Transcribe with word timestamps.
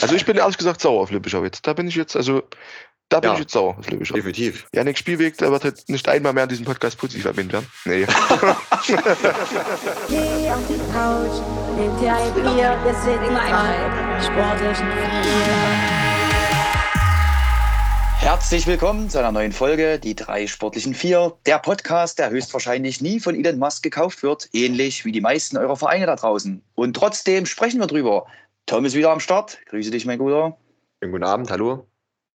Also 0.00 0.14
ich 0.14 0.24
bin 0.24 0.36
ehrlich 0.36 0.56
gesagt 0.56 0.80
sauer 0.80 1.02
auf 1.02 1.10
Lübbischau 1.10 1.42
jetzt. 1.44 1.66
Da 1.66 1.72
bin 1.72 1.88
ich 1.88 1.96
jetzt, 1.96 2.14
also 2.16 2.42
da 3.08 3.20
bin 3.20 3.30
Ja. 3.30 3.34
ich 3.34 3.40
jetzt 3.40 3.52
sauer 3.52 3.76
auf 3.78 3.90
Lübbischau. 3.90 4.14
Definitiv. 4.14 4.66
Janik 4.72 4.96
Spielweg, 4.98 5.36
der 5.38 5.50
wird 5.50 5.64
halt 5.64 5.88
nicht 5.88 6.08
einmal 6.08 6.32
mehr 6.32 6.44
in 6.44 6.48
diesem 6.50 6.64
Podcast 6.64 6.98
positiv 6.98 7.24
erwähnt 7.24 7.52
werden. 7.52 7.66
Nee. 7.84 8.06
Geh 8.86 8.94
auf 10.50 10.66
die 10.68 10.78
Couch, 10.92 11.40
nimm 11.76 11.98
dir 11.98 12.14
ein 12.14 12.34
Bier, 12.34 12.78
wir 12.84 12.94
sind 12.94 13.34
drei 13.34 14.22
sportlichen 14.22 14.86
Vier. 14.92 15.98
Herzlich 18.20 18.66
willkommen 18.66 19.08
zu 19.10 19.18
einer 19.18 19.32
neuen 19.32 19.52
Folge, 19.52 19.98
die 19.98 20.14
drei 20.14 20.46
sportlichen 20.46 20.94
Vier, 20.94 21.34
der 21.46 21.58
Podcast, 21.58 22.18
der 22.18 22.30
höchstwahrscheinlich 22.30 23.00
nie 23.00 23.20
von 23.20 23.34
Elon 23.34 23.58
Musk 23.58 23.82
gekauft 23.82 24.22
wird, 24.22 24.48
ähnlich 24.52 25.04
wie 25.04 25.12
die 25.12 25.20
meisten 25.20 25.56
eurer 25.56 25.76
Vereine 25.76 26.06
da 26.06 26.16
draußen. 26.16 26.62
Und 26.74 26.94
trotzdem 26.94 27.46
sprechen 27.46 27.80
wir 27.80 27.86
drüber. 27.86 28.26
Tom 28.68 28.84
ist 28.84 28.94
wieder 28.94 29.10
am 29.10 29.18
Start. 29.18 29.58
Grüße 29.70 29.90
dich, 29.90 30.04
mein 30.04 30.18
Guter. 30.18 30.58
Schönen 31.00 31.12
guten 31.12 31.24
Abend, 31.24 31.50
hallo. 31.50 31.86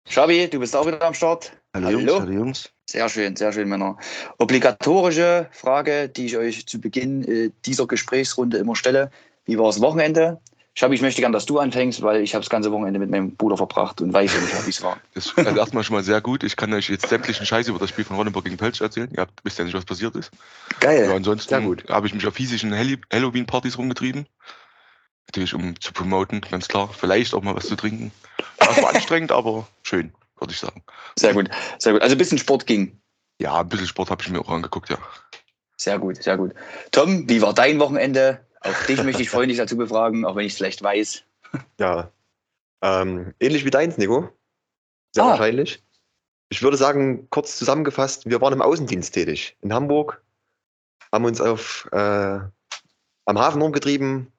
Schabi, 0.09 0.49
du 0.49 0.61
bist 0.61 0.77
auch 0.77 0.87
wieder 0.87 1.03
am 1.03 1.13
Start. 1.13 1.51
Hallo, 1.75 1.89
Hallo. 1.89 1.99
Jungs, 1.99 2.13
hallo 2.21 2.33
Jungs. 2.33 2.71
Sehr 2.89 3.09
schön, 3.09 3.35
sehr 3.35 3.53
schön, 3.53 3.69
Männer. 3.69 3.97
Obligatorische 4.39 5.49
Frage, 5.51 6.09
die 6.09 6.27
ich 6.27 6.37
euch 6.37 6.69
zu 6.69 6.81
Beginn 6.81 7.25
äh, 7.25 7.51
dieser 7.67 7.89
Gesprächsrunde 7.89 8.59
immer 8.59 8.77
stelle. 8.77 9.11
Wie 9.45 9.59
war 9.59 9.67
das 9.67 9.81
Wochenende? 9.81 10.41
Schabi, 10.75 10.95
ich 10.95 11.03
möchte 11.03 11.21
gern, 11.21 11.33
dass 11.33 11.47
du 11.47 11.59
anfängst, 11.59 12.01
weil 12.03 12.23
ich 12.23 12.33
habe 12.35 12.45
das 12.45 12.49
ganze 12.49 12.71
Wochenende 12.71 13.01
mit 13.01 13.11
meinem 13.11 13.35
Bruder 13.35 13.57
verbracht 13.57 14.01
und 14.01 14.13
weiß 14.13 14.33
nicht, 14.33 14.67
wie 14.67 14.71
es 14.71 14.83
war. 14.83 15.01
Das 15.15 15.27
ist 15.27 15.37
also 15.37 15.59
erstmal 15.59 15.83
schon 15.83 15.97
mal 15.97 16.05
sehr 16.05 16.21
gut. 16.21 16.45
Ich 16.45 16.55
kann 16.55 16.73
euch 16.73 16.89
jetzt 16.91 17.09
sämtlichen 17.09 17.45
Scheiß 17.45 17.67
über 17.67 17.81
das 17.81 17.89
Spiel 17.89 18.05
von 18.05 18.15
Ronneburg 18.15 18.45
gegen 18.45 18.57
Pölsch 18.57 18.81
erzählen. 18.81 19.11
Ihr 19.13 19.23
habt, 19.23 19.45
wisst 19.45 19.59
ja 19.59 19.65
nicht, 19.65 19.75
was 19.75 19.85
passiert 19.85 20.15
ist. 20.15 20.31
Geil. 20.79 21.07
Ja, 21.09 21.15
ansonsten 21.17 21.49
Sehr 21.49 21.61
gut. 21.61 21.89
habe 21.89 22.07
ich 22.07 22.15
mich 22.15 22.25
auf 22.25 22.37
hiesischen 22.37 22.73
Halli- 22.73 23.01
Halloween-Partys 23.13 23.79
rumgetrieben. 23.79 24.29
Natürlich, 25.31 25.55
um 25.55 25.79
zu 25.81 25.93
promoten, 25.93 26.41
ganz 26.41 26.67
klar. 26.67 26.89
Vielleicht 26.93 27.35
auch 27.35 27.43
mal 27.43 27.55
was 27.55 27.69
zu 27.69 27.77
trinken. 27.77 28.11
Das 28.59 28.83
war 28.83 28.93
anstrengend, 28.93 29.31
aber 29.31 29.65
schön, 29.85 30.13
würde 30.41 30.53
ich 30.53 30.59
sagen. 30.59 30.83
Sehr 31.17 31.33
gut, 31.33 31.49
sehr 31.79 31.93
gut. 31.93 32.03
Also 32.03 32.17
ein 32.17 32.19
bisschen 32.19 32.39
Sport 32.39 32.67
ging. 32.67 33.01
Ja, 33.41 33.61
ein 33.61 33.69
bisschen 33.69 33.87
Sport 33.87 34.11
habe 34.11 34.21
ich 34.25 34.29
mir 34.29 34.41
auch 34.41 34.49
angeguckt, 34.49 34.91
ja. 34.91 34.99
Sehr 35.77 36.01
gut, 36.01 36.21
sehr 36.21 36.37
gut. 36.37 36.53
Tom, 36.91 37.29
wie 37.29 37.41
war 37.43 37.55
dein 37.55 37.79
Wochenende? 37.79 38.45
Auch 38.63 38.87
dich 38.89 39.01
möchte 39.05 39.23
ich 39.23 39.31
freundlich 39.31 39.59
dazu 39.59 39.77
befragen, 39.77 40.25
auch 40.25 40.35
wenn 40.35 40.47
ich 40.47 40.53
es 40.55 40.59
vielleicht 40.59 40.83
weiß. 40.83 41.23
Ja. 41.79 42.11
Ähm, 42.83 43.33
ähnlich 43.39 43.65
wie 43.65 43.71
deins, 43.71 43.99
Nico. 43.99 44.31
Sehr 45.13 45.23
Ah. 45.25 45.29
wahrscheinlich. 45.31 45.81
Ich 46.49 46.61
würde 46.61 46.77
sagen, 46.77 47.29
kurz 47.31 47.57
zusammengefasst, 47.57 48.29
wir 48.29 48.41
waren 48.41 48.53
im 48.53 48.63
Außendienst 48.63 49.15
tätig 49.15 49.57
in 49.61 49.73
Hamburg, 49.73 50.21
haben 51.13 51.25
uns 51.25 51.41
auf 51.41 51.89
äh, 51.93 52.41
am 53.27 53.39
Hafen 53.39 53.63
rumgetrieben, 53.63 54.33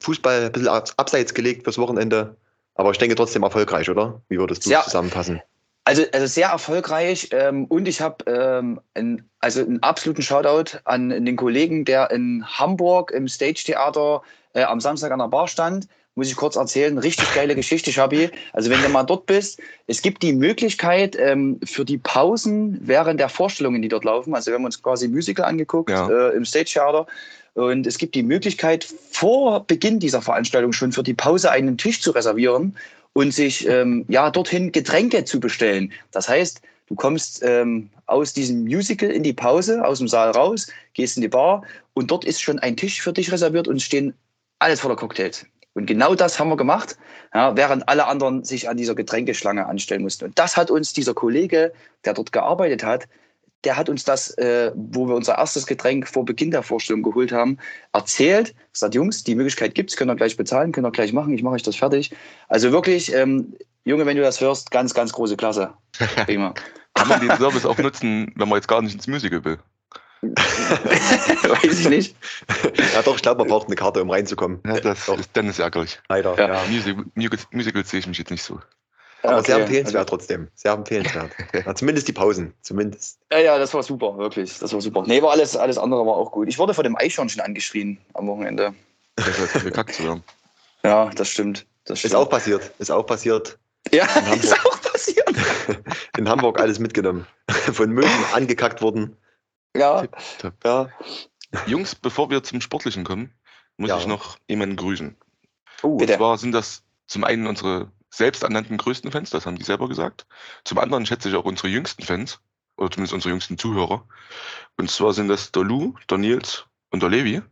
Fußball 0.00 0.44
ein 0.46 0.52
bisschen 0.52 0.68
abs- 0.68 0.94
abseits 0.96 1.34
gelegt 1.34 1.64
fürs 1.64 1.78
Wochenende, 1.78 2.36
aber 2.74 2.90
ich 2.90 2.98
denke 2.98 3.14
trotzdem 3.16 3.42
erfolgreich, 3.42 3.90
oder? 3.90 4.20
Wie 4.28 4.38
würdest 4.38 4.64
du 4.66 4.70
Ja. 4.70 4.80
es 4.80 4.86
zusammenfassen? 4.86 5.40
Also, 5.84 6.02
also 6.12 6.26
sehr 6.26 6.48
erfolgreich 6.48 7.30
ähm, 7.32 7.64
und 7.64 7.88
ich 7.88 8.00
habe 8.02 8.30
ähm, 8.30 8.78
ein, 8.94 9.28
also 9.40 9.60
einen 9.62 9.82
absoluten 9.82 10.20
Shoutout 10.22 10.78
an 10.84 11.08
den 11.08 11.36
Kollegen, 11.36 11.86
der 11.86 12.10
in 12.10 12.44
Hamburg 12.46 13.10
im 13.10 13.26
Stage 13.26 13.62
Theater 13.64 14.20
äh, 14.52 14.64
am 14.64 14.80
Samstag 14.80 15.12
an 15.12 15.18
der 15.18 15.28
Bar 15.28 15.48
stand. 15.48 15.88
Muss 16.18 16.26
ich 16.26 16.34
kurz 16.34 16.56
erzählen, 16.56 16.98
richtig 16.98 17.32
geile 17.32 17.54
Geschichte, 17.54 17.92
Schabi. 17.92 18.28
Also 18.52 18.70
wenn 18.70 18.82
du 18.82 18.88
mal 18.88 19.04
dort 19.04 19.26
bist, 19.26 19.60
es 19.86 20.02
gibt 20.02 20.20
die 20.24 20.32
Möglichkeit 20.32 21.16
ähm, 21.16 21.60
für 21.64 21.84
die 21.84 21.96
Pausen 21.96 22.76
während 22.82 23.20
der 23.20 23.28
Vorstellungen, 23.28 23.82
die 23.82 23.88
dort 23.88 24.02
laufen. 24.02 24.34
Also 24.34 24.50
wir 24.50 24.56
haben 24.56 24.64
uns 24.64 24.82
quasi 24.82 25.06
Musical 25.06 25.44
angeguckt 25.44 25.90
Ja. 25.90 26.08
äh, 26.08 26.36
im 26.36 26.44
Stage 26.44 26.72
Theater. 26.72 27.06
Und 27.54 27.86
es 27.86 27.98
gibt 27.98 28.16
die 28.16 28.24
Möglichkeit, 28.24 28.84
vor 29.12 29.64
Beginn 29.64 30.00
dieser 30.00 30.20
Veranstaltung 30.20 30.72
schon 30.72 30.90
für 30.90 31.04
die 31.04 31.14
Pause 31.14 31.52
einen 31.52 31.78
Tisch 31.78 32.00
zu 32.02 32.10
reservieren 32.10 32.76
und 33.12 33.32
sich 33.32 33.68
ähm, 33.68 34.04
ja 34.08 34.28
dorthin 34.32 34.72
Getränke 34.72 35.24
zu 35.24 35.38
bestellen. 35.38 35.92
Das 36.10 36.28
heißt, 36.28 36.60
du 36.88 36.96
kommst 36.96 37.44
ähm, 37.44 37.90
aus 38.06 38.32
diesem 38.32 38.64
Musical 38.64 39.08
in 39.08 39.22
die 39.22 39.34
Pause, 39.34 39.84
aus 39.84 39.98
dem 39.98 40.08
Saal 40.08 40.32
raus, 40.32 40.66
gehst 40.94 41.16
in 41.16 41.22
die 41.22 41.28
Bar 41.28 41.62
und 41.94 42.10
dort 42.10 42.24
ist 42.24 42.42
schon 42.42 42.58
ein 42.58 42.76
Tisch 42.76 43.00
für 43.00 43.12
dich 43.12 43.30
reserviert 43.30 43.68
und 43.68 43.76
es 43.76 43.84
stehen 43.84 44.14
alles 44.58 44.80
voller 44.80 44.96
Cocktails. 44.96 45.46
Und 45.78 45.86
genau 45.86 46.16
das 46.16 46.40
haben 46.40 46.48
wir 46.48 46.56
gemacht, 46.56 46.98
ja, 47.32 47.56
während 47.56 47.88
alle 47.88 48.08
anderen 48.08 48.42
sich 48.42 48.68
an 48.68 48.76
dieser 48.76 48.96
Getränkeschlange 48.96 49.64
anstellen 49.64 50.02
mussten. 50.02 50.24
Und 50.24 50.38
das 50.38 50.56
hat 50.56 50.72
uns 50.72 50.92
dieser 50.92 51.14
Kollege, 51.14 51.72
der 52.04 52.14
dort 52.14 52.32
gearbeitet 52.32 52.82
hat, 52.82 53.06
der 53.62 53.76
hat 53.76 53.88
uns 53.88 54.02
das, 54.02 54.36
äh, 54.38 54.72
wo 54.74 55.06
wir 55.06 55.14
unser 55.14 55.38
erstes 55.38 55.66
Getränk 55.66 56.08
vor 56.08 56.24
Beginn 56.24 56.50
der 56.50 56.64
Vorstellung 56.64 57.04
geholt 57.04 57.30
haben, 57.30 57.58
erzählt. 57.92 58.56
Sagt, 58.72 58.96
Jungs, 58.96 59.22
die 59.22 59.36
Möglichkeit 59.36 59.76
gibt's, 59.76 59.96
könnt 59.96 60.10
ihr 60.10 60.16
gleich 60.16 60.36
bezahlen, 60.36 60.72
könnt 60.72 60.86
ihr 60.86 60.90
gleich 60.90 61.12
machen, 61.12 61.32
ich 61.32 61.44
mache 61.44 61.54
euch 61.54 61.62
das 61.62 61.76
fertig. 61.76 62.10
Also 62.48 62.72
wirklich, 62.72 63.14
ähm, 63.14 63.54
Junge, 63.84 64.04
wenn 64.04 64.16
du 64.16 64.22
das 64.22 64.40
hörst, 64.40 64.72
ganz, 64.72 64.94
ganz 64.94 65.12
große 65.12 65.36
Klasse. 65.36 65.74
Prima. 66.26 66.54
Kann 66.94 67.08
man 67.08 67.20
den 67.20 67.36
Service 67.36 67.66
auch 67.66 67.78
nutzen, 67.78 68.32
wenn 68.34 68.48
man 68.48 68.56
jetzt 68.56 68.66
gar 68.66 68.82
nicht 68.82 68.94
ins 68.94 69.06
Musical 69.06 69.44
will? 69.44 69.58
Weiß 70.22 71.78
ich 71.80 71.88
nicht. 71.88 72.16
Ja 72.94 73.02
doch, 73.02 73.16
ich 73.16 73.22
glaube, 73.22 73.38
man 73.40 73.48
braucht 73.48 73.66
eine 73.66 73.76
Karte, 73.76 74.02
um 74.02 74.10
reinzukommen. 74.10 74.60
Ja, 74.66 74.80
das 74.80 75.06
Doch. 75.06 75.18
ist 75.18 75.30
dann 75.34 75.48
ist 75.48 75.58
ärgerlich. 75.58 76.00
Leider, 76.08 76.36
Ja. 76.38 76.54
ja. 76.54 76.64
Musical, 77.14 77.38
Musical, 77.52 77.84
sehe 77.84 78.00
ich 78.00 78.06
mich 78.06 78.18
jetzt 78.18 78.30
nicht 78.30 78.42
so. 78.42 78.60
Aber 79.22 79.42
sehr 79.42 79.56
Okay. 79.56 79.64
empfehlenswert 79.64 80.08
trotzdem. 80.08 80.48
Sehr 80.54 80.72
empfehlenswert. 80.72 81.30
Ja, 81.66 81.74
zumindest 81.74 82.06
die 82.08 82.12
Pausen. 82.12 82.54
Zumindest. 82.62 83.18
Ja, 83.32 83.38
ja, 83.38 83.58
das 83.58 83.74
war 83.74 83.82
super, 83.82 84.16
wirklich. 84.18 84.58
Das 84.58 84.72
war 84.72 84.80
super. 84.80 85.02
Nee, 85.06 85.22
war 85.22 85.32
alles, 85.32 85.56
alles 85.56 85.76
andere 85.78 86.06
war 86.06 86.14
auch 86.16 86.30
gut. 86.32 86.48
Ich 86.48 86.58
wurde 86.58 86.74
vor 86.74 86.84
dem 86.84 86.96
Eichhörnchen 86.96 87.40
angeschrien 87.40 87.98
am 88.14 88.26
Wochenende. 88.28 88.74
Das 89.16 89.54
hat 89.54 89.64
gekackt 89.64 89.94
zu 89.94 90.04
werden. 90.04 90.22
Ja, 90.84 91.10
das 91.10 91.28
stimmt. 91.30 91.66
Das 91.84 91.98
stimmt. 91.98 92.12
Ist 92.12 92.16
auch 92.16 92.28
passiert. 92.28 92.70
Ist 92.78 92.90
auch 92.92 93.04
passiert. 93.04 93.58
ja, 93.92 94.06
Hamburg. 94.14 94.44
ist 94.44 94.52
auch 94.66 94.80
passiert. 94.82 95.28
In 96.16 96.28
Hamburg 96.28 96.60
alles 96.60 96.78
mitgenommen. 96.78 97.26
Von 97.48 97.90
Möwen 97.90 98.10
angekackt 98.34 98.80
worden. 98.82 99.16
Ja, 99.78 100.00
Tipptopp. 100.02 100.54
ja. 100.64 100.88
Jungs, 101.66 101.94
bevor 101.94 102.28
wir 102.30 102.42
zum 102.42 102.60
Sportlichen 102.60 103.04
kommen, 103.04 103.32
muss 103.76 103.88
Ja. 103.90 103.98
ich 103.98 104.06
noch 104.06 104.36
jemanden 104.48 104.76
grüßen. 104.76 105.16
Uh, 105.82 105.92
Und 105.92 105.96
Bitte. 105.98 106.16
zwar 106.16 106.36
sind 106.38 106.52
das 106.52 106.82
zum 107.06 107.24
einen 107.24 107.46
unsere 107.46 107.90
selbsternannten 108.10 108.76
größten 108.76 109.10
Fans, 109.12 109.30
das 109.30 109.46
haben 109.46 109.56
die 109.56 109.64
selber 109.64 109.88
gesagt. 109.88 110.26
Zum 110.64 110.78
anderen 110.78 111.06
schätze 111.06 111.28
ich 111.28 111.34
auch 111.36 111.44
unsere 111.44 111.68
jüngsten 111.68 112.02
Fans, 112.02 112.40
oder 112.76 112.90
zumindest 112.90 113.14
unsere 113.14 113.30
jüngsten 113.30 113.58
Zuhörer. 113.58 114.06
Und 114.76 114.90
zwar 114.90 115.12
sind 115.12 115.28
das 115.28 115.52
der 115.52 115.62
Lou, 115.64 115.94
der 116.10 116.18
Nils 116.18 116.64
und 116.90 117.02
der 117.02 117.10
Levi 117.10 117.42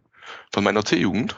von 0.52 0.64
meiner 0.64 0.84
C-Jugend. 0.84 1.36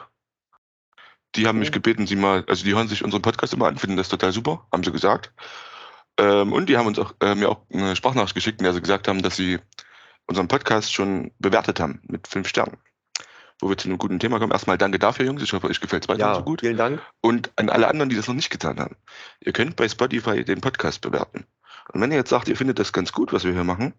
Die 1.35 1.47
haben 1.47 1.59
mich 1.59 1.69
Mhm. 1.69 1.73
gebeten, 1.73 2.07
sie 2.07 2.15
mal, 2.15 2.43
also 2.47 2.63
die 2.63 2.73
hören 2.73 2.87
sich 2.87 3.03
unseren 3.03 3.21
Podcast 3.21 3.53
immer 3.53 3.67
an, 3.67 3.77
finden 3.77 3.97
das 3.97 4.09
total 4.09 4.31
super, 4.31 4.67
haben 4.71 4.83
sie 4.83 4.91
gesagt. 4.91 5.31
Ähm, 6.17 6.53
und 6.53 6.67
die 6.67 6.77
haben 6.77 6.87
uns 6.87 6.97
auch, 6.99 7.13
äh, 7.21 7.35
mir 7.35 7.49
auch 7.49 7.61
eine 7.71 7.95
Sprachnachricht 7.95 8.35
geschickt, 8.35 8.59
in 8.59 8.63
der 8.63 8.73
sie 8.73 8.81
gesagt 8.81 9.07
haben, 9.07 9.21
dass 9.21 9.35
sie 9.35 9.59
unseren 10.29 10.47
Podcast 10.47 10.93
schon 10.93 11.31
bewertet 11.39 11.79
haben 11.79 12.01
mit 12.07 12.27
fünf 12.27 12.47
Sternen. 12.47 12.77
Wo 13.59 13.67
wir 13.67 13.77
zu 13.77 13.89
einem 13.89 13.97
guten 13.97 14.19
Thema 14.19 14.39
kommen. 14.39 14.53
Erstmal 14.53 14.77
danke 14.77 14.99
dafür, 14.99 15.25
Jungs. 15.25 15.41
Ich 15.41 15.51
hoffe, 15.51 15.67
euch 15.67 15.81
gefällt 15.81 16.03
es 16.03 16.09
weiter 16.09 16.19
ja, 16.19 16.35
so 16.35 16.43
gut. 16.43 16.61
vielen 16.61 16.77
Dank. 16.77 17.01
Und 17.19 17.51
an 17.57 17.69
alle 17.69 17.87
anderen, 17.89 18.09
die 18.09 18.15
das 18.15 18.27
noch 18.27 18.35
nicht 18.35 18.51
getan 18.51 18.79
haben. 18.79 18.95
Ihr 19.41 19.51
könnt 19.51 19.75
bei 19.75 19.89
Spotify 19.89 20.45
den 20.45 20.61
Podcast 20.61 21.01
bewerten. 21.01 21.45
Und 21.91 21.99
wenn 21.99 22.11
ihr 22.11 22.17
jetzt 22.17 22.29
sagt, 22.29 22.47
ihr 22.47 22.55
findet 22.55 22.79
das 22.79 22.93
ganz 22.93 23.11
gut, 23.11 23.33
was 23.33 23.43
wir 23.43 23.51
hier 23.51 23.63
machen, 23.63 23.93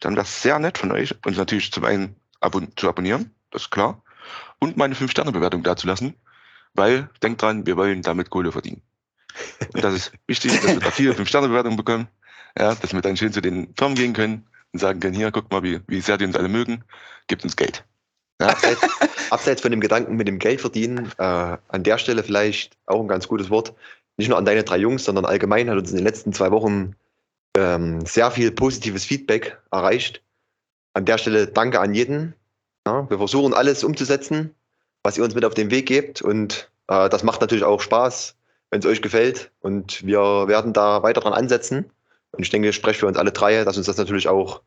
dann 0.00 0.14
wäre 0.14 0.24
es 0.24 0.42
sehr 0.42 0.58
nett 0.58 0.78
von 0.78 0.90
euch, 0.90 1.14
uns 1.24 1.36
natürlich 1.36 1.70
zum 1.70 1.84
einen 1.84 2.16
abon 2.40 2.72
zu 2.76 2.88
abonnieren, 2.88 3.30
das 3.50 3.62
ist 3.62 3.70
klar, 3.70 4.02
und 4.58 4.76
meine 4.76 4.94
5-Sterne-Bewertung 4.94 5.62
dazulassen, 5.62 6.14
weil, 6.72 7.10
denkt 7.22 7.42
dran, 7.42 7.66
wir 7.66 7.76
wollen 7.76 8.02
damit 8.02 8.30
Kohle 8.30 8.50
verdienen. 8.50 8.82
Und 9.74 9.84
das 9.84 9.94
ist 9.94 10.12
wichtig, 10.26 10.52
dass 10.60 10.66
wir 10.66 10.80
da 10.80 10.90
viele 10.90 11.12
5-Sterne-Bewertungen 11.14 11.76
bekommen, 11.76 12.08
ja, 12.58 12.74
dass 12.74 12.92
wir 12.92 13.00
dann 13.02 13.16
schön 13.16 13.32
zu 13.32 13.42
den 13.42 13.74
Firmen 13.76 13.94
gehen 13.94 14.14
können 14.14 14.48
und 14.74 14.80
sagen 14.80 15.00
können, 15.00 15.14
hier, 15.14 15.30
guckt 15.30 15.50
mal, 15.52 15.62
wie, 15.62 15.80
wie 15.86 16.00
sehr 16.00 16.18
die 16.18 16.26
uns 16.26 16.36
alle 16.36 16.48
mögen, 16.48 16.84
gibt 17.28 17.44
uns 17.44 17.56
Geld. 17.56 17.84
Ja, 18.40 18.48
Abseits, 18.48 18.80
abseits 19.30 19.62
von 19.62 19.70
dem 19.70 19.80
Gedanken 19.80 20.16
mit 20.16 20.26
dem 20.26 20.40
Geld 20.40 20.60
verdienen, 20.60 21.12
äh, 21.18 21.22
an 21.22 21.82
der 21.84 21.96
Stelle 21.96 22.24
vielleicht 22.24 22.76
auch 22.86 23.00
ein 23.00 23.08
ganz 23.08 23.28
gutes 23.28 23.48
Wort. 23.50 23.72
Nicht 24.16 24.28
nur 24.28 24.36
an 24.36 24.44
deine 24.44 24.64
drei 24.64 24.76
Jungs, 24.76 25.04
sondern 25.04 25.24
allgemein 25.24 25.70
hat 25.70 25.78
uns 25.78 25.90
in 25.90 25.96
den 25.96 26.04
letzten 26.04 26.32
zwei 26.32 26.50
Wochen 26.50 26.96
ähm, 27.56 28.04
sehr 28.04 28.30
viel 28.32 28.50
positives 28.50 29.04
Feedback 29.04 29.58
erreicht. 29.70 30.22
An 30.92 31.04
der 31.04 31.18
Stelle 31.18 31.46
danke 31.46 31.80
an 31.80 31.94
jeden. 31.94 32.34
Ja, 32.86 33.08
wir 33.08 33.18
versuchen 33.18 33.54
alles 33.54 33.84
umzusetzen, 33.84 34.54
was 35.04 35.16
ihr 35.16 35.24
uns 35.24 35.34
mit 35.34 35.44
auf 35.44 35.54
den 35.54 35.70
Weg 35.70 35.86
gebt. 35.86 36.20
Und 36.20 36.68
äh, 36.88 37.08
das 37.08 37.22
macht 37.22 37.40
natürlich 37.40 37.64
auch 37.64 37.80
Spaß, 37.80 38.36
wenn 38.70 38.80
es 38.80 38.86
euch 38.86 39.02
gefällt. 39.02 39.52
Und 39.60 40.04
wir 40.04 40.48
werden 40.48 40.72
da 40.72 41.04
weiter 41.04 41.20
dran 41.20 41.32
ansetzen. 41.32 41.90
Und 42.36 42.42
ich 42.42 42.50
denke, 42.50 42.68
ich 42.68 42.76
spreche 42.76 43.00
für 43.00 43.06
uns 43.06 43.18
alle 43.18 43.32
drei, 43.32 43.64
dass 43.64 43.76
uns 43.76 43.86
das 43.86 43.96
natürlich 43.96 44.28
auch 44.28 44.62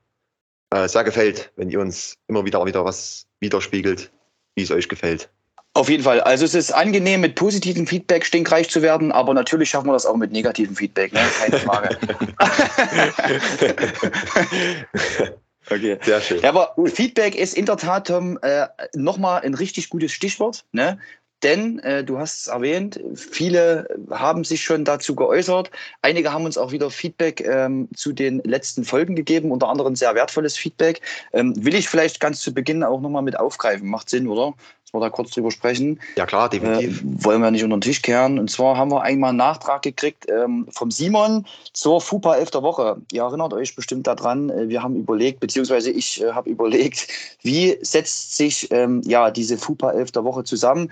äh, 0.71 0.87
sehr 0.87 1.03
gefällt, 1.03 1.51
wenn 1.55 1.69
ihr 1.69 1.79
uns 1.79 2.17
immer 2.27 2.45
wieder 2.45 2.65
wieder 2.65 2.83
was 2.83 3.27
widerspiegelt, 3.39 4.11
wie 4.55 4.63
es 4.63 4.71
euch 4.71 4.89
gefällt. 4.89 5.29
Auf 5.73 5.89
jeden 5.89 6.03
Fall. 6.03 6.21
Also 6.21 6.43
es 6.43 6.55
ist 6.55 6.71
angenehm, 6.71 7.21
mit 7.21 7.35
positivem 7.35 7.85
Feedback 7.85 8.25
stinkreich 8.25 8.69
zu 8.69 8.81
werden, 8.81 9.11
aber 9.11 9.35
natürlich 9.35 9.69
schaffen 9.69 9.87
wir 9.87 9.93
das 9.93 10.07
auch 10.07 10.17
mit 10.17 10.31
negativem 10.31 10.75
Feedback, 10.75 11.13
ne? 11.13 11.19
keine 11.39 11.59
Frage. 11.59 11.97
okay. 15.69 15.99
Sehr 16.01 16.21
schön. 16.21 16.41
Ja, 16.41 16.49
aber 16.49 16.73
Feedback 16.87 17.35
ist 17.35 17.55
in 17.55 17.67
der 17.67 17.77
Tat, 17.77 18.07
Tom, 18.07 18.39
äh, 18.41 18.67
nochmal 18.95 19.43
ein 19.43 19.53
richtig 19.53 19.89
gutes 19.89 20.11
Stichwort. 20.11 20.65
Ne? 20.71 20.97
Denn 21.43 21.79
äh, 21.79 22.03
du 22.03 22.17
hast 22.17 22.41
es 22.41 22.47
erwähnt, 22.47 22.99
viele 23.15 23.87
haben 24.09 24.43
sich 24.43 24.63
schon 24.63 24.85
dazu 24.85 25.15
geäußert. 25.15 25.69
Einige 26.01 26.33
haben 26.33 26.45
uns 26.45 26.57
auch 26.57 26.71
wieder 26.71 26.89
Feedback 26.89 27.41
ähm, 27.41 27.87
zu 27.95 28.11
den 28.11 28.39
letzten 28.43 28.83
Folgen 28.83 29.15
gegeben, 29.15 29.51
unter 29.51 29.69
anderem 29.69 29.95
sehr 29.95 30.15
wertvolles 30.15 30.57
Feedback. 30.57 31.01
Ähm, 31.33 31.53
will 31.63 31.75
ich 31.75 31.89
vielleicht 31.89 32.19
ganz 32.19 32.41
zu 32.41 32.53
Beginn 32.53 32.83
auch 32.83 33.01
nochmal 33.01 33.21
mit 33.21 33.39
aufgreifen. 33.39 33.87
Macht 33.87 34.09
Sinn, 34.09 34.27
oder? 34.27 34.55
Dass 34.87 34.93
wir 34.93 35.01
da 35.01 35.09
kurz 35.09 35.31
drüber 35.31 35.51
sprechen. 35.51 35.99
Ja 36.15 36.25
klar, 36.25 36.45
Äh, 36.47 36.59
definitiv. 36.59 37.01
wollen 37.03 37.41
wir 37.41 37.51
nicht 37.51 37.65
unter 37.65 37.75
den 37.75 37.81
Tisch 37.81 38.01
kehren. 38.01 38.39
Und 38.39 38.49
zwar 38.49 38.77
haben 38.77 38.89
wir 38.89 39.01
einmal 39.01 39.29
einen 39.31 39.37
Nachtrag 39.37 39.81
gekriegt 39.81 40.27
ähm, 40.29 40.65
vom 40.71 40.91
Simon 40.91 41.45
zur 41.73 41.99
FUPA 41.99 42.35
11. 42.37 42.53
Woche. 42.61 42.95
Ihr 43.11 43.23
erinnert 43.23 43.53
euch 43.53 43.75
bestimmt 43.75 44.07
daran, 44.07 44.49
äh, 44.49 44.69
wir 44.69 44.81
haben 44.81 44.95
überlegt, 44.95 45.41
beziehungsweise 45.41 45.91
ich 45.91 46.21
äh, 46.23 46.31
habe 46.31 46.49
überlegt, 46.49 47.09
wie 47.41 47.77
setzt 47.81 48.37
sich 48.37 48.71
ähm, 48.71 49.01
ja, 49.05 49.29
diese 49.29 49.57
FUPA 49.57 49.91
11. 49.91 50.15
Woche 50.15 50.45
zusammen. 50.45 50.89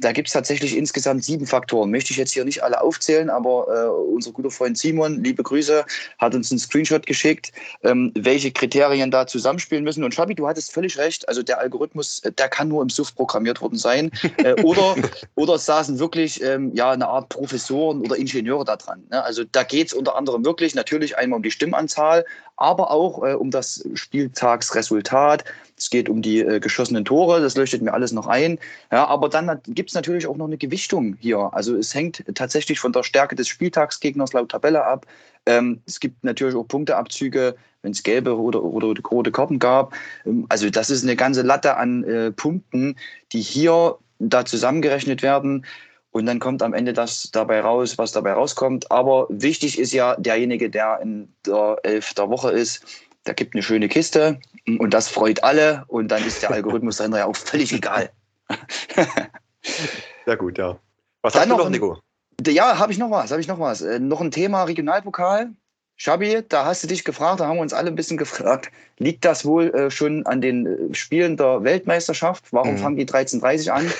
Da 0.00 0.12
gibt 0.12 0.28
es 0.28 0.34
tatsächlich 0.34 0.76
insgesamt 0.76 1.24
sieben 1.24 1.44
Faktoren. 1.44 1.90
Möchte 1.90 2.12
ich 2.12 2.18
jetzt 2.18 2.30
hier 2.30 2.44
nicht 2.44 2.62
alle 2.62 2.80
aufzählen, 2.82 3.30
aber 3.30 3.66
äh, 3.66 3.88
unser 4.14 4.30
guter 4.30 4.50
Freund 4.50 4.78
Simon, 4.78 5.24
liebe 5.24 5.42
Grüße, 5.42 5.84
hat 6.18 6.36
uns 6.36 6.52
einen 6.52 6.60
Screenshot 6.60 7.04
geschickt, 7.04 7.50
ähm, 7.82 8.12
welche 8.14 8.52
Kriterien 8.52 9.10
da 9.10 9.26
zusammenspielen 9.26 9.82
müssen. 9.82 10.04
Und 10.04 10.14
Schabi, 10.14 10.36
du 10.36 10.46
hattest 10.46 10.70
völlig 10.72 10.98
recht. 10.98 11.28
Also 11.28 11.42
der 11.42 11.58
Algorithmus, 11.58 12.20
äh, 12.20 12.30
der 12.30 12.48
kann 12.48 12.68
nur 12.68 12.80
im 12.82 12.90
SUF 12.90 13.16
programmiert 13.38 13.60
worden 13.60 13.78
sein. 13.78 14.10
Äh, 14.38 14.62
oder, 14.62 14.96
oder 15.36 15.54
es 15.54 15.66
saßen 15.66 15.98
wirklich 15.98 16.42
ähm, 16.42 16.72
ja, 16.74 16.90
eine 16.90 17.06
Art 17.06 17.28
Professoren 17.28 18.00
oder 18.00 18.16
Ingenieure 18.16 18.64
da 18.64 18.76
dran. 18.76 19.04
Ne? 19.10 19.22
Also 19.22 19.44
da 19.44 19.62
geht 19.62 19.88
es 19.88 19.94
unter 19.94 20.16
anderem 20.16 20.44
wirklich 20.44 20.74
natürlich 20.74 21.16
einmal 21.16 21.36
um 21.36 21.42
die 21.42 21.50
Stimmanzahl, 21.50 22.24
aber 22.56 22.90
auch 22.90 23.22
äh, 23.24 23.34
um 23.34 23.50
das 23.50 23.84
Spieltagsresultat. 23.94 25.44
Es 25.76 25.90
geht 25.90 26.08
um 26.08 26.22
die 26.22 26.40
äh, 26.40 26.58
geschossenen 26.58 27.04
Tore, 27.04 27.40
das 27.40 27.56
leuchtet 27.56 27.82
mir 27.82 27.92
alles 27.94 28.10
noch 28.10 28.26
ein. 28.26 28.58
Ja, 28.90 29.06
aber 29.06 29.28
dann 29.28 29.60
gibt 29.68 29.90
es 29.90 29.94
natürlich 29.94 30.26
auch 30.26 30.36
noch 30.36 30.46
eine 30.46 30.58
Gewichtung 30.58 31.16
hier. 31.20 31.50
Also 31.52 31.76
es 31.76 31.94
hängt 31.94 32.24
tatsächlich 32.34 32.80
von 32.80 32.92
der 32.92 33.04
Stärke 33.04 33.36
des 33.36 33.46
Spieltagsgegners 33.46 34.32
laut 34.32 34.50
Tabelle 34.50 34.84
ab. 34.84 35.06
Ähm, 35.48 35.80
es 35.86 35.98
gibt 35.98 36.22
natürlich 36.24 36.54
auch 36.54 36.68
Punkteabzüge, 36.68 37.56
wenn 37.82 37.92
es 37.92 38.02
gelbe 38.02 38.38
oder, 38.38 38.62
oder 38.62 38.92
rote 39.10 39.32
Karten 39.32 39.58
gab. 39.58 39.94
Ähm, 40.26 40.46
also 40.50 40.68
das 40.68 40.90
ist 40.90 41.02
eine 41.02 41.16
ganze 41.16 41.42
Latte 41.42 41.76
an 41.76 42.04
äh, 42.04 42.30
Punkten, 42.30 42.96
die 43.32 43.40
hier 43.40 43.96
da 44.18 44.44
zusammengerechnet 44.44 45.22
werden. 45.22 45.64
Und 46.10 46.26
dann 46.26 46.38
kommt 46.38 46.62
am 46.62 46.74
Ende 46.74 46.92
das 46.92 47.30
dabei 47.32 47.60
raus, 47.60 47.96
was 47.96 48.12
dabei 48.12 48.32
rauskommt. 48.32 48.90
Aber 48.90 49.26
wichtig 49.30 49.78
ist 49.78 49.92
ja 49.92 50.16
derjenige, 50.16 50.68
der 50.68 51.00
in 51.00 51.32
der 51.46 51.78
Elf 51.82 52.12
der 52.14 52.28
Woche 52.28 52.50
ist, 52.50 52.84
der 53.26 53.34
gibt 53.34 53.54
eine 53.54 53.62
schöne 53.62 53.88
Kiste 53.88 54.38
und 54.78 54.92
das 54.94 55.08
freut 55.08 55.42
alle. 55.42 55.84
Und 55.88 56.08
dann 56.08 56.26
ist 56.26 56.42
der 56.42 56.50
Algorithmus 56.50 56.96
dahinter 56.96 57.18
ja 57.18 57.26
auch 57.26 57.36
völlig 57.36 57.72
egal. 57.72 58.10
Sehr 60.26 60.36
gut, 60.36 60.58
ja. 60.58 60.78
Was 61.22 61.34
Dann 61.34 61.42
hast 61.42 61.50
du 61.50 61.56
noch 61.56 61.64
noch, 61.64 61.70
Nico? 61.70 61.98
Ja, 62.46 62.78
habe 62.78 62.92
ich 62.92 62.98
noch 62.98 63.10
was, 63.10 63.30
habe 63.30 63.40
ich 63.40 63.48
noch 63.48 63.58
was. 63.58 63.82
Äh, 63.82 63.98
noch 63.98 64.20
ein 64.20 64.30
Thema 64.30 64.64
Regionalpokal. 64.64 65.50
Schabi, 65.96 66.42
da 66.48 66.64
hast 66.64 66.84
du 66.84 66.86
dich 66.86 67.04
gefragt, 67.04 67.40
da 67.40 67.48
haben 67.48 67.56
wir 67.56 67.62
uns 67.62 67.72
alle 67.72 67.88
ein 67.88 67.96
bisschen 67.96 68.16
gefragt, 68.16 68.70
liegt 68.98 69.24
das 69.24 69.44
wohl 69.44 69.74
äh, 69.74 69.90
schon 69.90 70.24
an 70.26 70.40
den 70.40 70.66
äh, 70.66 70.94
Spielen 70.94 71.36
der 71.36 71.64
Weltmeisterschaft? 71.64 72.44
Warum 72.52 72.74
Mhm. 72.74 72.78
fangen 72.78 72.96
die 72.96 73.06
13.30 73.06 73.70
an? 73.70 73.92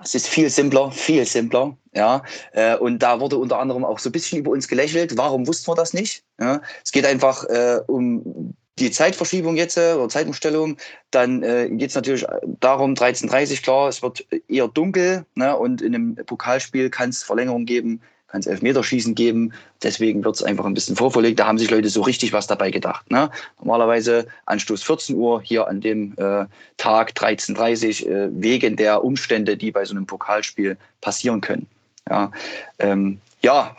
Es 0.00 0.14
ist 0.14 0.28
viel 0.28 0.48
simpler, 0.50 0.90
viel 0.90 1.24
simpler. 1.26 1.76
Ja, 1.92 2.22
äh, 2.52 2.76
und 2.76 3.00
da 3.00 3.20
wurde 3.20 3.36
unter 3.36 3.58
anderem 3.58 3.84
auch 3.84 3.98
so 3.98 4.08
ein 4.08 4.12
bisschen 4.12 4.38
über 4.38 4.50
uns 4.50 4.66
gelächelt. 4.66 5.16
Warum 5.16 5.46
wussten 5.46 5.70
wir 5.70 5.74
das 5.74 5.92
nicht? 5.92 6.24
Ja, 6.40 6.60
es 6.84 6.90
geht 6.90 7.06
einfach 7.06 7.44
äh, 7.44 7.80
um 7.86 8.54
die 8.78 8.90
Zeitverschiebung 8.90 9.56
jetzt 9.56 9.76
äh, 9.76 9.94
oder 9.94 10.08
Zeitumstellung. 10.08 10.76
Dann 11.10 11.42
äh, 11.42 11.68
geht 11.70 11.90
es 11.90 11.94
natürlich 11.94 12.24
darum, 12.60 12.94
13.30 12.94 13.62
klar, 13.62 13.88
es 13.88 14.02
wird 14.02 14.26
eher 14.48 14.68
dunkel 14.68 15.26
ne? 15.34 15.56
und 15.56 15.82
in 15.82 15.94
einem 15.94 16.14
Pokalspiel 16.14 16.90
kann 16.90 17.10
es 17.10 17.22
Verlängerung 17.22 17.66
geben, 17.66 18.00
kann 18.28 18.40
es 18.40 18.46
Elfmeterschießen 18.46 19.14
geben. 19.14 19.52
Deswegen 19.82 20.24
wird 20.24 20.36
es 20.36 20.42
einfach 20.42 20.64
ein 20.64 20.72
bisschen 20.72 20.96
vorverlegt. 20.96 21.38
Da 21.38 21.46
haben 21.46 21.58
sich 21.58 21.70
Leute 21.70 21.90
so 21.90 22.00
richtig 22.00 22.32
was 22.32 22.46
dabei 22.46 22.70
gedacht. 22.70 23.10
Ne? 23.10 23.30
Normalerweise 23.58 24.26
Anstoß 24.46 24.82
14 24.82 25.16
Uhr, 25.16 25.42
hier 25.42 25.68
an 25.68 25.82
dem 25.82 26.14
äh, 26.16 26.46
Tag 26.78 27.12
13.30 27.12 28.06
äh, 28.06 28.30
wegen 28.32 28.76
der 28.76 29.04
Umstände, 29.04 29.58
die 29.58 29.70
bei 29.70 29.84
so 29.84 29.94
einem 29.94 30.06
Pokalspiel 30.06 30.78
passieren 31.02 31.42
können. 31.42 31.66
Ja, 32.08 32.32
ähm, 32.78 33.20
ja 33.42 33.76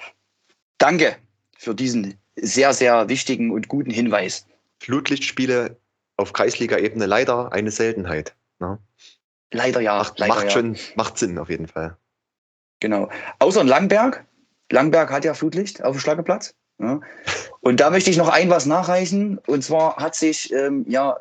danke 0.77 1.15
für 1.57 1.73
diesen 1.73 2.13
sehr, 2.35 2.73
sehr 2.73 3.09
wichtigen 3.09 3.51
und 3.51 3.67
guten 3.67 3.91
Hinweis. 3.91 4.45
Flutlichtspiele 4.83 5.77
auf 6.17 6.33
Kreisliga-Ebene 6.33 7.05
leider 7.05 7.53
eine 7.53 7.71
Seltenheit. 7.71 8.35
Ne? 8.59 8.77
Leider 9.51 9.79
ja. 9.79 9.97
Macht, 9.97 10.19
leider 10.19 10.33
macht 10.33 10.43
ja. 10.45 10.49
schon, 10.49 10.77
macht 10.95 11.17
Sinn 11.17 11.37
auf 11.37 11.49
jeden 11.49 11.67
Fall. 11.67 11.97
Genau. 12.81 13.09
Außer 13.39 13.61
in 13.61 13.67
Langberg. 13.67 14.25
Langberg 14.71 15.09
hat 15.09 15.23
ja 15.23 15.33
Flutlicht 15.33 15.83
auf 15.83 15.95
dem 15.95 15.99
Schlageplatz. 15.99 16.53
Ja. 16.79 16.99
Und 17.61 17.79
da 17.79 17.89
möchte 17.91 18.09
ich 18.09 18.17
noch 18.17 18.27
ein 18.27 18.49
was 18.49 18.65
nachreichen. 18.65 19.37
Und 19.47 19.63
zwar 19.63 19.95
hat 19.95 20.15
sich 20.15 20.51
ähm, 20.51 20.85
ja 20.89 21.15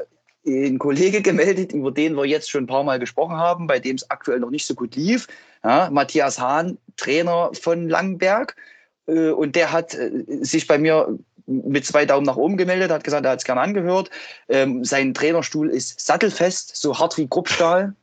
ein 0.45 0.79
Kollege 0.79 1.23
gemeldet, 1.23 1.73
über 1.73 1.93
den 1.93 2.17
wir 2.17 2.25
jetzt 2.25 2.51
schon 2.51 2.65
ein 2.65 2.69
paar 2.69 2.83
Mal 2.83 2.99
gesprochen 2.99 3.37
haben, 3.37 3.69
bei 3.69 3.79
dem 3.79 3.95
es 3.95 4.11
aktuell 4.11 4.41
noch 4.41 4.51
nicht 4.51 4.67
so 4.67 4.75
gut 4.75 4.97
lief. 4.97 5.29
Ja, 5.63 5.89
Matthias 5.93 6.41
Hahn, 6.41 6.79
Trainer 6.97 7.51
von 7.53 7.89
Langberg. 7.89 8.57
Äh, 9.07 9.31
und 9.31 9.55
der 9.55 9.71
hat 9.71 9.95
äh, 9.95 10.11
sich 10.41 10.67
bei 10.67 10.79
mir 10.79 11.17
mit 11.47 11.87
zwei 11.87 12.05
Daumen 12.07 12.27
nach 12.27 12.37
oben 12.37 12.57
gemeldet, 12.57 12.91
hat 12.91 13.05
gesagt, 13.05 13.25
er 13.25 13.33
hat 13.33 13.39
es 13.41 13.45
gerne 13.45 13.61
angehört. 13.61 14.11
Ähm, 14.49 14.85
sein 14.85 15.15
Trainerstuhl 15.15 15.69
ist 15.71 16.01
sattelfest, 16.01 16.77
so 16.77 16.99
hart 16.99 17.17
wie 17.19 17.29
Kruppstahl. 17.29 17.95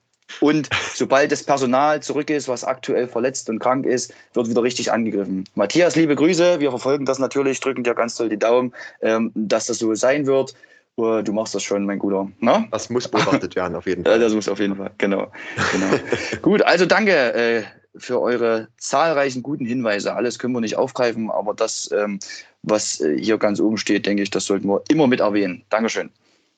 Und 0.41 0.69
sobald 0.93 1.31
das 1.31 1.43
Personal 1.43 2.01
zurück 2.01 2.29
ist, 2.29 2.47
was 2.47 2.63
aktuell 2.63 3.07
verletzt 3.07 3.49
und 3.49 3.59
krank 3.59 3.85
ist, 3.85 4.13
wird 4.33 4.47
wieder 4.49 4.61
richtig 4.61 4.91
angegriffen. 4.91 5.43
Matthias, 5.55 5.95
liebe 5.95 6.15
Grüße. 6.15 6.59
Wir 6.59 6.69
verfolgen 6.69 7.05
das 7.05 7.17
natürlich, 7.19 7.59
drücken 7.59 7.83
dir 7.83 7.95
ganz 7.95 8.15
toll 8.15 8.29
die 8.29 8.37
Daumen, 8.37 8.73
ähm, 9.01 9.31
dass 9.33 9.65
das 9.65 9.79
so 9.79 9.93
sein 9.95 10.27
wird. 10.27 10.53
Äh, 10.97 11.23
Du 11.23 11.33
machst 11.33 11.55
das 11.55 11.63
schon, 11.63 11.85
mein 11.85 11.99
Guter. 11.99 12.29
Na? 12.39 12.65
Das 12.71 12.89
muss 12.89 13.07
beobachtet 13.07 13.55
werden, 13.55 13.75
auf 13.75 13.87
jeden 13.87 14.03
Fall. 14.05 14.19
das 14.19 14.33
muss 14.33 14.47
auf 14.47 14.59
jeden 14.59 14.75
Fall. 14.75 14.91
Genau. 14.97 15.31
genau. 15.71 15.87
Gut, 16.41 16.61
also 16.61 16.85
danke 16.85 17.33
äh, 17.33 17.63
für 17.95 18.21
eure 18.21 18.67
zahlreichen 18.77 19.41
guten 19.41 19.65
Hinweise. 19.65 20.13
Alles 20.13 20.39
können 20.39 20.53
wir 20.53 20.61
nicht 20.61 20.77
aufgreifen, 20.77 21.31
aber 21.31 21.53
das, 21.53 21.89
ähm, 21.91 22.19
was 22.63 22.99
äh, 23.01 23.17
hier 23.17 23.37
ganz 23.37 23.59
oben 23.59 23.77
steht, 23.77 24.05
denke 24.05 24.23
ich, 24.23 24.29
das 24.29 24.45
sollten 24.45 24.67
wir 24.67 24.81
immer 24.89 25.07
mit 25.07 25.19
erwähnen. 25.19 25.63
Dankeschön. 25.69 26.11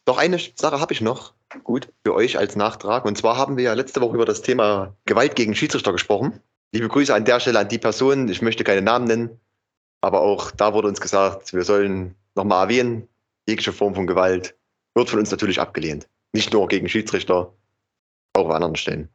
Doch 0.06 0.18
eine 0.18 0.40
Sache 0.56 0.80
habe 0.80 0.94
ich 0.94 1.02
noch 1.02 1.34
Gut. 1.64 1.90
für 2.04 2.14
euch 2.14 2.38
als 2.38 2.56
Nachtrag. 2.56 3.06
Und 3.06 3.18
zwar 3.18 3.38
haben 3.38 3.58
wir 3.58 3.66
ja 3.66 3.74
letzte 3.74 4.02
Woche 4.02 4.16
über 4.16 4.26
das 4.26 4.42
Thema 4.42 4.96
Gewalt 5.06 5.36
gegen 5.36 5.56
Schiedsrichter 5.56 5.92
gesprochen. 5.92 6.40
Liebe 6.74 6.88
Grüße 6.88 7.14
an 7.14 7.26
der 7.26 7.40
Stelle 7.40 7.60
an 7.60 7.70
die 7.70 7.78
Person. 7.78 8.28
Ich 8.30 8.42
möchte 8.42 8.64
keine 8.64 8.82
Namen 8.82 9.06
nennen. 9.06 9.40
Aber 10.02 10.22
auch 10.22 10.50
da 10.52 10.74
wurde 10.74 10.88
uns 10.88 11.00
gesagt, 11.00 11.54
wir 11.54 11.64
sollen 11.64 12.16
nochmal 12.36 12.64
erwähnen, 12.64 13.08
jegliche 13.48 13.74
Form 13.74 13.94
von 13.94 14.08
Gewalt 14.08 14.56
wird 14.96 15.10
von 15.10 15.20
uns 15.20 15.30
natürlich 15.30 15.60
abgelehnt. 15.60 16.08
Nicht 16.34 16.54
nur 16.54 16.68
gegen 16.68 16.90
Schiedsrichter, 16.90 17.54
auch 18.34 18.48
an 18.48 18.56
anderen 18.56 18.76
Stellen. 18.76 19.10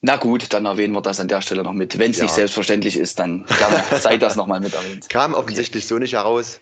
Na 0.00 0.16
gut, 0.16 0.52
dann 0.52 0.64
erwähnen 0.66 0.94
wir 0.94 1.00
das 1.02 1.18
an 1.18 1.26
der 1.28 1.40
Stelle 1.42 1.62
noch 1.64 1.72
mit. 1.72 1.98
Wenn 1.98 2.12
es 2.12 2.18
Ja. 2.18 2.24
nicht 2.24 2.34
selbstverständlich 2.34 2.96
ist, 2.96 3.18
dann 3.18 3.44
sei 4.00 4.16
das 4.16 4.36
nochmal 4.36 4.60
mit 4.60 4.74
erwähnt. 4.74 5.08
Kam 5.08 5.34
offensichtlich 5.34 5.86
so 5.86 5.98
nicht 5.98 6.12
heraus. 6.12 6.60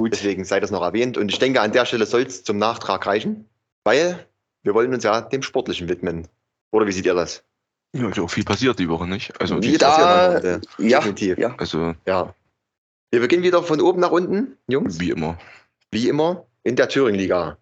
Deswegen 0.00 0.44
sei 0.44 0.60
das 0.60 0.70
noch 0.70 0.82
erwähnt. 0.82 1.18
Und 1.18 1.28
ich 1.30 1.38
denke, 1.38 1.60
an 1.60 1.72
der 1.72 1.84
Stelle 1.84 2.06
soll 2.06 2.22
es 2.22 2.44
zum 2.44 2.56
Nachtrag 2.56 3.04
reichen, 3.06 3.46
weil 3.84 4.24
wir 4.62 4.74
wollen 4.74 4.94
uns 4.94 5.04
ja 5.04 5.20
dem 5.20 5.42
Sportlichen 5.42 5.88
widmen. 5.88 6.28
Oder 6.70 6.86
wie 6.86 6.92
seht 6.92 7.04
ihr 7.06 7.14
das? 7.14 7.42
Ja, 7.94 8.08
ist 8.08 8.18
auch 8.18 8.28
viel 8.30 8.44
passiert 8.44 8.78
die 8.78 8.88
Woche, 8.88 9.06
nicht? 9.08 9.38
Also, 9.40 9.60
Wie 9.62 9.76
Da- 9.76 10.36
Ende. 10.36 10.60
Ja, 10.78 10.98
Definitiv. 11.00 11.38
ja. 11.38 11.54
also 11.58 11.94
Ja. 12.06 12.34
Wir 13.10 13.20
beginnen 13.20 13.42
wieder 13.42 13.62
von 13.62 13.80
oben 13.80 14.00
nach 14.00 14.10
unten, 14.10 14.56
Jungs. 14.68 15.00
wie 15.00 15.10
immer. 15.10 15.38
Wie 15.90 16.08
immer 16.08 16.44
in 16.62 16.76
der 16.76 16.88
Thüringen-Liga. 16.90 17.56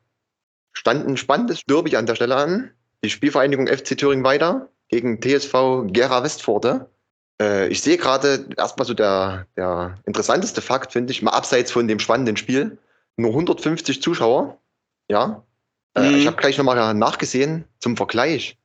Stand 0.72 1.06
ein 1.06 1.16
spannendes 1.16 1.62
Derby 1.64 1.96
an 1.96 2.06
der 2.06 2.16
Stelle 2.16 2.36
an. 2.36 2.70
Die 3.04 3.10
Spielvereinigung 3.10 3.68
FC 3.68 3.96
Thüringen 3.96 4.24
weiter 4.24 4.68
gegen 4.88 5.20
TSV 5.20 5.86
Gera 5.88 6.22
Westforte. 6.22 6.88
Äh, 7.40 7.68
ich 7.68 7.82
sehe 7.82 7.96
gerade 7.96 8.48
erstmal 8.56 8.86
so 8.86 8.94
der, 8.94 9.46
der 9.56 9.98
interessanteste 10.06 10.62
Fakt, 10.62 10.92
finde 10.92 11.12
ich, 11.12 11.22
mal 11.22 11.32
abseits 11.32 11.72
von 11.72 11.88
dem 11.88 11.98
spannenden 11.98 12.36
Spiel. 12.36 12.78
Nur 13.16 13.30
150 13.30 14.02
Zuschauer. 14.02 14.58
Ja. 15.08 15.42
Äh, 15.94 16.10
Mhm. 16.10 16.16
Ich 16.16 16.26
habe 16.26 16.36
gleich 16.36 16.58
nochmal 16.58 16.94
nachgesehen 16.94 17.64
zum 17.78 17.96
Vergleich. 17.96 18.58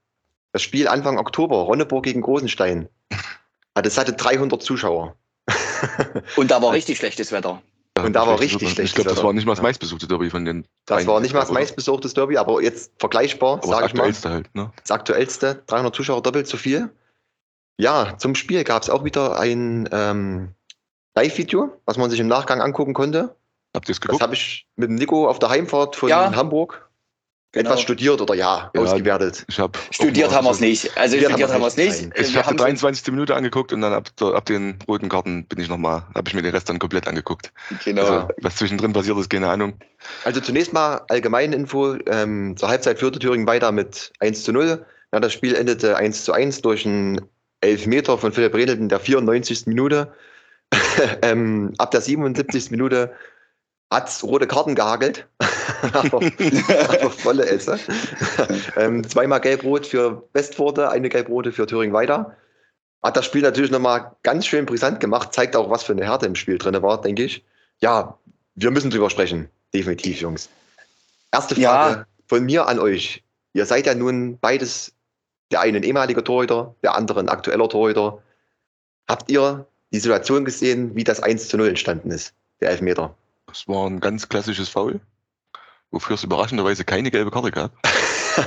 Das 0.52 0.62
Spiel 0.62 0.88
Anfang 0.88 1.18
Oktober, 1.18 1.58
Ronneburg 1.58 2.04
gegen 2.04 2.22
Großenstein. 2.22 2.90
Hatte 3.76 3.90
satte 3.90 4.14
300 4.14 4.62
Zuschauer. 4.62 5.16
Und 6.36 6.52
da 6.52 6.62
war 6.62 6.74
richtig 6.74 6.98
schlechtes 6.98 7.32
Wetter. 7.32 7.62
Ja, 8.02 8.08
Und 8.08 8.14
da 8.14 8.28
war 8.28 8.40
richtig 8.40 8.60
gesagt. 8.60 8.76
schlecht 8.76 8.90
Ich 8.90 8.96
glaube, 8.96 9.10
das 9.10 9.24
war 9.24 9.34
nicht 9.34 9.46
mal 9.46 9.52
das 9.54 9.60
Ja. 9.60 9.64
meistbesuchte 9.64 10.08
Derby 10.08 10.30
von 10.30 10.46
den 10.46 10.66
Das 10.86 11.06
war 11.08 11.20
nicht 11.20 11.34
mal 11.34 11.42
das 11.42 11.50
oder? 11.50 11.60
meistbesuchtes 11.60 12.14
Derby, 12.14 12.38
aber 12.38 12.62
jetzt 12.62 12.92
vergleichbar, 13.00 13.62
sage 13.64 13.82
das 13.82 13.92
ich 13.92 13.94
mal. 13.94 14.00
aktuellste 14.04 14.30
halt, 14.30 14.56
ne? 14.56 14.72
Das 14.82 14.92
aktuellste, 14.92 15.64
300 15.68 15.96
Zuschauer 15.96 16.22
doppelt 16.24 16.48
so 16.48 16.58
viel. 16.58 16.90
Ja, 17.80 18.18
zum 18.18 18.36
Spiel 18.36 18.64
gab 18.64 18.84
es 18.84 18.90
auch 18.90 19.04
wieder 19.04 19.40
ein 19.40 19.90
ähm, 19.92 20.50
Live-Video, 21.16 21.72
was 21.86 21.98
man 21.98 22.10
sich 22.10 22.20
im 22.20 22.28
Nachgang 22.28 22.62
angucken 22.62 22.94
konnte. 22.94 23.36
Habt 23.76 23.88
ihr 23.88 23.94
es 23.94 24.00
Das 24.00 24.02
geguckt? 24.02 24.22
habe 24.22 24.34
ich 24.34 24.68
mit 24.76 24.90
dem 24.90 24.96
Nico 24.96 25.28
auf 25.28 25.40
der 25.40 25.50
Heimfahrt 25.50 25.96
von 25.96 26.10
Ja. 26.10 26.36
Hamburg 26.36 26.90
Genau. 27.54 27.72
Etwas 27.72 27.82
studiert 27.82 28.22
oder 28.22 28.34
ja, 28.34 28.72
Ja, 28.74 28.82
ausgewertet. 28.82 29.44
Ich 29.50 29.60
hab 29.60 29.78
Studiert 29.92 30.32
haben 30.32 30.46
wir 30.46 30.52
es 30.52 30.62
nicht. 30.62 30.98
Also 30.98 31.18
Studiert 31.18 31.32
studiert 31.32 31.52
haben 31.52 31.62
wir 31.62 31.68
es 31.68 31.76
nicht. 31.76 32.02
nicht. 32.02 32.12
Ich 32.18 32.36
habe 32.38 32.44
die 32.44 32.50
schon- 32.50 32.58
23. 32.58 33.12
Minute 33.12 33.36
angeguckt 33.36 33.74
und 33.74 33.82
dann 33.82 33.92
ab, 33.92 34.08
der- 34.18 34.36
ab 34.36 34.46
den 34.46 34.80
roten 34.88 35.10
Karten 35.10 35.46
bin 35.48 35.60
ich 35.60 35.68
noch 35.68 35.78
mal, 35.78 36.04
habe 36.16 36.30
ich 36.30 36.34
mir 36.34 36.42
den 36.44 36.52
Rest 36.54 36.70
dann 36.70 36.80
komplett 36.80 37.10
angeguckt. 37.10 37.52
Genau. 37.84 38.02
Also, 38.04 38.28
was 38.42 38.56
zwischendrin 38.56 38.94
passiert 38.94 39.18
ist, 39.18 39.30
keine 39.30 39.50
Ahnung. 39.50 39.74
Also 40.24 40.40
zunächst 40.40 40.72
mal 40.72 41.02
allgemeine 41.10 41.54
Info. 41.56 41.98
Ähm, 42.08 42.56
zur 42.56 42.70
Halbzeit 42.70 43.00
führte 43.00 43.20
Thüringen 43.20 43.46
weiter 43.48 43.74
mit 43.74 44.14
1 44.20 44.44
zu 44.46 44.54
0. 44.54 44.86
Ja, 45.12 45.20
das 45.20 45.34
Spiel 45.34 45.54
endete 45.54 45.98
1 45.98 46.24
zu 46.24 46.32
1 46.32 46.62
durch 46.62 46.86
einen 46.86 47.20
Elfmeter 47.60 48.18
von 48.18 48.32
Philipp 48.32 48.56
Redelt 48.56 48.80
in 48.80 48.88
der 48.88 49.02
94. 49.02 49.68
Minute. 49.68 50.14
ähm, 51.22 51.74
ab 51.78 51.92
der 51.92 52.00
77. 52.00 52.72
Minute 52.72 53.12
hat 53.92 54.08
es 54.08 54.24
rote 54.24 54.48
Karten 54.48 54.74
gehagelt. 54.74 55.28
Aber, 55.94 56.18
aber 56.18 57.10
volle 57.12 57.46
Esse. 57.46 57.80
ähm, 58.76 59.08
zweimal 59.08 59.42
gelb-rot 59.42 59.86
für 59.86 60.28
Westforte, 60.34 60.90
eine 60.90 61.10
gelb-rote 61.10 61.52
für 61.52 61.68
Thüringen 61.68 61.94
weiter. 61.94 62.36
Hat 63.04 63.18
das 63.18 63.26
Spiel 63.26 63.42
natürlich 63.42 63.72
nochmal 63.72 64.16
ganz 64.24 64.46
schön 64.46 64.66
brisant 64.66 65.00
gemacht. 65.00 65.34
Zeigt 65.34 65.56
auch, 65.56 65.70
was 65.70 65.84
für 65.84 65.94
eine 65.94 66.06
Härte 66.06 66.26
im 66.26 66.36
Spiel 66.36 66.58
drin 66.58 66.80
war, 66.82 67.02
denke 67.02 67.24
ich. 67.24 67.44
Ja, 67.80 68.18
wir 68.56 68.72
müssen 68.72 68.92
drüber 68.92 69.10
sprechen. 69.10 69.50
Definitiv, 69.74 70.22
Jungs. 70.22 70.50
Erste 71.32 71.60
Ja. 71.60 71.70
Frage 71.72 72.06
von 72.28 72.46
mir 72.46 72.68
an 72.68 72.80
euch. 72.80 73.24
Ihr 73.54 73.66
seid 73.66 73.86
ja 73.86 73.96
nun 73.96 74.38
beides, 74.40 74.94
der 75.52 75.62
eine 75.62 75.78
ein 75.78 75.84
ehemaliger 75.84 76.24
Torhüter, 76.24 76.76
der 76.84 76.96
andere 76.96 77.20
ein 77.20 77.30
aktueller 77.30 77.68
Torhüter. 77.68 78.22
Habt 79.08 79.30
ihr 79.32 79.66
die 79.92 80.00
Situation 80.00 80.46
gesehen, 80.46 80.96
wie 80.96 81.04
das 81.04 81.22
1 81.22 81.50
zu 81.50 81.58
0 81.58 81.70
entstanden 81.70 82.12
ist, 82.12 82.34
der 82.62 82.70
Elfmeter? 82.70 83.16
Es 83.52 83.68
war 83.68 83.90
ein 83.90 84.00
ganz 84.00 84.30
klassisches 84.30 84.70
Foul, 84.70 85.02
wofür 85.92 86.16
es 86.16 86.24
überraschenderweise 86.24 86.86
keine 86.86 87.12
gelbe 87.12 87.32
Karte 87.32 87.52
gab. 87.52 87.72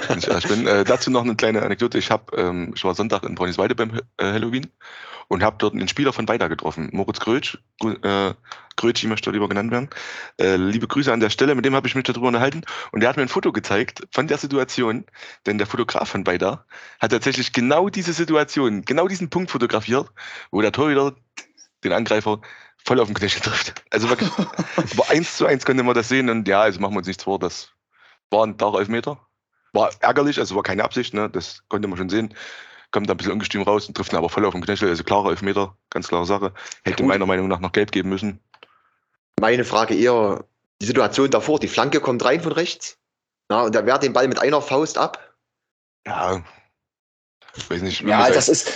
Wenn 0.08 0.18
ich 0.18 0.48
bin. 0.48 0.66
Äh, 0.66 0.84
dazu 0.84 1.10
noch 1.10 1.22
eine 1.22 1.36
kleine 1.36 1.62
Anekdote. 1.62 1.98
Ich, 1.98 2.10
hab, 2.10 2.36
ähm, 2.36 2.72
ich 2.74 2.84
war 2.84 2.94
Sonntag 2.94 3.22
in 3.24 3.34
Brauniswalde 3.34 3.74
beim 3.74 4.00
äh, 4.16 4.24
Halloween 4.24 4.66
und 5.28 5.42
habe 5.42 5.56
dort 5.58 5.74
einen 5.74 5.88
Spieler 5.88 6.12
von 6.12 6.28
Weida 6.28 6.48
getroffen, 6.48 6.90
Moritz 6.92 7.20
Grötsch. 7.20 7.58
Äh, 7.82 8.34
Grötsch, 8.76 9.04
möchte 9.04 9.30
lieber 9.30 9.48
genannt 9.48 9.70
werden. 9.70 9.90
Äh, 10.40 10.56
liebe 10.56 10.88
Grüße 10.88 11.12
an 11.12 11.20
der 11.20 11.30
Stelle, 11.30 11.54
mit 11.54 11.64
dem 11.64 11.74
habe 11.74 11.86
ich 11.86 11.94
mich 11.94 12.04
darüber 12.04 12.28
unterhalten. 12.28 12.62
Und 12.92 13.00
der 13.00 13.08
hat 13.08 13.16
mir 13.16 13.22
ein 13.22 13.28
Foto 13.28 13.52
gezeigt 13.52 14.06
von 14.10 14.26
der 14.26 14.38
Situation, 14.38 15.04
denn 15.46 15.58
der 15.58 15.66
Fotograf 15.66 16.08
von 16.08 16.26
Weida 16.26 16.64
hat 16.98 17.12
tatsächlich 17.12 17.52
genau 17.52 17.88
diese 17.88 18.12
Situation, 18.12 18.84
genau 18.84 19.06
diesen 19.06 19.30
Punkt 19.30 19.50
fotografiert, 19.50 20.10
wo 20.50 20.60
der 20.60 20.72
Torhüter 20.72 21.14
den 21.84 21.92
Angreifer 21.92 22.40
voll 22.84 23.00
auf 23.00 23.08
den 23.08 23.14
Knöchel 23.14 23.40
trifft. 23.40 23.82
Also 23.90 24.08
wirklich, 24.08 24.30
aber 24.76 25.10
eins 25.10 25.36
zu 25.36 25.46
eins 25.46 25.64
konnte 25.64 25.82
man 25.82 25.94
das 25.94 26.08
sehen 26.08 26.28
und 26.28 26.46
ja, 26.46 26.62
also 26.62 26.80
machen 26.80 26.94
wir 26.94 26.98
uns 26.98 27.06
nichts 27.06 27.24
vor, 27.24 27.38
das 27.38 27.70
war 28.30 28.46
ein 28.46 28.56
klarer 28.56 28.80
Elfmeter. 28.80 29.18
War 29.72 29.90
ärgerlich, 30.00 30.38
also 30.38 30.54
war 30.54 30.62
keine 30.62 30.84
Absicht, 30.84 31.14
ne? 31.14 31.28
das 31.28 31.62
konnte 31.68 31.88
man 31.88 31.98
schon 31.98 32.08
sehen. 32.08 32.34
Kommt 32.92 33.08
da 33.08 33.14
ein 33.14 33.16
bisschen 33.16 33.32
ungestüm 33.32 33.62
raus 33.62 33.88
und 33.88 33.96
trifft 33.96 34.12
ihn 34.12 34.18
aber 34.18 34.28
voll 34.28 34.44
auf 34.44 34.52
den 34.52 34.62
Knöchel, 34.62 34.88
also 34.88 35.02
klarer 35.02 35.30
Elfmeter, 35.30 35.76
ganz 35.90 36.06
klare 36.06 36.26
Sache. 36.26 36.52
Hätte 36.84 37.02
Gut. 37.02 37.08
meiner 37.08 37.26
Meinung 37.26 37.48
nach 37.48 37.58
noch 37.58 37.72
gelb 37.72 37.90
geben 37.90 38.08
müssen. 38.08 38.38
Meine 39.40 39.64
Frage 39.64 39.96
eher, 39.96 40.44
die 40.80 40.86
Situation 40.86 41.28
davor, 41.30 41.58
die 41.58 41.66
Flanke 41.66 42.00
kommt 42.00 42.24
rein 42.24 42.40
von 42.40 42.52
rechts. 42.52 42.98
Ja, 43.50 43.62
und 43.62 43.74
er 43.74 43.84
wehrt 43.84 44.04
den 44.04 44.12
Ball 44.12 44.28
mit 44.28 44.38
einer 44.38 44.62
Faust 44.62 44.96
ab. 44.96 45.34
Ja, 46.06 46.44
ich 47.56 47.68
weiß 47.68 47.82
nicht. 47.82 48.02
Ja, 48.02 48.30
das 48.30 48.48
ist, 48.48 48.70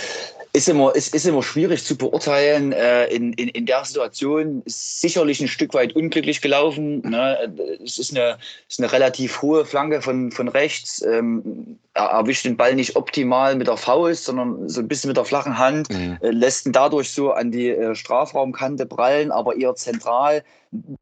ist, 0.59 0.67
immer, 0.67 0.93
ist, 0.93 1.15
ist 1.15 1.25
immer 1.25 1.41
schwierig 1.41 1.85
zu 1.85 1.97
beurteilen. 1.97 2.73
Äh, 2.73 3.05
in, 3.05 3.31
in, 3.33 3.47
in 3.47 3.65
der 3.65 3.85
Situation 3.85 4.61
ist 4.65 4.99
sicherlich 4.99 5.39
ein 5.39 5.47
Stück 5.47 5.73
weit 5.73 5.95
unglücklich 5.95 6.41
gelaufen. 6.41 7.01
Ne? 7.09 7.79
Es 7.83 7.97
ist 7.97 8.11
eine, 8.11 8.37
ist 8.67 8.79
eine 8.79 8.91
relativ 8.91 9.41
hohe 9.41 9.63
Flanke 9.63 10.01
von, 10.01 10.31
von 10.31 10.49
rechts. 10.49 11.01
Ähm, 11.01 11.79
er 11.93 12.07
erwischt 12.07 12.43
den 12.43 12.57
Ball 12.57 12.75
nicht 12.75 12.97
optimal 12.97 13.55
mit 13.55 13.67
der 13.67 13.77
Faust, 13.77 14.25
sondern 14.25 14.67
so 14.67 14.81
ein 14.81 14.89
bisschen 14.89 15.07
mit 15.07 15.17
der 15.17 15.23
flachen 15.23 15.57
Hand. 15.57 15.89
Mhm. 15.89 16.17
Äh, 16.21 16.31
lässt 16.31 16.65
ihn 16.65 16.73
dadurch 16.73 17.09
so 17.09 17.31
an 17.31 17.51
die 17.51 17.69
äh, 17.69 17.95
Strafraumkante 17.95 18.85
prallen, 18.85 19.31
aber 19.31 19.55
eher 19.55 19.75
zentral. 19.75 20.43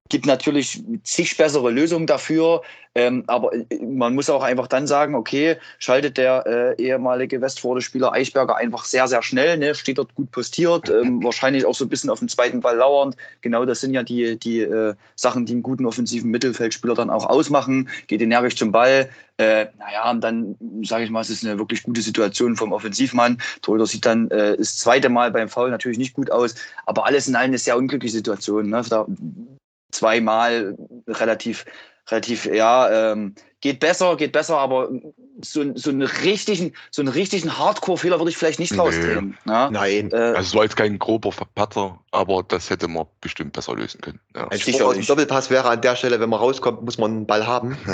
Gibt 0.07 0.25
natürlich 0.25 0.81
zig 1.03 1.35
bessere 1.35 1.69
Lösungen 1.71 2.07
dafür, 2.07 2.61
ähm, 2.95 3.25
aber 3.27 3.53
äh, 3.53 3.65
man 3.83 4.15
muss 4.15 4.29
auch 4.29 4.41
einfach 4.41 4.67
dann 4.67 4.87
sagen, 4.87 5.13
okay, 5.13 5.57
schaltet 5.77 6.17
der 6.17 6.45
äh, 6.47 6.81
ehemalige 6.81 7.41
Westforde-Spieler 7.41 8.13
Eichberger 8.13 8.55
einfach 8.55 8.85
sehr, 8.85 9.09
sehr 9.09 9.21
schnell, 9.21 9.57
ne? 9.57 9.75
steht 9.75 9.97
dort 9.97 10.15
gut 10.15 10.31
postiert, 10.31 10.89
ähm, 11.01 11.21
wahrscheinlich 11.21 11.65
auch 11.65 11.75
so 11.75 11.83
ein 11.83 11.89
bisschen 11.89 12.09
auf 12.09 12.19
den 12.19 12.29
zweiten 12.29 12.61
Ball 12.61 12.77
lauernd. 12.77 13.17
Genau 13.41 13.65
das 13.65 13.81
sind 13.81 13.93
ja 13.93 14.03
die, 14.03 14.39
die 14.39 14.61
äh, 14.61 14.95
Sachen, 15.15 15.45
die 15.45 15.53
einen 15.53 15.63
guten 15.63 15.85
offensiven 15.85 16.31
Mittelfeldspieler 16.31 16.95
dann 16.95 17.09
auch 17.09 17.25
ausmachen. 17.25 17.89
Geht 18.07 18.21
energisch 18.21 18.55
zum 18.55 18.71
Ball. 18.71 19.09
Äh, 19.37 19.67
naja, 19.77 20.09
und 20.09 20.21
dann 20.21 20.55
sage 20.83 21.03
ich 21.03 21.11
mal, 21.11 21.21
es 21.21 21.29
ist 21.29 21.45
eine 21.45 21.59
wirklich 21.59 21.83
gute 21.83 22.01
Situation 22.01 22.55
vom 22.55 22.71
Offensivmann. 22.71 23.37
Torhüter 23.61 23.85
sieht 23.85 24.05
dann 24.05 24.31
äh, 24.31 24.57
das 24.57 24.77
zweite 24.77 25.09
Mal 25.09 25.31
beim 25.31 25.47
Foul 25.47 25.69
natürlich 25.69 25.99
nicht 25.99 26.13
gut 26.13 26.31
aus, 26.31 26.55
aber 26.87 27.05
alles 27.05 27.27
in 27.27 27.35
allem 27.35 27.51
eine 27.51 27.59
sehr 27.59 27.77
unglückliche 27.77 28.15
Situation. 28.15 28.69
Ne? 28.69 28.81
Da 28.89 29.05
zweimal 29.91 30.75
relativ, 31.07 31.65
relativ, 32.09 32.45
ja, 32.45 33.11
ähm, 33.11 33.35
geht 33.61 33.79
besser, 33.79 34.15
geht 34.15 34.31
besser, 34.31 34.57
aber 34.57 34.89
so, 35.43 35.75
so 35.75 35.89
einen 35.89 36.03
richtigen, 36.03 36.73
so 36.91 37.01
einen 37.01 37.09
richtigen 37.09 37.57
Hardcore-Fehler 37.57 38.19
würde 38.19 38.29
ich 38.31 38.37
vielleicht 38.37 38.59
nicht 38.59 38.71
Nee. 38.71 38.79
rausdrehen. 38.79 39.37
Ne? 39.45 39.69
Nein. 39.71 40.11
Äh, 40.11 40.15
Also 40.15 40.39
es 40.41 40.55
war 40.55 40.63
jetzt 40.63 40.75
kein 40.77 40.97
grober 40.99 41.31
Patzer, 41.55 41.99
aber 42.11 42.43
das 42.47 42.69
hätte 42.69 42.87
man 42.87 43.05
bestimmt 43.21 43.53
besser 43.53 43.75
lösen 43.75 43.99
können. 44.01 44.19
Ja. 44.35 44.47
Ein. 44.47 44.59
Spruch 44.59 44.81
aus 44.81 44.95
dem 44.95 45.05
Doppelpass 45.05 45.49
wäre 45.49 45.69
an 45.69 45.81
der 45.81 45.95
Stelle, 45.95 46.19
wenn 46.19 46.29
man 46.29 46.39
rauskommt, 46.39 46.83
muss 46.83 46.97
man 46.97 47.11
einen 47.11 47.25
Ball 47.27 47.45
haben. 47.45 47.77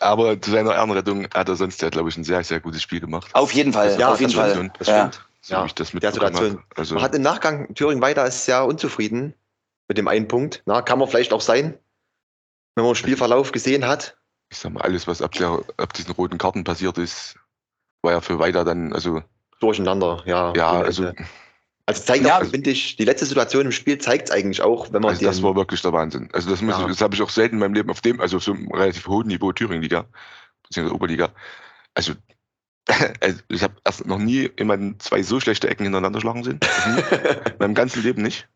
Aber 0.00 0.40
zu 0.40 0.50
seiner 0.50 0.74
Ehrenrettung 0.74 1.26
hat 1.34 1.48
er 1.48 1.56
sonst 1.56 1.80
ja, 1.82 1.88
glaube 1.88 2.08
ich, 2.10 2.16
ein 2.16 2.24
sehr, 2.24 2.42
sehr 2.44 2.60
gutes 2.60 2.82
Spiel 2.82 3.00
gemacht. 3.00 3.28
auf 3.34 3.52
jeden 3.52 3.72
Fall, 3.72 3.98
Ja, 3.98 4.12
auf 4.12 4.20
jeden 4.20 4.32
das 4.32 4.40
Fall. 4.40 4.50
stimmt, 4.52 4.72
das 4.78 4.88
ja. 4.88 4.98
stimmt. 5.10 5.20
So 5.40 5.54
Ja, 5.54 5.64
ich 5.64 5.74
das 5.74 5.90
der 5.92 6.12
habe. 6.12 6.58
Also, 6.74 6.94
Man 6.94 7.04
hat 7.04 7.14
im 7.14 7.22
Nachgang, 7.22 7.72
Thüringen 7.74 8.02
weiter 8.02 8.26
ist 8.26 8.44
sehr 8.44 8.66
unzufrieden 8.66 9.34
mit 9.88 9.98
dem 9.98 10.08
einen 10.08 10.28
Punkt. 10.28 10.62
Na, 10.66 10.82
kann 10.82 10.98
man 10.98 11.08
vielleicht 11.08 11.32
auch 11.32 11.40
sein, 11.40 11.78
wenn 12.74 12.84
man 12.84 12.92
den 12.92 12.96
Spielverlauf 12.96 13.52
gesehen 13.52 13.86
hat. 13.86 14.16
ich 14.50 14.58
sag 14.58 14.72
mal, 14.72 14.82
alles, 14.82 15.06
was 15.06 15.22
ab, 15.22 15.32
der, 15.32 15.60
ab 15.76 15.92
diesen 15.92 16.12
roten 16.12 16.38
Karten 16.38 16.64
passiert 16.64 16.98
ist, 16.98 17.36
war 18.02 18.12
ja 18.12 18.20
für 18.20 18.38
weiter 18.38 18.64
dann, 18.64 18.92
also, 18.92 19.22
Durcheinander, 19.60 20.22
ja. 20.26 20.52
ja, 20.54 20.72
ohne 20.74 20.84
also, 20.84 21.12
also 21.86 22.02
zeigt 22.02 22.24
Ja. 22.26 22.38
auch, 22.38 22.44
finde 22.44 22.70
ich, 22.70 22.96
die 22.96 23.04
letzte 23.04 23.24
Situation 23.26 23.64
im 23.66 23.72
Spiel 23.72 23.96
zeigt 23.98 24.28
es 24.28 24.34
eigentlich 24.34 24.60
auch, 24.60 24.92
wenn 24.92 25.00
man 25.02 25.12
also 25.12 25.24
das 25.24 25.36
den- 25.36 25.44
war 25.44 25.56
wirklich 25.56 25.80
der 25.82 25.92
Wahnsinn. 25.92 26.28
Also, 26.32 26.50
das, 26.50 26.60
Ja. 26.60 26.86
das 26.86 27.00
habe 27.00 27.14
ich 27.14 27.22
auch 27.22 27.30
selten 27.30 27.54
in 27.56 27.60
meinem 27.60 27.74
Leben 27.74 27.90
auf 27.90 28.00
dem, 28.02 28.20
also 28.20 28.38
so 28.38 28.52
einem 28.52 28.70
relativ 28.72 29.06
hohen 29.06 29.28
Niveau 29.28 29.52
Thüringen-Liga, 29.52 30.04
beziehungsweise 30.62 30.94
Oberliga. 30.94 31.32
Also, 31.94 32.12
also 33.20 33.40
ich 33.48 33.62
habe 33.62 33.74
erst 33.84 34.06
noch 34.06 34.18
nie 34.18 34.50
jemanden 34.58 35.00
zwei 35.00 35.22
so 35.22 35.40
schlechte 35.40 35.68
Ecken 35.68 35.84
hintereinander 35.84 36.20
schlagen 36.20 36.44
sehen. 36.44 36.60
In 37.46 37.58
meinem 37.58 37.74
ganzen 37.74 38.02
Leben 38.02 38.22
nicht. 38.22 38.46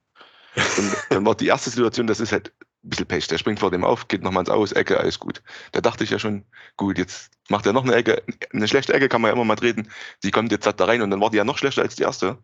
Und 0.56 0.96
dann 1.10 1.26
war 1.26 1.34
die 1.34 1.46
erste 1.46 1.70
Situation, 1.70 2.06
das 2.06 2.20
ist 2.20 2.32
halt 2.32 2.52
ein 2.82 2.90
bisschen 2.90 3.06
Pech. 3.06 3.28
Der 3.28 3.38
springt 3.38 3.60
vor 3.60 3.70
dem 3.70 3.84
auf, 3.84 4.08
geht 4.08 4.22
nochmal 4.22 4.42
ins 4.42 4.50
Aus, 4.50 4.72
Ecke, 4.72 4.98
alles 4.98 5.18
gut. 5.18 5.42
Da 5.72 5.80
dachte 5.80 6.04
ich 6.04 6.10
ja 6.10 6.18
schon, 6.18 6.44
gut, 6.76 6.98
jetzt 6.98 7.30
macht 7.48 7.66
er 7.66 7.72
noch 7.72 7.84
eine 7.84 7.94
Ecke. 7.94 8.22
Eine 8.52 8.68
schlechte 8.68 8.92
Ecke 8.92 9.08
kann 9.08 9.20
man 9.20 9.30
ja 9.30 9.34
immer 9.34 9.44
mal 9.44 9.56
treten. 9.56 9.88
Die 10.22 10.30
kommt 10.30 10.50
jetzt 10.52 10.66
da 10.66 10.84
rein 10.84 11.02
und 11.02 11.10
dann 11.10 11.20
war 11.20 11.30
die 11.30 11.36
ja 11.36 11.44
noch 11.44 11.58
schlechter 11.58 11.82
als 11.82 11.96
die 11.96 12.02
erste. 12.02 12.38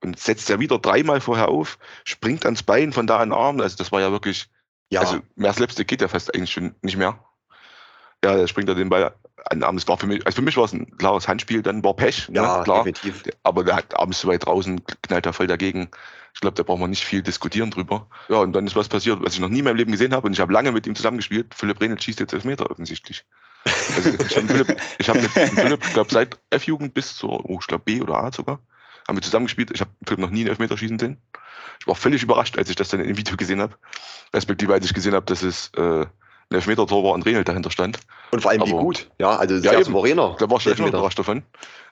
Und 0.00 0.18
setzt 0.18 0.48
ja 0.48 0.60
wieder 0.60 0.78
dreimal 0.78 1.20
vorher 1.20 1.48
auf, 1.48 1.78
springt 2.04 2.44
ans 2.44 2.62
Bein, 2.62 2.92
von 2.92 3.06
da 3.06 3.18
an 3.18 3.30
den 3.30 3.38
Arm. 3.38 3.60
Also 3.60 3.76
das 3.76 3.92
war 3.92 4.00
ja 4.00 4.12
wirklich, 4.12 4.48
ja, 4.90 5.00
also 5.00 5.20
mehr 5.34 5.52
Slapstick 5.52 5.88
geht 5.88 6.00
ja 6.00 6.08
fast 6.08 6.34
eigentlich 6.34 6.52
schon 6.52 6.74
nicht 6.82 6.96
mehr. 6.96 7.22
Ja, 8.24 8.36
da 8.36 8.46
springt 8.46 8.68
er 8.68 8.74
den 8.74 8.88
Ball 8.88 9.14
Das 9.50 9.88
war 9.88 9.96
für 9.96 10.06
mich, 10.06 10.26
also 10.26 10.36
für 10.36 10.42
mich 10.42 10.56
war 10.56 10.64
es 10.64 10.72
ein 10.72 10.96
klares 10.98 11.28
Handspiel, 11.28 11.62
dann 11.62 11.82
war 11.84 11.94
Pech, 11.94 12.28
ja, 12.32 12.58
ne, 12.58 12.64
klar. 12.64 12.84
definitiv. 12.84 13.22
Aber 13.42 13.64
der 13.64 13.76
hat 13.76 13.98
abends 13.98 14.26
weit 14.26 14.46
draußen, 14.46 14.82
knallt 15.02 15.26
er 15.26 15.32
voll 15.32 15.46
dagegen. 15.46 15.88
Ich 16.34 16.40
glaube, 16.40 16.54
da 16.54 16.62
braucht 16.62 16.80
man 16.80 16.90
nicht 16.90 17.04
viel 17.04 17.22
diskutieren 17.22 17.70
drüber. 17.70 18.06
Ja, 18.28 18.36
und 18.36 18.52
dann 18.52 18.66
ist 18.66 18.76
was 18.76 18.88
passiert, 18.88 19.20
was 19.22 19.34
ich 19.34 19.40
noch 19.40 19.48
nie 19.48 19.60
in 19.60 19.64
meinem 19.64 19.76
Leben 19.76 19.90
gesehen 19.90 20.12
habe. 20.12 20.26
Und 20.26 20.34
ich 20.34 20.40
habe 20.40 20.52
lange 20.52 20.70
mit 20.72 20.86
ihm 20.86 20.94
zusammengespielt. 20.94 21.54
Philipp 21.54 21.80
Rehnel 21.80 22.00
schießt 22.00 22.20
jetzt 22.20 22.32
Elfmeter 22.32 22.70
offensichtlich. 22.70 23.24
Also 23.96 24.10
ich 24.10 24.36
habe 24.36 24.46
Philipp, 24.46 24.76
ich 24.98 25.08
hab 25.08 25.16
mit 25.16 25.30
Philipp, 25.30 25.84
ich 25.84 25.92
glaube, 25.92 26.12
seit 26.12 26.38
F-Jugend 26.50 26.94
bis 26.94 27.16
zur, 27.16 27.44
oh, 27.48 27.58
ich 27.60 27.66
glaube, 27.66 27.84
B 27.84 28.00
oder 28.00 28.22
A 28.22 28.30
sogar, 28.30 28.60
haben 29.06 29.16
wir 29.16 29.22
zusammengespielt. 29.22 29.70
Ich 29.72 29.80
habe 29.80 29.90
Philipp 30.06 30.20
noch 30.20 30.30
nie 30.30 30.40
einen 30.40 30.50
Elfmeter 30.50 30.76
schießen 30.76 30.98
sehen. 30.98 31.20
Ich 31.80 31.86
war 31.86 31.94
völlig 31.94 32.22
überrascht, 32.22 32.58
als 32.58 32.70
ich 32.70 32.76
das 32.76 32.88
dann 32.88 33.00
im 33.00 33.16
Video 33.16 33.36
gesehen 33.36 33.60
habe. 33.60 33.74
Respektive, 34.34 34.74
als 34.74 34.84
ich 34.84 34.94
gesehen 34.94 35.14
habe, 35.14 35.26
dass 35.26 35.42
es 35.42 35.72
äh, 35.76 36.06
ein 36.50 36.54
Elfmeter-Tor 36.56 37.04
war 37.04 37.12
und 37.12 37.26
Rehnel 37.26 37.44
dahinter 37.44 37.70
stand. 37.70 37.98
Und 38.30 38.40
vor 38.40 38.50
allem 38.50 38.64
wie 38.64 38.72
Aber- 38.72 38.80
gut. 38.80 39.10
Ja, 39.18 39.36
also 39.36 39.54
Ja, 39.56 39.60
sehr 39.60 39.72
eben. 39.74 39.84
souveräner. 39.84 40.36
Da 40.38 40.48
war 40.50 40.56
ich 40.58 40.66
echt 40.66 40.66
noch 40.66 40.70
Elfmeter. 40.86 40.98
überrascht 40.98 41.18
davon. 41.18 41.42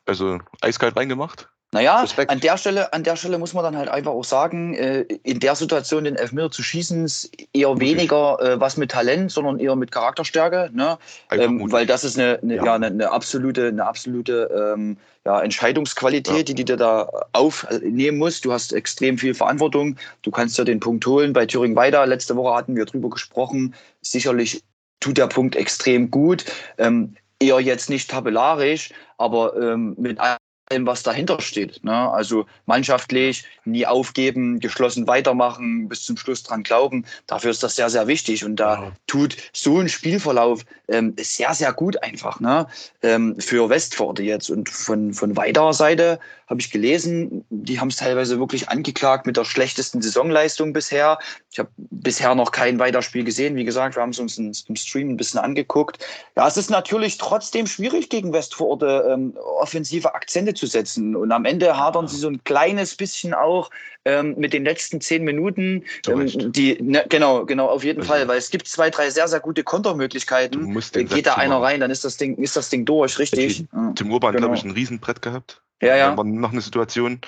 Also 0.07 0.39
eiskalt 0.61 0.97
reingemacht. 0.97 1.49
Naja, 1.73 2.01
Respekt. 2.01 2.31
an 2.31 2.39
der, 2.39 2.57
Stelle, 2.59 2.93
an 2.93 3.03
der 3.03 3.17
Stelle 3.17 3.39
muss 3.39 3.53
man 3.53 3.65
dann 3.65 3.77
halt 3.77 3.89
einfach 3.89 4.13
auch 4.13 4.25
sagen, 4.25 4.75
äh, 4.75 5.01
in 5.25 5.41
der 5.41 5.57
Situation 5.57 6.05
den 6.05 6.15
Elfmeter 6.15 6.53
zu 6.53 6.63
schießen, 6.63 7.05
ist 7.05 7.31
eher 7.53 7.71
Mutig. 7.71 7.89
weniger 7.89 8.41
äh, 8.41 8.61
was 8.61 8.77
mit 8.77 8.93
Talent, 8.93 9.33
sondern 9.33 9.59
eher 9.59 9.75
mit 9.75 9.91
Charakterstärke. 9.91 10.71
Ne? 10.73 10.97
Ähm, 11.33 11.71
weil 11.73 11.85
das 11.85 12.05
ist 12.05 12.19
eine, 12.19 12.39
eine, 12.41 12.55
Ja. 12.57 12.65
ja. 12.65 12.75
eine, 12.77 12.87
eine 12.87 13.11
absolute, 13.11 13.67
eine 13.67 13.85
absolute 13.85 14.73
ähm, 14.75 14.97
ja, 15.25 15.41
Entscheidungsqualität, 15.43 16.37
Ja. 16.49 16.55
die 16.55 16.55
du 16.55 16.65
dir 16.65 16.77
da 16.77 17.11
aufnehmen 17.33 18.19
musst. 18.19 18.45
Du 18.45 18.53
hast 18.53 18.73
extrem 18.73 19.19
viel 19.19 19.35
Verantwortung. 19.35 19.97
Du 20.23 20.31
kannst 20.31 20.57
ja 20.59 20.65
den 20.65 20.79
Punkt 20.79 21.05
holen. 21.05 21.33
Bei 21.33 21.47
Thüringen 21.47 21.75
weiter, 21.77 22.07
letzte 22.07 22.37
Woche 22.37 22.55
hatten 22.57 22.77
wir 22.77 22.85
drüber 22.85 23.11
gesprochen. 23.11 23.75
Sicherlich 24.03 24.63
tut 25.01 25.19
der 25.19 25.27
Punkt 25.27 25.57
extrem 25.57 26.13
gut. 26.13 26.45
Ähm, 26.79 27.17
eher 27.41 27.61
jetzt 27.61 27.91
nicht 27.91 28.11
tabellarisch, 28.11 28.91
aber 29.19 29.57
ähm, 29.57 29.95
mit 29.99 30.19
allem, 30.19 30.87
was 30.87 31.03
dahinter 31.03 31.41
steht. 31.41 31.85
Ne? 31.85 32.11
Also 32.11 32.47
mannschaftlich, 32.67 33.45
nie 33.65 33.87
aufgeben, 33.87 34.59
geschlossen 34.59 35.07
weitermachen, 35.07 35.89
bis 35.89 36.05
zum 36.05 36.17
Schluss 36.17 36.43
dran 36.43 36.63
glauben. 36.63 37.05
Dafür 37.27 37.51
ist 37.53 37.63
das 37.63 37.77
sehr, 37.77 37.89
sehr 37.91 38.07
wichtig. 38.07 38.45
Und 38.45 38.57
da 38.57 38.75
Ja. 38.75 38.93
tut 39.07 39.37
so 39.53 39.79
ein 39.79 39.89
Spielverlauf 39.89 40.65
ähm, 40.89 41.15
sehr, 41.21 41.55
sehr 41.55 41.73
gut 41.73 42.03
einfach 42.03 42.41
ne? 42.41 42.67
ähm, 43.03 43.39
für 43.39 43.69
Westforde 43.69 44.23
jetzt. 44.23 44.51
Und 44.51 44.69
von, 44.69 45.13
von 45.13 45.37
weiterer 45.37 45.73
Seite 45.73 46.19
habe 46.47 46.61
ich 46.61 46.71
gelesen, 46.71 47.45
die 47.51 47.81
haben 47.81 47.89
es 47.89 47.97
teilweise 47.97 48.39
wirklich 48.39 48.69
angeklagt 48.69 49.27
mit 49.27 49.37
der 49.37 49.45
schlechtesten 49.45 50.01
Saisonleistung 50.01 50.73
bisher. 50.73 51.19
Ich 51.51 51.59
habe 51.59 51.71
bisher 51.77 52.35
noch 52.37 52.53
kein 52.53 52.79
Weiterspiel 52.79 53.25
gesehen. 53.25 53.57
Wie 53.57 53.65
gesagt, 53.65 53.97
wir 53.97 54.03
haben 54.03 54.11
es 54.11 54.19
uns 54.21 54.39
im 54.39 54.77
Stream 54.77 55.11
ein 55.11 55.17
bisschen 55.17 55.41
angeguckt. 55.41 55.99
Ja, 56.37 56.47
es 56.47 56.57
ist 56.57 56.71
natürlich 56.71 57.19
trotzdem 57.19 57.67
schwierig 57.67 58.11
gegen 58.11 58.33
Westforde 58.33 59.09
ähm, 59.11 59.37
offensive 59.59 60.15
Akzente 60.15 60.55
zu 60.55 60.67
setzen. 60.67 61.17
Und 61.17 61.33
am 61.33 61.45
Ende 61.45 61.77
hadern 61.77 62.07
sie 62.07 62.17
so 62.17 62.29
ein 62.29 62.43
kleines 62.45 62.95
bisschen 62.95 63.35
auch 63.35 63.71
ähm, 64.05 64.37
mit 64.39 64.53
den 64.53 64.65
letzten 64.65 65.01
zehn 65.01 65.25
Minuten. 65.25 65.83
Ähm, 66.07 66.53
die, 66.53 66.81
ne, 66.81 67.05
genau, 67.09 67.45
genau, 67.45 67.67
auf 67.67 67.83
jeden 67.83 68.03
Also- 68.03 68.13
Fall, 68.13 68.29
weil 68.29 68.39
es 68.39 68.51
gibt 68.51 68.69
zwei, 68.69 68.89
drei 68.91 69.11
sehr, 69.11 69.27
sehr 69.27 69.41
gute 69.41 69.65
Kontermöglichkeiten. 69.65 70.73
Geht 70.93 71.27
da 71.27 71.35
einer 71.35 71.61
rein, 71.61 71.81
dann 71.81 71.91
ist 71.91 72.05
das 72.05 72.17
Ding, 72.17 72.37
ist 72.37 72.55
das 72.57 72.69
Ding 72.69 72.85
durch, 72.85 73.19
richtig? 73.19 73.65
Tim 73.97 74.13
Urban, 74.13 74.33
Genau. 74.33 74.47
glaube 74.47 74.57
ich, 74.57 74.65
ein 74.65 74.71
Riesenbrett 74.71 75.23
gehabt. 75.23 75.61
Ja. 75.83 75.97
Dann 75.97 76.13
ja. 76.13 76.17
war 76.17 76.25
noch 76.25 76.53
eine 76.53 76.61
Situation, 76.61 77.21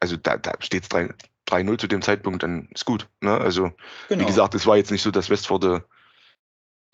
also 0.00 0.16
da, 0.16 0.36
da 0.36 0.52
steht 0.60 0.84
es 0.84 0.90
3-0 0.90 1.78
zu 1.78 1.86
dem 1.86 2.02
Zeitpunkt, 2.02 2.42
dann 2.42 2.68
ist 2.72 2.84
gut. 2.84 3.08
Ne? 3.20 3.36
Also, 3.36 3.72
Genau. 4.08 4.22
wie 4.22 4.26
gesagt, 4.26 4.54
es 4.54 4.66
war 4.66 4.76
jetzt 4.76 4.90
nicht 4.90 5.02
so, 5.02 5.10
dass 5.10 5.30
Westforde 5.30 5.84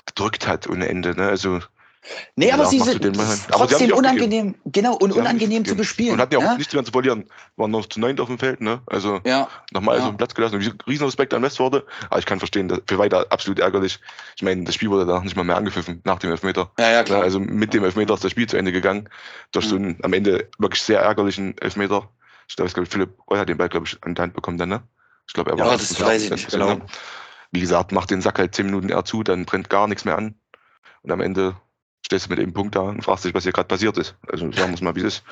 gedrückt 0.06 0.46
hat 0.46 0.68
ohne 0.68 0.88
Ende. 0.88 1.14
Ne? 1.14 1.26
Also, 1.28 1.61
nee, 2.37 2.52
aber 2.52 2.66
sie 2.66 2.80
sind 2.80 3.02
den 3.02 3.12
das 3.14 3.28
haben 3.28 3.68
trotzdem 3.68 3.92
unangenehm, 3.92 4.54
genau, 4.66 4.94
und 4.96 5.12
unangenehm 5.12 5.64
zu 5.64 5.75
bespielen. 5.75 6.14
Und 6.14 6.20
hatten 6.20 6.34
ja 6.34 6.38
auch 6.40 6.52
ne? 6.52 6.58
nichts 6.58 6.75
mehr 6.75 6.84
zu 6.84 6.92
verlieren. 6.92 7.25
Waren 7.56 7.70
noch 7.70 7.87
zu 7.87 8.00
neunt 8.00 8.20
auf 8.20 8.28
dem 8.28 8.38
Feld. 8.38 8.61
Ne? 8.61 8.82
Also, 8.87 9.20
ja, 9.25 9.49
nochmal 9.73 9.96
Ja. 9.96 10.02
so 10.02 10.08
einen 10.08 10.16
Platz 10.16 10.34
gelassen. 10.34 10.56
Und 10.56 10.87
Riesen 10.87 11.04
Respekt 11.06 11.32
an 11.34 11.42
Westforde. 11.42 11.87
Aber 12.11 12.18
ich 12.18 12.26
kann 12.26 12.38
verstehen, 12.38 12.68
dass 12.68 12.80
für 12.87 12.99
weiter 12.99 13.26
absolut 13.30 13.58
ärgerlich. 13.58 13.99
Ich 14.37 14.42
meine, 14.42 14.64
das 14.64 14.75
Spiel 14.75 14.90
wurde 14.90 15.06
danach 15.06 15.23
nicht 15.23 15.37
mal 15.37 15.44
mehr 15.44 15.56
angepfiffen, 15.56 16.00
nach 16.04 16.18
dem 16.18 16.30
Elfmeter. 16.30 16.70
ja, 16.78 16.84
ja, 16.84 16.92
Ja, 16.92 17.02
klar. 17.04 17.23
also 17.23 17.40
mit 17.40 17.73
dem 17.75 17.84
Elfmeter 17.84 18.14
ist 18.14 18.25
das 18.25 18.30
Spiel 18.30 18.49
zu 18.49 18.56
Ende 18.56 18.73
gegangen. 18.73 19.08
Durch 19.52 19.66
so 19.68 19.76
einen 19.76 19.99
am 20.02 20.12
Ende 20.12 20.49
wirklich 20.58 20.82
sehr 20.82 21.00
ärgerlichen 21.00 21.56
Elfmeter. 21.58 22.11
Ich 22.49 22.56
glaube, 22.56 22.68
ich 22.68 22.75
glaube, 22.75 22.88
Philipp 22.90 23.11
Roy 23.30 23.38
hat 23.38 23.49
den 23.49 23.56
Ball, 23.56 23.68
glaube 23.68 23.87
ich, 23.87 23.96
an 24.02 24.14
die 24.14 24.20
Hand 24.20 24.34
bekommen 24.34 24.58
dann, 24.58 24.68
ne? 24.68 24.82
Ich 25.26 25.32
glaube, 25.32 25.50
er 25.52 25.56
Ja, 25.58 25.64
war 25.66 25.76
das 25.78 25.96
ja, 25.96 26.04
weiß 26.06 26.23
ich 26.25 26.28
das 26.28 26.40
nicht, 26.40 26.50
genau. 26.50 26.75
ne? 26.75 26.82
Wie 27.52 27.61
gesagt, 27.61 27.92
macht 27.92 28.11
den 28.11 28.20
Sack 28.20 28.38
halt 28.38 28.54
zehn 28.54 28.66
Minuten 28.66 28.88
eher 28.90 29.04
zu, 29.04 29.23
dann 29.23 29.44
brennt 29.46 29.70
gar 29.70 29.87
nichts 29.88 30.04
mehr 30.04 30.18
an. 30.18 30.34
Und 31.02 31.12
am 31.12 31.20
Ende 31.20 31.54
stellst 32.06 32.26
du 32.26 32.30
mit 32.30 32.38
dem 32.38 32.52
Punkt 32.52 32.75
da 32.76 32.80
und 32.80 33.02
fragst 33.02 33.25
dich, 33.25 33.34
was 33.34 33.44
hier 33.44 33.52
gerade 33.52 33.68
passiert 33.68 33.96
ist. 33.99 34.14
Also 34.28 34.50
sagen 34.52 34.70
wir 34.70 34.75
es 34.75 34.80
mal, 34.80 34.94
wie 34.96 35.00
es 35.00 35.06
ist. 35.16 35.25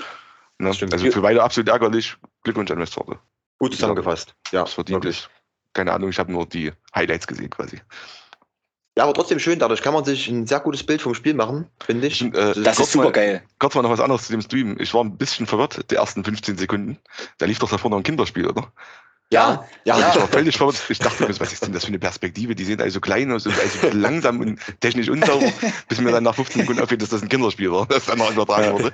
Ne? 0.58 0.68
Das. 0.70 0.82
Also 0.92 1.10
für 1.10 1.20
beide 1.22 1.42
absolut 1.42 1.68
ärgerlich. 1.68 2.16
Glückwunsch 2.44 2.70
an 2.70 2.78
Westforde. 2.78 3.18
Gut 3.58 3.74
zusammengefasst. 3.74 4.34
Ja, 4.50 4.62
Das 4.62 4.72
verdient 4.74 4.96
wirklich. 5.04 5.28
Keine 5.74 5.92
Ahnung, 5.92 6.10
ich 6.10 6.18
habe 6.18 6.30
nur 6.32 6.46
die 6.46 6.72
Highlights 6.94 7.26
gesehen 7.26 7.48
quasi. 7.50 7.80
Ja, 8.98 9.04
aber 9.04 9.14
trotzdem 9.14 9.38
schön, 9.38 9.58
dadurch 9.58 9.80
kann 9.80 9.94
man 9.94 10.04
sich 10.04 10.28
ein 10.28 10.46
sehr 10.46 10.60
gutes 10.60 10.84
Bild 10.84 11.00
vom 11.00 11.14
Spiel 11.14 11.32
machen, 11.32 11.66
finde 11.82 12.06
ich. 12.08 12.20
Äh, 12.20 12.30
Das 12.30 12.54
kurz 12.76 12.80
ist 12.80 12.92
super 12.92 13.04
mal- 13.06 13.12
geil. 13.12 13.42
Kurz 13.58 13.74
mal 13.74 13.80
noch 13.80 13.88
was 13.90 14.00
anderes 14.00 14.26
zu 14.26 14.32
dem 14.32 14.42
Stream. 14.42 14.76
Ich 14.78 14.92
war 14.92 15.02
ein 15.02 15.16
bisschen 15.16 15.46
verwirrt, 15.46 15.90
die 15.90 15.94
ersten 15.94 16.22
15 16.22 16.58
Sekunden. 16.58 16.98
Da 17.38 17.46
lief 17.46 17.58
doch 17.58 17.70
davor 17.70 17.90
noch 17.90 17.96
ein 17.96 18.02
Kinderspiel, 18.02 18.46
oder? 18.48 18.70
Ja, 19.32 19.66
ja, 19.84 19.98
Ja. 19.98 20.10
Ich 20.10 20.20
war 20.20 20.28
völlig 20.28 20.56
verwirrt. 20.56 20.82
Ich 20.88 20.98
dachte 20.98 21.24
mir, 21.26 21.40
was 21.40 21.52
ist 21.52 21.64
denn 21.64 21.72
das 21.72 21.84
für 21.84 21.88
eine 21.88 21.98
Perspektive? 21.98 22.54
Die 22.54 22.64
sehen 22.64 22.80
also 22.80 23.00
klein 23.00 23.32
aus 23.32 23.46
und 23.46 23.54
also 23.58 23.96
langsam 23.96 24.40
und 24.40 24.60
technisch 24.80 25.08
unsauber, 25.08 25.50
bis 25.88 26.00
mir 26.00 26.12
dann 26.12 26.24
nach 26.24 26.34
15 26.34 26.62
Sekunden 26.62 26.82
aufgeht, 26.82 27.02
dass 27.02 27.10
das 27.10 27.22
ein 27.22 27.28
Kinderspiel 27.28 27.72
war, 27.72 27.86
das 27.88 28.06
dann 28.06 28.18
noch 28.18 28.30
übertragen 28.30 28.72
wurde. 28.72 28.92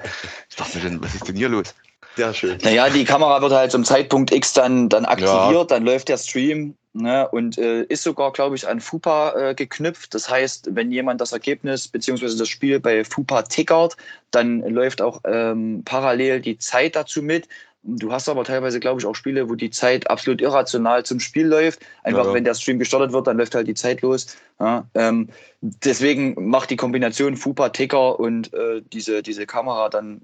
Ich 0.48 0.56
dachte 0.56 0.78
mir, 0.78 0.84
dann, 0.84 1.02
was 1.02 1.14
ist 1.14 1.28
denn 1.28 1.36
hier 1.36 1.48
los? 1.48 1.74
sehr 2.18 2.34
schön. 2.34 2.58
Naja, 2.62 2.90
die 2.90 3.04
Kamera 3.04 3.40
wird 3.40 3.52
halt 3.52 3.70
zum 3.70 3.84
Zeitpunkt 3.84 4.32
X 4.32 4.52
dann, 4.52 4.88
dann 4.88 5.04
aktiviert, 5.04 5.70
dann 5.70 5.84
läuft 5.84 6.08
der 6.08 6.18
Stream 6.18 6.74
ne, 6.92 7.28
und 7.28 7.56
äh, 7.58 7.84
ist 7.84 8.02
sogar, 8.02 8.32
glaube 8.32 8.56
ich, 8.56 8.66
an 8.66 8.80
FUPA 8.80 9.50
äh, 9.50 9.54
geknüpft. 9.54 10.14
Das 10.14 10.28
heißt, 10.28 10.70
wenn 10.72 10.90
jemand 10.90 11.20
das 11.20 11.32
Ergebnis 11.32 11.88
bzw. 11.88 12.36
das 12.36 12.48
Spiel 12.48 12.80
bei 12.80 13.04
FUPA 13.04 13.42
tickert, 13.42 13.96
dann 14.32 14.60
läuft 14.62 15.00
auch 15.00 15.20
ähm, 15.24 15.82
parallel 15.84 16.40
die 16.40 16.58
Zeit 16.58 16.96
dazu 16.96 17.22
mit. 17.22 17.48
Du 17.84 18.12
hast 18.12 18.28
aber 18.28 18.42
teilweise, 18.44 18.80
glaube 18.80 19.00
ich, 19.00 19.06
auch 19.06 19.14
Spiele, 19.14 19.48
wo 19.48 19.54
die 19.54 19.70
Zeit 19.70 20.10
absolut 20.10 20.40
irrational 20.42 21.04
zum 21.06 21.20
Spiel 21.20 21.46
läuft. 21.46 21.80
Einfach, 22.02 22.24
Ja, 22.24 22.28
ja. 22.30 22.34
wenn 22.34 22.44
der 22.44 22.54
Stream 22.54 22.78
gestartet 22.80 23.12
wird, 23.12 23.26
dann 23.28 23.38
läuft 23.38 23.54
halt 23.54 23.68
die 23.68 23.74
Zeit 23.74 24.02
los. 24.02 24.36
Ja, 24.58 24.84
ähm, 24.94 25.28
deswegen 25.60 26.34
macht 26.50 26.70
die 26.70 26.76
Kombination 26.76 27.36
FUPA, 27.36 27.68
Ticker 27.68 28.18
und 28.18 28.52
äh, 28.52 28.82
diese, 28.92 29.22
diese 29.22 29.46
Kamera 29.46 29.88
dann 29.88 30.20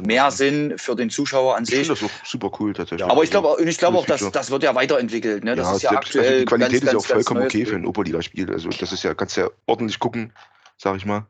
mehr 0.00 0.30
Sinn 0.30 0.74
für 0.76 0.94
den 0.94 1.08
Zuschauer 1.08 1.56
an 1.56 1.62
Ich 1.64 1.70
sich. 1.70 1.86
finde 1.86 2.00
das 2.00 2.10
auch 2.10 2.24
super 2.26 2.50
cool 2.60 2.74
tatsächlich. 2.74 3.10
Aber 3.10 3.24
ich 3.24 3.30
glaube, 3.30 3.56
und 3.56 3.66
ich 3.66 3.78
glaube 3.78 3.96
auch, 3.96 4.06
dass 4.06 4.30
das 4.30 4.50
wird 4.50 4.62
ja 4.62 4.74
weiterentwickelt. 4.74 5.44
Ne? 5.44 5.56
Das 5.56 5.66
ja, 5.66 5.76
ist 5.76 5.82
ja 5.82 5.90
selbst- 5.90 6.06
aktuell 6.08 6.26
also 6.26 6.38
die 6.40 6.44
Qualität 6.44 6.72
ganz, 6.72 6.84
ist 6.84 6.92
ja 6.92 6.98
auch 6.98 7.04
vollkommen 7.24 7.42
okay 7.44 7.64
für 7.64 7.76
ein 7.76 7.86
Oberligaspiel. 7.86 8.52
Also 8.52 8.68
das 8.68 8.92
ist 8.92 9.02
ja, 9.02 9.14
kannst 9.14 9.36
ja 9.38 9.48
ordentlich 9.66 9.98
gucken, 9.98 10.32
sag 10.76 10.96
ich 10.96 11.06
mal. 11.06 11.26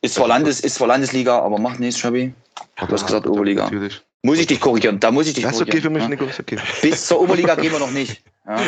Ist 0.00 0.14
zwar, 0.14 0.28
Landes, 0.28 0.60
ist 0.60 0.76
zwar 0.76 0.88
Landesliga, 0.88 1.38
aber 1.40 1.58
macht 1.58 1.78
nichts, 1.78 2.00
Schabi. 2.00 2.32
Du 2.76 2.88
hast 2.88 3.06
gesagt 3.06 3.26
Oberliga. 3.26 3.64
Natürlich. 3.64 4.02
Muss 4.22 4.38
ich 4.38 4.46
dich 4.46 4.60
korrigieren. 4.60 5.00
Da 5.00 5.10
muss 5.10 5.26
ich 5.26 5.34
dich 5.34 5.44
Das 5.44 5.54
ist 5.54 5.62
okay 5.62 5.80
für 5.80 5.88
korrigieren. 5.90 5.92
mich, 5.94 6.02
ja? 6.02 6.08
Nico, 6.08 6.24
ist 6.24 6.40
okay. 6.40 6.58
Bis 6.82 7.06
zur 7.06 7.20
Oberliga 7.20 7.54
gehen 7.54 7.72
wir 7.72 7.78
noch 7.78 7.90
nicht. 7.90 8.22
Ja? 8.46 8.60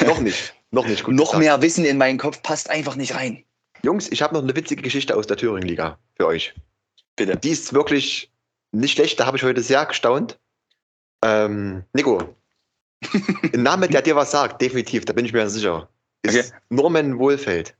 Noch 0.06 0.20
nicht. 0.20 0.54
Noch 0.72 0.86
nicht. 0.86 1.04
Gut 1.04 1.14
noch 1.14 1.24
gesagt. 1.26 1.38
mehr 1.40 1.62
Wissen 1.62 1.84
in 1.84 1.98
meinen 1.98 2.18
Kopf 2.18 2.42
passt 2.42 2.70
einfach 2.70 2.96
nicht 2.96 3.14
rein. 3.14 3.44
Jungs, 3.82 4.08
ich 4.10 4.22
habe 4.22 4.34
noch 4.34 4.42
eine 4.42 4.54
witzige 4.54 4.82
Geschichte 4.82 5.16
aus 5.16 5.26
der 5.26 5.36
Thüringen-Liga 5.36 5.98
für 6.16 6.26
euch. 6.26 6.54
Bitte. 7.16 7.36
Die 7.36 7.50
ist 7.50 7.72
wirklich 7.72 8.30
nicht 8.72 8.92
schlecht, 8.92 9.18
da 9.18 9.26
habe 9.26 9.36
ich 9.36 9.42
heute 9.42 9.62
sehr 9.62 9.84
gestaunt. 9.86 10.38
Ähm, 11.24 11.84
Nico, 11.92 12.34
ein 13.54 13.62
Name, 13.62 13.88
der 13.88 14.02
dir 14.02 14.16
was 14.16 14.30
sagt, 14.30 14.60
definitiv, 14.62 15.04
da 15.04 15.12
bin 15.12 15.24
ich 15.24 15.32
mir 15.32 15.48
sicher, 15.50 15.88
ist 16.22 16.36
Okay. 16.36 16.58
Norman 16.68 17.18
Wohlfeld. 17.18 17.74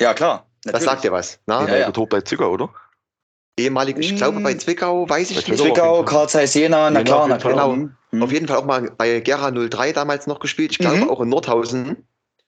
Ja, 0.00 0.14
klar. 0.14 0.46
Das 0.62 0.84
sagt 0.84 1.04
dir 1.04 1.12
was. 1.12 1.38
Na? 1.46 1.68
Ja, 1.68 1.76
ja. 1.76 1.90
Tor 1.92 2.08
bei 2.08 2.20
Zwickau, 2.22 2.50
oder? 2.50 2.72
Ehemalig, 3.58 3.96
ich 3.98 4.16
glaube 4.16 4.40
bei 4.40 4.54
Mm. 4.54 4.58
Zwickau, 4.58 5.08
weiß 5.08 5.30
ich 5.30 5.44
Bei 5.44 5.50
nicht. 5.52 5.62
Zwickau. 5.62 6.02
Karl 6.04 6.28
Zeiss 6.28 6.54
Jena, 6.54 6.90
na 6.90 7.04
klar, 7.04 7.28
na 7.28 7.38
klar. 7.38 7.52
Genau. 7.52 7.76
Mhm. 8.10 8.22
Auf 8.22 8.32
jeden 8.32 8.48
Fall 8.48 8.56
auch 8.56 8.64
mal 8.64 8.90
bei 8.96 9.20
Gera 9.20 9.50
03 9.52 9.92
damals 9.92 10.26
noch 10.26 10.40
gespielt. 10.40 10.72
Ich 10.72 10.78
glaube 10.78 10.96
Mhm. 10.98 11.10
auch 11.10 11.20
in 11.20 11.28
Nordhausen. 11.28 12.06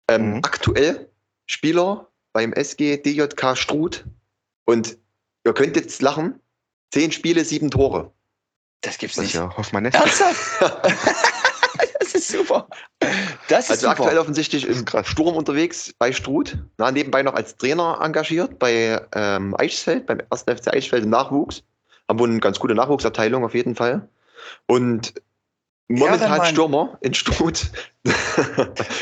Ähm, 0.10 0.32
Mhm. 0.32 0.36
Aktuell 0.44 1.10
Spieler 1.46 2.08
beim 2.34 2.52
SG 2.54 2.98
DJK 2.98 3.56
Struth. 3.56 4.04
Und 4.66 4.98
ihr 5.46 5.54
könnt 5.54 5.76
jetzt 5.78 6.02
lachen. 6.02 6.40
Zehn 6.92 7.12
Spiele, 7.12 7.46
sieben 7.46 7.72
Tore. 7.72 8.12
Das 8.82 8.98
gibt's 8.98 9.18
nicht. 9.18 9.34
ja 9.36 9.56
Hoffmann 9.58 9.86
Ernsthaft? 9.86 10.62
das 12.00 12.16
ist 12.16 12.30
super. 12.30 12.68
Das 13.48 13.66
ist 13.66 13.72
Also 13.72 13.82
super. 13.82 13.92
aktuell 13.92 14.18
offensichtlich 14.18 14.68
im 14.68 14.86
Sturm 15.04 15.36
unterwegs 15.36 15.94
bei 15.98 16.12
Struth. 16.12 16.58
Na, 16.78 16.92
nebenbei 16.92 17.24
noch 17.24 17.34
als 17.34 17.56
Trainer 17.58 18.00
engagiert 18.02 18.60
bei 18.60 19.02
ähm, 19.14 19.56
Eichsfeld, 19.58 20.06
beim 20.06 20.20
1. 20.30 20.44
FC 20.44 20.74
Eichsfeld 20.74 21.04
im 21.04 21.10
Nachwuchs. 21.10 21.64
Haben 22.08 22.20
wohl 22.20 22.30
eine 22.30 22.40
ganz 22.40 22.60
gute 22.60 22.74
Nachwuchsabteilung 22.74 23.44
auf 23.46 23.54
jeden 23.54 23.76
Fall. 23.76 24.08
Und 24.68 25.14
momentan 25.88 26.38
Mann. 26.38 26.46
Stürmer 26.48 26.98
in 27.02 27.14
Struth. 27.14 27.70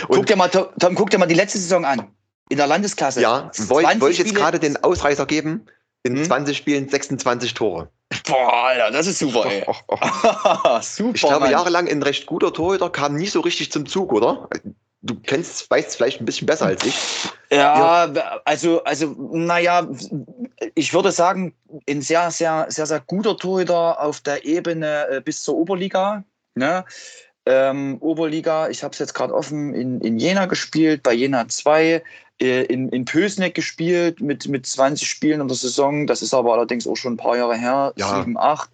Guck 0.07 0.25
dir 0.25 0.35
mal, 0.35 0.49
Tom, 0.49 0.95
guck 0.95 1.09
dir 1.09 1.17
mal 1.17 1.25
die 1.25 1.35
letzte 1.35 1.59
Saison 1.59 1.85
an. 1.85 2.07
In 2.49 2.57
der 2.57 2.67
Landesklasse. 2.67 3.21
ja, 3.21 3.51
wollte 3.67 3.87
20 3.89 4.01
wollte 4.01 4.11
ich 4.13 4.17
jetzt 4.19 4.35
gerade 4.35 4.59
den 4.59 4.81
Ausreißer 4.81 5.25
geben. 5.25 5.65
In 6.07 6.17
Hm? 6.17 6.23
20 6.25 6.57
Spielen 6.57 6.89
26 6.89 7.53
Tore. 7.53 7.89
Boah, 8.25 8.67
Alter, 8.67 8.91
das 8.91 9.07
ist 9.07 9.19
super, 9.19 9.45
ey. 9.45 9.65
Super, 10.81 11.11
Ich 11.15 11.21
glaube, 11.21 11.39
Mann. 11.41 11.51
jahrelang 11.51 11.87
ein 11.89 12.01
recht 12.01 12.25
guter 12.25 12.53
Torhüter 12.53 12.89
kam 12.89 13.15
nie 13.15 13.27
so 13.27 13.41
richtig 13.41 13.71
zum 13.71 13.85
Zug, 13.85 14.13
oder? 14.13 14.47
Du 15.01 15.15
kennst, 15.15 15.69
weißt 15.69 15.89
es 15.89 15.95
vielleicht 15.95 16.19
ein 16.21 16.25
bisschen 16.25 16.47
besser 16.47 16.65
als 16.67 16.85
ich. 16.85 16.95
Ja, 17.51 18.09
also, 18.45 18.83
also, 18.83 19.13
naja, 19.31 19.87
ich 20.75 20.93
würde 20.93 21.11
sagen, 21.11 21.53
ein 21.87 22.01
sehr, 22.01 22.31
sehr, 22.31 22.65
sehr, 22.69 22.85
sehr 22.85 22.99
guter 23.01 23.37
Torhüter 23.37 24.01
auf 24.01 24.21
der 24.21 24.43
Ebene 24.45 25.07
äh, 25.09 25.21
bis 25.21 25.43
zur 25.43 25.55
Oberliga. 25.55 26.23
Ne? 26.55 26.83
Ähm, 27.45 27.97
Oberliga, 28.01 28.69
ich 28.69 28.83
habe 28.83 28.93
es 28.93 28.99
jetzt 28.99 29.13
gerade 29.13 29.33
offen, 29.33 29.73
in, 29.73 30.01
in 30.01 30.17
Jena 30.17 30.45
gespielt, 30.47 31.03
bei 31.03 31.13
Jena 31.13 31.47
2, 31.47 31.85
äh, 31.85 32.01
in, 32.39 32.89
in 32.89 33.05
Pösneck 33.05 33.55
gespielt 33.55 34.21
mit, 34.21 34.47
mit 34.47 34.65
20 34.65 35.07
Spielen 35.09 35.41
in 35.41 35.47
der 35.47 35.57
Saison. 35.57 36.07
Das 36.07 36.21
ist 36.21 36.33
aber 36.33 36.53
allerdings 36.53 36.87
auch 36.87 36.95
schon 36.95 37.13
ein 37.13 37.17
paar 37.17 37.37
Jahre 37.37 37.57
her, 37.57 37.93
Ja. 37.95 38.19
7, 38.19 38.37
8. 38.37 38.69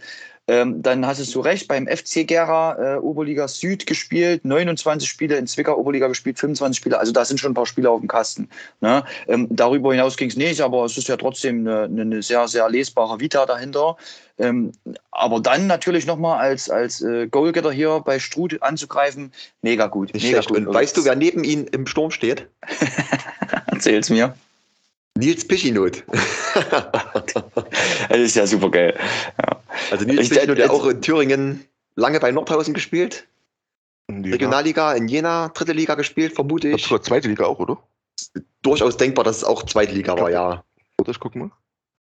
Ähm, 0.45 0.81
dann 0.81 1.05
hast 1.07 1.21
du 1.21 1.23
zu 1.23 1.39
Recht 1.39 1.69
beim 1.69 1.87
FC 1.87 2.27
Gera 2.27 2.95
äh, 2.95 2.97
Oberliga 2.97 3.47
Süd 3.47 3.85
gespielt, 3.85 4.43
29 4.43 5.07
Spiele 5.07 5.37
in 5.37 5.47
Zwickau 5.47 5.77
Oberliga 5.77 6.09
gespielt, 6.09 6.37
25 6.37 6.77
Spiele. 6.77 6.99
Also 6.99 7.13
da 7.13 7.23
sind 7.23 7.39
schon 7.39 7.51
ein 7.51 7.55
paar 7.55 7.65
Spiele 7.65 7.89
auf 7.89 8.01
dem 8.01 8.09
Kasten. 8.09 8.49
Ne? 8.81 9.05
Ähm, 9.29 9.47
darüber 9.49 9.93
hinaus 9.93 10.17
ging 10.17 10.27
es 10.29 10.35
nicht, 10.35 10.59
aber 10.59 10.83
es 10.83 10.97
ist 10.97 11.07
ja 11.07 11.15
trotzdem 11.15 11.65
eine, 11.65 11.83
eine 11.83 12.21
sehr, 12.21 12.45
sehr 12.49 12.69
lesbare 12.69 13.21
Vita 13.21 13.45
dahinter. 13.45 13.95
Ähm, 14.37 14.73
aber 15.11 15.39
dann 15.39 15.67
natürlich 15.67 16.05
nochmal 16.07 16.39
als, 16.39 16.69
als 16.69 17.01
äh, 17.01 17.27
Goalgetter 17.27 17.71
hier 17.71 18.01
bei 18.03 18.19
Struth 18.19 18.61
anzugreifen, 18.61 19.31
mega 19.61 19.87
gut. 19.87 20.13
Mega 20.13 20.41
gut. 20.41 20.57
Und 20.57 20.73
weißt 20.73 20.97
du, 20.97 21.05
wer 21.05 21.15
neben 21.15 21.45
ihm 21.45 21.67
im 21.71 21.87
Sturm 21.87 22.11
steht? 22.11 22.49
Erzähl's 23.73 24.09
mir. 24.09 24.35
Nils 25.17 25.47
Pichinot. 25.47 26.03
Das 28.09 28.19
ist 28.19 28.35
ja 28.35 28.45
super 28.45 28.69
geil. 28.69 28.95
Ja. 29.41 29.59
Also 29.91 30.05
Nils 30.05 30.21
Ich- 30.21 30.29
Pichinot 30.31 30.59
hat 30.59 30.65
äh, 30.65 30.69
auch 30.69 30.85
in 30.87 31.01
Thüringen 31.01 31.65
lange 31.95 32.19
bei 32.19 32.31
Nordhausen 32.31 32.73
gespielt. 32.73 33.27
Die 34.09 34.31
Regionalliga 34.31 34.93
in 34.93 35.07
Jena, 35.07 35.49
dritte 35.49 35.71
Liga 35.71 35.95
gespielt, 35.95 36.33
vermute 36.35 36.67
Ich 36.69 36.75
ich. 36.75 36.87
glaube, 36.87 37.03
zweite 37.03 37.27
Liga 37.27 37.45
auch, 37.45 37.59
oder? 37.59 37.77
Durchaus 38.61 38.97
denkbar, 38.97 39.23
dass 39.23 39.37
es 39.37 39.43
auch 39.43 39.63
zweite 39.63 39.93
Liga 39.93 40.17
war, 40.17 40.29
ja. 40.29 40.63
Oder 40.99 41.11
ich 41.11 41.19
guck 41.19 41.35
mal. 41.35 41.49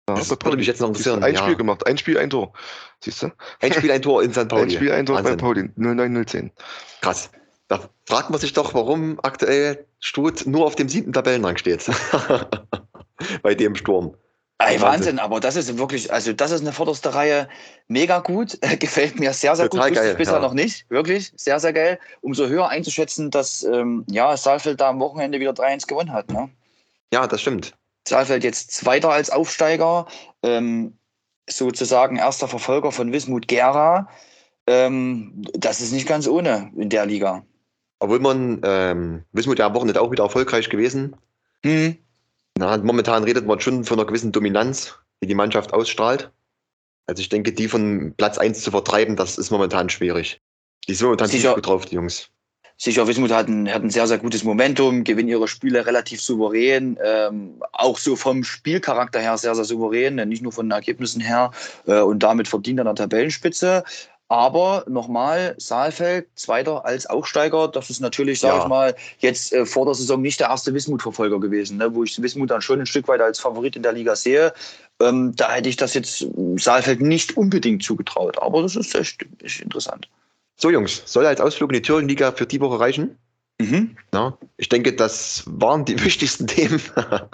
Ja, 0.08 0.14
Das 0.16 0.28
bei 0.28 0.44
würde 0.44 0.56
mich 0.56 0.66
jetzt 0.66 0.80
noch 0.80 0.88
interessieren. 0.88 1.22
Ein 1.22 1.34
ja. 1.34 1.42
Spiel 1.42 1.56
gemacht, 1.56 1.86
ein 1.86 1.98
Spiel, 1.98 2.18
ein 2.18 2.30
Tor. 2.30 2.52
Siehst 3.00 3.22
du? 3.22 3.30
Ein 3.60 3.72
Spiel, 3.72 3.90
ein 3.92 4.02
Tor 4.02 4.22
in 4.22 4.32
St. 4.32 4.48
Pauli. 4.48 4.62
Ein 4.64 4.70
Spiel, 4.70 4.92
ein 4.92 5.06
Tor 5.06 5.16
bei 5.16 5.24
Wahnsinn. 5.24 5.38
Pauli. 5.38 5.70
09010. 5.76 6.50
Krass. 7.02 7.30
Da 7.70 7.78
fragt 8.04 8.30
man 8.30 8.40
sich 8.40 8.52
doch, 8.52 8.74
warum 8.74 9.20
aktuell 9.22 9.86
Struth 10.00 10.44
nur 10.44 10.66
auf 10.66 10.74
dem 10.74 10.88
siebten 10.88 11.12
Tabellenrang 11.12 11.56
steht. 11.56 11.88
Bei 13.42 13.54
dem 13.54 13.76
Sturm. 13.76 14.16
Ey, 14.58 14.72
Wahnsinn. 14.72 14.82
Wahnsinn, 14.82 15.18
aber 15.20 15.38
das 15.38 15.54
ist 15.54 15.78
wirklich, 15.78 16.12
also 16.12 16.32
das 16.32 16.50
ist 16.50 16.62
eine 16.62 16.72
vorderste 16.72 17.14
Reihe 17.14 17.48
mega 17.86 18.18
gut. 18.18 18.58
Gefällt 18.80 19.20
mir 19.20 19.32
sehr, 19.32 19.54
sehr 19.54 19.70
Total 19.70 19.90
gut. 19.90 19.98
Geil, 19.98 20.16
bisher 20.16 20.34
ja. 20.34 20.40
noch 20.40 20.52
nicht. 20.52 20.90
Wirklich, 20.90 21.32
sehr, 21.36 21.60
sehr 21.60 21.72
geil. 21.72 22.00
Umso 22.22 22.48
höher 22.48 22.68
einzuschätzen, 22.68 23.30
dass 23.30 23.62
ähm, 23.62 24.04
ja, 24.10 24.36
Saalfeld 24.36 24.80
da 24.80 24.88
am 24.88 24.98
Wochenende 24.98 25.38
wieder 25.38 25.52
3-1 25.52 25.86
gewonnen 25.86 26.12
hat. 26.12 26.28
Ne? 26.28 26.50
Ja, 27.12 27.28
das 27.28 27.40
stimmt. 27.40 27.76
Saalfeld 28.08 28.42
jetzt 28.42 28.72
Zweiter 28.72 29.10
als 29.10 29.30
Aufsteiger, 29.30 30.06
ähm, 30.42 30.98
sozusagen 31.48 32.16
erster 32.16 32.48
Verfolger 32.48 32.90
von 32.90 33.12
Wismut 33.12 33.46
Gera. 33.46 34.08
Ähm, 34.66 35.44
das 35.52 35.80
ist 35.80 35.92
nicht 35.92 36.08
ganz 36.08 36.26
ohne 36.26 36.72
in 36.76 36.88
der 36.88 37.06
Liga. 37.06 37.44
Obwohl 38.00 38.18
man, 38.18 38.60
ähm, 38.64 39.24
Wismut 39.32 39.58
ja 39.58 39.66
am 39.66 39.74
Wochenende 39.74 40.00
auch 40.00 40.10
wieder 40.10 40.24
erfolgreich 40.24 40.68
gewesen. 40.70 41.14
Hm. 41.64 41.96
Na, 42.58 42.76
momentan 42.78 43.24
redet 43.24 43.46
man 43.46 43.60
schon 43.60 43.84
von 43.84 43.98
einer 43.98 44.06
gewissen 44.06 44.32
Dominanz, 44.32 44.94
die 45.22 45.26
die 45.26 45.34
Mannschaft 45.34 45.72
ausstrahlt. 45.72 46.30
Also 47.06 47.20
ich 47.20 47.28
denke, 47.28 47.52
die 47.52 47.68
von 47.68 48.14
Platz 48.16 48.38
1 48.38 48.62
zu 48.62 48.70
vertreiben, 48.70 49.16
das 49.16 49.38
ist 49.38 49.50
momentan 49.50 49.88
schwierig. 49.88 50.40
Die 50.88 50.94
sind 50.94 51.06
momentan 51.06 51.28
Sicher. 51.28 51.54
gut 51.54 51.66
drauf, 51.66 51.86
die 51.86 51.96
Jungs. 51.96 52.30
Sicher, 52.82 53.06
Wismut 53.06 53.30
hat 53.30 53.46
ein, 53.48 53.70
hat 53.70 53.82
ein 53.82 53.90
sehr, 53.90 54.06
sehr 54.06 54.16
gutes 54.16 54.42
Momentum, 54.42 55.04
gewinnen 55.04 55.28
ihre 55.28 55.48
Spiele 55.48 55.84
relativ 55.84 56.22
souverän, 56.22 56.98
ähm, 57.04 57.62
auch 57.72 57.98
so 57.98 58.16
vom 58.16 58.42
Spielcharakter 58.42 59.20
her 59.20 59.36
sehr, 59.36 59.54
sehr 59.54 59.64
souverän, 59.64 60.14
nicht 60.26 60.42
nur 60.42 60.52
von 60.52 60.66
den 60.66 60.70
Ergebnissen 60.70 61.20
her 61.20 61.50
äh, 61.86 62.00
und 62.00 62.22
damit 62.22 62.48
verdient 62.48 62.80
an 62.80 62.86
der 62.86 62.94
Tabellenspitze. 62.94 63.84
Aber 64.30 64.84
nochmal, 64.86 65.56
Saalfeld, 65.58 66.28
Zweiter 66.36 66.84
als 66.84 67.06
Aufsteiger, 67.06 67.66
das 67.66 67.90
ist 67.90 67.98
natürlich, 67.98 68.38
sage 68.38 68.58
Ja. 68.58 68.62
ich 68.62 68.68
mal, 68.68 68.94
jetzt 69.18 69.52
äh, 69.52 69.66
vor 69.66 69.86
der 69.86 69.94
Saison 69.94 70.22
nicht 70.22 70.38
der 70.38 70.50
erste 70.50 70.72
Wismut-Verfolger 70.72 71.40
gewesen, 71.40 71.78
ne, 71.78 71.92
wo 71.92 72.04
ich 72.04 72.22
Wismut 72.22 72.48
dann 72.48 72.62
schon 72.62 72.78
ein 72.78 72.86
Stück 72.86 73.08
weit 73.08 73.20
als 73.20 73.40
Favorit 73.40 73.74
in 73.74 73.82
der 73.82 73.92
Liga 73.92 74.14
sehe. 74.14 74.52
Ähm, 75.00 75.34
da 75.34 75.50
hätte 75.50 75.68
ich 75.68 75.76
das 75.76 75.94
jetzt 75.94 76.24
Saalfeld 76.58 77.00
nicht 77.00 77.36
unbedingt 77.36 77.82
zugetraut, 77.82 78.40
aber 78.40 78.62
das 78.62 78.76
ist 78.76 78.94
echt, 78.94 79.26
echt 79.42 79.62
interessant. 79.62 80.08
So 80.54 80.70
Jungs, 80.70 81.02
soll 81.06 81.26
als 81.26 81.40
Ausflug 81.40 81.70
in 81.70 81.78
die 81.78 81.82
Thüringen-Liga 81.82 82.30
für 82.30 82.46
die 82.46 82.60
Woche 82.60 82.78
reichen? 82.78 83.18
Mhm. 83.60 83.96
Ja, 84.14 84.38
ich 84.58 84.68
denke, 84.68 84.94
das 84.94 85.42
waren 85.46 85.84
die 85.84 86.00
wichtigsten 86.04 86.46
Themen. 86.46 86.80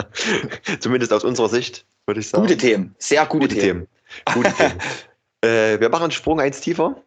Zumindest 0.81 1.13
aus 1.13 1.25
unserer 1.25 1.51
Sicht, 1.51 1.85
würde 2.07 2.21
ich 2.21 2.29
sagen. 2.31 2.45
Gute 2.45 2.57
Themen, 2.57 2.95
sehr 2.99 3.27
gute, 3.27 3.49
Gute 3.49 3.61
Themen. 3.61 3.87
Themen. 4.25 4.35
Gute 4.35 4.53
Themen. 4.55 4.79
Äh, 5.43 5.81
wir 5.81 5.89
machen 5.89 6.05
einen 6.05 6.13
Sprung 6.13 6.41
eins 6.41 6.61
tiefer 6.61 7.03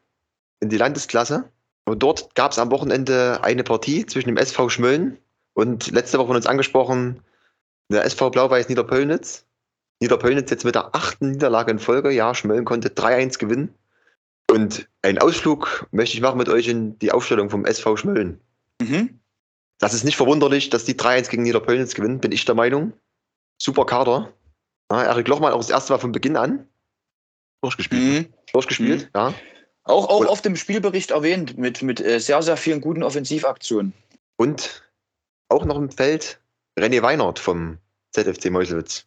in 0.59 0.69
die 0.69 0.77
Landesklasse. 0.77 1.49
Und 1.85 2.03
dort 2.03 2.35
gab 2.35 2.51
es 2.51 2.59
am 2.59 2.71
Wochenende 2.71 3.39
eine 3.43 3.63
Partie 3.63 4.05
zwischen 4.05 4.27
dem 4.29 4.37
SV 4.37 4.69
Schmölln 4.69 5.17
und 5.53 5.89
letzte 5.91 6.19
Woche 6.19 6.27
von 6.27 6.35
uns 6.35 6.45
angesprochen 6.45 7.21
der 7.91 8.05
SV 8.05 8.29
Blau-Weiß 8.29 8.69
Niederpöllnitz. 8.69 9.45
Niederpöllnitz 9.99 10.51
jetzt 10.51 10.65
mit 10.65 10.75
der 10.75 10.95
achten 10.95 11.31
Niederlage 11.31 11.71
in 11.71 11.79
Folge. 11.79 12.11
Ja, 12.11 12.35
Schmölln 12.35 12.65
konnte 12.65 12.89
3-1 12.89 13.39
gewinnen. 13.39 13.73
Und 14.51 14.87
einen 15.01 15.17
Ausflug 15.17 15.87
möchte 15.91 16.15
ich 16.15 16.21
machen 16.21 16.37
mit 16.37 16.49
euch 16.49 16.67
in 16.67 16.97
die 16.99 17.11
Aufstellung 17.11 17.49
vom 17.49 17.65
SV 17.65 17.97
Schmölln. 17.97 18.39
Mhm. 18.79 19.19
Das 19.79 19.93
ist 19.93 20.03
nicht 20.03 20.17
verwunderlich, 20.17 20.69
dass 20.69 20.85
die 20.85 20.93
3-1 20.93 21.29
gegen 21.29 21.43
Niederpöllnitz 21.43 21.95
gewinnen, 21.95 22.19
bin 22.19 22.31
ich 22.31 22.45
der 22.45 22.55
Meinung. 22.55 22.93
Super 23.57 23.85
Kader. 23.85 24.31
Ja, 24.91 25.03
Erik 25.03 25.27
Lochmann 25.27 25.53
auch 25.53 25.57
das 25.59 25.69
erste 25.69 25.93
Mal 25.93 25.99
von 25.99 26.11
Beginn 26.11 26.37
an 26.37 26.67
Durchgespielt. 27.61 28.29
Mhm. 28.29 28.33
durchgespielt. 28.53 29.09
Ja. 29.13 29.33
Auch, 29.83 30.07
auch 30.07 30.25
auf 30.27 30.41
dem 30.41 30.55
Spielbericht 30.55 31.11
erwähnt, 31.11 31.57
mit, 31.57 31.81
mit 31.81 31.99
äh, 31.99 32.19
sehr, 32.19 32.41
sehr 32.41 32.57
vielen 32.57 32.79
guten 32.79 33.03
Offensivaktionen. 33.03 33.93
Und 34.37 34.83
auch 35.49 35.65
noch 35.65 35.77
im 35.77 35.89
Feld 35.89 36.39
René 36.77 37.01
Weinert 37.01 37.39
vom 37.39 37.79
ZFC 38.11 38.49
Meuselwitz. 38.51 39.05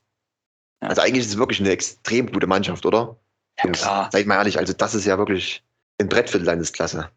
Ja. 0.82 0.88
Also 0.88 1.02
eigentlich 1.02 1.24
ist 1.24 1.32
es 1.32 1.38
wirklich 1.38 1.60
eine 1.60 1.70
extrem 1.70 2.30
gute 2.30 2.46
Mannschaft, 2.46 2.84
oder? 2.84 3.16
Ja, 3.62 3.70
klar. 3.70 4.08
Seid 4.12 4.26
mal 4.26 4.36
ehrlich, 4.36 4.58
also 4.58 4.72
das 4.72 4.94
ist 4.94 5.04
ja 5.04 5.18
wirklich 5.18 5.62
ein 6.00 6.08
Brett 6.08 6.30
für 6.30 6.38
die 6.38 6.44
Landesklasse. 6.44 7.10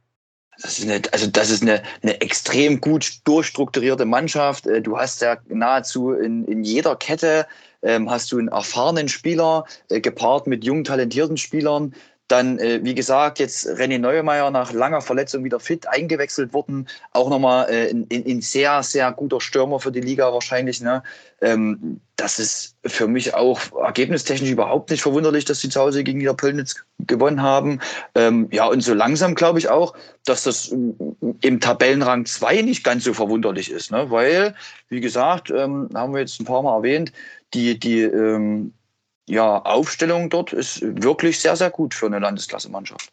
Das 0.62 0.80
ist 0.80 0.88
eine, 0.88 1.02
also 1.12 1.28
das 1.28 1.50
ist 1.50 1.63
eine, 1.63 1.84
eine 2.02 2.21
extrem 2.21 2.80
gut 2.80 3.19
durchstrukturierte 3.26 4.06
Mannschaft. 4.06 4.67
Äh, 4.67 4.82
Du 4.82 4.98
hast 4.98 5.21
ja 5.21 5.38
nahezu 5.48 6.13
in, 6.13 6.45
in 6.45 6.63
jeder 6.63 6.95
Kette 6.95 7.48
ähm, 7.86 8.10
hast 8.10 8.32
du 8.32 8.39
einen 8.39 8.50
erfahrenen 8.50 9.08
Spieler 9.08 9.65
äh, 9.89 10.02
gepaart 10.02 10.48
mit 10.48 10.65
jungen, 10.65 10.84
talentierten 10.84 11.38
Spielern. 11.38 11.93
Dann, 12.28 12.58
äh, 12.58 12.80
wie 12.84 12.95
gesagt, 12.95 13.38
jetzt 13.38 13.67
René 13.67 14.00
Neumeier 14.00 14.50
nach 14.50 14.74
langer 14.74 15.02
Verletzung 15.02 15.43
wieder 15.43 15.60
fit 15.60 15.88
eingewechselt 15.88 16.54
worden. 16.54 16.88
Auch 17.12 17.30
nochmal 17.30 17.69
äh, 17.69 17.91
ein, 17.91 18.41
sehr, 18.41 18.82
sehr 18.82 19.12
guter 19.12 19.39
Stürmer 19.39 19.80
für 19.80 19.91
die 19.91 20.02
Liga 20.02 20.34
wahrscheinlich. 20.34 20.82
Ne? 20.82 21.04
Ähm, 21.41 22.02
das 22.15 22.39
ist 22.39 22.78
für 22.84 23.08
mich 23.08 23.36
auch 23.36 23.60
ergebnistechnisch 23.80 24.50
überhaupt 24.50 24.89
nicht 24.89 25.04
verwunderlich, 25.04 25.45
dass 25.45 25.60
sie 25.60 25.69
zu 25.69 25.80
Hause 25.80 26.04
gegen 26.04 26.17
Niederpöllnitz 26.17 26.84
gewonnen 27.06 27.43
haben. 27.43 27.80
Ähm, 28.15 28.48
ja, 28.52 28.65
und 28.65 28.82
so 28.82 28.95
langsam 28.95 29.36
glaube 29.36 29.60
ich 29.60 29.69
auch, 29.69 29.93
dass 30.26 30.43
das 30.43 30.71
ähm, 30.71 30.95
im 31.41 31.60
Tabellenrang 31.60 32.26
2 32.26 32.63
nicht 32.63 32.84
ganz 32.84 33.04
so 33.04 33.13
verwunderlich 33.13 33.69
ist. 33.69 33.91
Ne? 33.91 34.10
Weil, 34.10 34.56
wie 34.89 35.02
gesagt, 35.02 35.52
ähm, 35.52 35.89
haben 35.93 36.13
wir 36.13 36.21
jetzt 36.21 36.39
ein 36.39 36.45
paar 36.45 36.63
Mal 36.63 36.78
erwähnt, 36.78 37.12
die, 37.56 37.80
die 37.80 38.02
ähm, 38.02 38.74
ja, 39.28 39.60
Aufstellung 39.60 40.30
dort 40.30 40.54
ist 40.54 40.82
wirklich 40.82 41.39
sehr, 41.39 41.56
sehr 41.56 41.72
gut 41.72 41.94
für 41.94 42.06
eine 42.06 42.20
Landesklasse-Mannschaft. 42.20 43.12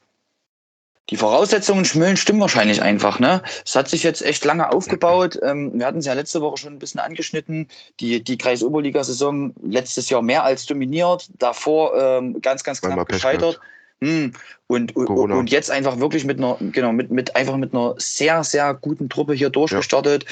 Die 1.10 1.16
Voraussetzungen 1.16 1.84
schmüllen 1.84 2.16
stimmen 2.16 2.40
wahrscheinlich 2.40 2.80
einfach. 2.80 3.18
Ne? 3.18 3.42
Es 3.64 3.74
hat 3.74 3.88
sich 3.88 4.02
jetzt 4.02 4.22
echt 4.22 4.44
lange 4.44 4.72
aufgebaut. 4.72 5.38
Ähm, 5.42 5.72
wir 5.74 5.86
hatten 5.86 5.98
es 5.98 6.06
ja 6.06 6.12
letzte 6.12 6.40
Woche 6.40 6.58
schon 6.58 6.74
ein 6.74 6.78
bisschen 6.78 7.00
angeschnitten. 7.00 7.68
Die, 8.00 8.22
die 8.22 8.38
Kreisoberliga-Saison 8.38 9.52
letztes 9.62 10.10
Jahr 10.10 10.22
mehr 10.22 10.44
als 10.44 10.64
dominiert. 10.64 11.28
Davor 11.38 11.98
ähm, 12.00 12.40
ganz, 12.40 12.62
ganz 12.62 12.80
knapp 12.80 13.08
gescheitert. 13.08 13.60
Hm. 14.00 14.32
Und, 14.68 14.96
und, 14.96 15.06
Corona. 15.06 15.36
und 15.36 15.50
jetzt 15.50 15.70
einfach 15.70 15.98
wirklich 15.98 16.24
mit 16.24 16.38
einer, 16.38 16.56
genau, 16.60 16.92
mit, 16.92 17.10
mit 17.10 17.36
einfach 17.36 17.56
mit 17.56 17.74
einer 17.74 17.94
sehr, 17.98 18.42
sehr 18.42 18.72
guten 18.74 19.08
Truppe 19.08 19.34
hier 19.34 19.50
durchgestartet. 19.50 20.24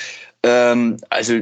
Ähm, 0.42 0.96
also 1.11 1.40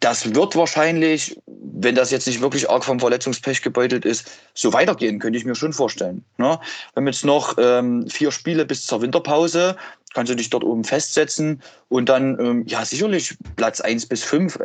das 0.00 0.34
wird 0.34 0.56
wahrscheinlich, 0.56 1.38
wenn 1.46 1.94
das 1.94 2.10
jetzt 2.10 2.26
nicht 2.26 2.40
wirklich 2.40 2.70
arg 2.70 2.84
vom 2.84 2.98
Verletzungspech 2.98 3.60
gebeutelt 3.60 4.04
ist, 4.06 4.30
so 4.54 4.72
weitergehen, 4.72 5.18
könnte 5.18 5.38
ich 5.38 5.44
mir 5.44 5.54
schon 5.54 5.74
vorstellen. 5.74 6.24
Ne? 6.38 6.46
Wir 6.46 6.60
haben 6.96 7.06
jetzt 7.06 7.24
noch 7.24 7.56
ähm, 7.58 8.08
vier 8.08 8.30
Spiele 8.30 8.64
bis 8.64 8.86
zur 8.86 9.02
Winterpause, 9.02 9.76
kannst 10.14 10.32
du 10.32 10.36
dich 10.36 10.48
dort 10.48 10.64
oben 10.64 10.82
festsetzen 10.82 11.60
und 11.88 12.08
dann, 12.08 12.40
ähm, 12.40 12.64
ja, 12.66 12.86
sicherlich 12.86 13.36
Platz 13.56 13.82
1 13.82 14.06
bis 14.06 14.22
5. 14.24 14.58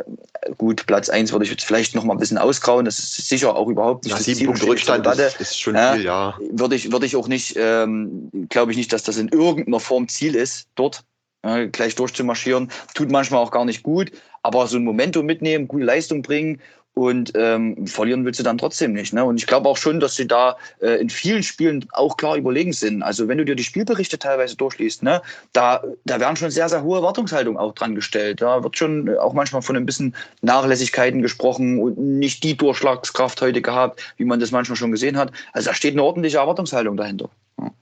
Gut, 0.56 0.86
Platz 0.86 1.10
1 1.10 1.30
würde 1.32 1.44
ich 1.44 1.50
jetzt 1.50 1.64
vielleicht 1.64 1.94
noch 1.94 2.04
mal 2.04 2.14
ein 2.14 2.18
bisschen 2.18 2.38
ausgrauen, 2.38 2.86
das 2.86 2.98
ist 2.98 3.28
sicher 3.28 3.54
auch 3.54 3.68
überhaupt 3.68 4.04
nicht 4.04 4.12
Ja, 4.12 4.16
das 4.16 4.24
sieben 4.24 4.38
Ziel 4.38 4.46
Punkte 4.46 4.66
Rückstand 4.66 5.06
ist, 5.06 5.40
ist 5.40 5.60
schon 5.60 5.74
Ja. 5.74 5.92
viel, 5.92 6.04
ja. 6.04 6.38
würde 6.52 6.74
ich, 6.74 6.90
würde 6.90 7.04
ich 7.04 7.16
auch 7.16 7.28
nicht, 7.28 7.54
ähm, 7.58 8.30
glaube 8.48 8.70
ich 8.70 8.78
nicht, 8.78 8.94
dass 8.94 9.02
das 9.02 9.18
in 9.18 9.28
irgendeiner 9.28 9.80
Form 9.80 10.08
Ziel 10.08 10.34
ist, 10.34 10.68
dort 10.74 11.04
äh, 11.42 11.68
gleich 11.68 11.94
durchzumarschieren. 11.96 12.70
Tut 12.94 13.10
manchmal 13.10 13.40
auch 13.40 13.50
gar 13.50 13.64
nicht 13.64 13.82
gut, 13.82 14.12
aber 14.42 14.66
so 14.66 14.76
ein 14.76 14.84
Momentum 14.84 15.26
mitnehmen, 15.26 15.68
gute 15.68 15.84
Leistung 15.84 16.22
bringen 16.22 16.60
und 16.94 17.32
ähm, 17.34 17.86
verlieren 17.86 18.24
willst 18.24 18.40
du 18.40 18.44
dann 18.44 18.58
trotzdem 18.58 18.92
nicht. 18.92 19.14
Ne? 19.14 19.24
Und 19.24 19.36
ich 19.38 19.46
glaube 19.46 19.68
auch 19.68 19.76
schon, 19.76 19.98
dass 19.98 20.14
sie 20.14 20.26
da 20.26 20.56
äh, 20.80 21.00
in 21.00 21.08
vielen 21.08 21.42
Spielen 21.42 21.86
auch 21.92 22.16
klar 22.16 22.36
überlegen 22.36 22.72
sind. 22.72 23.02
Also 23.02 23.28
wenn 23.28 23.38
du 23.38 23.44
dir 23.44 23.54
die 23.54 23.64
Spielberichte 23.64 24.18
teilweise 24.18 24.56
durchliest, 24.56 25.02
ne, 25.02 25.22
da, 25.54 25.82
da 26.04 26.20
werden 26.20 26.36
schon 26.36 26.50
sehr, 26.50 26.68
sehr 26.68 26.82
hohe 26.82 26.98
Erwartungshaltungen 26.98 27.58
auch 27.58 27.72
dran 27.72 27.94
gestellt. 27.94 28.42
Da 28.42 28.62
wird 28.62 28.76
schon 28.76 29.08
auch 29.16 29.32
manchmal 29.32 29.62
von 29.62 29.76
ein 29.76 29.86
bisschen 29.86 30.14
Nachlässigkeiten 30.42 31.22
gesprochen 31.22 31.78
und 31.78 31.96
nicht 31.98 32.44
die 32.44 32.56
Durchschlagskraft 32.56 33.40
heute 33.40 33.62
gehabt, 33.62 34.14
wie 34.18 34.24
man 34.24 34.40
das 34.40 34.50
manchmal 34.50 34.76
schon 34.76 34.92
gesehen 34.92 35.16
hat. 35.16 35.32
Also 35.54 35.70
da 35.70 35.74
steht 35.74 35.94
eine 35.94 36.02
ordentliche 36.02 36.38
Erwartungshaltung 36.38 36.96
dahinter. 36.98 37.30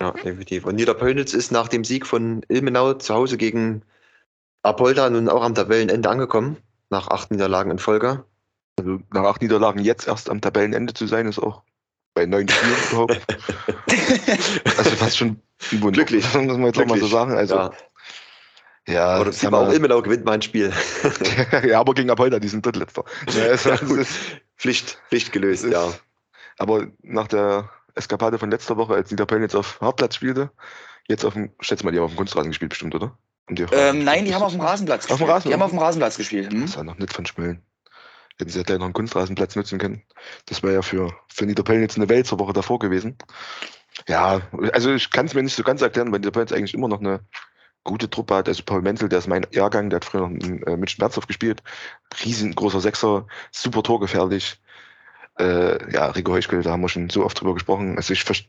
Ja, 0.01 0.13
definitiv. 0.13 0.67
Und 0.67 0.77
Niederpölnitz 0.77 1.33
ist 1.33 1.51
nach 1.51 1.69
dem 1.69 1.85
Sieg 1.85 2.07
von 2.07 2.43
Ilmenau 2.49 2.95
zu 2.95 3.15
Hause 3.15 3.37
gegen 3.37 3.83
Apolda 4.63 5.09
nun 5.11 5.29
auch 5.29 5.43
am 5.43 5.55
Tabellenende 5.55 6.09
angekommen, 6.09 6.57
nach 6.91 7.09
acht 7.09 7.31
Niederlagen 7.31 7.71
in 7.71 7.79
Folge. 7.79 8.25
Also 8.79 9.01
nach 9.13 9.25
acht 9.25 9.43
Niederlagen 9.43 9.81
jetzt 9.81 10.07
erst 10.07 10.31
am 10.31 10.41
Tabellenende 10.41 10.95
zu 10.95 11.07
sein, 11.07 11.27
ist 11.27 11.39
auch 11.39 11.63
bei 12.15 12.27
neun 12.27 12.49
Spielen 12.49 12.75
überhaupt. 12.91 13.21
also 14.79 14.91
fast 14.91 15.17
schon 15.19 15.41
ein 15.73 15.81
Wunder. 15.83 15.93
Glücklich. 15.93 16.25
Das 16.25 16.35
muss 16.43 16.57
man 16.57 16.67
jetzt 16.67 16.79
auch 16.79 16.87
mal 16.87 16.99
so 16.99 17.07
Glücklich. 17.07 17.11
sagen. 17.11 17.33
Also, 17.37 17.55
ja. 17.57 17.71
ja, 18.89 19.07
Aber 19.17 19.25
das 19.27 19.45
auch, 19.45 19.73
Ilmenau 19.73 20.03
gewinnt 20.03 20.25
mal 20.25 20.33
ein 20.33 20.43
Spiel. 20.43 20.73
ja, 21.67 21.81
aber 21.81 21.95
gegen 21.95 22.11
Apolda, 22.11 22.39
die 22.39 22.49
sind 22.49 22.65
drittletzter. 22.67 23.05
Ja, 23.33 23.45
es- 23.47 23.65
Ja, 23.65 23.75
ist- 23.75 24.17
Pflicht, 24.57 24.99
Pflicht 25.09 25.33
gelöst, 25.33 25.65
ist- 25.65 25.73
ja. 25.73 25.89
Aber 26.59 26.87
nach 27.03 27.29
der 27.29 27.71
Eskapade 27.95 28.39
von 28.39 28.51
letzter 28.51 28.77
Woche, 28.77 28.95
als 28.95 29.11
Niederpöln 29.11 29.43
jetzt 29.43 29.55
auf 29.55 29.81
Hauptplatz 29.81 30.17
spielte, 30.17 30.51
jetzt 31.09 31.25
auf 31.25 31.33
dem, 31.35 31.53
schätze 31.61 31.85
mal, 31.85 31.93
die 31.93 31.99
haben 31.99 32.05
auf 32.05 32.13
dem 32.13 32.17
Kunstrasen 32.19 32.51
gespielt 32.51 32.71
bestimmt, 32.71 32.95
oder? 32.95 33.17
Die 33.51 33.63
Ähm, 33.73 34.05
nein, 34.05 34.25
gespielt? 34.25 34.29
die 34.29 34.35
haben 34.35 34.43
auf 34.43 34.53
dem 34.53 34.61
Rasenplatz 34.61 35.05
Auf 35.05 35.09
dem 35.09 35.27
gespielt. 35.27 35.31
Rasen? 35.31 35.49
Die 35.49 35.55
haben 35.55 35.63
auf 35.63 35.71
dem 35.71 35.79
Rasenplatz 35.79 36.17
gespielt. 36.17 36.53
Hm? 36.53 36.63
Das 36.63 36.75
ja 36.77 36.85
noch 36.85 36.99
nicht 36.99 37.13
von 37.13 37.27
Schmölln. 37.27 37.63
Hätten 38.39 38.51
sie 38.51 38.59
ja 38.59 38.65
gleich 38.65 38.79
noch 38.79 38.87
einen 38.87 38.95
Kunstrasenplatz 38.95 39.57
nutzen 39.57 39.79
können. 39.79 40.03
Das 40.47 40.63
wäre 40.63 40.75
ja 40.75 40.83
für, 40.83 41.13
für 41.29 41.47
jetzt 41.47 41.97
eine 41.97 42.09
Welt 42.09 42.27
zur 42.27 42.39
Woche 42.39 42.53
davor 42.53 42.79
gewesen. 42.79 43.19
Ja, 44.09 44.41
also 44.73 44.95
ich 44.95 45.11
kann 45.11 45.27
es 45.27 45.35
mir 45.35 45.43
nicht 45.43 45.57
so 45.57 45.63
ganz 45.63 45.83
erklären, 45.83 46.11
weil 46.11 46.21
Niederpöln 46.21 46.47
jetzt 46.47 46.57
eigentlich 46.57 46.75
immer 46.75 46.89
noch 46.89 47.01
eine 47.01 47.21
gute 47.85 48.09
Truppe 48.09 48.35
hat. 48.37 48.49
Also 48.49 48.63
Paul 48.63 48.83
Menzel, 48.83 49.09
der 49.09 49.19
ist 49.19 49.29
mein 49.29 49.47
Jahrgang, 49.51 49.91
der 49.91 49.97
hat 49.97 50.05
früher 50.05 50.23
noch 50.23 50.31
in, 50.31 50.63
äh, 50.63 50.77
mit 50.77 50.91
Schmerzhoff 50.91 51.27
gespielt. 51.27 51.63
Riesengroßer 52.25 52.81
Sechser, 52.81 53.27
super 53.51 53.83
torgefährlich. 53.83 54.61
Äh, 55.39 55.93
ja, 55.93 56.07
Rico 56.07 56.33
Heuschkel, 56.33 56.63
da 56.63 56.71
haben 56.71 56.83
wir 56.83 56.89
schon 56.89 57.11
so 57.11 57.25
oft 57.25 57.41
drüber 57.41 57.55
gesprochen. 57.55 57.97
Also 57.97 58.13
ich 58.13 58.25
verstehe 58.25 58.49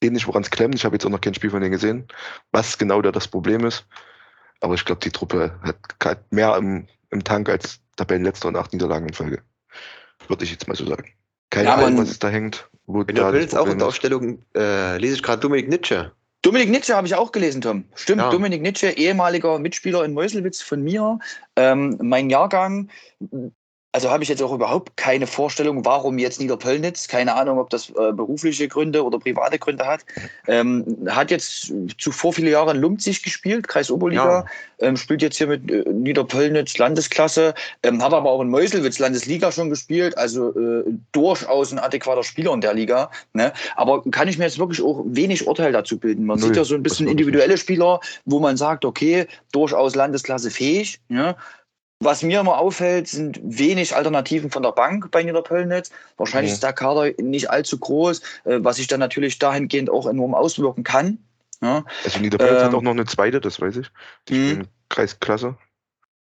nicht, 0.00 0.26
woran 0.26 0.42
es 0.42 0.50
klemmt. 0.50 0.74
Ich 0.74 0.84
habe 0.84 0.94
jetzt 0.94 1.04
auch 1.04 1.10
noch 1.10 1.20
kein 1.20 1.34
Spiel 1.34 1.50
von 1.50 1.60
denen 1.60 1.72
gesehen, 1.72 2.08
was 2.50 2.78
genau 2.78 3.02
da 3.02 3.12
das 3.12 3.28
Problem 3.28 3.64
ist. 3.66 3.86
Aber 4.62 4.74
ich 4.74 4.84
glaube, 4.84 5.00
die 5.00 5.10
Truppe 5.10 5.52
hat 6.00 6.32
mehr 6.32 6.56
im, 6.56 6.86
im 7.10 7.24
Tank 7.24 7.48
als 7.48 7.80
Tabellenletzter 7.96 8.48
und 8.48 8.56
acht 8.56 8.72
Niederlagen 8.72 9.08
in 9.08 9.14
Folge. 9.14 9.42
Würde 10.28 10.44
ich 10.44 10.52
jetzt 10.52 10.68
mal 10.68 10.76
so 10.76 10.86
sagen. 10.86 11.10
Keine 11.50 11.68
Ja, 11.68 11.74
Ahnung, 11.74 11.98
was 11.98 12.10
es 12.10 12.18
da 12.20 12.28
hängt. 12.28 12.68
Wo 12.86 13.02
In 13.02 13.14
da 13.14 13.30
der 13.30 13.38
Pilz 13.38 13.54
auch 13.54 13.66
in 13.66 13.78
der. 13.78 13.88
Aufstellung 13.88 14.38
äh, 14.56 14.96
lese 14.98 15.16
ich 15.16 15.22
gerade 15.22 15.40
Dominik 15.40 15.68
Nitsche. 15.68 16.12
Dominik 16.42 16.70
Nitsche 16.70 16.96
habe 16.96 17.06
ich 17.06 17.14
auch 17.14 17.32
gelesen, 17.32 17.60
Tom. 17.60 17.84
Stimmt, 17.94 18.22
Ja. 18.22 18.30
Dominik 18.30 18.62
Nitsche, 18.62 18.90
ehemaliger 18.90 19.58
Mitspieler 19.58 20.04
in 20.04 20.12
Meuselwitz 20.14 20.62
von 20.62 20.82
mir. 20.82 21.18
Ähm, 21.56 21.98
mein 22.00 22.30
Jahrgang, 22.30 22.88
also 23.92 24.10
habe 24.10 24.22
ich 24.22 24.30
jetzt 24.30 24.42
auch 24.42 24.52
überhaupt 24.52 24.96
keine 24.96 25.26
Vorstellung, 25.26 25.84
warum 25.84 26.18
jetzt 26.18 26.40
Niederpöllnitz. 26.40 27.08
Keine 27.08 27.34
Ahnung, 27.34 27.58
ob 27.58 27.68
das 27.68 27.90
äh, 27.90 28.12
berufliche 28.12 28.66
Gründe 28.66 29.04
oder 29.04 29.18
private 29.18 29.58
Gründe 29.58 29.86
hat. 29.86 30.00
Ähm, 30.48 31.06
hat 31.10 31.30
jetzt 31.30 31.72
zuvor 31.98 32.32
viele 32.32 32.50
Jahre 32.50 32.70
in 32.70 32.78
Lumpzig 32.78 33.22
gespielt, 33.22 33.68
Kreis 33.68 33.90
Oberliga. 33.90 34.46
Ähm, 34.78 34.96
spielt 34.96 35.20
jetzt 35.20 35.36
hier 35.36 35.46
mit 35.46 35.70
äh, 35.70 35.84
Niederpöllnitz 35.90 36.78
Landesklasse. 36.78 37.52
Ähm, 37.82 38.02
hat 38.02 38.14
aber 38.14 38.30
auch 38.30 38.40
in 38.40 38.48
Meuselwitz 38.48 38.98
Landesliga 38.98 39.52
schon 39.52 39.68
gespielt. 39.68 40.16
Also 40.16 40.58
äh, 40.58 40.84
durchaus 41.12 41.70
ein 41.70 41.78
adäquater 41.78 42.22
Spieler 42.22 42.54
in 42.54 42.62
der 42.62 42.72
Liga. 42.72 43.10
Ne? 43.34 43.52
Aber 43.76 44.02
kann 44.10 44.26
ich 44.26 44.38
mir 44.38 44.44
jetzt 44.44 44.58
wirklich 44.58 44.80
auch 44.82 45.04
wenig 45.06 45.46
Urteil 45.46 45.70
dazu 45.70 45.98
bilden. 45.98 46.24
Man 46.24 46.38
Null. 46.38 46.48
sieht 46.48 46.56
ja 46.56 46.64
so 46.64 46.74
ein 46.74 46.82
bisschen 46.82 47.08
individuelle 47.08 47.58
Spieler, 47.58 48.00
wo 48.24 48.40
man 48.40 48.56
sagt, 48.56 48.86
okay, 48.86 49.26
durchaus 49.52 49.94
Landesklasse 49.94 50.50
fähig. 50.50 50.98
Ja? 51.10 51.36
Was 52.04 52.22
mir 52.24 52.40
immer 52.40 52.58
auffällt, 52.58 53.06
sind 53.06 53.38
wenig 53.42 53.94
Alternativen 53.94 54.50
von 54.50 54.64
der 54.64 54.72
Bank 54.72 55.10
bei 55.12 55.22
Niederpöllnitz. 55.22 55.90
Wahrscheinlich 56.16 56.50
Mhm. 56.50 56.54
ist 56.54 56.62
der 56.62 56.72
Kader 56.72 57.12
nicht 57.18 57.48
allzu 57.50 57.78
groß, 57.78 58.20
äh, 58.44 58.58
was 58.60 58.76
sich 58.76 58.88
dann 58.88 58.98
natürlich 58.98 59.38
dahingehend 59.38 59.88
auch 59.88 60.06
enorm 60.06 60.34
auswirken 60.34 60.82
kann. 60.82 61.18
Ja? 61.60 61.84
Also 62.04 62.18
Niederpölz 62.18 62.60
hat 62.60 62.70
Ähm, 62.70 62.74
auch 62.74 62.82
noch 62.82 62.90
eine 62.90 63.04
zweite, 63.04 63.40
das 63.40 63.60
weiß 63.60 63.76
ich. 63.76 63.90
Die 64.28 64.34
Mhm. 64.34 64.36
spielen 64.48 64.68
Kreisklasse. 64.88 65.56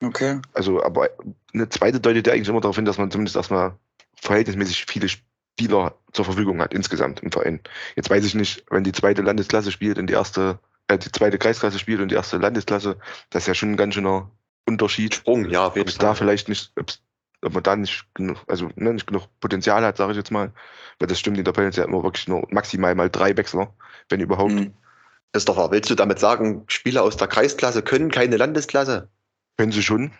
Okay. 0.03 0.41
Also, 0.53 0.83
aber 0.83 1.09
eine 1.55 1.69
zweite 1.71 1.99
deutet 1.99 2.27
ja 2.27 2.35
eigentlich 2.35 2.49
immer 2.49 2.61
darauf 2.61 2.77
hin, 2.77 2.85
dass 2.85 2.99
man 2.99 3.11
zumindest 3.11 3.37
erstmal 3.37 3.73
verhältnismäßig 4.17 4.85
viele 4.87 5.09
Spieler 5.09 5.95
zur 6.13 6.27
Verfügung 6.27 6.61
hat, 6.61 6.75
insgesamt 6.75 7.21
im 7.21 7.33
Verein. 7.33 7.61
Jetzt 7.97 8.11
weiß 8.11 8.25
ich 8.25 8.35
nicht, 8.35 8.65
wenn 8.71 8.85
die 8.85 8.93
zweite 8.93 9.23
Landesklasse 9.23 9.71
spielt 9.73 9.99
und 9.99 10.09
die 10.09 10.15
erste, 10.15 10.59
äh, 10.89 10.99
die 10.99 11.11
zweite 11.11 11.39
Kreisklasse 11.39 11.79
spielt 11.79 12.01
und 12.01 12.11
die 12.11 12.17
erste 12.17 12.37
Landesklasse, 12.37 12.97
das 13.31 13.45
ist 13.45 13.47
ja 13.49 13.55
schon 13.55 13.73
ein 13.73 13.77
ganz 13.79 13.95
schöner 13.95 14.31
Unterschied. 14.71 15.15
Sprung, 15.15 15.49
ja, 15.49 15.67
auf 15.67 15.73
Ob 15.73 15.77
jeden 15.77 15.89
es 15.89 15.99
da 15.99 16.15
vielleicht 16.15 16.49
nicht, 16.49 16.73
ob 17.43 17.53
man 17.53 17.63
da 17.63 17.77
nicht 17.77 18.07
genug, 18.15 18.39
also 18.47 18.71
ne, 18.77 18.95
nicht 18.95 19.07
genug 19.07 19.27
Potenzial 19.41 19.85
hat, 19.85 19.97
sage 19.97 20.13
ich 20.13 20.17
jetzt 20.17 20.31
mal. 20.31 20.53
Weil 20.99 21.09
das 21.09 21.19
stimmt, 21.19 21.39
in 21.39 21.45
der 21.45 21.53
Pellets 21.53 21.77
ja 21.77 21.85
immer 21.85 22.03
wirklich 22.03 22.29
nur 22.29 22.47
maximal 22.51 22.95
mal 22.95 23.11
drei 23.11 23.37
Wechsler, 23.37 23.73
wenn 24.09 24.21
überhaupt. 24.21 24.53
Mhm. 24.53 24.75
Das 25.33 25.43
ist 25.43 25.49
doch 25.49 25.57
wahr. 25.57 25.71
Willst 25.71 25.91
du 25.91 25.95
damit 25.95 26.19
sagen, 26.19 26.65
Spieler 26.67 27.03
aus 27.03 27.17
der 27.17 27.29
Kreisklasse 27.29 27.83
können 27.83 28.11
keine 28.11 28.37
Landesklasse? 28.37 29.09
Können 29.57 29.73
sie 29.73 29.83
schon. 29.83 30.13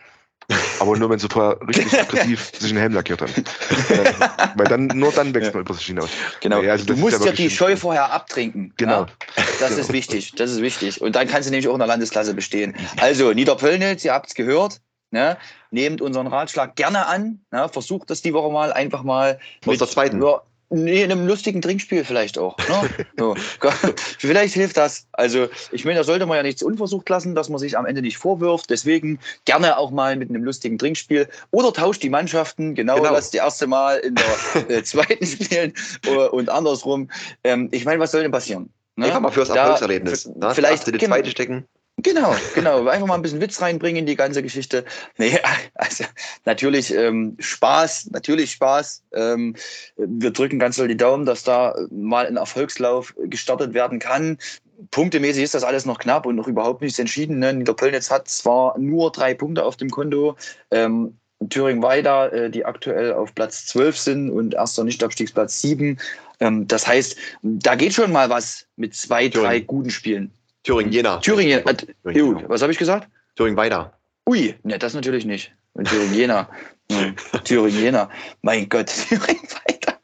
Aber 0.79 0.97
nur 0.97 1.09
wenn 1.09 1.19
sie 1.19 1.27
vorher 1.29 1.57
richtig 1.67 1.93
aggressiv 1.99 2.51
sich 2.57 2.71
einen 2.71 2.79
Helm 2.79 2.93
lackiert 2.93 3.21
haben. 3.21 3.33
äh, 3.35 4.13
weil 4.55 4.67
dann, 4.67 4.87
nur 4.87 5.11
dann 5.11 5.33
wächst 5.33 5.53
man 5.53 5.63
über 5.63 5.73
sich 5.73 5.85
hinaus. 5.85 6.09
Genau. 6.41 6.61
Ja, 6.61 6.71
also 6.71 6.85
du 6.85 6.95
musst 6.95 7.23
ja 7.23 7.31
die 7.31 7.49
Scheu 7.49 7.75
vorher 7.75 8.11
abtrinken. 8.11 8.73
Genau. 8.77 9.01
Ja? 9.01 9.43
Das 9.59 9.71
ist 9.71 9.91
wichtig. 9.93 10.33
Das 10.35 10.51
ist 10.51 10.61
wichtig. 10.61 11.01
Und 11.01 11.15
dann 11.15 11.27
kannst 11.27 11.47
du 11.47 11.51
nämlich 11.51 11.67
auch 11.67 11.73
in 11.73 11.79
der 11.79 11.87
Landesklasse 11.87 12.33
bestehen. 12.33 12.75
Also, 12.97 13.31
Niederpöllnitz, 13.31 14.03
ihr 14.05 14.13
habt 14.13 14.27
es 14.27 14.35
gehört. 14.35 14.81
Ne? 15.11 15.37
Nehmt 15.71 16.01
unseren 16.01 16.27
Ratschlag 16.27 16.75
gerne 16.75 17.05
an. 17.05 17.41
Ne? 17.51 17.67
Versucht 17.69 18.09
das 18.09 18.21
die 18.21 18.33
Woche 18.33 18.51
mal 18.51 18.71
einfach 18.71 19.03
mal. 19.03 19.39
Aus 19.65 19.77
der 19.77 19.87
zweiten. 19.87 20.21
Ja, 20.21 20.41
nee, 20.71 21.03
in 21.03 21.11
einem 21.11 21.27
lustigen 21.27 21.61
Trinkspiel 21.61 22.03
vielleicht 22.03 22.37
auch. 22.39 22.57
Ne? 22.57 22.89
so. 23.17 23.35
vielleicht 24.17 24.53
hilft 24.55 24.77
das. 24.77 25.05
Also, 25.11 25.47
ich 25.71 25.85
meine, 25.85 25.97
da 25.99 26.03
sollte 26.03 26.25
man 26.25 26.37
ja 26.37 26.43
nichts 26.43 26.63
unversucht 26.63 27.07
lassen, 27.09 27.35
dass 27.35 27.49
man 27.49 27.59
sich 27.59 27.77
am 27.77 27.85
Ende 27.85 28.01
nicht 28.01 28.17
vorwirft. 28.17 28.69
Deswegen 28.69 29.19
gerne 29.45 29.77
auch 29.77 29.91
mal 29.91 30.15
mit 30.15 30.29
einem 30.29 30.43
lustigen 30.43 30.77
Trinkspiel. 30.77 31.27
Oder 31.51 31.71
tauscht 31.73 32.01
die 32.03 32.09
Mannschaften. 32.09 32.73
Genau, 32.75 32.95
Genau. 32.95 33.11
das 33.13 33.33
erste 33.33 33.67
Mal 33.67 33.97
in 33.99 34.15
der 34.15 34.69
äh, 34.77 34.83
zweiten 34.83 35.25
spielen 35.25 35.73
und 36.31 36.49
andersrum. 36.49 37.09
Ähm, 37.43 37.69
ich 37.71 37.85
meine, 37.85 37.99
was 37.99 38.11
soll 38.11 38.21
denn 38.23 38.31
passieren? 38.31 38.69
Ne? 38.95 39.05
Einfach 39.05 39.19
mal 39.21 39.31
fürs 39.31 39.49
Da- 39.49 39.55
Erfolgserlebnis. 39.55 40.25
f- 40.25 40.35
Ne? 40.35 40.53
vielleicht- 40.55 40.87
die 40.87 40.97
zweite 40.97 41.29
stecken. 41.31 41.65
Genau, 42.03 42.35
genau. 42.55 42.87
Einfach 42.87 43.07
mal 43.07 43.15
ein 43.15 43.21
bisschen 43.21 43.41
Witz 43.41 43.61
reinbringen 43.61 43.99
in 43.99 44.05
die 44.05 44.15
ganze 44.15 44.41
Geschichte. 44.41 44.85
Nee, 45.17 45.39
also 45.75 46.05
natürlich 46.45 46.93
ähm, 46.93 47.35
Spaß, 47.39 48.09
natürlich 48.11 48.51
Spaß. 48.51 49.03
Ähm, 49.13 49.55
wir 49.97 50.31
drücken 50.31 50.59
ganz 50.59 50.77
doll 50.77 50.87
die 50.87 50.97
Daumen, 50.97 51.25
dass 51.25 51.43
da 51.43 51.75
mal 51.91 52.27
ein 52.27 52.37
Erfolgslauf 52.37 53.13
gestartet 53.25 53.73
werden 53.73 53.99
kann. 53.99 54.37
Punktemäßig 54.89 55.43
ist 55.43 55.53
das 55.53 55.63
alles 55.63 55.85
noch 55.85 55.99
knapp 55.99 56.25
und 56.25 56.35
noch 56.35 56.47
überhaupt 56.47 56.81
nichts 56.81 56.97
entschieden. 56.97 57.39
Ne? 57.39 57.53
Niederpöllnitz 57.53 58.09
hat 58.09 58.27
zwar 58.27 58.77
nur 58.79 59.11
drei 59.11 59.33
Punkte 59.33 59.63
auf 59.63 59.77
dem 59.77 59.89
Konto. 59.89 60.35
Ähm, 60.71 61.17
Thüringen-Weida, 61.49 62.27
äh, 62.27 62.49
die 62.49 62.65
aktuell 62.65 63.13
auf 63.13 63.33
Platz 63.33 63.65
12 63.67 63.97
sind 63.97 64.29
und 64.29 64.53
erster 64.53 64.83
Nichtabstiegsplatz 64.83 65.61
7. 65.61 65.99
Ähm, 66.39 66.67
das 66.67 66.87
heißt, 66.87 67.15
da 67.41 67.75
geht 67.75 67.93
schon 67.93 68.11
mal 68.11 68.29
was 68.29 68.67
mit 68.75 68.95
zwei, 68.95 69.27
drei 69.27 69.59
Thüringen. 69.59 69.67
guten 69.67 69.89
Spielen. 69.89 70.31
Thüringen-Jena. 70.63 71.17
Thüringen, 71.17 71.65
äh, 71.65 71.75
Thüringen, 71.75 72.39
Ju, 72.39 72.43
was 72.47 72.61
habe 72.61 72.71
ich 72.71 72.77
gesagt? 72.77 73.09
Thüringen-Weida. 73.35 73.97
Ui, 74.27 74.55
ne, 74.63 74.77
das 74.77 74.93
natürlich 74.93 75.25
nicht. 75.25 75.53
Und 75.73 75.87
Thüringen 75.87 76.13
Jena. 76.13 76.49
Hm, 76.91 77.15
Thüringen 77.45 77.79
Jena. 77.79 78.09
Mein 78.41 78.67
Gott, 78.67 78.87
Thüringen 79.07 79.47
weiter. 79.65 79.97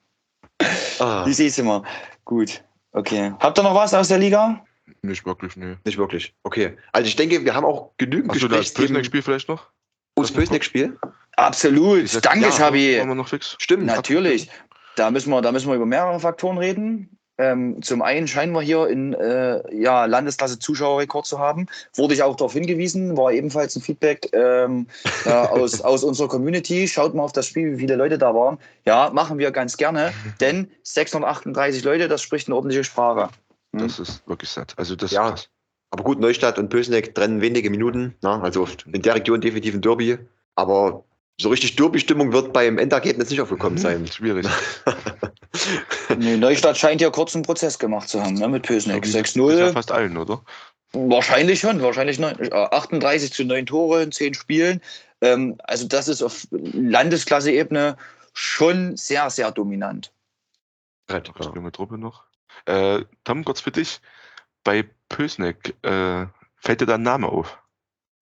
Ah, 0.99 1.25
Wie 1.25 1.33
siehst 1.33 1.57
du 1.57 1.63
mal? 1.63 1.83
Gut, 2.23 2.63
okay. 2.93 3.33
Habt 3.39 3.59
ihr 3.59 3.63
noch 3.63 3.75
was 3.75 3.93
aus 3.93 4.07
der 4.07 4.19
Liga? 4.19 4.63
Nicht 5.01 5.25
wirklich, 5.25 5.57
nee. 5.57 5.75
nicht 5.83 5.97
wirklich. 5.97 6.33
Okay. 6.43 6.77
Also 6.93 7.07
ich 7.07 7.17
denke, 7.17 7.43
wir 7.43 7.53
haben 7.53 7.65
auch 7.65 7.91
genügend 7.97 8.29
das 8.29 8.39
Gesprächsthemen. 8.39 8.87
Pösneck-Spiel 8.87 9.21
vielleicht 9.21 9.49
noch? 9.49 9.69
Oh, 10.15 10.21
das 10.21 10.31
Pösneck-Spiel? 10.31 10.97
Absolut. 11.35 12.25
Danke, 12.25 12.45
Jahr 12.45 12.51
Schabi. 12.51 12.97
Haben 12.99 13.09
wir 13.09 13.15
noch 13.15 13.27
fix? 13.27 13.55
Stimmt. 13.59 13.85
Natürlich. 13.85 14.49
Da 14.95 15.11
müssen, 15.11 15.29
wir, 15.29 15.41
da 15.41 15.51
müssen 15.51 15.67
wir 15.67 15.75
über 15.75 15.85
mehrere 15.85 16.19
Faktoren 16.19 16.57
reden. 16.57 17.16
Ähm, 17.38 17.82
zum 17.82 18.02
einen 18.02 18.28
scheinen 18.28 18.54
wir 18.54 18.62
hier 18.62 18.88
in 18.88 19.13
äh, 19.13 19.62
ja, 19.76 20.06
Landesklasse 20.06 20.60
Zuschauerrekord 20.60 21.26
zu 21.26 21.39
haben. 21.39 21.67
Wurde 21.95 22.13
ich 22.13 22.23
auch 22.23 22.36
darauf 22.36 22.54
hingewiesen, 22.54 23.15
war 23.15 23.32
ebenfalls 23.32 23.76
ein 23.76 23.82
Feedback 23.82 24.30
ähm, 24.34 24.88
äh, 25.26 25.30
aus, 25.30 25.82
aus 25.84 26.04
unserer 26.04 26.28
Community. 26.28 26.88
Schaut 26.88 27.13
mal 27.13 27.23
auf 27.23 27.34
das 27.34 27.47
Spiel, 27.47 27.73
wie 27.73 27.80
viele 27.80 27.95
Leute 27.95 28.17
da 28.17 28.34
waren. 28.34 28.58
Ja, 28.86 29.12
machen 29.13 29.38
wir 29.38 29.52
ganz 29.52 29.78
gerne, 29.78 30.13
denn 30.41 30.71
638 30.84 31.84
Leute, 31.84 32.08
das 32.08 32.21
spricht 32.21 32.47
eine 32.47 32.56
ordentliche 32.56 32.84
Sprache. 32.84 33.30
Hm. 33.76 33.88
Das 33.88 34.00
ist 34.00 34.28
wirklich 34.28 34.50
satt. 34.50 34.73
Also 34.78 34.95
das 34.95 35.12
Ja. 35.12 35.28
ist 35.28 35.32
krass. 35.32 35.50
Aber 35.89 36.04
gut, 36.04 36.19
Neustadt 36.19 36.60
und 36.60 36.69
Pösneck 36.69 37.15
trennen 37.15 37.39
wenige 37.41 37.69
Minuten. 37.69 38.15
Na, 38.21 38.41
also 38.41 38.67
in 38.91 39.02
der 39.02 39.15
Region 39.15 39.39
definitiv 39.39 39.73
ein 39.76 39.82
Derby. 39.82 40.17
Aber 40.56 41.06
so 41.39 41.50
richtig 41.50 41.76
Derby-Stimmung 41.76 42.34
wird 42.34 42.52
beim 42.54 42.78
Endergebnis 42.78 43.30
nicht 43.30 43.41
aufgekommen 43.41 43.78
sein. 43.78 44.00
Hm, 44.00 44.08
Schwierig. 44.08 44.47
Nee, 46.17 46.38
Neustadt 46.38 46.78
scheint 46.78 47.02
ja 47.02 47.10
kurz 47.10 47.34
einen 47.34 47.43
Prozess 47.43 47.80
gemacht 47.80 48.08
zu 48.10 48.21
haben, 48.21 48.36
ne, 48.36 48.47
mit 48.47 48.63
Pösneck. 48.63 49.06
Wie 49.08 49.12
bei 49.12 49.19
6-0. 49.21 49.73
fast 49.73 49.91
allen, 49.91 50.15
oder? 50.17 50.41
Wahrscheinlich 50.93 51.60
schon, 51.60 51.82
wahrscheinlich 51.82 52.19
neun, 52.19 52.38
äh, 52.39 52.52
38 52.52 53.34
zu 53.34 53.43
9 53.43 53.65
Tore 53.65 54.04
in 54.04 54.12
10 54.12 54.34
Spielen. 54.36 54.82
Ähm, 55.21 55.56
also 55.63 55.88
das 55.88 56.08
ist 56.08 56.21
auf 56.21 56.47
Landesklasse-Ebene 56.52 57.97
schon 58.34 58.95
sehr, 58.97 59.30
sehr 59.30 59.52
dominant. 59.52 60.12
Brett, 61.08 61.28
Ja. 61.39 61.45
ja. 61.45 61.54
Junge 61.56 61.71
Truppe 61.71 61.97
noch. 61.97 62.23
Äh, 62.65 63.04
Tom, 63.23 63.43
kurz 63.43 63.62
für 63.62 63.71
dich. 63.71 64.00
Bei 64.63 64.86
Pösneck, 65.10 65.76
äh, 65.84 66.26
fällt 66.58 66.82
dir 66.82 66.86
da 66.86 66.95
ein 66.95 67.04
Name 67.04 67.28
auf? 67.28 67.58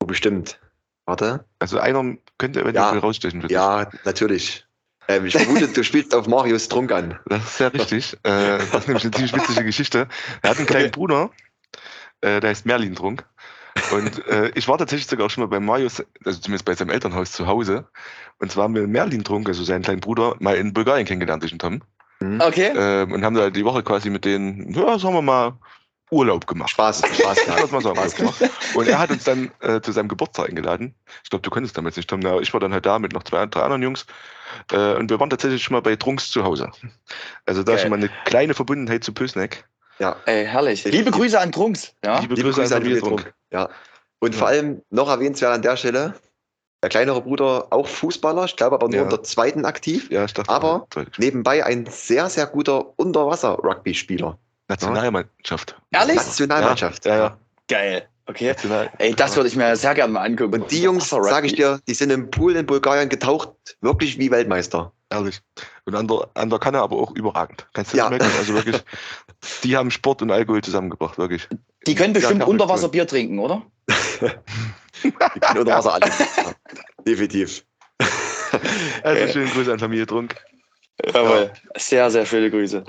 Oh, 0.01 0.05
Bestimmt. 0.05 0.59
Warte. 1.05 1.45
Also 1.59 1.79
einer 1.79 2.15
könnte 2.37 2.61
eventuell 2.61 2.95
Ja. 2.95 2.99
rausstechen 2.99 3.41
für 3.41 3.47
dich. 3.47 3.55
Ja, 3.55 3.89
natürlich. 4.03 4.65
Ähm, 5.07 5.25
ich 5.25 5.37
vermute, 5.37 5.67
du 5.67 5.83
spielst 5.83 6.15
auf 6.15 6.27
Marius 6.27 6.67
Trunk 6.67 6.91
an. 6.91 7.19
Das 7.27 7.43
ist 7.43 7.57
sehr 7.57 7.73
richtig. 7.73 8.13
äh, 8.23 8.57
das 8.57 8.73
ist 8.73 8.87
nämlich 8.87 9.03
eine 9.03 9.11
ziemlich 9.11 9.33
witzige 9.35 9.63
Geschichte. 9.63 10.07
Er 10.41 10.49
hat 10.49 10.57
einen 10.57 10.65
kleinen 10.65 10.91
Bruder, 10.91 11.29
äh, 12.21 12.39
der 12.39 12.49
heißt 12.49 12.65
Merlin 12.65 12.95
Trunk. 12.95 13.23
Und 13.91 14.25
äh, 14.27 14.51
ich 14.55 14.67
war 14.67 14.77
tatsächlich 14.77 15.05
sogar 15.07 15.27
auch 15.27 15.29
schon 15.29 15.43
mal 15.43 15.47
bei 15.49 15.59
Marius, 15.59 16.03
also 16.23 16.39
zumindest 16.39 16.65
bei 16.65 16.73
seinem 16.73 16.89
Elternhaus 16.89 17.33
zu 17.33 17.45
Hause. 17.45 17.85
Und 18.39 18.51
zwar 18.51 18.63
haben 18.63 18.73
wir 18.73 18.87
Merlin 18.87 19.23
Trunk, 19.23 19.47
also 19.47 19.63
seinen 19.63 19.83
kleinen 19.83 19.99
Bruder, 19.99 20.35
mal 20.39 20.55
in 20.55 20.73
Bulgarien 20.73 21.05
kennengelernt, 21.05 21.43
ich 21.43 21.51
und 21.51 21.59
Tom. 21.59 21.81
Okay. 22.39 22.71
Ähm, 22.75 23.11
und 23.11 23.23
haben 23.23 23.35
da 23.35 23.49
die 23.49 23.65
Woche 23.65 23.83
quasi 23.83 24.09
mit 24.09 24.25
denen, 24.25 24.73
ja, 24.73 24.97
sagen 24.97 25.13
wir 25.13 25.21
mal, 25.21 25.59
Urlaub 26.11 26.45
gemacht. 26.47 26.69
Spaß, 26.69 27.01
Spaß 27.13 27.45
Ja, 27.47 27.55
das 27.59 27.71
mal 27.71 27.81
sagen, 27.81 27.97
Urlaub 27.97 28.15
gemacht. 28.15 28.43
Und 28.75 28.87
er 28.87 28.99
hat 28.99 29.09
uns 29.11 29.23
dann 29.23 29.51
äh, 29.61 29.81
zu 29.81 29.91
seinem 29.91 30.07
Geburtstag 30.07 30.49
eingeladen. 30.49 30.93
Ich 31.23 31.29
glaube, 31.29 31.41
du 31.41 31.49
konntest 31.49 31.77
damals 31.77 31.97
nicht, 31.97 32.09
Tom. 32.09 32.19
Ich 32.41 32.53
war 32.53 32.59
dann 32.59 32.73
halt 32.73 32.85
da 32.85 32.99
mit 32.99 33.13
noch 33.13 33.23
zwei, 33.23 33.45
drei 33.47 33.61
anderen 33.61 33.81
Jungs. 33.81 34.05
Äh, 34.71 34.95
und 34.95 35.09
wir 35.09 35.19
waren 35.19 35.29
tatsächlich 35.29 35.63
schon 35.63 35.73
mal 35.73 35.81
bei 35.81 35.95
Trunks 35.95 36.29
zu 36.29 36.43
Hause. 36.43 36.69
Also 37.45 37.63
da 37.63 37.73
Geil. 37.73 37.81
schon 37.81 37.89
mal 37.89 37.97
eine 37.97 38.09
kleine 38.25 38.53
Verbundenheit 38.53 39.03
zu 39.03 39.13
Pösneck. 39.13 39.65
Ja. 39.99 40.17
Ey, 40.25 40.45
herrlich. 40.45 40.83
Liebe 40.83 41.09
Grüße 41.11 41.39
an 41.39 41.51
Trunks. 41.51 41.93
Ja? 42.03 42.19
Liebe, 42.19 42.35
Liebe 42.35 42.49
Grüße 42.49 42.61
an 42.63 42.67
Familie 42.67 42.99
Familie 42.99 43.23
Trunk. 43.23 43.33
Ja. 43.51 43.69
Und 44.19 44.33
Ja. 44.33 44.39
vor 44.39 44.47
allem 44.49 44.81
noch 44.89 45.09
erwähnenswert 45.09 45.53
an 45.53 45.61
der 45.61 45.77
Stelle, 45.77 46.13
der 46.83 46.89
kleinere 46.89 47.21
Bruder 47.21 47.67
auch 47.71 47.87
Fußballer, 47.87 48.45
ich 48.45 48.55
glaube 48.55 48.75
aber 48.75 48.87
nur 48.87 48.97
Ja. 48.97 49.03
in 49.03 49.09
der 49.09 49.23
zweiten 49.23 49.65
aktiv. 49.65 50.09
Ja, 50.11 50.25
ich 50.25 50.33
dachte, 50.33 50.51
Aber-. 50.51 50.85
Nebenbei 51.17 51.65
ein 51.65 51.85
sehr, 51.87 52.29
sehr 52.29 52.45
guter 52.45 52.97
Unterwasser-Rugby-Spieler. 52.99 54.37
Nationalmannschaft. 54.67 55.75
Ehrlich? 55.91 56.15
Nationalmannschaft. 56.15 57.05
Ja, 57.05 57.17
ja. 57.17 57.37
Geil. 57.67 58.07
Okay. 58.27 58.47
National. 58.47 58.89
Ey, 58.97 59.13
das 59.13 59.35
würde 59.35 59.49
ich 59.49 59.55
mir 59.55 59.75
sehr 59.75 59.93
gerne 59.93 60.13
mal 60.13 60.21
angucken. 60.23 60.61
Und 60.61 60.71
die 60.71 60.81
Jungs, 60.81 61.09
sage 61.09 61.45
ich 61.45 61.53
dir, 61.53 61.79
die 61.87 61.93
sind 61.93 62.09
im 62.09 62.31
Pool 62.31 62.55
in 62.55 62.65
Bulgarien 62.65 63.07
getaucht, 63.07 63.51
wirklich 63.81 64.17
wie 64.17 64.31
Weltmeister. 64.31 64.91
Ehrlich. 65.11 65.41
Und 65.85 65.93
an 65.95 66.07
der, 66.07 66.27
an 66.33 66.49
der 66.49 66.57
Kanne 66.57 66.79
aber 66.81 66.95
auch 66.97 67.11
überragend. 67.15 67.67
Kannst 67.73 67.93
du 67.93 67.97
Ja. 67.97 68.09
nicht 68.09 68.19
merken? 68.21 68.35
Also 68.39 68.55
wirklich, 68.55 68.83
die 69.63 69.77
haben 69.77 69.91
Sport 69.91 70.23
und 70.23 70.31
Alkohol 70.31 70.61
zusammengebracht, 70.63 71.19
wirklich. 71.19 71.47
Die 71.85 71.93
können 71.93 72.13
bestimmt 72.13 72.39
Ja, 72.41 72.47
Unterwasserbier 72.47 73.05
trinken, 73.05 73.37
oder? 73.37 73.61
Die 75.03 75.11
können 75.11 75.59
Unterwasser 75.59 75.93
alle. 75.93 76.07
Ja, 76.07 76.51
definitiv. 77.07 77.63
Also 79.03 79.21
Okay. 79.23 79.31
schönen 79.33 79.51
Grüße 79.51 79.71
an 79.71 79.77
Familie 79.79 80.07
Trunk. 80.07 80.35
Jawohl. 81.13 81.51
Sehr, 81.77 82.09
sehr 82.09 82.25
schöne 82.25 82.49
Grüße. 82.49 82.83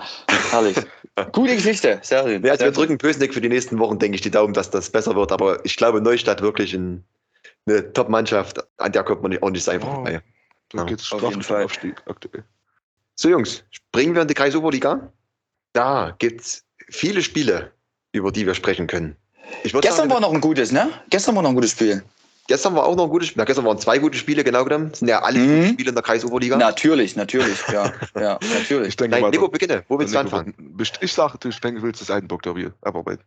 Herrlich. 0.50 0.76
Gute 1.32 1.54
Geschichte. 1.54 1.98
Sehr 2.02 2.22
schön. 2.24 2.44
Ja, 2.44 2.52
also 2.52 2.64
wir 2.64 2.72
drücken 2.72 2.98
Pösnick 2.98 3.32
für 3.32 3.40
die 3.40 3.48
nächsten 3.48 3.78
Wochen, 3.78 3.98
denke 3.98 4.16
ich, 4.16 4.20
die 4.20 4.30
Daumen, 4.30 4.52
dass 4.54 4.70
das 4.70 4.90
besser 4.90 5.14
wird. 5.16 5.32
Aber 5.32 5.64
ich 5.64 5.76
glaube, 5.76 6.00
Neustadt 6.00 6.42
wirklich 6.42 6.74
ein, 6.74 7.04
eine 7.66 7.92
Top-Mannschaft, 7.92 8.60
an 8.78 8.92
der 8.92 9.02
kommt 9.02 9.22
man 9.22 9.30
nicht, 9.30 9.42
auch 9.42 9.50
nicht 9.50 9.64
so 9.64 9.70
einfach 9.70 9.88
Oh. 9.88 9.94
vorbei. 9.94 10.20
Da 10.70 10.78
Ja, 10.78 10.84
auf 10.84 10.90
jeden 10.90 11.00
Richtung 11.24 11.42
Fall. 11.42 11.64
Aufstieg 11.64 11.94
aktuell. 12.06 12.44
So, 13.14 13.28
Jungs, 13.30 13.64
springen 13.70 14.14
wir 14.14 14.22
in 14.22 14.28
die 14.28 14.34
Kreisoberliga. 14.34 15.10
Da 15.72 16.14
gibt 16.18 16.40
es 16.42 16.64
viele 16.90 17.22
Spiele, 17.22 17.70
über 18.12 18.30
die 18.32 18.44
wir 18.46 18.54
sprechen 18.54 18.86
können. 18.86 19.16
Gestern 19.62 19.92
sagen, 19.92 20.10
war 20.10 20.20
noch 20.20 20.32
ein 20.34 20.40
gutes, 20.40 20.72
ne? 20.72 20.90
Gestern 21.08 21.36
war 21.36 21.42
noch 21.42 21.50
ein 21.50 21.54
gutes 21.54 21.70
Spiel. 21.70 22.02
Gestern 22.48 22.74
war 22.74 22.84
auch 22.84 22.96
noch 22.96 23.04
ein 23.04 23.10
gutes 23.10 23.28
Spiel. 23.28 23.40
Na, 23.40 23.44
gestern 23.44 23.64
waren 23.64 23.78
zwei 23.78 23.98
gute 23.98 24.16
Spiele, 24.18 24.44
genau 24.44 24.64
genommen. 24.64 24.90
Das 24.90 25.00
sind 25.00 25.08
ja 25.08 25.22
alle 25.22 25.38
Mhm. 25.38 25.56
gute 25.56 25.68
Spiele 25.68 25.88
in 25.90 25.94
der 25.94 26.04
Kreisoberliga. 26.04 26.56
Natürlich, 26.56 27.16
natürlich. 27.16 27.58
Ja, 27.72 27.92
ja 28.18 28.38
natürlich. 28.58 28.88
Ich 28.88 28.96
denke 28.96 29.12
Nein, 29.12 29.22
mal, 29.22 29.30
Nico, 29.30 29.48
beginne. 29.48 29.84
Wo 29.88 29.98
willst 29.98 30.14
du 30.14 30.18
anfangen? 30.18 30.54
Ich 31.00 31.12
sage, 31.12 31.38
du 31.38 31.50
willst 31.82 32.00
das 32.00 32.10
Altenburg-Derby 32.10 32.70
abarbeiten. 32.82 33.24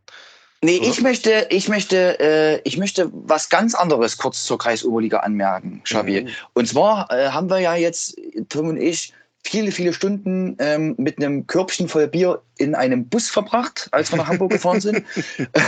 Nee, 0.62 0.80
Oder? 0.80 0.90
ich 0.90 1.02
möchte, 1.02 1.48
ich 1.52 1.70
möchte, 1.70 2.20
äh, 2.20 2.62
ich 2.66 2.78
möchte 2.78 3.10
was 3.14 3.48
ganz 3.48 3.76
anderes 3.76 4.18
kurz 4.18 4.44
zur 4.44 4.58
Kreisoberliga 4.58 5.20
anmerken, 5.20 5.80
Schabi. 5.86 6.24
Mhm. 6.24 6.30
Und 6.54 6.68
zwar 6.68 7.10
äh, 7.12 7.30
haben 7.30 7.50
wir 7.50 7.60
ja 7.60 7.76
jetzt, 7.76 8.20
Tom 8.50 8.68
und 8.68 8.78
ich, 8.78 9.14
viele, 9.44 9.72
viele 9.72 9.94
Stunden 9.94 10.56
ähm, 10.60 10.96
mit 10.98 11.18
einem 11.18 11.48
Körbchen 11.48 11.88
voll 11.88 12.08
Bier 12.08 12.42
in 12.58 12.76
einem 12.76 13.08
Bus 13.08 13.30
verbracht, 13.30 13.88
als 13.92 14.12
wir 14.12 14.18
nach 14.18 14.28
Hamburg 14.28 14.52
gefahren 14.52 14.82
sind. 14.82 15.04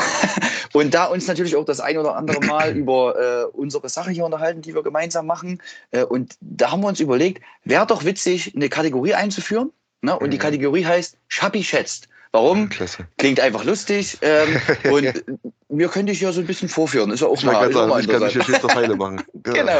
und 0.73 0.93
da 0.93 1.05
uns 1.05 1.27
natürlich 1.27 1.55
auch 1.55 1.65
das 1.65 1.79
ein 1.79 1.97
oder 1.97 2.15
andere 2.15 2.45
Mal 2.45 2.75
über 2.75 3.15
äh, 3.19 3.45
unsere 3.45 3.87
Sache 3.89 4.11
hier 4.11 4.25
unterhalten, 4.25 4.61
die 4.61 4.75
wir 4.75 4.83
gemeinsam 4.83 5.25
machen. 5.25 5.61
Äh, 5.91 6.03
und 6.03 6.35
da 6.41 6.71
haben 6.71 6.81
wir 6.81 6.87
uns 6.87 6.99
überlegt, 6.99 7.41
wäre 7.63 7.87
doch 7.87 8.03
witzig, 8.03 8.55
eine 8.55 8.69
Kategorie 8.69 9.13
einzuführen. 9.13 9.71
Ne? 10.01 10.17
Und 10.17 10.31
die 10.31 10.37
Mhm. 10.37 10.41
Kategorie 10.41 10.85
heißt 10.85 11.17
Schabi 11.27 11.63
schätzt. 11.63 12.07
Warum? 12.31 12.69
Klasse. 12.69 13.07
Klingt 13.17 13.39
einfach 13.39 13.65
lustig. 13.65 14.17
Ähm, 14.21 14.61
und 14.91 15.23
mir 15.67 15.89
könnte 15.89 16.13
ich 16.13 16.21
ja 16.21 16.31
so 16.31 16.39
ein 16.39 16.47
bisschen 16.47 16.69
vorführen. 16.69 17.11
Ist 17.11 17.21
ja 17.21 17.27
auch 17.27 17.37
Ich, 17.37 17.43
mal, 17.43 17.69
ist 17.69 17.75
auch 17.75 17.79
sagen, 17.79 17.89
mal 17.89 18.01
ich 18.01 18.07
kann 18.07 18.23
mich 18.23 18.45
hier 18.45 18.59
zur 18.59 18.69
Pfeile 18.69 18.95
machen. 18.95 19.21
Ja. 19.45 19.53
Genau, 19.53 19.79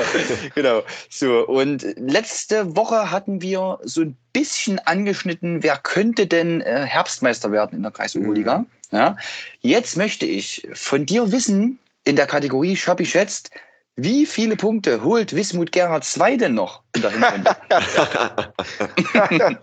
genau. 0.56 0.84
So, 1.10 1.48
und 1.48 1.86
letzte 1.98 2.76
Woche 2.76 3.10
hatten 3.10 3.42
wir 3.42 3.80
so 3.84 4.02
ein 4.02 4.18
bisschen 4.34 4.80
angeschnitten, 4.80 5.64
wer 5.64 5.78
könnte 5.78 6.28
denn 6.28 6.62
äh, 6.62 6.86
Herbstmeister 6.86 7.52
werden 7.52 7.76
in 7.76 7.84
der 7.84 7.92
Kreisoberliga. 7.92 8.60
Mhm. 8.60 8.66
Ja. 8.92 9.18
Jetzt 9.62 9.96
möchte 9.98 10.26
ich 10.26 10.68
von 10.74 11.06
dir 11.06 11.32
wissen, 11.32 11.80
in 12.04 12.16
der 12.16 12.28
Kategorie 12.28 12.76
Schappi 12.76 13.06
schätzt, 13.06 13.52
wie 13.96 14.26
viele 14.26 14.56
Punkte 14.56 15.04
holt 15.04 15.36
Wismut 15.36 15.72
Gerhard 15.72 16.04
2 16.04 16.38
denn 16.38 16.54
noch 16.54 16.82
in 16.96 17.02
der 17.02 17.12
Hinrunde? 17.12 17.56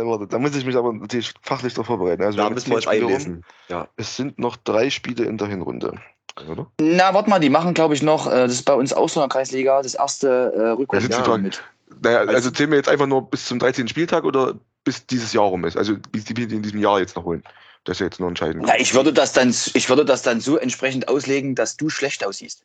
Äh, 0.00 0.06
warte, 0.06 0.26
da 0.26 0.38
muss 0.38 0.54
ich 0.56 0.64
mich 0.64 0.76
aber 0.76 0.92
natürlich 0.92 1.32
fachlich 1.42 1.74
darauf 1.74 1.86
vorbereiten. 1.86 2.22
Also 2.22 2.38
Da 2.38 2.44
haben 2.44 2.54
müssen 2.54 2.70
wir 2.70 2.76
uns 2.76 2.86
einlesen. 2.86 3.44
Ja. 3.68 3.88
Es 3.96 4.16
sind 4.16 4.38
noch 4.38 4.56
drei 4.56 4.90
Spiele 4.90 5.24
in 5.24 5.38
der 5.38 5.48
Hinrunde. 5.48 5.92
Oder? 6.50 6.66
Na, 6.80 7.14
warte 7.14 7.30
mal, 7.30 7.38
die 7.38 7.50
machen, 7.50 7.74
glaube 7.74 7.94
ich, 7.94 8.02
noch, 8.02 8.26
äh, 8.26 8.30
das 8.46 8.52
ist 8.54 8.64
bei 8.64 8.74
uns 8.74 8.92
auch 8.92 9.08
so 9.08 9.20
in 9.20 9.28
der 9.28 9.32
Kreisliga, 9.32 9.80
das 9.82 9.94
erste 9.94 10.76
äh, 10.80 11.12
Frage. 11.12 11.42
mit. 11.42 11.62
Naja, 12.02 12.18
Also- 12.18 12.32
also 12.32 12.50
zählen 12.50 12.70
wir 12.70 12.76
jetzt 12.78 12.88
einfach 12.88 13.06
nur 13.06 13.30
bis 13.30 13.46
zum 13.46 13.58
13. 13.60 13.86
Spieltag 13.88 14.24
oder 14.24 14.54
bis 14.82 15.06
dieses 15.06 15.32
Jahr 15.32 15.44
rum 15.44 15.64
ist? 15.64 15.76
Also 15.76 15.94
bis 16.10 16.24
die, 16.24 16.34
die 16.34 16.42
in 16.42 16.62
diesem 16.62 16.80
Jahr 16.80 16.98
jetzt 16.98 17.14
noch 17.16 17.24
holen. 17.24 17.42
Das 17.84 17.96
ist 17.96 18.00
ja 18.00 18.06
jetzt 18.06 18.18
nur 18.18 18.30
entscheidend. 18.30 18.66
Ja, 18.66 18.74
ich 18.78 18.94
würde 18.94 19.12
das 19.12 19.32
dann, 19.34 19.50
ich 19.74 19.88
würde 19.90 20.04
das 20.06 20.22
dann 20.22 20.40
so 20.40 20.56
entsprechend 20.56 21.06
auslegen, 21.08 21.54
dass 21.54 21.76
du 21.76 21.90
schlecht 21.90 22.26
aussiehst. 22.26 22.64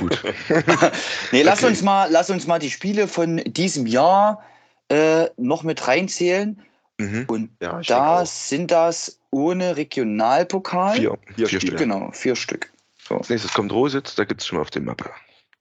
Gut. 0.00 0.20
Nee, 1.32 1.42
lass 1.42 1.60
Okay. 1.60 1.68
uns 1.68 1.82
mal, 1.82 2.08
lass 2.10 2.28
uns 2.30 2.46
mal 2.46 2.58
die 2.58 2.70
Spiele 2.70 3.06
von 3.08 3.36
diesem 3.46 3.86
Jahr 3.86 4.42
äh, 4.88 5.28
noch 5.36 5.62
mit 5.62 5.86
reinzählen. 5.86 6.62
Mhm. 6.98 7.24
Und 7.28 7.50
Ja, 7.62 7.80
da 7.80 8.26
sind 8.26 8.70
das 8.70 9.20
ohne 9.30 9.76
Regionalpokal. 9.76 10.96
Vier. 10.96 11.18
Vier 11.36 11.46
Vier. 11.48 11.60
Stück. 11.60 11.78
Genau, 11.78 12.10
vier 12.12 12.36
Stück. 12.36 12.72
Als 13.08 13.30
nächstes 13.30 13.52
kommt 13.54 13.72
Rositz, 13.72 14.14
da 14.14 14.24
gibt 14.24 14.42
es 14.42 14.46
schon 14.46 14.56
mal 14.56 14.62
auf 14.62 14.70
der 14.70 14.82
Mappe. 14.82 15.10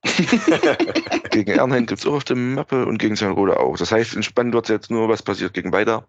gegen 1.31 1.51
Ernheim 1.51 1.85
gibt 1.85 2.01
es 2.01 2.05
auch 2.05 2.13
auf 2.15 2.23
der 2.23 2.35
Mappe 2.35 2.85
und 2.85 2.97
gegen 2.97 3.15
St. 3.15 3.23
Rode 3.23 3.59
auch. 3.59 3.77
Das 3.77 3.91
heißt, 3.91 4.15
entspannt 4.15 4.53
wird 4.53 4.69
jetzt 4.69 4.91
nur, 4.91 5.09
was 5.09 5.23
passiert 5.23 5.53
gegen 5.53 5.71
Weida. 5.71 6.05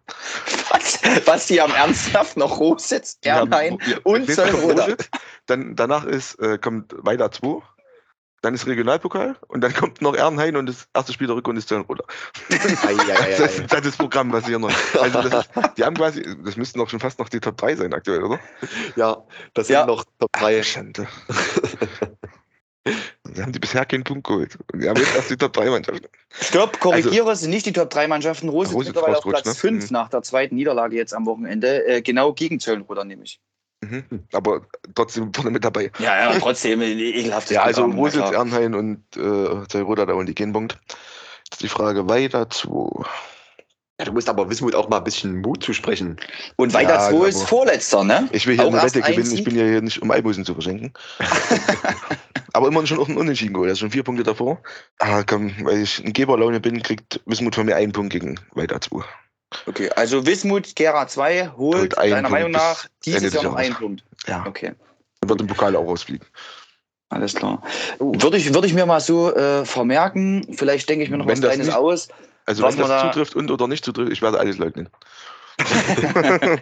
Was? 0.70 1.00
Was 1.26 1.46
die 1.46 1.61
haben 1.61 1.72
ernsthaft 1.74 2.37
noch 2.37 2.61
Rositz, 2.61 3.18
Ernheim 3.22 3.78
ja, 3.88 3.96
und. 4.04 4.28
Rositz, 4.28 5.11
Dann, 5.46 5.74
danach 5.74 6.04
ist, 6.04 6.35
äh, 6.40 6.59
kommt 6.59 6.94
Weida 6.98 7.31
2. 7.31 7.62
Dann 8.40 8.55
ist 8.55 8.66
Regionalpokal 8.66 9.37
und 9.48 9.62
dann 9.62 9.74
kommt 9.74 10.01
noch 10.01 10.14
Ernheim 10.14 10.55
und 10.57 10.66
das 10.66 10.87
erste 10.94 11.12
Spiel 11.12 11.27
der 11.27 11.37
Rückrunde 11.37 11.59
ist 11.59 11.72
ei, 11.72 11.79
Das, 13.37 13.57
ist- 13.59 13.72
das 13.72 13.87
ist 13.87 13.98
Programm, 13.98 14.33
was 14.33 14.46
hier 14.46 14.59
noch. 14.59 14.70
Also 15.01 15.22
das 15.22 15.44
ist, 15.44 15.51
die 15.77 15.85
haben 15.85 15.96
quasi, 15.96 16.24
das 16.44 16.57
müssten 16.57 16.79
doch 16.79 16.88
schon 16.88 17.01
fast 17.01 17.18
noch 17.18 17.29
die 17.29 17.40
Top 17.40 17.57
3 17.57 17.74
sein 17.77 17.92
aktuell, 17.92 18.22
oder? 18.22 18.38
Ja, 18.96 19.24
das 19.55 19.66
sind 19.66 19.74
Ja. 19.74 19.87
noch 19.87 20.05
Top 20.20 20.31
3. 20.33 20.62
Schande. 20.62 21.07
Sie 23.35 23.42
haben 23.42 23.53
die 23.53 23.59
bisher 23.59 23.85
keinen 23.85 24.05
Punkt 24.05 24.27
geholt. 24.27 24.57
Und 24.72 24.83
Die 24.83 24.88
haben 24.88 24.96
jetzt 24.96 25.14
erst 25.14 25.31
die 25.31 25.37
Top 25.37 25.53
3 25.53 25.68
Mannschaften. 25.68 26.07
Stopp, 26.31 26.81
korrigiere, 26.81 27.31
es 27.33 27.40
sind 27.40 27.51
nicht 27.51 27.66
die 27.66 27.72
Top 27.72 27.90
3 27.90 28.09
Mannschaften. 28.09 28.48
Rositz, 28.48 28.74
Rositz 28.74 28.88
mittlerweile 28.94 29.18
auf 29.18 29.24
Platz 29.24 29.44
ne? 29.44 29.55
5 29.55 29.90
Mhm. 29.90 29.92
nach 29.92 30.09
der 30.09 30.22
zweiten 30.22 30.55
Niederlage 30.55 30.96
jetzt 30.96 31.12
am 31.12 31.27
Wochenende. 31.27 31.85
Äh, 31.87 32.03
genau 32.03 32.33
gegen 32.33 32.61
Zöllenroder 32.61 33.05
nämlich. 33.05 33.40
Mhm. 33.81 34.05
Aber 34.33 34.62
trotzdem 34.95 35.33
vorne 35.35 35.51
mit 35.51 35.64
dabei. 35.64 35.91
Ja, 35.99 36.33
ja, 36.33 36.38
trotzdem 36.38 36.83
ekelhaftes 36.83 37.55
Ja, 37.55 37.62
also 37.62 37.88
klar. 37.88 38.35
Ernheim 38.35 38.75
und 38.75 39.05
äh, 39.17 39.67
Zellroda 39.69 40.07
da 40.07 40.14
und 40.14 40.27
die 40.27 40.35
Genpunkt. 40.35 40.79
Jetzt 41.51 41.62
die 41.62 41.69
Frage 41.69 42.09
weiter 42.09 42.51
zu. 42.51 43.05
Ja, 44.01 44.05
du 44.05 44.12
musst 44.12 44.29
aber 44.29 44.49
Wismut 44.49 44.77
auch 44.77 44.88
mal 44.88 44.99
ein 44.99 45.05
bisschen 45.05 45.41
Mut 45.41 45.64
zusprechen. 45.64 46.19
Und 46.57 46.73
weiter 46.73 46.95
Ja, 46.95 47.11
2 47.11 47.29
ist 47.29 47.37
aber- 47.38 47.47
Vorletzter, 47.47 48.05
ne? 48.05 48.29
Ich 48.31 48.47
will 48.47 48.55
hier 48.55 48.64
Auch 48.64 48.73
eine 48.73 48.83
Wette 48.83 49.01
gewinnen, 49.01 49.33
ich 49.33 49.43
bin 49.43 49.57
ja 49.57 49.64
hier 49.64 49.81
nicht, 49.81 50.01
um 50.03 50.11
Albusen 50.12 50.45
zu 50.45 50.55
verschenken. 50.55 50.93
Aber 52.53 52.69
immer 52.69 52.87
schon 52.87 52.99
auch 52.99 53.09
ein 53.09 53.17
Unentschieden 53.17 53.53
geholt. 53.55 53.69
Also 53.71 53.81
schon 53.81 53.91
vier 53.91 54.03
Punkte 54.03 54.23
davor. 54.23 54.62
Ah, 55.01 55.23
komm, 55.25 55.53
weil 55.62 55.83
ich 55.83 56.03
ein 56.05 56.12
Geberlaune 56.12 56.61
bin, 56.61 56.83
kriegt 56.83 57.21
Wismut 57.27 57.55
von 57.55 57.67
mir 57.67 57.77
einen 57.77 57.93
Punkt 57.93 58.13
gegen 58.13 58.38
weiter 58.52 58.81
2. 58.81 59.05
Okay, 59.67 59.90
also 59.96 60.27
Wismut, 60.27 60.77
Gera 60.77 61.07
2 61.09 61.53
holt 61.57 61.96
deiner 61.96 62.29
Meinung 62.29 62.51
nach 62.51 62.87
dieses 63.05 63.33
Jahr 63.33 63.44
noch 63.44 63.55
einen 63.55 63.75
Punkt. 63.75 64.05
Ja. 64.27 64.44
Okay, 64.46 64.75
Dann 65.21 65.31
wird 65.31 65.40
im 65.40 65.46
Pokal 65.46 65.75
auch 65.77 65.87
rausfliegen. 65.87 66.27
alles 67.09 67.35
klar. 67.35 67.63
Würde 67.99 68.37
ich, 68.37 68.53
würde 68.53 68.67
ich 68.67 68.75
mir 68.75 68.85
mal 68.87 69.01
so 69.01 69.35
äh, 69.35 69.65
vermerken, 69.65 70.46
vielleicht 70.55 70.88
denke 70.88 71.05
ich 71.05 71.11
mir 71.11 71.17
noch 71.19 71.27
Wenn 71.27 71.38
was 71.38 71.40
Kleines 71.49 71.67
nicht- 71.69 71.77
aus. 71.77 72.09
Also 72.44 72.63
Was 72.63 72.75
wenn 72.75 72.81
das 72.83 72.88
da- 72.90 73.01
zutrifft 73.13 73.35
und 73.37 73.51
oder 73.51 73.67
nicht 73.69 73.85
zutrifft, 73.85 74.11
ich 74.13 74.23
werde 74.23 74.38
alles 74.40 74.59
leugnen. 74.59 74.88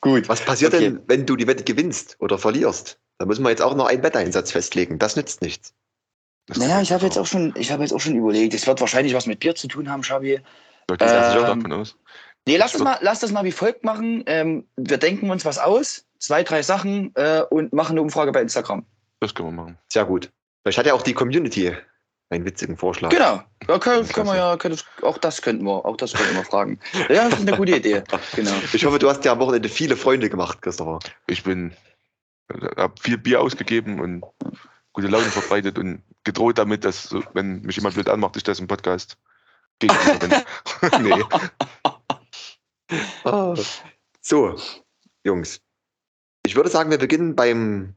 Gut, 0.00 0.28
was 0.28 0.40
passiert 0.42 0.74
Okay. 0.74 0.84
denn, 0.84 1.00
wenn 1.06 1.26
du 1.26 1.36
die 1.36 1.46
Wette 1.46 1.64
gewinnst 1.64 2.16
oder 2.20 2.38
verlierst? 2.38 2.98
Da 3.18 3.26
müssen 3.26 3.42
wir 3.42 3.50
jetzt 3.50 3.62
auch 3.62 3.74
noch 3.74 3.86
einen 3.86 4.02
Wetteinsatz 4.02 4.52
festlegen. 4.52 4.98
Das 4.98 5.16
nützt 5.16 5.42
nichts. 5.42 5.72
Das 6.46 6.58
Naja, 6.58 6.80
ich 6.80 6.92
habe 6.92 7.04
jetzt 7.04 7.18
auch 7.18 7.26
schon, 7.26 7.52
ich 7.56 7.72
habe 7.72 7.82
jetzt 7.82 7.92
auch 7.92 8.00
schon 8.00 8.14
überlegt, 8.14 8.54
es 8.54 8.66
wird 8.66 8.80
wahrscheinlich 8.80 9.14
was 9.14 9.26
mit 9.26 9.40
Bier 9.40 9.54
zu 9.54 9.66
tun 9.66 9.90
haben, 9.90 10.02
Schabi. 10.02 10.40
Ganz 10.86 11.10
stark 11.10 11.48
ähm, 11.48 11.62
davon 11.62 11.72
aus. 11.72 11.96
Nee, 12.46 12.56
lass 12.56 12.72
das 12.72 12.82
mal, 12.82 12.98
lass 13.00 13.20
das 13.20 13.32
mal 13.32 13.44
wie 13.44 13.52
folgt 13.52 13.82
machen. 13.82 14.22
Ähm, 14.26 14.68
wir 14.76 14.98
denken 14.98 15.30
uns 15.30 15.44
was 15.44 15.58
aus, 15.58 16.06
zwei, 16.20 16.44
drei 16.44 16.62
Sachen 16.62 17.12
äh, 17.16 17.42
und 17.50 17.72
machen 17.72 17.92
eine 17.92 18.02
Umfrage 18.02 18.30
bei 18.30 18.40
Instagram. 18.40 18.86
Das 19.18 19.34
können 19.34 19.48
wir 19.48 19.62
machen. 19.62 19.78
Sehr 19.88 20.04
gut. 20.04 20.30
Vielleicht 20.62 20.78
hat 20.78 20.86
ja 20.86 20.94
auch 20.94 21.02
die 21.02 21.14
Community 21.14 21.74
einen 22.30 22.44
witzigen 22.44 22.76
Vorschlag. 22.76 23.10
Genau. 23.10 23.42
Ja, 23.66 23.78
können, 23.78 24.02
Das 24.02 24.12
können 24.12 24.28
wir 24.28 24.36
ja, 24.36 24.56
können, 24.56 24.78
auch 25.02 25.18
das 25.18 25.42
könnten 25.42 25.64
wir, 25.64 25.84
auch 25.84 25.96
das 25.96 26.12
könnten 26.12 26.36
wir 26.36 26.44
fragen. 26.44 26.78
Ja, 27.08 27.28
das 27.28 27.40
ist 27.40 27.48
eine 27.48 27.56
gute 27.56 27.76
Idee. 27.76 28.04
Genau. 28.36 28.52
Ich 28.72 28.84
hoffe, 28.84 29.00
du 29.00 29.08
hast 29.08 29.24
ja 29.24 29.32
am 29.32 29.40
Wochenende 29.40 29.68
viele 29.68 29.96
Freunde 29.96 30.30
gemacht, 30.30 30.62
Christopher. 30.62 31.00
Ich 31.26 31.42
bin, 31.42 31.72
habe 32.76 32.94
viel 33.00 33.18
Bier 33.18 33.40
ausgegeben 33.40 34.00
und 34.00 34.24
gute 34.96 35.08
Laune 35.08 35.26
verbreitet 35.26 35.78
und 35.78 36.02
gedroht 36.24 36.56
damit, 36.56 36.82
dass, 36.84 37.14
wenn 37.34 37.60
mich 37.60 37.76
jemand 37.76 37.94
blöd 37.94 38.08
anmacht, 38.08 38.34
ich 38.36 38.42
das 38.42 38.58
im 38.60 38.66
Podcast 38.66 39.18
gegen 39.78 39.94
bin. 40.18 40.32
nee. 41.02 41.22
Ah. 43.24 43.54
So, 44.22 44.58
Jungs. 45.22 45.60
Ich 46.46 46.56
würde 46.56 46.70
sagen, 46.70 46.90
wir 46.90 46.96
beginnen 46.98 47.36
beim 47.36 47.94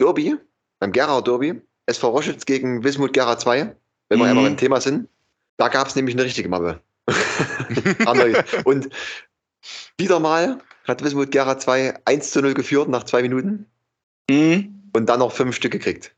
Derby, 0.00 0.36
beim 0.80 0.90
Gera 0.90 1.20
Derby. 1.20 1.60
SV 1.86 2.08
Roschitz 2.08 2.46
gegen 2.46 2.82
Wismut 2.82 3.12
Gera 3.12 3.38
2, 3.38 3.76
wenn 4.08 4.18
wir 4.18 4.24
Mhm. 4.24 4.30
einmal 4.30 4.44
beim 4.44 4.56
Thema 4.56 4.80
sind. 4.80 5.08
Da 5.56 5.68
gab 5.68 5.86
es 5.86 5.94
nämlich 5.94 6.16
eine 6.16 6.24
richtige 6.24 6.48
Mappe. 6.48 6.80
Und 8.64 8.88
wieder 9.98 10.18
mal 10.18 10.58
hat 10.88 11.04
Wismut 11.04 11.30
Gera 11.30 11.58
2 11.58 12.00
1 12.06 12.30
zu 12.32 12.40
0 12.42 12.54
geführt 12.54 12.88
nach 12.88 13.04
zwei 13.04 13.22
Minuten 13.22 13.66
Mhm. 14.28 14.90
und 14.94 15.06
dann 15.06 15.18
noch 15.20 15.32
fünf 15.32 15.54
Stück 15.54 15.72
gekriegt. 15.72 16.13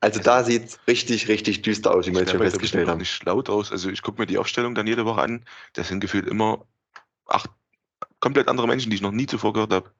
Also 0.00 0.20
da 0.20 0.44
sieht 0.44 0.64
es 0.66 0.78
richtig, 0.86 1.28
richtig 1.28 1.62
düster 1.62 1.94
aus, 1.94 2.06
wie 2.06 2.12
wir 2.12 2.20
jetzt 2.20 2.30
schon 2.30 2.40
Ich 2.42 2.50
festgestellt 2.50 2.88
haben. 2.88 2.98
nicht 2.98 3.24
laut 3.24 3.48
aus. 3.50 3.72
Also 3.72 3.90
ich 3.90 4.02
gucke 4.02 4.20
mir 4.20 4.26
die 4.26 4.38
Aufstellung 4.38 4.74
dann 4.74 4.86
jede 4.86 5.04
Woche 5.04 5.22
an. 5.22 5.44
Das 5.74 5.88
sind 5.88 6.00
gefühlt 6.00 6.26
immer 6.26 6.64
acht 7.26 7.50
komplett 8.20 8.48
andere 8.48 8.66
Menschen, 8.66 8.90
die 8.90 8.96
ich 8.96 9.02
noch 9.02 9.12
nie 9.12 9.26
zuvor 9.26 9.52
gehört 9.52 9.72
habe. 9.72 9.90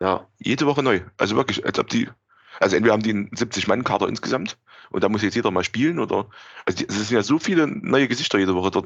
Ja, 0.00 0.26
Jede 0.38 0.66
Woche 0.66 0.82
neu. 0.82 1.00
Also 1.16 1.36
wirklich, 1.36 1.64
als 1.64 1.78
ob 1.78 1.88
die. 1.88 2.08
Also 2.60 2.76
entweder 2.76 2.92
haben 2.94 3.02
die 3.02 3.10
einen 3.10 3.30
70-Mann-Kader 3.30 4.08
insgesamt 4.08 4.56
und 4.90 5.04
da 5.04 5.08
muss 5.08 5.22
jetzt 5.22 5.34
jeder 5.34 5.50
mal 5.50 5.64
spielen 5.64 5.98
oder. 5.98 6.26
Also 6.64 6.78
die, 6.78 6.86
es 6.88 6.94
sind 7.08 7.10
ja 7.10 7.22
so 7.22 7.38
viele 7.38 7.66
neue 7.66 8.08
Gesichter 8.08 8.38
jede 8.38 8.54
Woche 8.54 8.70
dort. 8.70 8.84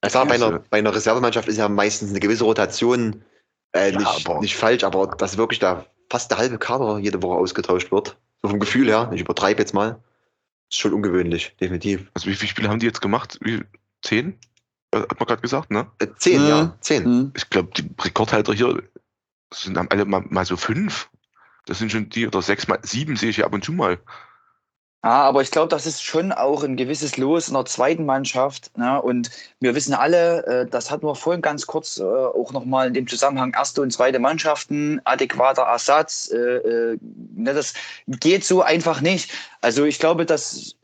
Bei 0.00 0.08
Ja, 0.08 0.22
einer, 0.22 0.38
so. 0.38 0.58
bei 0.70 0.78
einer 0.78 0.94
Reservemannschaft 0.94 1.48
ist 1.48 1.56
ja 1.56 1.68
meistens 1.68 2.10
eine 2.10 2.20
gewisse 2.20 2.44
Rotation 2.44 3.24
äh, 3.72 3.92
Ja, 3.92 3.98
nicht, 3.98 4.28
aber- 4.28 4.40
nicht 4.40 4.56
falsch, 4.56 4.84
aber 4.84 5.06
dass 5.08 5.36
wirklich 5.36 5.58
da 5.60 5.86
fast 6.10 6.30
der 6.30 6.38
halbe 6.38 6.58
Kader 6.58 6.98
jede 6.98 7.22
Woche 7.22 7.38
ausgetauscht 7.38 7.90
wird. 7.90 8.16
So 8.44 8.50
vom 8.50 8.60
Gefühl 8.60 8.88
her, 8.88 9.10
ich 9.14 9.22
übertreibe 9.22 9.58
jetzt 9.62 9.72
mal. 9.72 10.02
Ist 10.70 10.78
schon 10.78 10.92
ungewöhnlich, 10.92 11.56
definitiv. 11.62 12.10
Also 12.12 12.28
wie 12.28 12.34
viele 12.34 12.50
Spiele 12.50 12.68
haben 12.68 12.78
die 12.78 12.84
jetzt 12.84 13.00
gemacht? 13.00 13.38
Wie, 13.40 13.62
zehn? 14.02 14.38
Äh, 14.90 14.98
Hat 14.98 15.18
man 15.18 15.26
gerade 15.26 15.40
gesagt, 15.40 15.70
ne? 15.70 15.86
Äh, 15.98 16.08
zehn, 16.18 16.42
Mhm. 16.42 16.48
ja, 16.48 16.76
zehn. 16.82 17.04
Mhm. 17.04 17.32
Ich 17.34 17.48
glaube, 17.48 17.70
die 17.74 17.88
Rekordhalter 17.98 18.52
hier 18.52 18.82
sind 19.50 19.78
haben 19.78 19.88
alle 19.90 20.04
mal, 20.04 20.20
mal 20.28 20.44
so 20.44 20.58
fünf. 20.58 21.08
Das 21.64 21.78
sind 21.78 21.90
schon 21.90 22.10
die, 22.10 22.26
oder 22.26 22.42
sechs 22.42 22.68
mal, 22.68 22.78
sieben 22.82 23.16
sehe 23.16 23.30
ich 23.30 23.38
ja 23.38 23.46
ab 23.46 23.54
und 23.54 23.64
zu 23.64 23.72
mal. 23.72 23.98
Ja, 25.04 25.20
aber 25.20 25.42
ich 25.42 25.50
glaube, 25.50 25.68
das 25.68 25.84
ist 25.84 26.02
schon 26.02 26.32
auch 26.32 26.64
ein 26.64 26.76
gewisses 26.76 27.18
Los 27.18 27.48
in 27.48 27.54
der 27.54 27.66
zweiten 27.66 28.06
Mannschaft. 28.06 28.70
Ne? 28.78 29.02
Und 29.02 29.30
wir 29.60 29.74
wissen 29.74 29.92
alle, 29.92 30.46
äh, 30.46 30.66
das 30.66 30.90
hatten 30.90 31.06
wir 31.06 31.14
vorhin 31.14 31.42
ganz 31.42 31.66
kurz 31.66 31.98
äh, 31.98 32.02
auch 32.02 32.52
nochmal 32.52 32.86
in 32.86 32.94
dem 32.94 33.06
Zusammenhang 33.06 33.52
erste 33.52 33.82
und 33.82 33.92
zweite 33.92 34.18
Mannschaften, 34.18 35.02
adäquater 35.04 35.64
Ersatz. 35.64 36.30
Äh, 36.32 36.38
äh, 36.38 36.98
ne, 37.36 37.52
das 37.52 37.74
geht 38.06 38.46
so 38.46 38.62
einfach 38.62 39.02
nicht. 39.02 39.30
Also 39.60 39.84
ich 39.84 39.98
glaube, 39.98 40.24
dass 40.24 40.74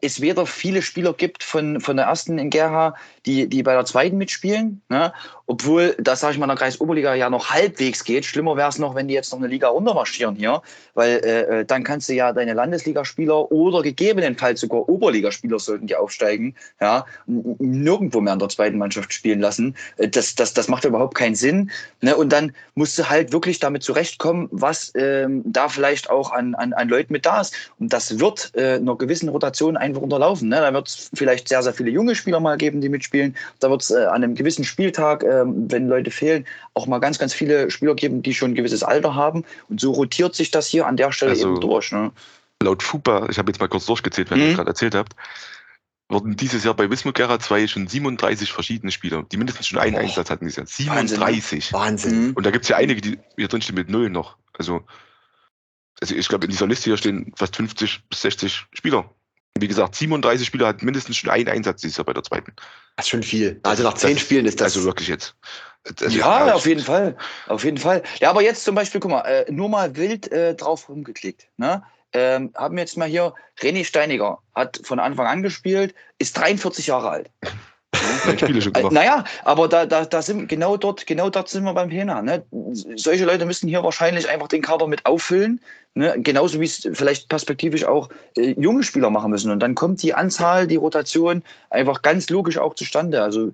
es 0.00 0.20
weder 0.20 0.46
viele 0.46 0.82
Spieler 0.82 1.12
gibt 1.12 1.42
von, 1.42 1.80
von 1.80 1.96
der 1.96 2.06
ersten 2.06 2.38
in 2.38 2.50
Gerha, 2.50 2.94
die, 3.26 3.48
die 3.48 3.62
bei 3.62 3.72
der 3.72 3.86
zweiten 3.86 4.18
mitspielen. 4.18 4.82
Ne? 4.88 5.12
Obwohl, 5.46 5.96
das 5.98 6.20
sage 6.20 6.34
ich 6.34 6.38
mal, 6.38 6.44
in 6.44 6.50
der 6.50 6.58
Kreisoberliga 6.58 7.14
ja 7.14 7.30
noch 7.30 7.50
halbwegs 7.50 8.04
geht. 8.04 8.24
Schlimmer 8.24 8.56
wäre 8.56 8.68
es 8.68 8.78
noch, 8.78 8.94
wenn 8.94 9.08
die 9.08 9.14
jetzt 9.14 9.32
noch 9.32 9.38
eine 9.38 9.48
Liga 9.48 9.68
runtermarschieren 9.68 10.36
hier. 10.36 10.62
Weil 10.94 11.20
äh, 11.24 11.60
äh, 11.60 11.64
dann 11.64 11.84
kannst 11.84 12.08
du 12.08 12.12
ja 12.12 12.32
deine 12.32 12.54
Landesligaspieler 12.54 13.50
oder 13.50 13.63
gegebenenfalls 13.70 14.60
sogar 14.60 14.88
Oberligaspieler 14.88 15.58
sollten 15.58 15.86
die 15.86 15.96
aufsteigen, 15.96 16.54
ja, 16.80 17.04
nirgendwo 17.26 18.20
mehr 18.20 18.32
in 18.34 18.38
der 18.38 18.48
zweiten 18.48 18.78
Mannschaft 18.78 19.12
spielen 19.12 19.40
lassen. 19.40 19.74
Äh, 19.96 20.08
Das, 20.08 20.34
das, 20.34 20.54
das 20.54 20.68
macht 20.68 20.84
überhaupt 20.84 21.14
keinen 21.14 21.34
Sinn. 21.34 21.70
Ne? 22.00 22.16
Und 22.16 22.32
dann 22.32 22.52
musst 22.74 22.98
du 22.98 23.08
halt 23.08 23.32
wirklich 23.32 23.58
damit 23.58 23.82
zurechtkommen, 23.82 24.48
was 24.50 24.92
ähm, 24.96 25.42
da 25.44 25.68
vielleicht 25.68 26.08
auch 26.10 26.30
an, 26.32 26.54
an, 26.54 26.72
an 26.72 26.88
Leuten 26.88 27.12
mit 27.12 27.26
da 27.26 27.40
ist. 27.40 27.54
Und 27.78 27.92
das 27.92 28.18
wird 28.18 28.52
äh, 28.54 28.74
einer 28.74 28.96
gewissen 28.96 29.28
Rotation 29.28 29.76
einfach 29.76 30.02
unterlaufen. 30.02 30.48
Ne? 30.48 30.56
Da 30.56 30.72
wird 30.72 30.88
es 30.88 31.10
vielleicht 31.14 31.48
sehr, 31.48 31.62
sehr 31.62 31.74
viele 31.74 31.90
junge 31.90 32.14
Spieler 32.14 32.40
mal 32.40 32.56
geben, 32.56 32.80
die 32.80 32.88
mitspielen. 32.88 33.34
Da 33.60 33.70
wird 33.70 33.82
es 33.82 33.90
äh, 33.90 34.04
an 34.04 34.22
einem 34.22 34.34
gewissen 34.34 34.64
Spieltag, 34.64 35.24
ähm, 35.24 35.70
wenn 35.70 35.88
Leute 35.88 36.10
fehlen, 36.10 36.44
auch 36.74 36.86
mal 36.86 36.98
ganz, 36.98 37.18
ganz 37.18 37.34
viele 37.34 37.70
Spieler 37.70 37.94
geben, 37.94 38.22
die 38.22 38.34
schon 38.34 38.52
ein 38.52 38.54
gewisses 38.54 38.82
Alter 38.82 39.14
haben. 39.14 39.44
Und 39.68 39.80
so 39.80 39.92
rotiert 39.92 40.34
sich 40.34 40.50
das 40.50 40.66
hier 40.68 40.86
an 40.86 40.96
der 40.96 41.12
Stelle 41.12 41.32
Also- 41.32 41.48
eben 41.48 41.60
durch. 41.60 41.92
Ne? 41.92 42.12
Laut 42.64 42.82
FUPA, 42.82 43.28
ich 43.30 43.38
habe 43.38 43.50
jetzt 43.52 43.60
mal 43.60 43.68
kurz 43.68 43.86
durchgezählt, 43.86 44.30
wenn 44.30 44.38
Mhm. 44.38 44.44
ihr 44.48 44.54
gerade 44.54 44.70
erzählt 44.70 44.94
habt, 44.94 45.14
wurden 46.08 46.36
dieses 46.36 46.64
Jahr 46.64 46.74
bei 46.74 46.90
Wismut 46.90 47.14
Gera 47.14 47.38
2 47.38 47.66
schon 47.66 47.86
37 47.86 48.52
verschiedene 48.52 48.92
Spieler, 48.92 49.22
die 49.30 49.36
mindestens 49.36 49.66
schon 49.68 49.78
einen 49.78 49.94
Boah. 49.94 50.00
Einsatz 50.00 50.30
hatten 50.30 50.44
dieses 50.46 50.78
Jahr. 50.78 50.96
Wahnsinn, 50.96 51.18
ne? 51.18 51.26
37. 51.26 51.72
Wahnsinn. 51.72 52.32
Und 52.34 52.44
da 52.44 52.50
gibt 52.50 52.64
es 52.64 52.68
ja 52.68 52.76
einige, 52.76 53.00
die 53.00 53.18
hier 53.36 53.48
drin 53.48 53.62
stehen 53.62 53.76
mit 53.76 53.88
null 53.88 54.10
noch. 54.10 54.36
Also, 54.58 54.82
also 56.00 56.14
ich 56.14 56.28
glaube, 56.28 56.44
in 56.44 56.50
dieser 56.50 56.66
Liste 56.66 56.84
hier 56.90 56.96
stehen 56.96 57.32
fast 57.36 57.56
50 57.56 58.02
bis 58.08 58.20
60 58.22 58.66
Spieler. 58.72 59.10
Wie 59.58 59.68
gesagt, 59.68 59.94
37 59.94 60.46
Spieler 60.46 60.66
hatten 60.66 60.84
mindestens 60.84 61.16
schon 61.16 61.30
einen 61.30 61.48
Einsatz 61.48 61.80
dieses 61.80 61.96
Jahr 61.96 62.04
bei 62.04 62.12
der 62.12 62.24
zweiten. 62.24 62.52
Das 62.96 63.06
ist 63.06 63.10
schon 63.10 63.22
viel. 63.22 63.60
Also 63.62 63.84
nach 63.84 63.94
zehn 63.94 64.18
Spielen 64.18 64.46
ist 64.46 64.60
das. 64.60 64.74
Also 64.74 64.84
wirklich 64.84 65.08
jetzt. 65.08 65.36
Ja, 66.08 66.54
auf 66.54 66.66
jeden 66.66 66.82
Fall. 66.82 67.16
Auf 67.46 67.62
jeden 67.62 67.78
Fall. 67.78 68.02
Ja, 68.20 68.30
aber 68.30 68.42
jetzt 68.42 68.64
zum 68.64 68.74
Beispiel, 68.74 69.00
guck 69.00 69.10
mal, 69.10 69.20
äh, 69.20 69.50
nur 69.52 69.68
mal 69.68 69.94
wild 69.96 70.30
äh, 70.32 70.54
drauf 70.54 70.88
rumgeklickt. 70.88 71.46
Ne? 71.56 71.82
Ähm, 72.14 72.52
haben 72.54 72.76
wir 72.76 72.82
jetzt 72.82 72.96
mal 72.96 73.08
hier, 73.08 73.34
René 73.60 73.84
Steiniger 73.84 74.38
hat 74.54 74.80
von 74.84 75.00
Anfang 75.00 75.26
an 75.26 75.42
gespielt, 75.42 75.94
ist 76.18 76.38
43 76.38 76.86
Jahre 76.86 77.10
alt. 77.10 77.30
Neun 78.26 78.38
Spiele 78.38 78.62
schon 78.62 78.72
Äh, 78.74 78.78
gemacht. 78.78 78.92
naja, 78.92 79.24
aber 79.44 79.68
da, 79.68 79.84
da, 79.86 80.04
da 80.04 80.22
sind 80.22 80.48
genau 80.48 80.76
dort, 80.76 81.06
genau 81.06 81.30
dort 81.30 81.48
sind 81.48 81.64
wir 81.64 81.74
beim 81.74 81.90
Thema. 81.90 82.22
Ne? 82.22 82.44
Solche 82.96 83.24
Leute 83.24 83.46
müssen 83.46 83.68
hier 83.68 83.82
wahrscheinlich 83.82 84.28
einfach 84.28 84.48
den 84.48 84.62
Kader 84.62 84.86
mit 84.86 85.04
auffüllen. 85.06 85.60
Ne? 85.94 86.14
Genauso 86.18 86.60
wie 86.60 86.64
es 86.64 86.88
vielleicht 86.92 87.28
perspektivisch 87.28 87.84
auch 87.84 88.08
äh, 88.36 88.54
junge 88.60 88.82
Spieler 88.82 89.10
machen 89.10 89.30
müssen. 89.30 89.50
Und 89.50 89.60
dann 89.60 89.74
kommt 89.74 90.02
die 90.02 90.14
Anzahl, 90.14 90.66
die 90.66 90.76
Rotation 90.76 91.42
einfach 91.70 92.02
ganz 92.02 92.30
logisch 92.30 92.58
auch 92.58 92.74
zustande. 92.74 93.22
Also 93.22 93.52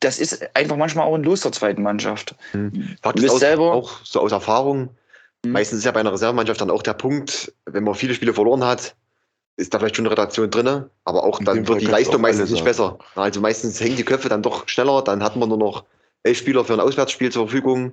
das 0.00 0.18
ist 0.18 0.48
einfach 0.56 0.76
manchmal 0.76 1.06
auch 1.06 1.14
ein 1.14 1.22
Los 1.22 1.42
der 1.42 1.52
zweiten 1.52 1.82
Mannschaft. 1.82 2.34
Ist 2.54 3.14
bist 3.14 3.30
auch, 3.30 3.38
selber- 3.38 3.72
auch 3.72 4.00
so 4.04 4.20
aus 4.20 4.32
Erfahrung. 4.32 4.90
Mhm. 5.44 5.52
Meistens 5.52 5.78
ist 5.80 5.84
ja 5.84 5.90
bei 5.92 6.00
einer 6.00 6.12
Reservemannschaft 6.12 6.60
dann 6.60 6.70
auch 6.70 6.82
der 6.82 6.94
Punkt, 6.94 7.52
wenn 7.66 7.84
man 7.84 7.94
viele 7.94 8.14
Spiele 8.14 8.32
verloren 8.34 8.64
hat, 8.64 8.94
ist 9.56 9.74
da 9.74 9.78
vielleicht 9.78 9.96
schon 9.96 10.06
eine 10.06 10.14
Rotation 10.14 10.50
drin, 10.50 10.84
aber 11.04 11.24
auch 11.24 11.40
In 11.40 11.44
dann 11.46 11.68
wird 11.68 11.80
die 11.80 11.86
Leistung 11.86 12.20
meistens 12.22 12.50
nicht 12.50 12.64
besser. 12.64 12.98
Also 13.14 13.40
meistens 13.40 13.80
hängen 13.80 13.96
die 13.96 14.04
Köpfe 14.04 14.28
dann 14.28 14.42
doch 14.42 14.68
schneller, 14.68 15.02
dann 15.02 15.22
hat 15.22 15.36
man 15.36 15.48
nur 15.48 15.58
noch 15.58 15.84
elf 16.22 16.38
Spieler 16.38 16.64
für 16.64 16.72
ein 16.74 16.80
Auswärtsspiel 16.80 17.30
zur 17.30 17.48
Verfügung, 17.48 17.92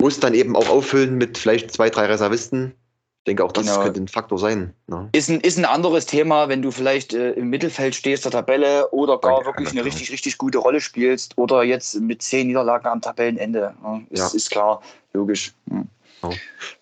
muss 0.00 0.18
dann 0.18 0.34
eben 0.34 0.56
auch 0.56 0.68
auffüllen 0.68 1.16
mit 1.16 1.36
vielleicht 1.38 1.70
zwei, 1.72 1.90
drei 1.90 2.06
Reservisten. 2.06 2.74
Ich 3.18 3.24
denke 3.26 3.44
auch, 3.44 3.52
das 3.52 3.66
Genau. 3.66 3.82
könnte 3.82 4.00
ein 4.00 4.08
Faktor 4.08 4.38
sein. 4.38 4.72
Ne? 4.86 5.10
Ist 5.12 5.28
ein, 5.28 5.40
ist 5.40 5.58
ein 5.58 5.66
anderes 5.66 6.06
Thema, 6.06 6.48
wenn 6.48 6.62
du 6.62 6.70
vielleicht 6.70 7.12
äh, 7.12 7.32
im 7.32 7.50
Mittelfeld 7.50 7.94
stehst 7.94 8.24
der 8.24 8.32
Tabelle 8.32 8.90
oder 8.92 9.18
gar 9.18 9.40
Ja, 9.40 9.44
wirklich 9.46 9.70
eine 9.72 9.84
richtig, 9.84 10.10
richtig 10.10 10.38
gute 10.38 10.56
Rolle 10.56 10.80
spielst 10.80 11.36
oder 11.36 11.62
jetzt 11.62 12.00
mit 12.00 12.22
zehn 12.22 12.46
Niederlagen 12.46 12.86
am 12.86 13.02
Tabellenende. 13.02 13.74
Ja, 13.84 14.00
ist, 14.08 14.18
Ja. 14.18 14.26
ist 14.28 14.50
klar, 14.50 14.80
logisch. 15.12 15.52
Hm. 15.68 15.86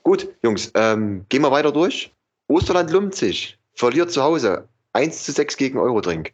Gut, 0.02 0.28
Jungs, 0.42 0.70
ähm, 0.74 1.24
gehen 1.28 1.42
wir 1.42 1.50
weiter 1.50 1.72
durch. 1.72 2.12
Osterland 2.48 2.90
Lumzig 2.90 3.58
verliert 3.74 4.10
zu 4.10 4.22
Hause 4.22 4.68
1 4.92 5.24
zu 5.24 5.32
6 5.32 5.56
gegen 5.56 5.78
Eurodrink. 5.78 6.32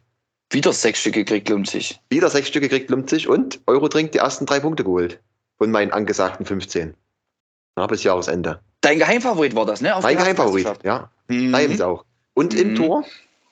Wieder 0.51 0.73
sechs 0.73 0.99
Stücke 1.01 1.23
gekriegt, 1.25 1.49
lohnt 1.49 1.67
sich. 1.67 1.99
Wieder 2.09 2.29
sechs 2.29 2.47
Stücke 2.47 2.69
kriegt 2.69 2.89
Lumzig 2.89 3.27
und 3.27 3.59
Eurodrink 3.65 4.11
die 4.11 4.19
ersten 4.19 4.45
drei 4.45 4.59
Punkte 4.59 4.83
geholt. 4.83 5.19
Von 5.57 5.71
meinen 5.71 5.91
angesagten 5.91 6.45
15. 6.45 6.93
Na, 7.75 7.87
bis 7.87 8.03
Jahresende. 8.03 8.59
Dein 8.81 8.99
Geheimfavorit 8.99 9.55
war 9.55 9.65
das, 9.65 9.81
ne? 9.81 9.95
Auf 9.95 10.03
Mein 10.03 10.17
Geheimfavorit, 10.17 10.83
ja. 10.83 11.09
Mhm. 11.27 11.51
Lions 11.51 11.81
auch. 11.81 12.05
Und 12.35 12.53
im 12.53 12.71
Mhm. 12.71 12.75
Tor, 12.75 13.05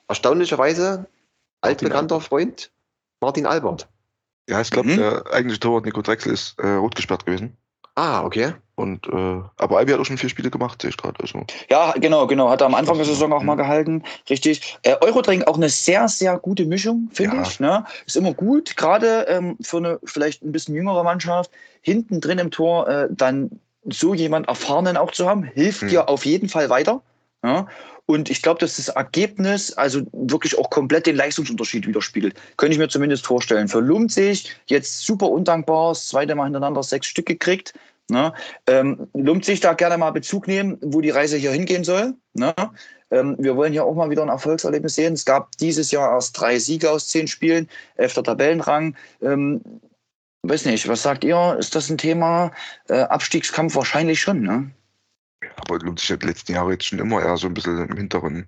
erstaunlicherweise, 0.08 1.06
altbekannter. 1.60 2.20
Freund, 2.20 2.70
Martin 3.20 3.46
Albert. 3.46 3.88
Ja, 4.48 4.60
ich 4.60 4.70
glaube, 4.70 4.90
Mhm. 4.90 4.96
der 4.98 5.24
eigentliche 5.32 5.60
Torwart 5.60 5.84
Nico 5.84 6.00
Drexel 6.00 6.32
ist 6.32 6.58
äh, 6.58 6.66
rot 6.74 6.94
gesperrt 6.94 7.26
gewesen. 7.26 7.56
Ah, 7.96 8.24
okay. 8.24 8.52
Und, 8.76 9.06
äh, 9.06 9.40
aber 9.56 9.78
Albi 9.78 9.92
hat 9.92 10.00
auch 10.00 10.04
schon 10.04 10.18
vier 10.18 10.28
Spiele 10.28 10.50
gemacht, 10.50 10.82
sehe 10.82 10.90
ich 10.90 10.96
gerade. 10.96 11.14
Also, 11.20 11.44
Ja, 11.70 11.92
genau, 11.92 12.26
genau. 12.26 12.50
Hat 12.50 12.60
er 12.60 12.66
am 12.66 12.74
Anfang 12.74 12.96
der 12.96 13.06
Saison 13.06 13.32
auch 13.32 13.44
mal 13.44 13.54
gehalten. 13.54 14.02
Richtig. 14.28 14.76
Äh, 14.82 14.96
Eurodrink 15.00 15.46
auch 15.46 15.56
eine 15.56 15.68
sehr, 15.68 16.08
sehr 16.08 16.36
gute 16.38 16.64
Mischung, 16.64 17.08
finde 17.12 17.36
Ja. 17.36 17.42
ich. 17.42 17.60
Ne? 17.60 17.84
Ist 18.04 18.16
immer 18.16 18.34
gut, 18.34 18.76
gerade 18.76 19.26
ähm, 19.28 19.56
für 19.60 19.76
eine 19.76 20.00
vielleicht 20.04 20.42
ein 20.42 20.50
bisschen 20.50 20.74
jüngere 20.74 21.04
Mannschaft. 21.04 21.52
Hinten 21.82 22.20
drin 22.20 22.38
im 22.38 22.50
Tor 22.50 22.88
äh, 22.88 23.08
dann 23.12 23.60
so 23.88 24.12
jemand 24.12 24.48
Erfahrenen 24.48 24.96
auch 24.96 25.12
zu 25.12 25.28
haben, 25.28 25.44
hilft 25.44 25.82
Hm. 25.82 25.88
dir 25.88 26.08
auf 26.08 26.24
jeden 26.24 26.48
Fall 26.48 26.70
weiter. 26.70 27.00
Ja? 27.44 27.68
Und 28.06 28.30
ich 28.30 28.42
glaube, 28.42 28.58
dass 28.60 28.76
das 28.76 28.88
Ergebnis 28.88 29.72
also 29.74 30.02
wirklich 30.12 30.58
auch 30.58 30.70
komplett 30.70 31.06
den 31.06 31.16
Leistungsunterschied 31.16 31.86
widerspiegelt. 31.86 32.34
Könnte 32.56 32.72
ich 32.72 32.78
mir 32.78 32.88
zumindest 32.88 33.26
vorstellen. 33.26 33.68
Für 33.68 33.80
Lumzig 33.80 34.54
jetzt 34.66 35.00
super 35.00 35.30
undankbar, 35.30 35.90
das 35.90 36.08
zweite 36.08 36.34
Mal 36.34 36.44
hintereinander 36.44 36.82
sechs 36.82 37.06
Stück 37.06 37.26
gekriegt. 37.26 37.74
Ne? 38.10 38.34
Ähm, 38.66 39.08
Lumzig 39.14 39.60
da 39.60 39.72
gerne 39.72 39.96
mal 39.96 40.10
Bezug 40.10 40.46
nehmen, 40.46 40.78
wo 40.82 41.00
die 41.00 41.10
Reise 41.10 41.36
hier 41.36 41.52
hingehen 41.52 41.84
soll. 41.84 42.14
Ne? 42.34 42.54
Ähm, 43.10 43.36
wir 43.38 43.56
wollen 43.56 43.72
hier 43.72 43.84
auch 43.84 43.94
mal 43.94 44.10
wieder 44.10 44.22
ein 44.22 44.28
Erfolgserlebnis 44.28 44.96
sehen. 44.96 45.14
Es 45.14 45.24
gab 45.24 45.56
dieses 45.56 45.90
Jahr 45.90 46.12
erst 46.12 46.38
drei 46.38 46.58
Siege 46.58 46.90
aus 46.90 47.08
zehn 47.08 47.26
Spielen, 47.26 47.68
elfter 47.96 48.22
Tabellenrang. 48.22 48.96
Ähm, 49.22 49.62
weiß 50.42 50.66
nicht, 50.66 50.88
was 50.88 51.02
sagt 51.02 51.24
ihr? 51.24 51.56
Ist 51.58 51.74
das 51.74 51.88
ein 51.88 51.96
Thema? 51.96 52.52
Äh, 52.88 53.00
Abstiegskampf 53.00 53.74
wahrscheinlich 53.76 54.20
schon, 54.20 54.42
ne? 54.42 54.70
Aber 55.56 55.78
lohnt 55.78 56.00
sich 56.00 56.08
ja 56.08 56.16
die 56.16 56.26
letzten 56.26 56.52
Jahre 56.52 56.72
jetzt 56.72 56.86
schon 56.86 56.98
immer 56.98 57.22
eher 57.22 57.36
so 57.36 57.46
ein 57.46 57.54
bisschen 57.54 57.88
im 57.88 57.96
hinteren, 57.96 58.46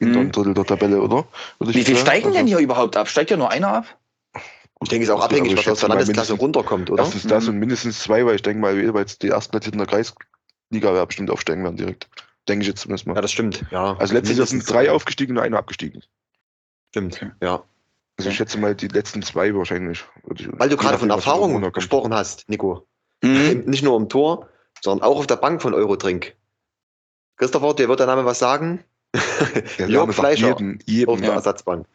hinteren 0.00 0.30
Drittel 0.32 0.54
der 0.54 0.64
Tabelle, 0.64 1.00
oder? 1.00 1.26
Würde 1.58 1.74
Wie 1.74 1.84
viel 1.84 1.94
sagen. 1.96 2.06
steigen 2.06 2.32
denn 2.32 2.42
Also, 2.42 2.48
hier 2.48 2.58
überhaupt 2.58 2.96
ab? 2.96 3.08
Steigt 3.08 3.30
ja 3.30 3.36
nur 3.36 3.50
einer 3.50 3.68
ab? 3.68 3.98
Ich 4.80 4.88
denke, 4.90 5.02
es 5.04 5.08
ist 5.08 5.14
auch 5.14 5.22
abhängig, 5.24 5.56
was 5.56 5.66
aus 5.66 5.80
der 5.80 5.88
Landesklasse 5.88 6.34
runterkommt, 6.34 6.88
oder? 6.90 7.02
Erstens 7.02 7.24
das 7.26 7.44
Mhm. 7.44 7.50
und 7.50 7.58
mindestens 7.58 7.98
zwei, 8.00 8.24
weil 8.24 8.36
ich 8.36 8.42
denke 8.42 8.60
mal, 8.60 8.76
jeweils 8.76 9.18
die 9.18 9.26
Erstplatzierten 9.28 9.78
der 9.78 9.88
Kreisliga 9.88 10.94
werden 10.94 11.06
bestimmt 11.08 11.30
aufsteigen 11.30 11.64
werden 11.64 11.76
direkt. 11.76 12.08
Denke 12.48 12.62
ich 12.62 12.68
jetzt 12.68 12.82
zumindest 12.82 13.06
mal. 13.06 13.14
Ja, 13.16 13.20
das 13.20 13.32
stimmt. 13.32 13.64
Ja. 13.72 13.96
also 13.98 14.14
letztes 14.14 14.38
Jahr 14.38 14.46
sind 14.46 14.70
drei 14.70 14.90
aufgestiegen 14.92 15.36
und 15.36 15.42
einer 15.42 15.58
abgestiegen. 15.58 16.02
Stimmt, 16.90 17.16
Okay. 17.16 17.30
ja. 17.42 17.62
Also 18.16 18.30
ich 18.30 18.36
schätze 18.36 18.58
mal 18.58 18.74
die 18.74 18.88
letzten 18.88 19.22
zwei 19.22 19.54
wahrscheinlich. 19.54 20.04
Weil 20.24 20.68
du 20.68 20.76
gerade 20.76 20.98
von 20.98 21.10
Erfahrung 21.10 21.60
gesprochen 21.72 22.12
hast, 22.14 22.48
Nico. 22.48 22.86
Mhm. 23.22 23.64
Nicht 23.66 23.82
nur 23.84 23.96
im 23.96 24.08
Tor, 24.08 24.48
sondern 24.82 25.06
auch 25.08 25.18
auf 25.18 25.26
der 25.26 25.36
Bank 25.36 25.62
von 25.62 25.74
Eurodrink. 25.74 26.34
Christopher, 27.36 27.74
dir 27.74 27.88
wird 27.88 28.00
der 28.00 28.06
Name 28.06 28.24
was 28.24 28.38
sagen? 28.38 28.84
Der 29.78 29.88
Jörg 29.88 30.12
Fleischer 30.12 30.48
Jedem, 30.48 30.74
auf 30.76 30.86
jedem 30.86 31.16
der 31.20 31.28
Ja. 31.30 31.34
Ersatzbank. 31.36 31.86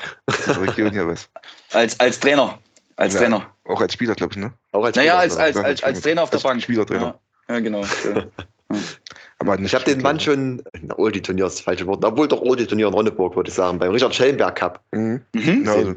Als, 1.72 2.00
als 2.00 2.20
Trainer. 2.20 2.58
Als 2.96 3.14
Ja. 3.14 3.20
Trainer. 3.20 3.50
Auch 3.66 3.80
als 3.82 3.94
Spieler, 3.94 4.16
glaube 4.16 4.34
ich, 4.34 4.38
ne? 4.38 4.52
Auch 4.72 4.84
als 4.84 4.96
Naja, 4.96 5.12
Spieler, 5.20 5.22
als, 5.22 5.38
als, 5.38 5.56
Ja, 5.56 5.62
als, 5.64 5.84
als 5.84 6.02
Trainer 6.02 6.24
auf 6.24 6.30
der 6.32 6.40
Bank. 6.40 6.62
Spielertrainer. 6.64 7.20
Ja, 7.50 7.54
ja 7.56 7.60
genau. 7.60 7.84
Aber 9.40 9.60
Ich 9.60 9.76
habe 9.76 9.86
den 9.86 10.02
Mann 10.02 10.20
schon, 10.20 10.64
na, 10.82 10.98
Oldie 10.98 11.22
Turnier 11.22 11.46
ist 11.46 11.58
das 11.58 11.62
falsche 11.62 11.86
Wort, 11.86 12.04
obwohl 12.04 12.28
doch 12.28 12.42
Oldie 12.42 12.66
Turnier 12.66 12.88
in 12.88 12.94
Ronneburg, 12.94 13.36
würde 13.36 13.50
ich 13.50 13.54
sagen, 13.56 13.78
beim 13.78 13.92
Richard 13.92 14.16
Schellenberg 14.16 14.56
Cup. 14.56 14.82
Mhm. 14.92 15.22
Mhm. 15.36 15.66
Ja, 15.66 15.74
also, 15.74 15.96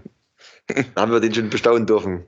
Da 0.95 1.01
haben 1.01 1.12
wir 1.12 1.20
den 1.20 1.32
schon 1.32 1.49
bestaunen 1.49 1.87
dürfen. 1.87 2.26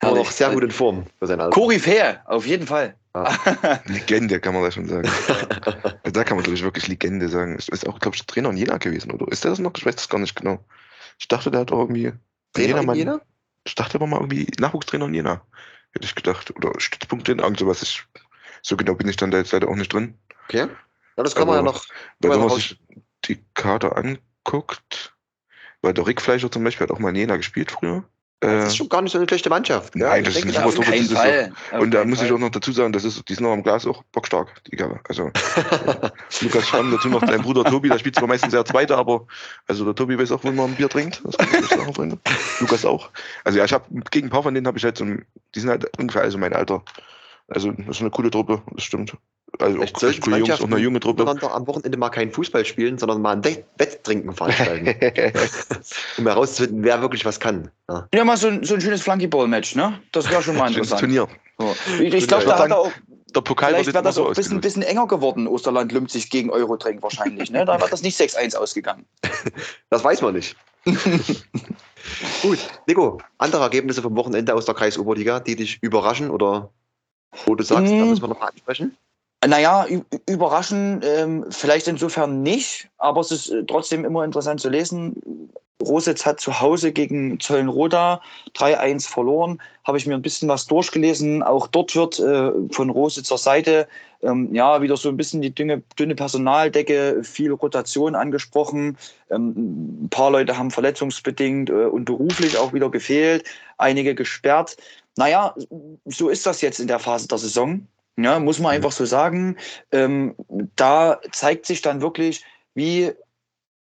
War 0.00 0.10
Herrlich. 0.10 0.24
noch 0.26 0.30
sehr 0.32 0.50
gut 0.50 0.62
in 0.62 0.70
Form 0.70 1.06
für 1.18 1.26
sein 1.26 1.40
Alter. 1.40 1.50
Koryphäe, 1.54 2.20
auf 2.26 2.46
jeden 2.46 2.66
Fall. 2.66 2.94
Legende 3.86 4.40
kann 4.40 4.54
man 4.54 4.62
da 4.62 4.70
schon 4.70 4.86
sagen. 4.88 5.08
da 6.02 6.24
kann 6.24 6.36
man, 6.36 6.44
glaube 6.44 6.54
ich, 6.56 6.62
wirklich 6.62 6.88
Legende 6.88 7.28
sagen. 7.28 7.56
Ist, 7.56 7.68
ist 7.68 7.86
auch, 7.86 7.98
glaube 7.98 8.16
ich, 8.16 8.26
Trainer 8.26 8.50
in 8.50 8.56
Jena 8.56 8.78
gewesen, 8.78 9.10
oder? 9.10 9.30
Ist 9.30 9.44
der 9.44 9.50
das 9.50 9.58
noch? 9.58 9.72
Ich 9.76 9.84
weiß 9.84 9.96
das 9.96 10.08
gar 10.08 10.18
nicht 10.18 10.34
genau. 10.34 10.64
Ich 11.18 11.28
dachte, 11.28 11.50
der 11.50 11.60
hat 11.60 11.72
auch 11.72 11.80
irgendwie. 11.80 12.12
Trainer 12.54 12.68
Jena 12.68 12.80
in 12.80 12.86
mal- 12.86 12.96
Jena? 12.96 13.20
Ich 13.64 13.74
dachte, 13.74 13.98
er 13.98 14.00
war 14.00 14.06
mal 14.08 14.20
irgendwie 14.20 14.46
Nachwuchstrainer 14.58 15.06
in 15.06 15.14
Jena. 15.14 15.42
Hätte 15.92 16.06
ich 16.06 16.14
gedacht. 16.14 16.54
Oder 16.56 16.72
Stützpunkte 16.78 17.32
in 17.32 17.38
irgend 17.40 17.58
sowas. 17.58 17.82
Ich, 17.82 18.02
so 18.62 18.76
genau 18.76 18.94
bin 18.94 19.08
ich 19.08 19.16
dann 19.16 19.30
da 19.30 19.38
jetzt 19.38 19.52
leider 19.52 19.68
auch 19.68 19.76
nicht 19.76 19.92
drin. 19.92 20.18
Okay. 20.48 20.68
Ja, 21.16 21.22
das 21.22 21.34
kann 21.34 21.46
man 21.46 21.56
ja 21.56 21.60
Aber- 21.60 21.72
noch. 21.72 21.84
Wenn 22.20 22.40
man 22.40 22.50
sich 22.50 22.80
die 23.26 23.44
Karte 23.54 23.94
anguckt, 23.94 25.14
weil 25.82 25.92
der 25.92 26.06
Rick 26.06 26.20
Fleischer 26.22 26.50
zum 26.50 26.64
Beispiel 26.64 26.84
hat 26.86 26.90
auch 26.90 26.98
mal 26.98 27.10
in 27.10 27.16
Jena 27.16 27.36
gespielt 27.36 27.70
früher. 27.70 28.04
Das 28.42 28.50
Äh, 28.50 28.66
ist 28.66 28.76
schon 28.76 28.88
gar 28.88 29.02
nicht 29.02 29.12
so 29.12 29.18
eine 29.18 29.28
schlechte 29.28 29.48
Mannschaft. 29.50 29.94
Nein, 29.94 30.24
das 30.24 30.34
ich 30.34 30.40
ist 30.40 30.44
denke, 30.44 30.58
ein 30.58 30.64
da 30.64 30.68
super 30.68 30.68
Auf 30.68 30.74
Truppe, 30.74 30.90
keinen 30.90 31.02
das 31.02 31.10
ist 31.12 31.16
Fall. 31.16 31.52
Auf 31.70 31.80
und 31.80 31.90
da 31.92 32.04
muss 32.04 32.20
ich 32.20 32.26
Fall. 32.26 32.36
auch 32.36 32.40
noch 32.40 32.50
dazu 32.50 32.72
sagen, 32.72 32.92
das 32.92 33.04
ist, 33.04 33.28
die 33.28 33.34
sind 33.34 33.46
auch 33.46 33.52
am 33.52 33.62
Glas 33.62 33.86
auch 33.86 34.02
bockstark, 34.10 34.48
die 34.64 34.76
Gabe. 34.76 34.98
Also 35.08 35.30
Lukas 36.40 36.66
Schramm, 36.68 36.90
dazu 36.90 37.08
noch 37.08 37.22
dein 37.22 37.42
Bruder 37.42 37.62
Tobi, 37.64 37.88
der 37.88 38.00
spielt 38.00 38.16
zwar 38.16 38.26
meistens 38.26 38.52
eher 38.52 38.64
Zweiter, 38.64 38.98
aber 38.98 39.26
also 39.68 39.84
der 39.84 39.94
Tobi 39.94 40.18
weiß 40.18 40.32
auch, 40.32 40.42
wenn 40.42 40.56
man 40.56 40.70
ein 40.70 40.74
Bier 40.74 40.88
trinkt. 40.88 41.22
Ich. 41.24 42.60
Lukas 42.60 42.84
auch. 42.84 43.10
Also 43.44 43.58
ja, 43.58 43.64
ich 43.64 43.72
habe 43.72 43.84
gegen 44.10 44.26
ein 44.26 44.30
paar 44.30 44.42
von 44.42 44.54
denen 44.54 44.66
habe 44.66 44.76
ich 44.76 44.84
halt 44.84 44.98
so, 44.98 45.04
die 45.04 45.60
sind 45.60 45.70
halt 45.70 45.96
ungefähr 45.98 46.22
also 46.22 46.36
mein 46.36 46.52
Alter. 46.52 46.82
Also 47.54 47.72
das 47.72 47.96
ist 47.96 48.00
eine 48.00 48.10
coole 48.10 48.30
Truppe, 48.30 48.62
das 48.72 48.84
stimmt. 48.84 49.16
Also 49.58 49.76
Vielleicht 49.76 49.96
auch 49.96 50.02
echt 50.08 50.20
coole 50.22 50.38
Jungs, 50.38 50.60
auch 50.60 50.64
eine 50.64 50.78
junge 50.78 50.98
Truppe. 51.00 51.24
miteinander 51.24 51.54
am 51.54 51.66
Wochenende 51.66 51.98
mal 51.98 52.08
kein 52.08 52.32
Fußball 52.32 52.64
spielen, 52.64 52.96
sondern 52.98 53.20
mal 53.20 53.32
ein 53.36 53.44
Wett- 53.44 53.64
Wetttrinken 53.76 54.32
veranstalten, 54.34 54.86
um 56.18 56.26
herauszufinden, 56.26 56.82
wer 56.82 57.00
wirklich 57.02 57.24
was 57.24 57.38
kann. 57.38 57.70
Ja. 57.88 58.08
Ja, 58.14 58.24
mal 58.24 58.36
so 58.38 58.48
ein, 58.48 58.64
so 58.64 58.74
ein 58.74 58.80
schönes 58.80 59.02
Flunkyball-Match, 59.02 59.74
ne? 59.76 60.00
Das 60.12 60.30
wäre 60.30 60.42
schon 60.42 60.56
mal 60.56 60.68
interessant. 60.68 61.00
Turnier. 61.00 61.28
So. 61.58 61.76
Ich, 62.00 62.14
ich 62.14 62.28
glaube, 62.28 62.46
da 62.46 62.58
hat 62.58 62.70
er 62.70 62.78
auch, 62.78 62.90
Der 63.34 63.40
Pokal 63.42 63.70
vielleicht 63.70 63.86
wird 63.86 63.94
wäre 63.94 64.04
das 64.04 64.16
auch 64.16 64.22
so 64.24 64.28
ein 64.30 64.34
bisschen, 64.34 64.60
bisschen 64.62 64.82
enger 64.82 65.06
geworden, 65.06 65.46
Osterland 65.46 65.92
Lümpzig 65.92 66.30
gegen 66.30 66.48
Eurotränk 66.50 67.02
wahrscheinlich. 67.02 67.50
Ne? 67.50 67.64
Da 67.66 67.78
wird 67.78 67.92
das 67.92 68.02
nicht 68.02 68.18
6-1 68.18 68.56
ausgegangen. 68.56 69.04
Das 69.90 70.02
weiß 70.02 70.22
man 70.22 70.34
nicht. 70.34 70.56
Gut, 72.42 72.58
Nico, 72.86 73.18
andere 73.38 73.62
Ergebnisse 73.62 74.02
vom 74.02 74.16
Wochenende 74.16 74.54
aus 74.54 74.64
der 74.64 74.74
Kreisoberliga, 74.74 75.40
die 75.40 75.56
dich 75.56 75.78
überraschen 75.82 76.30
oder 76.30 76.70
wo 77.46 77.54
du 77.54 77.64
sagst, 77.64 77.90
da 77.92 77.96
Mm. 77.96 78.10
müssen 78.10 78.22
wir 78.22 78.28
noch 78.28 78.40
mal 78.40 78.48
ansprechen? 78.48 78.96
Naja, 79.44 79.86
ü- 79.88 80.02
überraschen 80.28 81.00
ähm, 81.02 81.46
vielleicht 81.50 81.88
insofern 81.88 82.42
nicht, 82.42 82.88
aber 82.98 83.20
es 83.20 83.32
ist 83.32 83.50
äh, 83.50 83.64
trotzdem 83.64 84.04
immer 84.04 84.24
interessant 84.24 84.60
zu 84.60 84.68
lesen. 84.68 85.50
Rositz 85.82 86.24
hat 86.24 86.38
zu 86.38 86.60
Hause 86.60 86.92
gegen 86.92 87.40
Zöllenroda 87.40 88.20
3-1 88.54 89.08
verloren. 89.08 89.60
Habe 89.84 89.98
ich 89.98 90.06
mir 90.06 90.14
ein 90.14 90.22
bisschen 90.22 90.48
was 90.48 90.66
durchgelesen. 90.66 91.42
Auch 91.42 91.66
dort 91.66 91.96
wird 91.96 92.20
äh, 92.20 92.52
von 92.70 92.88
Rositzer 92.88 93.36
Seite 93.36 93.88
ähm, 94.22 94.54
ja 94.54 94.80
wieder 94.80 94.96
so 94.96 95.08
ein 95.08 95.16
bisschen 95.16 95.42
die 95.42 95.52
dünne, 95.52 95.82
dünne 95.98 96.14
Personaldecke, 96.14 97.24
viel 97.24 97.50
Rotation 97.50 98.14
angesprochen. 98.14 98.96
Ähm, 99.28 100.04
ein 100.04 100.08
paar 100.08 100.30
Leute 100.30 100.56
haben 100.56 100.70
verletzungsbedingt 100.70 101.68
äh, 101.70 101.86
und 101.86 102.04
beruflich 102.04 102.56
auch 102.58 102.72
wieder 102.72 102.88
gefehlt, 102.88 103.44
einige 103.76 104.14
gesperrt. 104.14 104.76
Naja, 105.16 105.54
so 106.06 106.28
ist 106.28 106.46
das 106.46 106.60
jetzt 106.60 106.80
in 106.80 106.86
der 106.86 106.98
Phase 106.98 107.28
der 107.28 107.38
Saison. 107.38 107.86
Ja, 108.16 108.38
muss 108.38 108.58
man 108.58 108.72
einfach 108.72 108.92
so 108.92 109.04
sagen. 109.04 109.56
Ähm, 109.90 110.34
da 110.76 111.20
zeigt 111.32 111.66
sich 111.66 111.82
dann 111.82 112.02
wirklich, 112.02 112.44
wie 112.74 113.12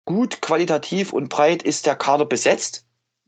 gut 0.05 0.41
qualitativ 0.41 1.13
und 1.13 1.29
breit 1.29 1.63
ist 1.63 1.85
der 1.85 1.95
Kader 1.95 2.25
besetzt. 2.25 2.85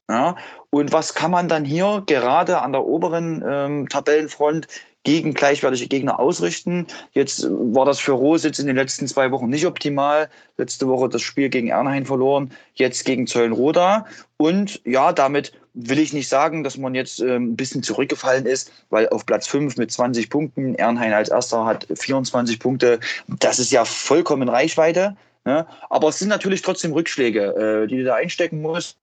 Ja, 0.10 0.36
und 0.70 0.92
was 0.92 1.14
kann 1.14 1.32
man 1.32 1.48
dann 1.48 1.64
hier 1.64 2.04
gerade 2.06 2.62
an 2.62 2.74
der 2.74 2.84
oberen 2.84 3.44
ähm, 3.48 3.90
Tabellenfront 3.90 4.68
gegen 5.04 5.34
gleichwertige 5.34 5.88
Gegner 5.88 6.20
ausrichten? 6.20 6.88
Jetzt 7.12 7.44
äh, 7.44 7.50
war 7.50 7.86
das 7.86 8.00
für 8.00 8.14
Rositz 8.14 8.60
in 8.60 8.68
den 8.68 8.76
letzten 8.76 9.08
zwei 9.08 9.32
Wochen 9.32 9.50
nicht 9.50 9.66
optimal. 9.66 10.30
Letzte 10.58 10.88
Woche 10.88 11.10
das 11.10 11.22
Spiel 11.22 11.50
gegen 11.50 11.70
Ernheim 11.70 12.06
verloren, 12.06 12.52
jetzt 12.76 13.06
gegen 13.06 13.28
Zöllenroda. 13.28 14.06
Und 14.38 14.82
ja, 14.86 15.14
damit 15.14 15.54
will 15.74 16.00
ich 16.00 16.14
nicht 16.14 16.30
sagen, 16.30 16.64
dass 16.64 16.78
man 16.78 16.96
jetzt 16.96 17.20
ähm, 17.20 17.52
ein 17.52 17.56
bisschen 17.56 17.84
zurückgefallen 17.84 18.46
ist, 18.46 18.72
weil 18.90 19.10
auf 19.10 19.26
Platz 19.26 19.48
5 19.48 19.78
mit 19.78 19.92
20 19.92 20.30
Punkten, 20.30 20.76
Ernheim 20.76 21.14
als 21.14 21.30
erster 21.30 21.66
hat 21.66 21.88
24 21.94 22.60
Punkte. 22.60 23.00
Das 23.28 23.60
ist 23.60 23.72
ja 23.72 23.86
vollkommen 23.86 24.50
Reichweite. 24.50 25.16
Ne? 25.46 25.66
Aber 25.90 26.10
es 26.10 26.20
sind 26.20 26.30
natürlich 26.30 26.62
trotzdem 26.62 26.94
Rückschläge, 26.94 27.84
äh, 27.84 27.88
die 27.88 27.98
du 27.98 28.04
da 28.04 28.16
einstecken 28.16 28.62
musst. 28.62 28.98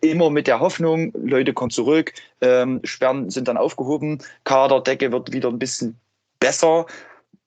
Immer 0.00 0.30
mit 0.30 0.46
der 0.48 0.58
Hoffnung, 0.60 1.12
Leute 1.14 1.52
kommen 1.52 1.70
zurück, 1.70 2.12
ähm, 2.40 2.80
Sperren 2.82 3.30
sind 3.30 3.46
dann 3.46 3.56
aufgehoben, 3.56 4.18
Kaderdecke 4.44 5.12
wird 5.12 5.32
wieder 5.32 5.48
ein 5.48 5.58
bisschen 5.60 5.96
besser. 6.40 6.86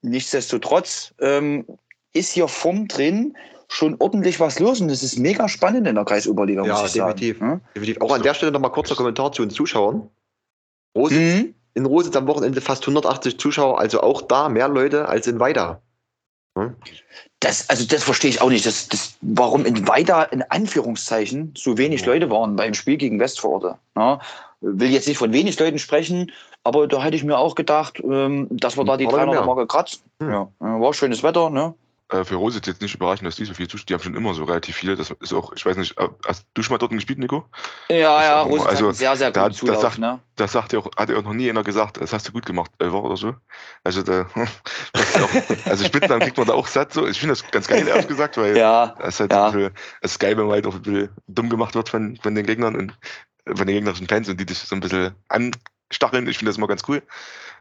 Nichtsdestotrotz 0.03 1.13
ähm, 1.19 1.65
ist 2.13 2.31
hier 2.31 2.47
vorn 2.47 2.87
drin 2.87 3.35
schon 3.67 3.95
ordentlich 3.99 4.39
was 4.39 4.59
los 4.59 4.79
und 4.81 4.89
es 4.89 5.03
ist 5.03 5.17
mega 5.17 5.49
spannend 5.49 5.87
in 5.87 5.95
der 5.95 6.05
Kreisoberliga, 6.05 6.63
Ja, 6.65 6.73
muss 6.81 6.87
ich 6.87 6.93
definitiv. 7.01 7.39
sagen. 7.39 7.61
Definitiv. 7.75 8.01
Auch 8.01 8.13
an 8.13 8.21
der 8.21 8.33
Stelle 8.33 8.51
nochmal 8.51 8.71
kurzer 8.71 8.95
Kommentar 8.95 9.31
zu 9.31 9.43
den 9.43 9.49
Zuschauern. 9.49 10.09
Rositz, 10.95 11.17
Mhm. 11.43 11.55
In 11.75 11.85
Rositz 11.87 12.15
am 12.15 12.27
Wochenende 12.27 12.61
fast 12.61 12.83
180 12.83 13.39
Zuschauer, 13.39 13.79
also 13.79 14.01
auch 14.01 14.21
da 14.21 14.47
mehr 14.47 14.67
Leute 14.67 15.09
als 15.09 15.25
in 15.25 15.39
Weida. 15.39 15.81
Hm? 16.57 16.75
Das, 17.39 17.69
also 17.69 17.85
das 17.85 18.03
verstehe 18.03 18.29
ich 18.29 18.41
auch 18.41 18.49
nicht. 18.49 18.65
Das, 18.65 18.87
das, 18.87 19.17
warum 19.21 19.65
in 19.65 19.87
weiter 19.87 20.31
in 20.31 20.43
Anführungszeichen 20.43 21.53
so 21.57 21.77
wenig. 21.77 22.05
Leute 22.05 22.29
waren 22.29 22.55
beim 22.55 22.73
Spiel 22.73 22.97
gegen 22.97 23.19
Westforde. 23.19 23.77
Ja, 23.95 24.19
will 24.61 24.91
jetzt 24.91 25.07
nicht 25.07 25.17
von 25.17 25.33
wenig 25.33 25.59
Leuten 25.59 25.79
sprechen. 25.79 26.31
aber 26.63 26.87
da 26.87 27.03
hätte 27.03 27.15
ich 27.15 27.23
mir 27.23 27.37
auch 27.37 27.55
gedacht, 27.55 28.01
ähm, 28.03 28.47
dass 28.49 28.77
wir 28.77 28.85
da 28.85 28.97
die 28.97 29.05
War 29.05 29.13
da 29.13 29.23
300er 29.23 29.31
mehr? 29.31 29.45
Marke 29.45 29.67
kratzen. 29.67 30.01
Hm. 30.21 30.29
Ja, 30.29 30.47
äh, 30.61 30.79
war 30.79 30.93
schönes 30.93 31.23
Wetter, 31.23 31.49
ne? 31.49 31.73
Äh, 32.13 32.25
für 32.25 32.35
Rose 32.35 32.59
ist 32.59 32.67
jetzt 32.67 32.81
nicht 32.81 32.93
überraschend, 32.93 33.25
dass 33.27 33.37
die 33.37 33.45
so 33.45 33.53
viel 33.55 33.67
zustimmen. 33.67 33.87
Die 33.87 33.93
haben 33.95 34.03
schon 34.03 34.15
immer 34.15 34.33
so 34.35 34.43
relativ 34.43 34.75
viele. 34.75 34.95
Das 34.95 35.09
ist 35.09 35.33
auch, 35.33 35.51
ich 35.53 35.65
weiß 35.65 35.77
nicht, 35.77 35.97
äh, 35.97 36.07
hast 36.27 36.45
du 36.53 36.61
schon 36.61 36.73
mal 36.73 36.77
dort 36.77 36.91
gespielt, 36.91 37.17
Nico? 37.17 37.45
Ja, 37.89 37.95
ja, 38.21 38.41
Rose 38.43 38.67
also, 38.69 38.89
hat 38.89 38.95
sehr, 38.95 39.15
sehr 39.15 39.31
da- 39.31 39.41
guten 39.43 39.51
das 39.53 39.59
Zulauf, 39.59 39.81
sagt- 39.81 39.97
ne? 39.97 40.19
Das 40.35 40.51
sagt 40.51 40.73
ja 40.73 40.79
auch, 40.79 40.89
hat 40.95 41.09
ja 41.09 41.17
auch 41.17 41.23
noch 41.23 41.33
nie 41.33 41.49
einer 41.49 41.63
gesagt, 41.63 41.99
das 41.99 42.13
hast 42.13 42.27
du 42.27 42.31
gut 42.31 42.45
gemacht, 42.45 42.69
Elfer 42.77 43.03
oder 43.03 43.17
so. 43.17 43.33
Also, 43.83 44.03
da, 44.03 44.27
auch, 44.35 45.29
also 45.65 45.85
Spitznamen 45.85 46.21
kriegt 46.21 46.37
man 46.37 46.47
da 46.47 46.53
auch 46.53 46.67
satt 46.67 46.93
so. 46.93 47.07
Ich 47.07 47.19
finde 47.19 47.33
das 47.33 47.49
ganz 47.49 47.67
geil, 47.67 47.87
ehrlich 47.87 48.07
gesagt, 48.07 48.37
weil 48.37 48.55
Ja, 48.57 48.95
es 48.99 49.15
ist 49.15 49.19
halt 49.21 49.31
Ja. 49.33 49.49
bisschen, 49.49 49.71
es 50.01 50.11
ist 50.11 50.19
geil, 50.19 50.37
wenn 50.37 50.45
man 50.45 50.53
halt 50.53 50.67
auch 50.67 50.75
ein 50.75 50.81
bisschen 50.81 51.09
dumm 51.27 51.49
gemacht 51.49 51.73
wird 51.75 51.89
von, 51.89 52.17
von 52.17 52.35
den 52.35 52.45
Gegnern 52.45 52.75
und 52.75 52.97
äh, 53.45 53.55
von 53.55 53.65
den 53.65 53.75
gegnerischen 53.75 54.07
Fans 54.07 54.29
und 54.29 54.39
die 54.39 54.45
dich 54.45 54.59
so 54.59 54.75
ein 54.75 54.81
bisschen 54.81 55.15
anstacheln. 55.29 56.27
Ich 56.27 56.37
finde 56.37 56.49
das 56.51 56.57
immer 56.57 56.67
ganz 56.67 56.83
cool. 56.87 57.01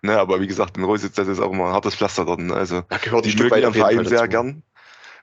Ne, 0.02 0.18
aber 0.18 0.40
wie 0.40 0.46
gesagt, 0.48 0.76
in 0.76 0.84
Rositz, 0.84 1.14
das 1.14 1.28
ist 1.28 1.38
auch 1.40 1.52
immer 1.52 1.66
ein 1.68 1.72
hartes 1.72 1.94
Pflaster 1.94 2.24
dort. 2.24 2.40
Ne? 2.40 2.54
Also, 2.54 2.82
Da 2.88 2.98
gehört 2.98 3.24
die 3.24 3.36
mögen 3.36 3.56
ihren 3.56 3.72
Verein 3.72 3.96
Fall 3.96 4.08
sehr 4.08 4.26
gern. 4.28 4.62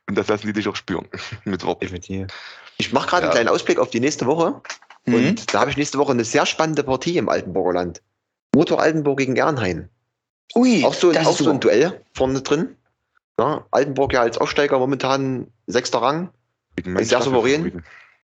Und 0.07 0.17
das 0.17 0.27
lassen 0.27 0.47
die 0.47 0.53
dich 0.53 0.67
auch 0.67 0.75
spüren. 0.75 1.07
Mit 1.45 1.63
Worten. 1.65 1.81
Definitiv. 1.81 2.27
Ich 2.77 2.93
mache 2.93 3.09
gerade 3.09 3.23
Ja. 3.23 3.29
einen 3.29 3.35
kleinen 3.35 3.49
Ausblick 3.49 3.77
auf 3.77 3.89
die 3.89 3.99
nächste 3.99 4.25
Woche. 4.25 4.61
Mhm. 5.05 5.13
Und 5.15 5.53
da 5.53 5.59
habe 5.61 5.69
ich 5.71 5.77
nächste 5.77 5.97
Woche 5.97 6.13
eine 6.13 6.23
sehr 6.23 6.45
spannende 6.45 6.83
Partie 6.83 7.17
im 7.17 7.27
Altenburger 7.29 7.73
Land. 7.73 8.01
Motor 8.55 8.79
Altenburg 8.81 9.17
gegen 9.19 9.35
Ernheim. 9.35 9.89
Ui, 10.55 10.83
Auch 10.85 10.93
so, 10.93 11.11
das 11.11 11.27
auch 11.27 11.31
ist 11.33 11.43
so 11.43 11.51
ein. 11.51 11.59
Duell 11.59 12.01
vorne 12.13 12.41
drin. 12.41 12.75
Ja, 13.39 13.65
Altenburg 13.71 14.13
ja 14.13 14.21
als 14.21 14.37
Aufsteiger 14.37 14.79
momentan 14.79 15.47
sechster 15.67 16.01
Rang 16.01 16.29
Ist 16.77 17.09
sehr 17.09 17.21
souverän. 17.21 17.83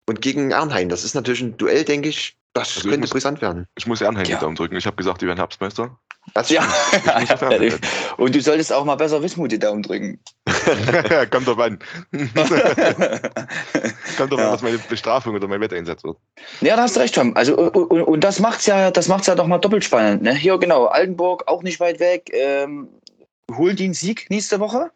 Und 0.08 0.22
gegen 0.22 0.52
Ernheim. 0.52 0.90
Das 0.90 1.04
ist 1.04 1.14
natürlich 1.14 1.42
ein 1.42 1.58
Duell, 1.58 1.86
denke 1.86 2.10
ich. 2.10 2.36
Das 2.54 2.68
Also 2.70 2.80
ich 2.80 2.84
könnte 2.86 3.00
muss- 3.02 3.10
brisant 3.12 3.42
werden. 3.42 3.68
Ich 3.76 3.88
muss 3.88 4.02
Ernheim 4.02 4.26
Ja. 4.26 4.36
die 4.38 4.42
Daumen 4.42 4.56
drücken. 4.56 4.76
Ich 4.76 4.86
habe 4.88 4.98
gesagt, 4.98 5.22
die 5.22 5.28
werden 5.28 5.38
Herbstmeister. 5.38 5.98
Das 6.34 6.50
Ja, 6.50 6.66
und 8.18 8.34
du 8.36 8.42
solltest 8.42 8.72
auch 8.72 8.86
mal 8.86 8.96
besser 8.96 9.22
Wismut 9.22 9.52
die 9.52 9.60
Daumen 9.60 9.84
drücken. 9.84 10.20
Kommt 11.32 11.48
drauf 11.48 11.60
an. 11.60 11.80
Kommt 14.18 14.32
drauf 14.32 14.40
Ja. 14.40 14.48
an, 14.48 14.54
was 14.54 14.62
meine 14.62 14.78
Bestrafung 14.78 15.36
oder 15.36 15.48
mein 15.48 15.60
Wetteinsatz 15.62 16.04
wird. 16.04 16.18
Ja, 16.62 16.76
da 16.76 16.84
hast 16.84 16.96
du 16.96 17.00
recht, 17.02 17.16
Tom. 17.16 17.36
Also, 17.36 17.58
und, 17.58 17.76
und, 17.76 18.24
das 18.24 18.40
macht's 18.40 18.66
ja, 18.66 18.92
das 18.92 19.08
macht's 19.08 19.28
ja 19.28 19.36
doch 19.36 19.48
mal 19.48 19.58
doppelt 19.58 19.84
spannend. 19.84 20.22
Ne? 20.22 20.34
Hier, 20.34 20.58
genau, 20.58 20.86
Altenburg 20.86 21.48
auch 21.48 21.64
nicht 21.64 21.80
weit 21.80 22.00
weg. 22.00 22.30
Ähm, 22.34 22.88
holt 23.52 23.80
den 23.80 23.94
Sieg 23.94 24.30
nächste 24.30 24.60
Woche. 24.60 24.92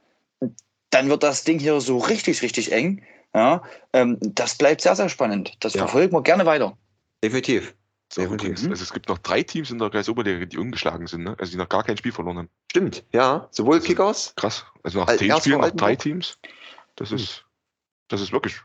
Dann 0.92 1.10
wird 1.10 1.24
das 1.24 1.44
Ding 1.44 1.60
hier 1.60 1.82
so 1.82 1.98
richtig, 1.98 2.42
richtig 2.44 2.72
eng. 2.72 3.04
Ja, 3.34 3.64
ähm, 3.92 4.18
das 4.22 4.56
bleibt 4.56 4.82
sehr, 4.82 4.96
sehr 4.96 5.10
spannend. 5.10 5.58
Das 5.60 5.74
Ja. 5.74 5.82
verfolgen 5.82 6.14
wir 6.16 6.22
gerne 6.22 6.46
weiter. 6.46 6.78
Definitiv. 7.24 7.74
Übrigens, 8.18 8.62
also 8.68 8.82
es 8.84 8.94
gibt 8.94 9.10
noch 9.10 9.18
drei 9.18 9.44
Teams 9.44 9.72
in 9.72 9.80
der 9.80 9.90
Kreis 9.90 10.08
Oberliga, 10.08 10.46
die 10.46 10.58
ungeschlagen 10.58 11.08
sind, 11.08 11.24
ne? 11.24 11.36
Also 11.40 11.52
die 11.52 11.58
noch 11.58 11.68
gar 11.68 11.84
kein 11.84 11.98
Spiel 11.98 12.12
verloren 12.12 12.38
haben. 12.38 12.50
Stimmt, 12.72 13.04
ja. 13.12 13.48
Sowohl 13.52 13.82
Kickers, 13.82 14.34
Krass. 14.36 14.66
Also 14.84 15.00
nach 15.00 15.08
Al- 15.08 15.18
zehn 15.18 15.36
Spielen, 15.38 15.60
nach 15.60 15.72
drei 15.72 15.88
Altenburg? 15.88 16.00
Teams. 16.00 16.38
Das 16.96 17.12
ist, 17.12 17.46
das 18.08 18.22
ist 18.22 18.32
wirklich 18.32 18.56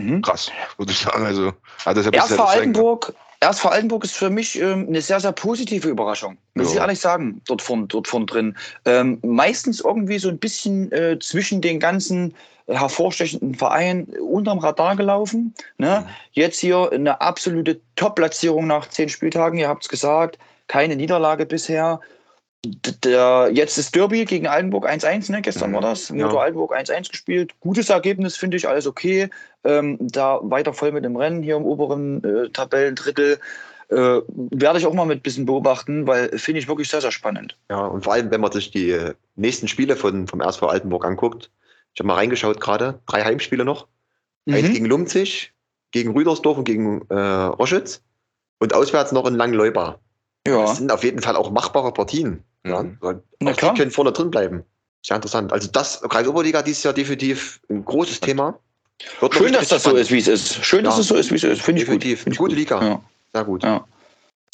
Mhm. 0.00 0.22
krass, 0.22 0.50
würde 0.76 0.90
ich 0.92 0.98
sagen. 0.98 1.24
Also, 1.24 1.54
ah, 1.84 1.94
das 1.94 1.98
ist 1.98 2.06
ja 2.06 2.12
Erst 2.12 2.28
bisher 2.28 2.36
vor 2.36 2.46
das 2.46 2.54
Zeichen. 2.54 2.58
Altenburg, 2.68 3.14
erst 3.44 3.60
vor 3.60 3.72
Altenburg 3.72 4.04
ist 4.04 4.16
für 4.16 4.30
mich 4.30 4.60
ähm, 4.60 4.86
eine 4.88 5.00
sehr, 5.00 5.20
sehr 5.20 5.32
positive 5.32 5.88
Überraschung. 5.88 6.36
Muss 6.54 6.68
Ja. 6.68 6.74
ich 6.74 6.80
ehrlich 6.80 7.00
sagen, 7.00 7.40
dort 7.46 7.62
vorn, 7.62 7.88
dort 7.88 8.08
vorn 8.08 8.26
drin. 8.26 8.56
Ähm, 8.84 9.18
meistens 9.22 9.80
irgendwie 9.80 10.18
so 10.18 10.28
ein 10.28 10.38
bisschen 10.38 10.90
äh, 10.92 11.18
zwischen 11.18 11.60
den 11.60 11.78
ganzen 11.80 12.34
hervorstechenden 12.66 13.54
Vereinen 13.54 14.04
unterm 14.20 14.58
Radar 14.58 14.96
gelaufen. 14.96 15.54
Ne? 15.78 16.06
Jetzt 16.32 16.58
hier 16.60 16.90
eine 16.92 17.20
absolute 17.20 17.80
Top-Platzierung 17.96 18.66
nach 18.66 18.88
zehn 18.88 19.08
Spieltagen, 19.08 19.58
ihr 19.58 19.68
habt 19.68 19.82
es 19.82 19.88
gesagt. 19.88 20.38
Keine 20.66 20.96
Niederlage 20.96 21.44
bisher. 21.44 22.00
Der, 23.04 23.50
jetzt 23.52 23.76
ist 23.78 23.94
Derby 23.94 24.24
gegen 24.24 24.46
Altenburg 24.46 24.88
1-1, 24.88 25.30
ne? 25.30 25.42
gestern 25.42 25.70
Mhm. 25.70 25.74
war 25.74 25.80
das. 25.82 26.08
Ja. 26.08 26.14
Motor 26.16 26.42
Altenburg 26.42 26.74
1-1 26.74 27.10
gespielt. 27.10 27.52
Gutes 27.60 27.90
Ergebnis, 27.90 28.36
finde 28.36 28.56
ich, 28.56 28.68
alles 28.68 28.86
okay. 28.86 29.28
Ähm, 29.64 29.98
da 30.00 30.40
weiter 30.42 30.72
voll 30.72 30.92
mit 30.92 31.04
dem 31.04 31.16
Rennen 31.16 31.42
hier 31.42 31.56
im 31.56 31.64
oberen 31.64 32.22
äh, 32.24 32.48
Tabellendrittel. 32.50 33.38
Äh, 33.90 34.20
werde 34.26 34.78
ich 34.78 34.86
auch 34.86 34.94
mal 34.94 35.04
mit 35.04 35.18
ein 35.18 35.22
bisschen 35.22 35.44
beobachten, 35.46 36.06
weil 36.06 36.38
finde 36.38 36.58
ich 36.60 36.68
wirklich 36.68 36.88
sehr, 36.88 37.00
sehr 37.02 37.12
spannend. 37.12 37.56
Ja, 37.70 37.86
und 37.86 38.02
vor 38.04 38.14
allem, 38.14 38.30
wenn 38.30 38.40
man 38.40 38.50
sich 38.52 38.70
die 38.70 38.98
nächsten 39.36 39.68
Spiele 39.68 39.96
von, 39.96 40.26
vom 40.26 40.40
RSV 40.40 40.62
Altenburg 40.62 41.04
anguckt. 41.04 41.50
Ich 41.92 42.00
habe 42.00 42.08
mal 42.08 42.14
reingeschaut 42.14 42.60
gerade. 42.60 43.00
Drei 43.06 43.22
Heimspiele 43.24 43.64
noch. 43.64 43.86
Eins 44.48 44.68
Mhm. 44.68 44.72
gegen 44.72 44.86
Lumzig, 44.86 45.52
gegen 45.92 46.12
Rüdersdorf 46.12 46.58
und 46.58 46.64
gegen 46.64 47.02
äh, 47.08 47.14
Roschitz. 47.14 48.02
Und 48.58 48.74
auswärts 48.74 49.12
noch 49.12 49.26
in 49.26 49.34
Langenleuba. 49.34 49.98
Ja, 50.46 50.62
Das 50.62 50.78
sind 50.78 50.90
auf 50.90 51.04
jeden 51.04 51.20
Fall 51.20 51.36
auch 51.36 51.50
machbare 51.50 51.92
Partien. 51.92 52.42
Ja? 52.66 52.82
Mhm. 52.82 52.98
Na 53.00 53.10
auch 53.10 53.20
die 53.40 53.52
klar. 53.60 53.74
können 53.74 53.90
vorne 53.90 54.12
drin 54.12 54.30
bleiben. 54.30 54.64
Sehr 55.04 55.16
interessant. 55.16 55.52
Also 55.52 55.68
das, 55.70 56.00
Kreis 56.02 56.26
Oberliga 56.26 56.62
dieses 56.62 56.82
Jahr 56.82 56.94
definitiv 56.94 57.60
ein 57.68 57.84
großes 57.84 58.20
Thema. 58.20 58.58
Wird 59.20 59.34
Schön, 59.34 59.52
dass 59.52 59.68
das 59.68 59.82
so 59.82 59.90
spannend. 59.90 60.00
ist, 60.06 60.10
wie 60.12 60.18
es 60.18 60.28
ist. 60.28 60.64
Schön, 60.64 60.84
dass 60.84 60.94
Ja. 60.94 61.00
es 61.00 61.08
so 61.08 61.16
ist, 61.16 61.30
wie 61.30 61.34
es 61.36 61.44
ist. 61.44 61.62
Finde 61.62 61.82
ich 61.82 61.86
gut. 61.88 61.96
Definitiv. 62.02 62.22
Finde 62.22 62.36
Eine 62.38 62.38
gute 62.38 62.50
gut. 62.54 62.58
Liga. 62.58 62.82
Ja. 62.82 63.02
Sehr 63.34 63.44
gut. 63.44 63.62
Ja. 63.64 63.84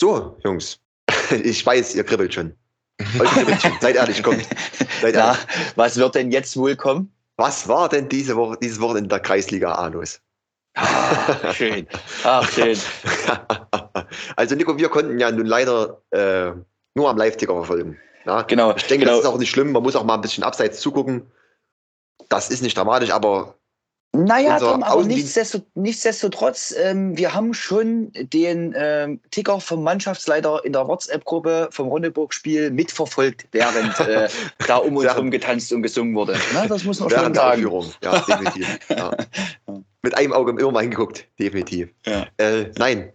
So, 0.01 0.39
Jungs. 0.45 0.79
Ich 1.45 1.65
weiß, 1.65 1.95
ihr 1.95 2.03
kribbelt 2.05 2.35
schon. 2.35 2.53
Euch 3.21 3.31
kribbelt 3.35 3.63
schon. 3.63 3.73
Seid 3.81 3.95
ehrlich, 3.97 4.23
kommt. 4.23 4.43
Seid 5.01 5.15
Na, 5.15 5.27
ehrlich. 5.33 5.39
was 5.77 5.97
wird 5.97 6.15
denn 6.17 6.33
jetzt 6.33 6.57
wohl 6.57 6.75
kommen? 6.75 7.13
Was 7.37 7.69
war 7.69 7.89
denn 7.89 8.09
diese 8.09 8.35
Woche, 8.37 8.59
dieses 8.61 8.81
Woche 8.81 8.99
in 8.99 9.09
der 9.09 9.21
Kreisliga 9.21 9.73
A 9.75 9.87
los? 9.89 10.21
Ah, 10.75 11.53
schön. 11.55 11.87
Ach, 12.25 12.51
schön. 12.51 12.77
also 14.37 14.55
Nico, 14.57 14.77
wir 14.77 14.89
konnten 14.89 15.19
ja 15.19 15.31
nun 15.31 15.47
leider 15.47 16.01
äh, 16.11 16.53
nur 16.95 17.09
am 17.09 17.17
Live-Ticker 17.17 17.55
verfolgen. 17.55 17.99
Ja? 18.27 18.43
Genau. 18.43 18.75
Ich 18.77 18.87
denke, 18.87 19.05
genau. 19.05 19.17
das 19.17 19.25
ist 19.25 19.31
auch 19.31 19.39
nicht 19.39 19.51
schlimm. 19.51 19.73
Man 19.73 19.83
muss 19.83 19.97
auch 19.97 20.05
mal 20.05 20.15
ein 20.15 20.21
bisschen 20.21 20.45
abseits 20.45 20.81
zugucken. 20.81 21.31
Das 22.29 22.51
ist 22.51 22.63
nicht 22.63 22.77
dramatisch, 22.77 23.11
aber 23.11 23.57
Naja, 24.13 24.59
Tom, 24.59 24.83
aber 24.83 25.05
nichtsdestot, 25.05 25.65
nichtsdestotrotz, 25.75 26.75
ähm, 26.77 27.17
wir 27.17 27.33
haben 27.35 27.55
schon 27.55 28.13
den 28.13 28.75
ähm, 28.77 29.21
Ticker 29.31 29.61
vom 29.61 29.83
Mannschaftsleiter 29.83 30.65
in 30.65 30.73
der 30.73 30.87
WhatsApp-Gruppe 30.87 31.69
vom 31.73 31.89
Ronneburg-Spiel 31.89 32.71
mitverfolgt, 32.71 33.47
während 33.53 33.99
äh, 34.01 34.29
da 34.67 34.77
um 34.77 34.97
uns 34.97 35.07
herum 35.07 35.31
getanzt 35.31 35.73
und 35.73 35.83
gesungen 35.83 36.15
wurde. 36.15 36.37
Na, 36.53 36.67
das 36.67 36.85
muss 36.85 37.01
man 37.01 37.11
schon 37.11 37.19
während 37.19 37.37
der 37.37 37.43
sagen. 37.43 37.67
Aufführung. 37.67 37.93
Ja, 38.03 38.19
definitiv. 38.19 38.79
ja. 38.91 39.17
Mit 40.03 40.17
einem 40.17 40.33
Auge 40.33 40.53
immer 40.53 40.73
mal 40.73 40.81
hingeguckt. 40.81 41.27
Definitiv. 41.39 41.91
Ja. 42.07 42.27
Äh, 42.37 42.71
nein. 42.79 43.13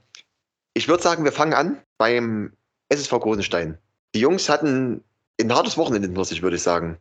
Ich 0.74 0.88
würde 0.88 1.04
sagen, 1.04 1.24
wir 1.24 1.32
fangen 1.32 1.54
an 1.54 1.82
beim 1.98 2.52
SSV 2.90 3.12
Großenstein. 3.20 3.78
Die 4.14 4.20
Jungs 4.20 4.50
hatten 4.50 5.04
ein 5.40 5.54
hartes 5.54 5.78
Wochenende 5.78 6.08
hinter 6.08 6.26
sich, 6.26 6.42
würde 6.42 6.56
ich 6.56 6.64
sagen. 6.64 6.98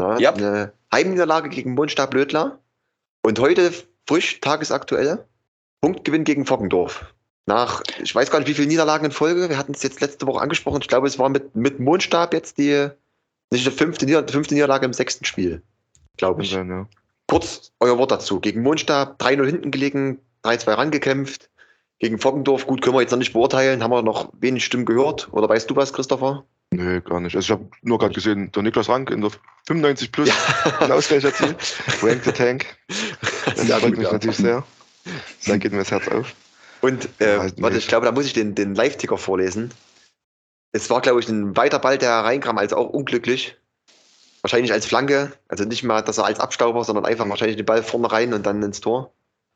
Ja, 0.00 0.18
Ja. 0.18 0.32
Eine 0.32 0.72
Heimniederlage 0.92 1.48
gegen 1.48 1.74
Mundstab 1.74 2.10
Blödler. 2.10 2.58
Und 3.22 3.38
heute 3.38 3.72
frisch, 4.06 4.40
tagesaktuell, 4.40 5.24
Punktgewinn 5.80 6.24
gegen 6.24 6.46
Fockendorf. 6.46 7.14
Nach, 7.46 7.82
ich 8.02 8.14
weiß 8.14 8.30
gar 8.30 8.38
nicht, 8.38 8.48
wie 8.48 8.54
viele 8.54 8.68
Niederlagen 8.68 9.06
in 9.06 9.12
Folge. 9.12 9.48
Wir 9.48 9.58
hatten 9.58 9.72
es 9.72 9.82
jetzt 9.82 10.00
letzte 10.00 10.26
Woche 10.26 10.40
angesprochen. 10.40 10.80
Ich 10.80 10.88
glaube, 10.88 11.06
es 11.06 11.18
war 11.18 11.28
mit, 11.28 11.54
mit 11.54 11.78
Mondstab 11.78 12.32
jetzt 12.32 12.56
die, 12.58 12.88
nicht 13.50 13.66
die 13.66 13.70
fünfte, 13.70 14.06
Nieder 14.06 14.26
fünfte 14.26 14.54
Niederlage 14.54 14.86
im 14.86 14.94
sechsten 14.94 15.24
Spiel. 15.24 15.62
Glaube 16.16 16.42
ich. 16.42 16.50
Sein, 16.50 16.70
ja. 16.70 16.86
Kurz 17.28 17.72
euer 17.80 17.98
Wort 17.98 18.12
dazu. 18.12 18.40
Gegen 18.40 18.62
Mondstab 18.62 19.20
3-0 19.20 19.46
hinten 19.46 19.70
gelegen, 19.70 20.20
3-2 20.44 20.72
rangekämpft. 20.72 21.50
Gegen 22.00 22.18
Fockendorf, 22.18 22.66
gut, 22.66 22.82
können 22.82 22.96
wir 22.96 23.00
jetzt 23.00 23.12
noch 23.12 23.18
nicht 23.18 23.32
beurteilen. 23.32 23.82
Haben 23.82 23.92
wir 23.92 24.02
noch 24.02 24.32
wenig 24.40 24.64
Stimmen 24.64 24.84
gehört? 24.84 25.28
Oder 25.32 25.48
weißt 25.48 25.70
du 25.70 25.76
was, 25.76 25.92
Christopher? 25.92 26.44
Nee, 26.70 27.00
gar 27.00 27.20
nicht. 27.20 27.36
Also 27.36 27.46
ich 27.46 27.50
habe 27.52 27.68
nur 27.82 27.98
gerade 27.98 28.14
gesehen, 28.14 28.50
der 28.52 28.62
Niklas 28.62 28.88
Rank 28.88 29.10
in 29.10 29.20
der 29.20 29.30
95 29.66 30.10
plus 30.10 30.30
einen 30.80 30.92
Ausgleich 30.92 31.24
erzielt. 31.24 31.76
Rank 32.02 32.24
the 32.24 32.32
Tank. 32.32 32.66
Das 33.44 33.66
Sehr 33.66 33.78
freut 33.78 33.96
mich 33.96 34.06
ja. 34.06 34.12
natürlich 34.12 34.36
sehr. 34.36 34.64
Da 35.46 35.56
geht 35.56 35.72
mir 35.72 35.78
das 35.78 35.90
Herz 35.90 36.08
auf. 36.08 36.34
Und 36.80 37.08
äh, 37.20 37.34
Ja, 37.34 37.40
halt 37.40 37.62
warte, 37.62 37.76
nicht. 37.76 37.84
ich 37.84 37.88
glaube, 37.88 38.06
da 38.06 38.12
muss 38.12 38.26
ich 38.26 38.32
den, 38.32 38.54
den 38.54 38.74
Live-Ticker 38.74 39.18
vorlesen. 39.18 39.70
Es 40.72 40.90
war, 40.90 41.00
glaube 41.00 41.20
ich, 41.20 41.28
ein 41.28 41.56
weiter 41.56 41.78
Ball, 41.78 41.96
der 41.98 42.10
reinkam, 42.10 42.58
also 42.58 42.76
auch 42.76 42.90
unglücklich. 42.90 43.56
Wahrscheinlich 44.42 44.72
als 44.72 44.84
Flanke. 44.84 45.32
Also 45.48 45.64
nicht 45.64 45.84
mal, 45.84 46.02
dass 46.02 46.18
er 46.18 46.26
als 46.26 46.40
Abstauber, 46.40 46.82
sondern 46.84 47.06
einfach 47.06 47.28
wahrscheinlich 47.28 47.56
den 47.56 47.66
Ball 47.66 47.82
vorne 47.82 48.10
rein 48.10 48.34
und 48.34 48.44
dann 48.44 48.62
ins 48.62 48.80
Tor. 48.80 49.12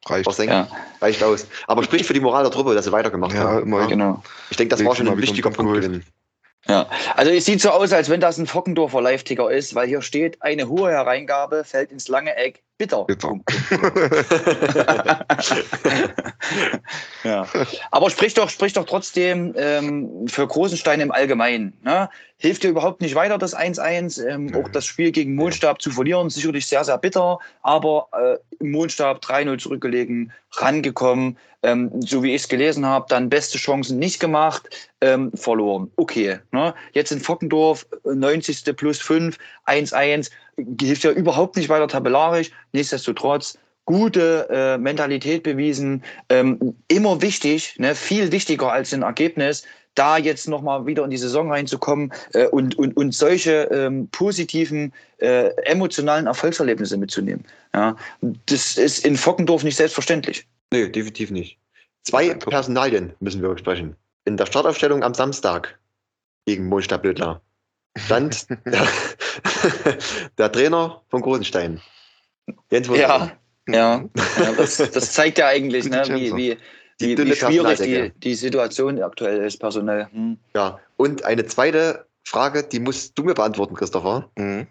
Reicht. 0.07 0.25
Versenken. 0.25 0.55
Ja, 0.57 0.69
Reicht 1.01 1.23
aus. 1.23 1.47
Aber 1.67 1.83
spricht 1.83 2.07
für 2.07 2.15
die 2.15 2.21
Moral 2.21 2.43
der 2.45 2.53
Truppe, 2.53 2.75
dass 2.75 2.85
sie 2.85 2.93
weitergemacht 2.93 3.35
Ja, 3.35 3.41
haben. 3.41 3.63
immer. 3.63 3.87
genau. 3.87 4.23
Ich 4.51 4.57
denke, 4.57 4.75
das 4.75 4.85
war 4.85 4.95
schon 4.95 5.09
ein 5.09 5.19
wichtiger 5.19 5.51
Punkt 5.51 5.59
geholt. 5.73 5.83
Punktgewinn. 5.83 6.05
Ja, 6.67 6.87
also 7.17 7.31
es 7.31 7.45
sieht 7.45 7.61
so 7.61 7.71
aus, 7.71 7.93
als 7.93 8.09
wenn 8.11 8.21
das 8.21 8.37
ein 8.37 8.47
Fockendorfer 8.47 9.01
Live-Ticker 9.01 9.51
ist, 9.51 9.75
weil 9.75 9.89
hier 9.89 10.03
steht, 10.03 10.43
eine 10.43 10.69
hohe 10.69 10.91
Hereingabe 10.91 11.65
fällt 11.65 11.93
ins 11.93 12.09
lange 12.09 12.35
Eck, 12.37 12.63
bitter. 12.79 13.05
Bitter. 13.05 13.35
Ja. 17.25 17.47
Aber 17.91 18.11
sprich 18.11 18.35
doch, 18.35 18.49
sprich 18.49 18.73
doch 18.73 18.87
trotzdem 18.87 19.53
ähm, 19.57 20.29
für 20.29 20.47
Großenstein 20.47 21.01
im 21.01 21.11
Allgemeinen. 21.11 21.77
Ne? 21.83 22.09
Hilft 22.39 22.63
dir 22.63 22.71
überhaupt 22.71 23.01
nicht 23.01 23.15
weiter, 23.17 23.39
das 23.39 23.57
1-1. 23.57 24.25
Ähm, 24.27 24.49
Nee. 24.49 24.55
Auch 24.55 24.69
das 24.69 24.87
Spiel 24.87 25.11
gegen 25.11 25.35
Mondstab 25.35 25.83
zu 25.83 25.91
verlieren, 25.91 26.31
sicherlich 26.31 26.67
sehr, 26.67 26.85
sehr 26.85 26.99
bitter. 26.99 27.39
Aber 27.63 28.09
äh, 28.13 28.37
im 28.61 28.71
Mondstab 28.71 29.23
3-0 29.23 29.59
zurückgelegen, 29.59 30.33
rangekommen. 30.53 31.37
Ähm, 31.63 31.91
so 32.01 32.23
wie 32.23 32.35
ich 32.35 32.43
es 32.43 32.49
gelesen 32.49 32.87
habe, 32.87 33.07
dann 33.09 33.29
beste 33.29 33.59
Chancen 33.59 33.99
nicht 33.99 34.21
gemacht, 34.21 34.91
ähm, 35.01 35.33
verloren. 35.35 35.91
Okay. 35.97 36.39
Ne? 36.53 36.73
Jetzt 36.93 37.11
in 37.11 37.21
Fockendorf, 37.21 37.87
äh, 38.05 38.15
90. 38.15 38.77
plus 38.77 38.99
5, 39.01 39.37
1-1. 39.67 40.31
Hilft 40.81 41.05
ja 41.05 41.11
überhaupt 41.11 41.57
nicht 41.57 41.69
weiter 41.69 41.89
tabellarisch. 41.89 42.51
Nichtsdestotrotz 42.73 43.59
gute 43.89 44.47
äh, 44.51 44.77
Mentalität 44.77 45.43
bewiesen. 45.45 46.05
Ähm, 46.29 46.75
immer 46.89 47.23
wichtig, 47.23 47.75
ne, 47.79 47.95
viel 47.95 48.31
wichtiger 48.33 48.71
als 48.71 48.93
ein 48.93 49.01
Ergebnis, 49.01 49.65
da 49.95 50.19
jetzt 50.19 50.47
nochmal 50.47 50.85
wieder 50.87 51.05
in 51.05 51.11
die 51.11 51.17
Saison 51.17 51.51
reinzukommen 51.51 52.13
äh, 52.35 52.47
und, 52.49 52.79
und, 52.79 52.97
und 52.99 53.15
solche 53.15 53.63
ähm, 53.73 54.09
positiven, 54.13 54.93
äh, 55.19 55.49
emotionalen 55.65 56.27
Erfolgserlebnisse 56.27 56.99
mitzunehmen. 56.99 57.45
Ja, 57.75 57.97
das 58.21 58.77
ist 58.77 59.07
in 59.07 59.17
Fockendorf 59.17 59.65
nicht 59.65 59.77
selbstverständlich. 59.77 60.47
Nee, 60.71 60.89
definitiv 60.89 61.31
nicht. 61.31 61.59
Zwei 62.03 62.35
Personalien 62.35 63.15
müssen 63.21 63.41
wir 63.41 63.49
besprechen. 63.49 63.97
In 64.27 64.37
der 64.37 64.45
Startaufstellung 64.45 65.03
am 65.03 65.15
Samstag 65.15 65.79
gegen 66.47 66.67
Mondstadt 66.67 67.03
Blödler 67.03 67.41
stand 67.99 68.47
der, 68.67 68.87
der 70.39 70.53
Trainer 70.53 71.03
von 71.09 71.23
Großenstein. 71.23 71.81
Jens. 72.71 72.89
Ja, 72.89 73.33
ja. 73.69 74.05
ja 74.39 74.53
das, 74.57 74.77
das 74.77 75.13
zeigt 75.13 75.39
ja 75.39 75.49
eigentlich, 75.49 75.89
ne, 75.89 76.03
wie, 76.09 76.35
wie, 76.35 76.59
Die 77.01 77.19
wie, 77.19 77.27
wie 77.27 77.37
schwierig 77.37 77.79
die, 77.81 78.13
die 78.19 78.35
Situation 78.35 79.03
aktuell 79.03 79.45
ist, 79.45 79.59
personell. 79.59 80.09
Hm. 80.13 80.39
ja. 80.55 80.81
Und 80.97 81.25
eine 81.25 81.47
zweite 81.47 82.07
Frage, 82.25 82.63
die 82.63 82.81
musst 82.81 83.17
du 83.19 83.23
mir 83.23 83.35
beantworten, 83.35 83.75
Christopher. 83.75 84.31
Mhm. 84.37 84.67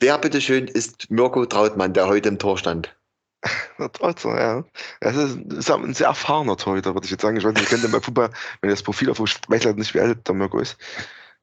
Wer 0.00 0.18
bitteschön 0.18 0.68
ist 0.68 1.10
Mirko 1.10 1.46
Trautmann, 1.46 1.92
der 1.92 2.06
heute 2.08 2.28
im 2.28 2.38
Tor 2.38 2.58
stand? 2.58 2.94
Der 3.78 3.90
Trotzer, 3.90 4.40
ja. 4.40 4.64
Das 5.00 5.16
ist, 5.16 5.36
ist 5.52 5.70
ein 5.70 5.94
sehr 5.94 6.06
erfahrener 6.06 6.56
Torhüter, 6.56 6.94
würde 6.94 7.04
ich 7.04 7.10
jetzt 7.10 7.22
sagen. 7.22 7.36
Ich 7.36 7.44
weiß 7.44 7.54
nicht, 7.54 7.62
ihr 7.62 7.68
kennt 7.68 7.82
den 7.82 7.90
bei 7.90 8.00
Fußball, 8.00 8.30
wenn 8.60 8.70
ihr 8.70 8.74
das 8.74 8.84
Profil 8.84 9.10
auf 9.10 9.18
ich 9.18 9.36
weiß 9.48 9.64
leider 9.64 9.78
nicht, 9.78 9.94
wie 9.94 10.00
alt 10.00 10.26
der 10.28 10.34
Mirko 10.34 10.60
ist. 10.60 10.76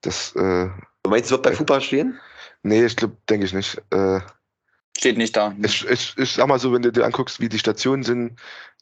Das, 0.01 0.33
äh, 0.35 0.69
Du 1.09 1.15
meinst, 1.15 1.31
wird 1.31 1.41
bei 1.41 1.53
Fußball 1.53 1.81
stehen? 1.81 2.19
nee, 2.61 2.85
ich 2.85 2.95
glaube, 2.95 3.17
denke 3.27 3.43
ich 3.47 3.53
nicht. 3.53 3.81
Äh, 3.89 4.19
Steht 4.95 5.17
nicht 5.17 5.35
da. 5.35 5.55
ich, 5.63 5.87
ich, 5.87 6.15
ich 6.19 6.33
sag 6.33 6.47
mal 6.47 6.59
so, 6.59 6.71
wenn 6.71 6.83
du 6.83 6.91
dir 6.91 7.03
anguckst, 7.03 7.39
wie 7.39 7.49
die 7.49 7.57
Stationen 7.57 8.03
sind, 8.03 8.39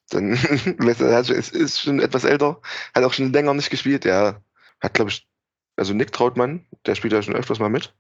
dann 0.09 0.33
er- 0.85 1.15
also 1.15 1.33
es 1.33 1.47
ist 1.49 1.79
schon 1.79 2.01
etwas 2.01 2.25
älter, 2.25 2.59
hat 2.93 3.05
auch 3.05 3.13
schon 3.13 3.31
länger 3.31 3.53
nicht 3.53 3.69
gespielt. 3.69 4.03
Der 4.03 4.41
hat, 4.81 4.93
glaube 4.93 5.09
ich, 5.09 5.25
also 5.77 5.93
Nick 5.93 6.11
Trautmann, 6.11 6.65
der 6.85 6.95
spielt 6.95 7.13
ja 7.13 7.21
schon 7.21 7.35
öfters 7.37 7.59
mal 7.59 7.69
mit. 7.69 7.93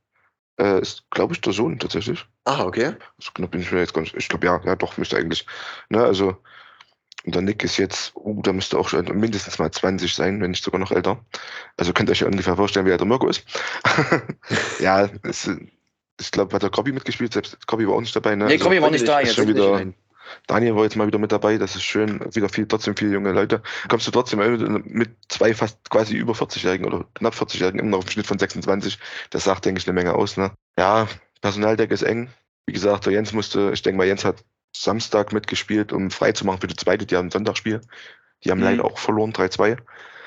Äh, 0.59 0.81
ist, 0.81 1.09
glaube 1.11 1.33
ich, 1.33 1.39
der 1.39 1.53
Sohn 1.53 1.79
tatsächlich. 1.79 2.25
Ah, 2.43 2.65
okay. 2.65 2.95
So 3.19 3.31
genau 3.33 3.47
bin 3.47 3.61
ich 3.61 3.71
mir 3.71 3.79
jetzt 3.79 3.93
gar 3.93 4.01
nicht. 4.01 4.13
Ich 4.17 4.27
glaube, 4.27 4.45
ja, 4.45 4.59
ja, 4.65 4.75
doch, 4.75 4.97
müsste 4.97 5.15
eigentlich. 5.15 5.45
Ne, 5.87 6.03
also, 6.03 6.35
und 7.27 7.35
der 7.35 7.41
Nick 7.41 7.61
ist 7.61 7.75
jetzt, 7.75 8.15
uh, 8.15 8.41
da 8.41 8.53
müsste 8.53 8.79
auch 8.79 8.87
schon 8.87 9.05
mindestens 9.19 9.59
mal 9.59 9.69
20 9.69 10.15
sein, 10.15 10.39
wenn 10.39 10.51
nicht 10.51 10.63
sogar 10.63 10.79
noch 10.79 10.93
älter. 10.93 11.19
Also 11.75 11.91
könnt 11.91 12.07
ihr 12.07 12.13
euch 12.13 12.21
ja 12.21 12.27
ungefähr 12.27 12.55
vorstellen, 12.55 12.85
wie 12.85 12.91
alt 12.91 13.01
der 13.01 13.07
Mirko 13.07 13.27
ist. 13.27 13.43
ja, 14.79 15.09
es, 15.23 15.49
ich 16.21 16.31
glaube, 16.31 16.55
hat 16.55 16.63
der 16.63 16.69
Kobi 16.69 16.93
mitgespielt, 16.93 17.33
selbst 17.33 17.67
Kobi 17.67 17.85
war 17.85 17.95
auch 17.95 17.99
nicht 17.99 18.15
dabei. 18.15 18.37
Ne? 18.37 18.45
Nee, 18.45 18.53
Also, 18.53 18.63
Kobi 18.63 18.81
war 18.81 18.91
nicht 18.91 19.05
da 19.05 19.19
jetzt. 19.19 19.35
schon 19.35 19.49
wieder-. 19.49 19.85
Daniel 20.47 20.75
war 20.77 20.83
jetzt 20.83 20.95
mal 20.95 21.05
wieder 21.05 21.19
mit 21.19 21.33
dabei, 21.33 21.57
das 21.57 21.75
ist 21.75 21.83
schön. 21.83 22.21
Wieder 22.33 22.47
viel, 22.47 22.65
trotzdem 22.65 22.95
viele 22.95 23.11
junge 23.11 23.33
Leute. 23.33 23.61
Kommst 23.89 24.07
du 24.07 24.11
trotzdem 24.11 24.39
mit 24.85 25.09
zwei 25.27 25.53
fast 25.53 25.89
quasi 25.89 26.15
über 26.15 26.31
40-Jährigen 26.31 26.85
oder 26.85 27.05
knapp 27.15 27.33
40-Jährigen 27.33 27.79
immer 27.79 27.89
noch 27.89 27.97
auf 27.97 28.05
einen 28.05 28.11
Schnitt 28.11 28.27
von 28.27 28.39
26. 28.39 28.99
Das 29.31 29.43
sagt, 29.43 29.65
denke 29.65 29.81
ich, 29.81 29.87
eine 29.87 29.95
Menge 29.95 30.15
aus. 30.15 30.37
Ne? 30.37 30.51
Ja, 30.77 31.09
Personaldecke 31.41 31.93
ist 31.93 32.03
eng. 32.03 32.29
Wie 32.65 32.73
gesagt, 32.73 33.05
der 33.05 33.13
Jens 33.13 33.33
musste, 33.33 33.71
ich 33.73 33.81
denke 33.81 33.97
mal, 33.97 34.07
Jens 34.07 34.23
hat 34.23 34.45
Samstag 34.81 35.33
mitgespielt, 35.33 35.91
um 35.93 36.11
frei 36.11 36.31
zu 36.31 36.45
machen 36.45 36.61
für 36.61 36.67
die 36.67 36.75
zweite. 36.75 37.05
Die 37.05 37.15
haben 37.15 37.27
ein 37.27 37.31
Sonntagsspiel. 37.31 37.81
Die 38.43 38.51
haben 38.51 38.59
Mhm. 38.59 38.65
leider 38.65 38.85
auch 38.85 38.97
verloren, 38.97 39.33
3-2. 39.33 39.77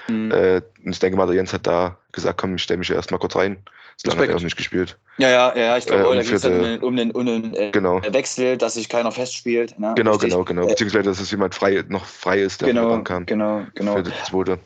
Hm. 0.06 0.30
Äh, 0.32 0.62
und 0.84 0.92
ich 0.92 0.98
denke 0.98 1.16
mal, 1.16 1.26
der 1.26 1.36
Jens 1.36 1.52
hat 1.52 1.66
da 1.66 1.98
gesagt, 2.12 2.40
komm, 2.40 2.56
ich 2.56 2.62
stelle 2.62 2.78
mich 2.78 2.88
hier 2.88 2.96
erstmal 2.96 3.20
kurz 3.20 3.36
rein. 3.36 3.58
So 3.96 4.08
lange 4.10 4.22
hat 4.22 4.28
er 4.30 4.36
auch 4.36 4.40
nicht 4.40 4.56
gespielt. 4.56 4.96
Ja, 5.18 5.28
ja, 5.28 5.56
ja, 5.56 5.76
ich 5.76 5.84
glaube, 5.86 6.02
Äh, 6.02 6.16
da 6.16 6.22
ging 6.22 6.32
es 6.34 6.40
dann 6.42 6.78
um 6.78 6.96
den, 6.96 7.10
um 7.10 7.26
den, 7.26 7.54
äh, 7.54 7.70
Genau. 7.70 8.00
Wechsel, 8.02 8.56
dass 8.56 8.74
sich 8.74 8.88
keiner 8.88 9.12
festspielt. 9.12 9.78
Ne? 9.78 9.92
Genau, 9.94 10.12
Richtig. 10.12 10.30
genau, 10.30 10.44
genau. 10.44 10.62
Äh, 10.64 10.68
Beziehungsweise, 10.68 11.04
dass 11.04 11.20
es 11.20 11.30
jemand 11.30 11.54
frei, 11.54 11.84
noch 11.88 12.06
frei 12.06 12.40
ist, 12.40 12.62
der 12.62 12.68
Genau, 12.68 13.02
kam. 13.02 13.26
genau, 13.26 13.66
genau. 13.74 13.96
Für 13.96 14.02
das 14.04 14.24
zweite. 14.24 14.58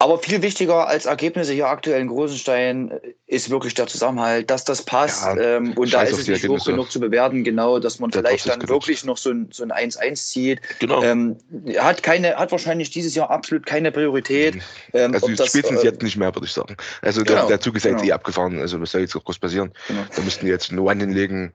Aber 0.00 0.20
viel 0.20 0.42
wichtiger 0.42 0.86
als 0.86 1.06
Ergebnisse 1.06 1.52
hier 1.52 1.66
aktuell 1.66 2.00
in 2.00 2.06
Großenstein 2.06 2.92
äh, 2.92 3.00
ist 3.26 3.50
wirklich 3.50 3.74
der 3.74 3.88
Zusammenhalt, 3.88 4.48
dass 4.48 4.64
das 4.64 4.82
passt. 4.82 5.24
Ja, 5.24 5.36
ähm, 5.36 5.72
und 5.72 5.92
da 5.92 6.02
ist 6.02 6.16
es 6.16 6.28
nicht 6.28 6.46
hoch 6.46 6.64
genug 6.64 6.92
zu 6.92 7.00
bewerten, 7.00 7.42
genau, 7.42 7.80
dass 7.80 7.98
man 7.98 8.10
Der 8.10 8.22
vielleicht 8.22 8.48
dann 8.48 8.60
gelutscht. 8.60 8.86
wirklich 8.86 9.04
noch 9.04 9.16
so 9.16 9.30
ein, 9.30 9.48
so 9.50 9.64
ein 9.64 9.72
1-1 9.72 10.14
zieht. 10.14 10.60
Genau. 10.78 11.02
Ähm, 11.02 11.36
hat, 11.78 12.04
keine, 12.04 12.36
hat 12.36 12.52
wahrscheinlich 12.52 12.90
dieses 12.90 13.16
Jahr 13.16 13.28
absolut 13.30 13.66
keine 13.66 13.90
Priorität. 13.90 14.62
Ähm, 14.92 15.14
Also 15.14 15.26
das, 15.34 15.48
spätestens 15.48 15.82
äh, 15.82 15.86
jetzt 15.86 16.02
nicht 16.02 16.16
mehr, 16.16 16.32
würde 16.32 16.46
ich 16.46 16.52
sagen. 16.52 16.76
Also 17.02 17.22
der, 17.24 17.34
Genau, 17.34 17.48
der 17.48 17.60
Zug 17.60 17.74
ist 17.74 17.84
ja 17.84 17.90
jetzt 17.90 18.02
genau. 18.02 18.10
eh 18.10 18.14
abgefahren. 18.14 18.60
Also 18.60 18.80
was 18.80 18.92
soll 18.92 19.00
jetzt 19.00 19.16
noch 19.16 19.24
groß 19.24 19.40
passieren? 19.40 19.72
Genau. 19.88 20.02
Da 20.14 20.22
müssten 20.22 20.46
die 20.46 20.52
jetzt 20.52 20.70
einen 20.70 20.78
One 20.78 21.00
hinlegen, 21.00 21.52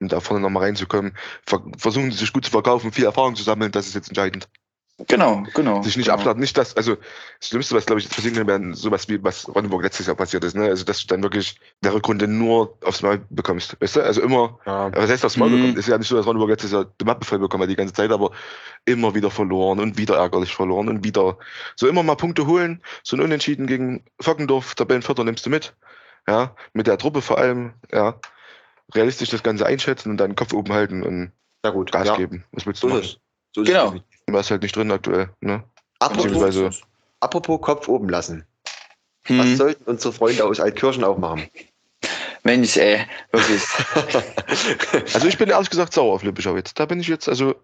um 0.00 0.08
da 0.08 0.18
vorne 0.18 0.42
nochmal 0.42 0.64
reinzukommen. 0.64 1.16
Ver 1.46 1.62
versuchen 1.76 2.10
sie 2.10 2.18
sich 2.18 2.32
gut 2.32 2.44
zu 2.44 2.50
verkaufen, 2.50 2.90
viel 2.90 3.04
Erfahrung 3.04 3.36
zu 3.36 3.44
sammeln, 3.44 3.70
das 3.70 3.86
ist 3.86 3.94
jetzt 3.94 4.08
entscheidend. 4.08 4.48
Genau, 5.06 5.44
genau. 5.54 5.80
Sich 5.82 5.96
nicht 5.96 6.06
genau. 6.06 6.14
abschlagen, 6.16 6.40
nicht 6.40 6.58
das, 6.58 6.76
also 6.76 6.96
das 7.38 7.48
Schlimmste, 7.48 7.76
was 7.76 7.86
glaube 7.86 8.00
ich 8.00 8.06
jetzt 8.06 8.16
passieren 8.16 8.34
kann, 8.36 8.48
wäre 8.48 8.74
sowas 8.74 9.08
wie 9.08 9.22
was 9.22 9.48
Ronneburg 9.54 9.84
letztes 9.84 10.06
Jahr 10.08 10.16
passiert 10.16 10.42
ist, 10.42 10.56
ne? 10.56 10.64
Also 10.64 10.84
dass 10.84 11.00
du 11.02 11.06
dann 11.06 11.22
wirklich 11.22 11.60
der 11.84 11.94
Rückrunde 11.94 12.26
nur 12.26 12.76
aufs 12.84 13.02
Maul 13.02 13.20
bekommst. 13.30 13.76
Weißt 13.80 13.94
du? 13.94 14.00
Also 14.02 14.20
immer, 14.22 14.58
Ja. 14.66 14.90
was 14.92 15.08
heißt 15.08 15.24
aufs 15.24 15.36
Maul 15.36 15.50
Mhm. 15.50 15.54
bekommen? 15.54 15.76
Ist 15.76 15.86
ja 15.86 15.96
nicht 15.98 16.08
so, 16.08 16.16
dass 16.16 16.26
Ronneburg 16.26 16.50
letztes 16.50 16.72
Jahr 16.72 16.84
die 17.00 17.04
Mappe 17.04 17.24
voll 17.24 17.38
bekommen 17.38 17.62
hat 17.62 17.70
die 17.70 17.76
ganze 17.76 17.94
Zeit, 17.94 18.10
aber 18.10 18.32
immer 18.86 19.14
wieder 19.14 19.30
verloren 19.30 19.78
und 19.78 19.98
wieder 19.98 20.16
ärgerlich 20.16 20.52
verloren 20.52 20.88
und 20.88 21.04
wieder 21.04 21.38
so 21.76 21.86
immer 21.86 22.02
mal 22.02 22.16
Punkte 22.16 22.46
holen, 22.48 22.82
so 23.04 23.16
ein 23.16 23.20
Unentschieden 23.20 23.68
gegen 23.68 24.02
Fockendorf, 24.20 24.74
Tabellenvierter 24.74 25.22
nimmst 25.22 25.46
du 25.46 25.50
mit. 25.50 25.74
Ja, 26.26 26.56
mit 26.72 26.88
der 26.88 26.98
Truppe 26.98 27.22
vor 27.22 27.38
allem, 27.38 27.72
ja. 27.92 28.18
Realistisch 28.94 29.30
das 29.30 29.42
Ganze 29.44 29.64
einschätzen 29.64 30.10
und 30.10 30.16
dann 30.16 30.34
Kopf 30.34 30.52
oben 30.54 30.72
halten 30.72 31.02
und 31.04 31.30
Na 31.62 31.70
gut, 31.70 31.92
Gas 31.92 32.08
ja. 32.08 32.16
geben. 32.16 32.44
Was 32.52 32.66
willst 32.66 32.82
du 32.82 32.88
So 32.88 32.96
ist 32.96 33.00
machen? 33.00 33.04
es. 33.04 33.54
So 33.54 33.62
ist 33.62 33.68
Genau. 33.68 33.94
es. 33.94 34.00
Ist 34.34 34.50
halt 34.50 34.62
nicht 34.62 34.76
drin 34.76 34.90
aktuell, 34.92 35.30
ne? 35.40 35.64
Apropos, 35.98 36.24
Beziehungsweise- 36.24 36.70
apropos 37.20 37.60
Kopf 37.60 37.88
oben 37.88 38.08
lassen. 38.08 38.44
Was 39.28 39.46
Hm. 39.46 39.56
sollten 39.56 39.84
unsere 39.84 40.12
Freunde 40.12 40.44
aus 40.44 40.60
Altkirchen 40.60 41.04
auch 41.04 41.18
machen? 41.18 41.48
Mensch, 42.44 42.76
ey, 42.76 43.04
wirklich. 43.32 43.62
Also 45.14 45.26
ich 45.26 45.36
bin 45.36 45.48
ehrlich 45.50 45.68
gesagt 45.70 45.92
sauer 45.92 46.14
auf 46.14 46.22
Lippischau 46.22 46.56
jetzt. 46.56 46.78
Da 46.78 46.86
bin 46.86 47.00
ich 47.00 47.08
jetzt, 47.08 47.28
also 47.28 47.54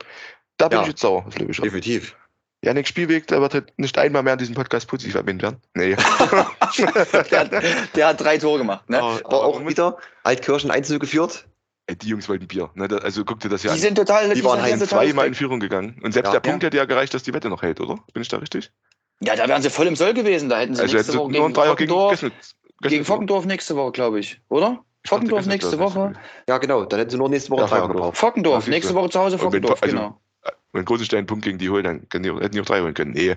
da 0.57 0.69
bin 0.69 0.79
Ja. 0.79 0.83
ich 0.83 0.89
jetzt 0.89 1.01
sauer 1.01 1.25
auf 1.27 1.39
Lippischau. 1.39 1.63
Definitiv. 1.63 2.17
Janik 2.63 2.89
Spielweg, 2.89 3.27
der 3.29 3.41
wird 3.41 3.55
halt 3.55 3.79
nicht 3.79 3.97
einmal 3.99 4.23
mehr 4.23 4.33
in 4.35 4.39
diesem 4.39 4.55
Podcast 4.55 4.89
positiv 4.89 5.15
erwähnt 5.15 5.43
werden. 5.43 5.59
Nee. 5.75 5.97
der, 7.31 7.41
hat, 7.41 7.53
der 7.95 8.07
hat 8.09 8.21
drei 8.21 8.39
Tore 8.39 8.59
gemacht. 8.59 8.89
Ne? 8.89 9.01
Aber, 9.01 9.21
Aber 9.25 9.45
auch 9.45 9.67
wieder 9.67 9.99
Altkirchen 10.23 10.71
1 10.71 10.89
geführt. 10.99 11.47
Ey, 11.87 11.97
die 11.97 12.09
Jungs 12.09 12.29
wollten 12.29 12.47
Bier. 12.47 12.71
Ne? 12.75 12.89
Also 13.03 13.25
guck 13.25 13.41
dir 13.41 13.51
das 13.51 13.63
ja 13.63 13.71
Die 13.71 13.75
an. 13.75 13.81
sind 13.81 13.95
total. 13.97 14.33
Die 14.33 14.43
waren 14.43 14.61
sind 14.61 14.71
heim 14.73 14.81
total 14.81 15.07
Zweimal 15.07 15.27
in. 15.27 15.35
Führung 15.35 15.61
gegangen. 15.61 16.01
Und 16.03 16.13
selbst 16.13 16.29
Ja. 16.33 16.41
der 16.41 16.49
Punkt 16.49 16.65
hätte 16.65 16.77
ja 16.79 16.87
gereicht, 16.87 17.13
dass 17.13 17.23
die 17.25 17.35
Wette 17.35 17.51
noch 17.51 17.63
hält, 17.63 17.81
oder? 17.81 17.99
Bin 18.15 18.23
ich 18.23 18.29
da 18.29 18.39
richtig? 18.39 18.73
Ja, 19.21 19.37
da 19.37 19.47
wären 19.49 19.61
sie 19.63 19.69
voll 19.71 19.87
im 19.87 19.97
Soll 19.97 20.15
gewesen. 20.15 20.49
Da 20.49 20.59
hätten 20.61 20.75
sie 20.75 20.83
Also 20.83 20.95
nächste 20.97 21.13
jetzt 21.13 21.19
Woche 21.19 21.31
nur 21.33 21.41
ein 21.43 21.53
gegen 21.53 21.55
Dreier 21.55 21.77
gegen 21.77 21.91
Fockendorf, 21.91 22.11
Gessel. 22.13 22.33
gegen 22.83 23.05
Fockendorf 23.05 23.45
nächste 23.45 23.77
Woche, 23.77 23.93
glaube 23.93 24.19
ich. 24.21 24.41
Oder? 24.49 24.83
Fockendorf 25.07 25.45
nächste 25.47 25.79
Woche. 25.79 26.15
Ja, 26.49 26.57
genau. 26.59 26.85
Dann 26.87 26.99
hätten 27.01 27.11
sie 27.11 27.19
nur 27.19 27.29
nächste 27.29 27.51
Woche 27.51 27.61
Ja, 27.63 27.67
Dreier 27.67 27.81
Fockendorf. 27.83 27.97
gebraucht. 28.07 28.17
Fockendorf, 28.19 28.65
Ja, 28.67 28.71
nächste. 28.71 28.95
Woche 28.95 29.11
zu 29.11 29.21
Hause 29.21 29.37
Und 29.37 29.41
wenn- 29.43 29.51
Fockendorf, 29.63 29.83
also- 29.83 29.95
genau. 29.95 30.21
Wenn 30.73 30.85
Großenstein 30.87 31.19
einen 31.19 31.27
Punkt 31.27 31.45
gegen 31.45 31.59
die 31.59 31.69
holen, 31.71 31.85
dann 31.85 32.09
können 32.09 32.25
die, 32.25 32.31
hätten 32.33 32.53
die 32.53 32.61
auch 32.61 32.65
drei 32.65 32.81
holen 32.81 32.95
können. 32.95 33.13
Nee. 33.13 33.37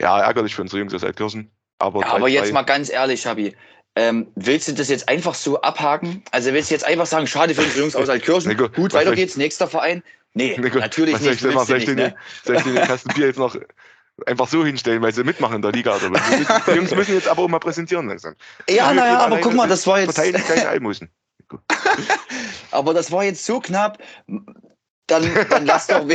Ja, 0.00 0.20
ärgerlich 0.20 0.54
für 0.54 0.62
unsere 0.62 0.80
Jungs 0.80 0.92
aus 0.92 1.04
Altkirchen. 1.04 1.50
Aber, 1.78 2.00
Ja, 2.00 2.08
aber 2.08 2.26
3-2. 2.26 2.28
jetzt 2.32 2.52
mal 2.52 2.62
ganz 2.62 2.90
ehrlich, 2.90 3.20
Schabi. 3.22 3.54
Ähm, 3.98 4.28
willst 4.34 4.68
du 4.68 4.72
das 4.74 4.88
jetzt 4.88 5.08
einfach 5.08 5.34
so 5.34 5.62
abhaken? 5.62 6.22
Also 6.30 6.52
willst 6.52 6.70
du 6.70 6.74
jetzt 6.74 6.84
einfach 6.84 7.06
sagen, 7.06 7.26
schade 7.26 7.54
für 7.54 7.62
unsere 7.62 7.80
Jungs 7.80 7.96
aus 7.96 8.10
Altkirchen, 8.10 8.50
Nico, 8.50 8.68
gut, 8.68 8.92
was 8.92 9.00
weiter 9.00 9.12
ich- 9.12 9.16
geht's, 9.16 9.36
nächster 9.36 9.66
Verein? 9.66 10.02
Nee, 10.34 10.54
Nico, 10.60 10.78
natürlich 10.78 11.14
was 11.14 11.22
soll 11.22 11.30
nicht. 11.30 11.40
Soll 11.40 11.52
du 11.54 11.60
ich 11.60 11.74
nicht 11.76 11.88
den, 11.88 11.96
ne? 11.96 12.14
soll 12.44 12.56
ich 12.56 12.62
den 12.62 12.74
Kasten 12.74 13.14
Bier 13.14 13.26
jetzt 13.28 13.38
noch 13.38 13.56
einfach 14.26 14.48
so 14.48 14.64
hinstellen, 14.66 15.00
weil 15.00 15.14
sie 15.14 15.24
mitmachen 15.24 15.56
in 15.56 15.62
der 15.62 15.72
Liga? 15.72 15.96
Oder 15.96 16.12
was? 16.12 16.20
Die, 16.66 16.72
Jungs 16.72 16.94
müssen 16.94 17.14
jetzt 17.14 17.26
aber 17.26 17.42
auch 17.42 17.48
mal 17.48 17.58
präsentieren 17.58 18.06
langsam. 18.06 18.34
Ja, 18.68 18.92
naja, 18.92 19.18
aber 19.20 19.38
guck 19.38 19.54
mal, 19.54 19.66
das 19.66 19.86
war 19.86 20.00
jetzt, 20.00 20.14
Verteilen 20.14 20.44
keine 20.44 20.68
Almosen. 20.68 21.08
aber 22.70 22.92
das 22.92 23.10
war 23.12 23.24
jetzt 23.24 23.46
so 23.46 23.60
knapp. 23.60 23.98
Dann, 25.08 25.30
dann 25.50 25.66
lass 25.66 25.86
doch 25.86 26.04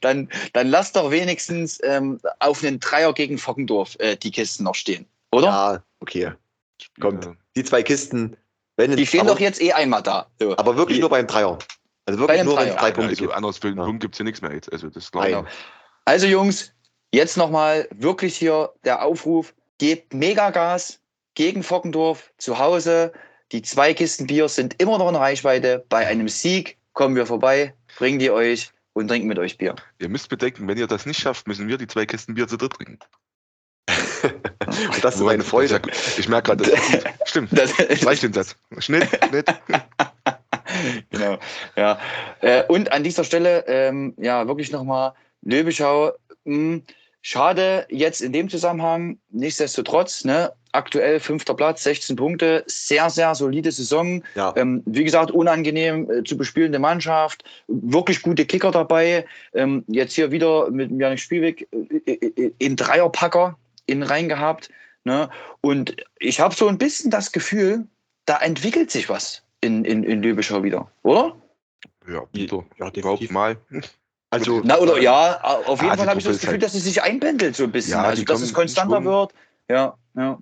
dann, 0.00 0.28
dann 0.52 0.68
lass 0.68 0.92
doch 0.92 1.10
wenigstens 1.10 1.80
ähm, 1.82 2.20
auf 2.38 2.62
einen 2.62 2.80
Dreier 2.80 3.12
gegen 3.12 3.38
Fockendorf 3.38 3.96
äh, 3.98 4.16
die 4.16 4.30
Kisten 4.30 4.64
noch 4.64 4.74
stehen, 4.74 5.06
oder? 5.32 5.46
Ja, 5.48 5.82
okay. 6.00 6.32
Kommt. 7.00 7.24
Ja. 7.24 7.34
Die 7.56 7.64
zwei 7.64 7.82
Kisten, 7.82 8.36
Wenn 8.76 8.96
Die 8.96 9.06
stehen 9.06 9.20
aber, 9.22 9.30
doch 9.30 9.40
jetzt 9.40 9.60
eh 9.60 9.72
einmal 9.72 10.02
da. 10.02 10.26
So. 10.40 10.56
Aber 10.56 10.76
wirklich 10.76 10.96
Die- 10.96 11.00
nur 11.00 11.10
beim 11.10 11.26
Dreier. 11.26 11.58
Also 12.06 12.18
wirklich 12.18 12.42
nur, 12.42 12.56
Dreier. 12.56 12.74
drei 12.74 12.88
Ja, 12.88 12.94
Punkte 12.94 13.22
also 13.22 13.30
anders 13.32 13.58
für 13.58 13.68
den 13.68 13.78
Ja. 13.78 13.84
Punkt 13.84 14.00
gibt 14.00 14.14
es 14.14 14.18
ja 14.18 14.24
nichts 14.24 14.42
mehr 14.42 14.52
jetzt. 14.52 14.72
Also 14.72 14.88
das 14.88 15.04
ist 15.04 15.12
klar. 15.12 15.28
Nein. 15.28 15.46
Also 16.04 16.26
Jungs, 16.26 16.72
jetzt 17.12 17.36
nochmal 17.36 17.86
wirklich 17.92 18.36
hier 18.36 18.72
der 18.84 19.04
Aufruf, 19.04 19.54
gebt 19.78 20.12
Megagas 20.14 21.00
gegen 21.34 21.62
Fockendorf 21.62 22.32
zu 22.38 22.58
Hause. 22.58 23.12
Die 23.52 23.60
zwei 23.60 23.92
Kisten 23.92 24.26
Bier 24.26 24.48
sind 24.48 24.80
immer 24.80 24.96
noch 24.96 25.10
in 25.10 25.14
Reichweite. 25.14 25.84
Bei 25.90 26.06
einem 26.06 26.28
Sieg 26.28 26.78
kommen 26.94 27.14
wir 27.14 27.26
vorbei, 27.26 27.74
bringen 27.98 28.18
die 28.18 28.30
euch 28.30 28.70
und 28.94 29.08
trinken 29.08 29.28
mit 29.28 29.38
euch 29.38 29.58
Bier. 29.58 29.76
Ihr 29.98 30.08
müsst 30.08 30.30
bedenken, 30.30 30.66
wenn 30.68 30.78
ihr 30.78 30.86
das 30.86 31.04
nicht 31.04 31.20
schafft, 31.20 31.46
müssen 31.46 31.68
wir 31.68 31.76
die 31.76 31.86
zwei 31.86 32.06
Kisten 32.06 32.34
Bier 32.34 32.48
zu 32.48 32.56
dritt 32.56 32.72
trinken. 32.72 32.98
Und 34.24 35.04
das 35.04 35.16
ist 35.16 35.20
meine 35.20 35.44
Freude. 35.44 35.82
Ich 36.16 36.28
merke 36.30 36.56
gerade, 36.56 36.64
das 36.64 36.80
ist 36.80 36.92
gut. 36.92 37.12
Stimmt. 37.26 37.58
Das 37.58 37.70
Streich 37.98 38.20
den 38.20 38.32
Satz. 38.32 38.56
Schnitt, 38.78 39.06
Schnitt. 39.28 39.46
genau. 41.10 41.38
Ja. 41.76 41.98
Äh, 42.40 42.64
und 42.68 42.90
an 42.90 43.04
dieser 43.04 43.24
Stelle, 43.24 43.66
ähm, 43.66 44.14
ja, 44.16 44.46
wirklich 44.46 44.72
nochmal, 44.72 45.12
Löbeschau, 45.42 46.12
mh, 46.44 46.80
schade 47.20 47.86
jetzt 47.90 48.22
in 48.22 48.32
dem 48.32 48.48
Zusammenhang, 48.48 49.18
nichtsdestotrotz, 49.30 50.24
ne, 50.24 50.52
aktuell 50.72 51.20
fünfter 51.20 51.54
Platz, 51.54 51.82
16 51.84 52.16
Punkte, 52.16 52.64
sehr, 52.66 53.08
sehr 53.10 53.34
solide 53.34 53.70
Saison. 53.70 54.22
Ja. 54.34 54.52
Ähm, 54.56 54.82
wie 54.86 55.04
gesagt, 55.04 55.30
unangenehm 55.30 56.10
äh, 56.10 56.24
zu 56.24 56.36
bespielende 56.36 56.78
Mannschaft, 56.78 57.44
wirklich 57.68 58.22
gute 58.22 58.44
Kicker 58.46 58.70
dabei. 58.70 59.26
Ähm, 59.54 59.84
jetzt 59.86 60.14
hier 60.14 60.30
wieder 60.30 60.70
mit 60.70 60.90
Janik 60.90 61.20
Spielweg 61.20 61.68
äh, 61.72 62.12
äh, 62.12 62.52
in 62.58 62.76
Dreierpacker 62.76 63.56
in 63.86 64.02
rein 64.02 64.28
gehabt. 64.28 64.70
Ne? 65.04 65.28
Und 65.60 65.96
ich 66.18 66.40
habe 66.40 66.54
so 66.54 66.68
ein 66.68 66.78
bisschen 66.78 67.10
das 67.10 67.32
Gefühl, 67.32 67.86
da 68.24 68.38
entwickelt 68.38 68.90
sich 68.90 69.08
was 69.08 69.42
in, 69.60 69.84
in, 69.84 70.04
in 70.04 70.22
Löbeschau 70.22 70.62
wieder, 70.62 70.90
oder? 71.02 71.36
Ja, 72.08 72.22
wieder. 72.32 72.64
Ja, 72.78 72.90
definitiv. 72.90 73.30
mal. 73.30 73.56
Also, 74.30 74.62
Na, 74.64 74.78
oder 74.78 74.98
ja, 74.98 75.40
auf 75.42 75.80
jeden 75.82 75.92
Ah, 75.92 75.96
Fall 75.98 76.08
habe 76.08 76.18
ich 76.18 76.24
das 76.24 76.36
Gefühl, 76.36 76.52
halt- 76.52 76.62
dass 76.62 76.74
es 76.74 76.84
sich 76.84 77.02
einpendelt 77.02 77.54
so 77.54 77.64
ein 77.64 77.72
bisschen. 77.72 77.92
Ja, 77.98 78.04
also, 78.04 78.24
dass 78.24 78.40
es 78.40 78.54
konstanter 78.54 79.04
wird. 79.04 79.32
Ja, 79.68 79.96
ja. 80.16 80.38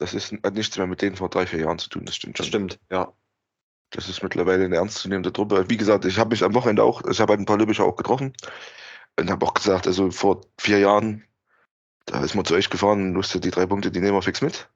Das 0.00 0.14
ist, 0.14 0.32
hat 0.42 0.54
nichts 0.54 0.78
mehr 0.78 0.86
mit 0.86 1.02
denen 1.02 1.14
vor 1.14 1.28
drei, 1.28 1.46
vier 1.46 1.60
Jahren 1.60 1.78
zu 1.78 1.90
tun. 1.90 2.06
Das 2.06 2.16
stimmt 2.16 2.38
schon. 2.38 2.42
das 2.42 2.48
stimmt, 2.48 2.80
ja. 2.90 3.12
Das 3.90 4.08
ist 4.08 4.22
mittlerweile 4.22 4.64
eine 4.64 4.76
ernstzunehmende 4.76 5.32
Truppe. 5.32 5.68
Wie 5.68 5.76
gesagt, 5.76 6.06
ich 6.06 6.18
habe 6.18 6.30
mich 6.30 6.42
am 6.42 6.54
Wochenende 6.54 6.82
auch, 6.82 7.04
ich 7.04 7.20
habe 7.20 7.32
halt 7.32 7.40
ein 7.40 7.44
paar 7.44 7.58
Lübischer 7.58 7.84
auch 7.84 7.96
getroffen 7.96 8.32
und 9.18 9.30
habe 9.30 9.44
auch 9.44 9.52
gesagt, 9.52 9.86
also 9.86 10.10
vor 10.10 10.40
vier 10.58 10.78
Jahren, 10.78 11.24
da 12.06 12.24
ist 12.24 12.34
man 12.34 12.46
zu 12.46 12.54
euch 12.54 12.70
gefahren 12.70 13.10
und 13.10 13.16
wusste, 13.16 13.40
die 13.40 13.50
drei 13.50 13.66
Punkte, 13.66 13.90
die 13.90 14.00
nehmen 14.00 14.16
wir 14.16 14.22
fix 14.22 14.40
mit. 14.40 14.70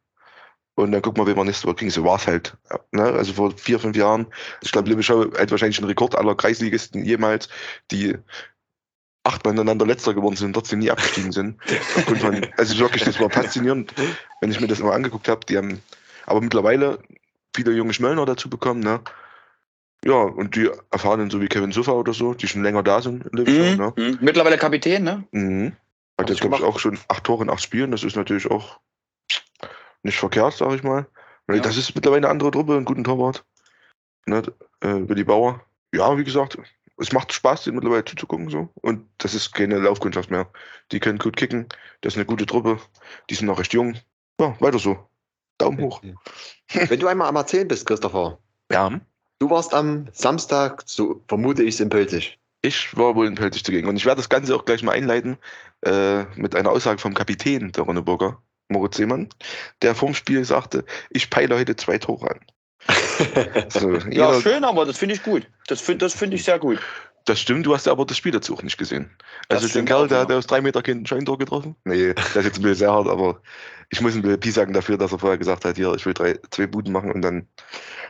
Und 0.75 0.93
dann 0.93 1.01
gucken 1.01 1.25
wir, 1.25 1.33
wie 1.33 1.37
wir 1.37 1.45
nächste 1.45 1.69
Woche 1.69 1.77
kriegen. 1.77 1.91
So 1.91 2.05
war 2.05 2.17
es 2.17 2.27
halt. 2.27 2.59
Ne? 2.91 3.05
Also 3.05 3.33
vor 3.33 3.53
vier, 3.57 3.79
fünf 3.79 3.97
Jahren, 3.97 4.27
ich 4.61 4.73
glaube, 4.73 4.91
Lübischer 4.91 5.31
hat 5.39 5.51
wahrscheinlich 5.51 5.79
einen 5.79 5.89
Rekord 5.89 6.17
aller 6.17 6.35
Kreisligisten 6.35 7.05
jemals, 7.05 7.49
die 7.91 8.19
achtmal 9.25 9.55
ineinander 9.55 9.87
letzter 9.87 10.15
geworden 10.15 10.37
sind 10.37 10.49
und 10.49 10.53
trotzdem 10.55 10.79
nie 10.79 10.91
abgestiegen 10.91 11.33
sind. 11.33 11.61
Von, 12.21 12.47
also 12.57 12.79
wirklich, 12.79 13.05
das 13.05 13.19
war 13.21 13.31
faszinierend, 13.31 13.93
wenn 14.41 14.51
ich 14.51 14.61
mir 14.61 14.67
das 14.69 14.81
mal 14.81 14.93
angeguckt 14.95 15.29
habe. 15.29 15.41
Die 15.49 15.57
haben 15.57 15.81
aber 16.27 16.41
mittlerweile 16.41 16.99
viele 17.55 17.73
junge 17.73 17.95
Schmöllner 17.95 18.27
dazu 18.27 18.49
bekommen, 18.51 18.81
ne? 18.81 19.01
Ja, 20.05 20.15
und 20.17 20.55
die 20.55 20.71
erfahrenen, 20.91 21.31
so 21.31 21.41
wie 21.41 21.49
Kevin 21.49 21.73
Suffer 21.73 21.95
oder 21.95 22.13
so, 22.13 22.35
die 22.35 22.47
schon 22.47 22.63
länger 22.63 22.83
da 22.83 23.01
sind 23.01 23.27
in 23.27 23.39
Lippstadt, 23.39 23.97
Mhm. 23.97 24.05
ne? 24.05 24.11
Mhm. 24.11 24.19
Mittlerweile 24.21 24.59
Kapitän, 24.59 25.03
ne? 25.03 25.25
Mhm. 25.33 25.73
Hat 26.19 26.29
jetzt, 26.29 26.43
glaube 26.43 26.57
ich, 26.57 26.63
auch 26.63 26.79
schon 26.79 26.99
acht 27.09 27.25
Tore 27.25 27.43
in 27.45 27.51
acht 27.51 27.63
Spielen. 27.63 27.91
Das 27.91 28.05
ist 28.05 28.15
natürlich 28.15 28.51
auch 28.51 28.79
nicht 30.03 30.19
verkehrt, 30.19 30.55
sage 30.55 30.77
ich 30.77 30.83
mal. 30.83 31.07
Weil 31.47 31.57
Ja. 31.57 31.63
Das 31.63 31.77
ist 31.77 31.95
mittlerweile 31.95 32.27
eine 32.27 32.29
andere 32.29 32.51
Truppe, 32.51 32.75
einen 32.75 32.85
guten 32.85 33.05
Torwart. 33.05 33.45
Ne? 34.27 34.43
Äh, 34.81 35.09
Willi 35.09 35.25
Bauer. 35.25 35.61
Ja, 35.93 36.17
wie 36.19 36.25
gesagt, 36.25 36.59
es 36.97 37.13
macht 37.13 37.33
Spaß, 37.33 37.65
denen 37.65 37.77
mittlerweile 37.77 38.05
zuzugucken. 38.05 38.49
So. 38.51 38.69
Und 38.75 39.09
das 39.19 39.35
ist 39.35 39.53
keine 39.53 39.79
Laufkundschaft 39.79 40.31
mehr. 40.31 40.49
Die 40.93 41.01
können 41.01 41.19
gut 41.19 41.37
kicken. 41.37 41.67
Das 42.01 42.15
ist 42.15 42.17
eine 42.17 42.27
gute 42.27 42.47
Truppe. 42.47 42.79
Die 43.31 43.35
sind 43.35 43.47
noch 43.47 43.59
recht 43.59 43.73
jung. 43.73 43.97
Ja, 44.41 44.57
weiter 44.61 44.79
so. 44.79 45.09
Daumen 45.59 45.81
hoch. 45.81 46.03
Wenn 46.73 47.01
du 47.01 47.07
einmal 47.07 47.29
am 47.29 47.37
Erzählen 47.37 47.69
bist, 47.69 47.87
Christopher, 47.87 48.39
Ja. 48.71 49.01
du 49.39 49.51
warst 49.51 49.73
am 49.75 50.09
Samstag, 50.13 50.83
so 50.87 51.23
vermute 51.29 51.63
ich 51.63 51.75
es 51.75 51.81
in 51.81 51.89
Pölzig. 51.91 52.39
Ich 52.63 52.97
war 52.97 53.15
wohl 53.15 53.27
in 53.27 53.35
Pelzig 53.35 53.65
zugegen. 53.65 53.89
Und 53.89 53.97
ich 53.97 54.07
werde 54.07 54.21
das 54.21 54.29
Ganze 54.29 54.55
auch 54.57 54.65
gleich 54.65 54.83
mal 54.83 54.93
einleiten 54.93 55.37
äh, 55.83 56.25
mit 56.35 56.55
einer 56.55 56.71
Aussage 56.71 56.99
vom 56.99 57.15
Kapitän 57.15 57.73
der 57.73 57.85
Ronneburger, 57.85 58.41
Moritz 58.69 58.97
Seemann, 58.97 59.29
der 59.83 59.95
vorm 59.95 60.15
Spiel 60.15 60.45
sagte, 60.45 60.85
ich 61.11 61.29
peile 61.31 61.57
heute 61.57 61.77
zwei 61.77 61.99
Tore 61.99 62.31
an. 62.31 62.41
So, 63.69 63.95
Ja, 64.11 64.41
schön, 64.41 64.65
aber 64.65 64.85
das 64.85 64.99
finde 64.99 65.15
ich 65.15 65.23
gut. 65.23 65.47
Das 65.67 65.81
finde 65.81 66.05
das 66.05 66.15
find 66.15 66.35
ich 66.35 66.45
sehr 66.45 66.59
gut. 66.59 66.79
das 67.27 67.41
stimmt, 67.41 67.67
du 67.67 67.75
hast 67.75 67.89
aber 67.89 68.05
das 68.05 68.17
Spiel 68.17 68.33
dazu 68.33 68.55
auch 68.55 68.63
nicht 68.63 68.77
gesehen. 68.77 69.11
Also 69.49 69.67
den 69.69 69.87
Kerl, 69.87 70.09
der 70.09 70.21
hat 70.21 70.33
aus 70.33 70.47
drei 70.47 70.61
Meter 70.61 70.83
kein 70.83 71.07
Scheuntor 71.07 71.39
getroffen. 71.39 71.75
Nee, 71.85 72.13
das 72.15 72.37
ist 72.37 72.45
jetzt 72.45 72.57
ein 72.59 72.63
bisschen 72.63 72.75
sehr 72.75 72.93
hart, 72.93 73.09
aber 73.09 73.41
ich 73.91 74.01
muss 74.01 74.15
ein 74.15 74.23
bisschen 74.23 74.41
Pi 74.41 74.51
sagen 74.51 74.73
dafür, 74.73 74.99
dass 74.99 75.13
er 75.13 75.19
vorher 75.19 75.39
gesagt 75.39 75.65
hat, 75.65 75.77
hier, 75.77 75.95
ich 75.95 76.05
will 76.07 76.15
drei, 76.15 76.39
zwei 76.51 76.67
Buden 76.67 76.93
machen 76.93 77.13
und 77.13 77.23
dann 77.23 77.49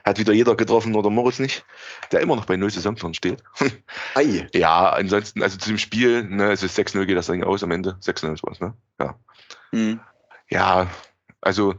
hat 0.05 0.19
wieder 0.19 0.33
jeder 0.33 0.55
getroffen, 0.57 0.93
nur 0.93 1.03
der 1.03 1.11
Moritz 1.11 1.39
nicht, 1.39 1.65
der 2.13 2.21
immer 2.21 2.37
noch 2.37 2.45
bei 2.45 2.57
null 2.57 2.71
Saisontoren 2.71 3.15
steht. 3.15 3.43
Ei. 4.15 4.49
Ja, 4.53 4.91
ansonsten, 4.91 5.43
also 5.43 5.59
zu 5.59 5.69
dem 5.71 5.79
Spiel, 5.79 6.25
ne, 6.25 6.53
es 6.53 6.63
ist 6.63 6.79
6-0 6.79 7.07
geht 7.07 7.17
das 7.17 7.27
Ding 7.27 7.43
aus 7.43 7.63
am 7.63 7.71
Ende. 7.71 7.97
6-0 8.03 8.35
ist 8.35 8.43
was, 8.43 8.61
ne? 8.61 8.75
Ja. 9.01 9.19
Mhm. 9.73 10.01
Ja, 10.51 10.89
also 11.41 11.75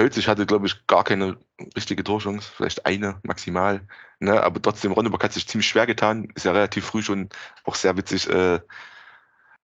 Pölzig 0.00 0.28
hatte, 0.28 0.46
glaube 0.46 0.66
ich, 0.66 0.86
gar 0.86 1.04
keine 1.04 1.36
richtige 1.76 2.02
Torchance, 2.02 2.50
vielleicht 2.56 2.86
eine 2.86 3.20
maximal. 3.22 3.82
Ne? 4.18 4.42
Aber 4.42 4.62
trotzdem, 4.62 4.92
Ronneburg 4.92 5.22
hat 5.22 5.34
sich 5.34 5.46
ziemlich 5.46 5.68
schwer 5.68 5.86
getan. 5.86 6.28
Ist 6.34 6.46
ja 6.46 6.52
relativ 6.52 6.86
früh 6.86 7.02
schon 7.02 7.28
auch 7.64 7.74
sehr 7.74 7.98
witzig. 7.98 8.26
Äh, 8.30 8.60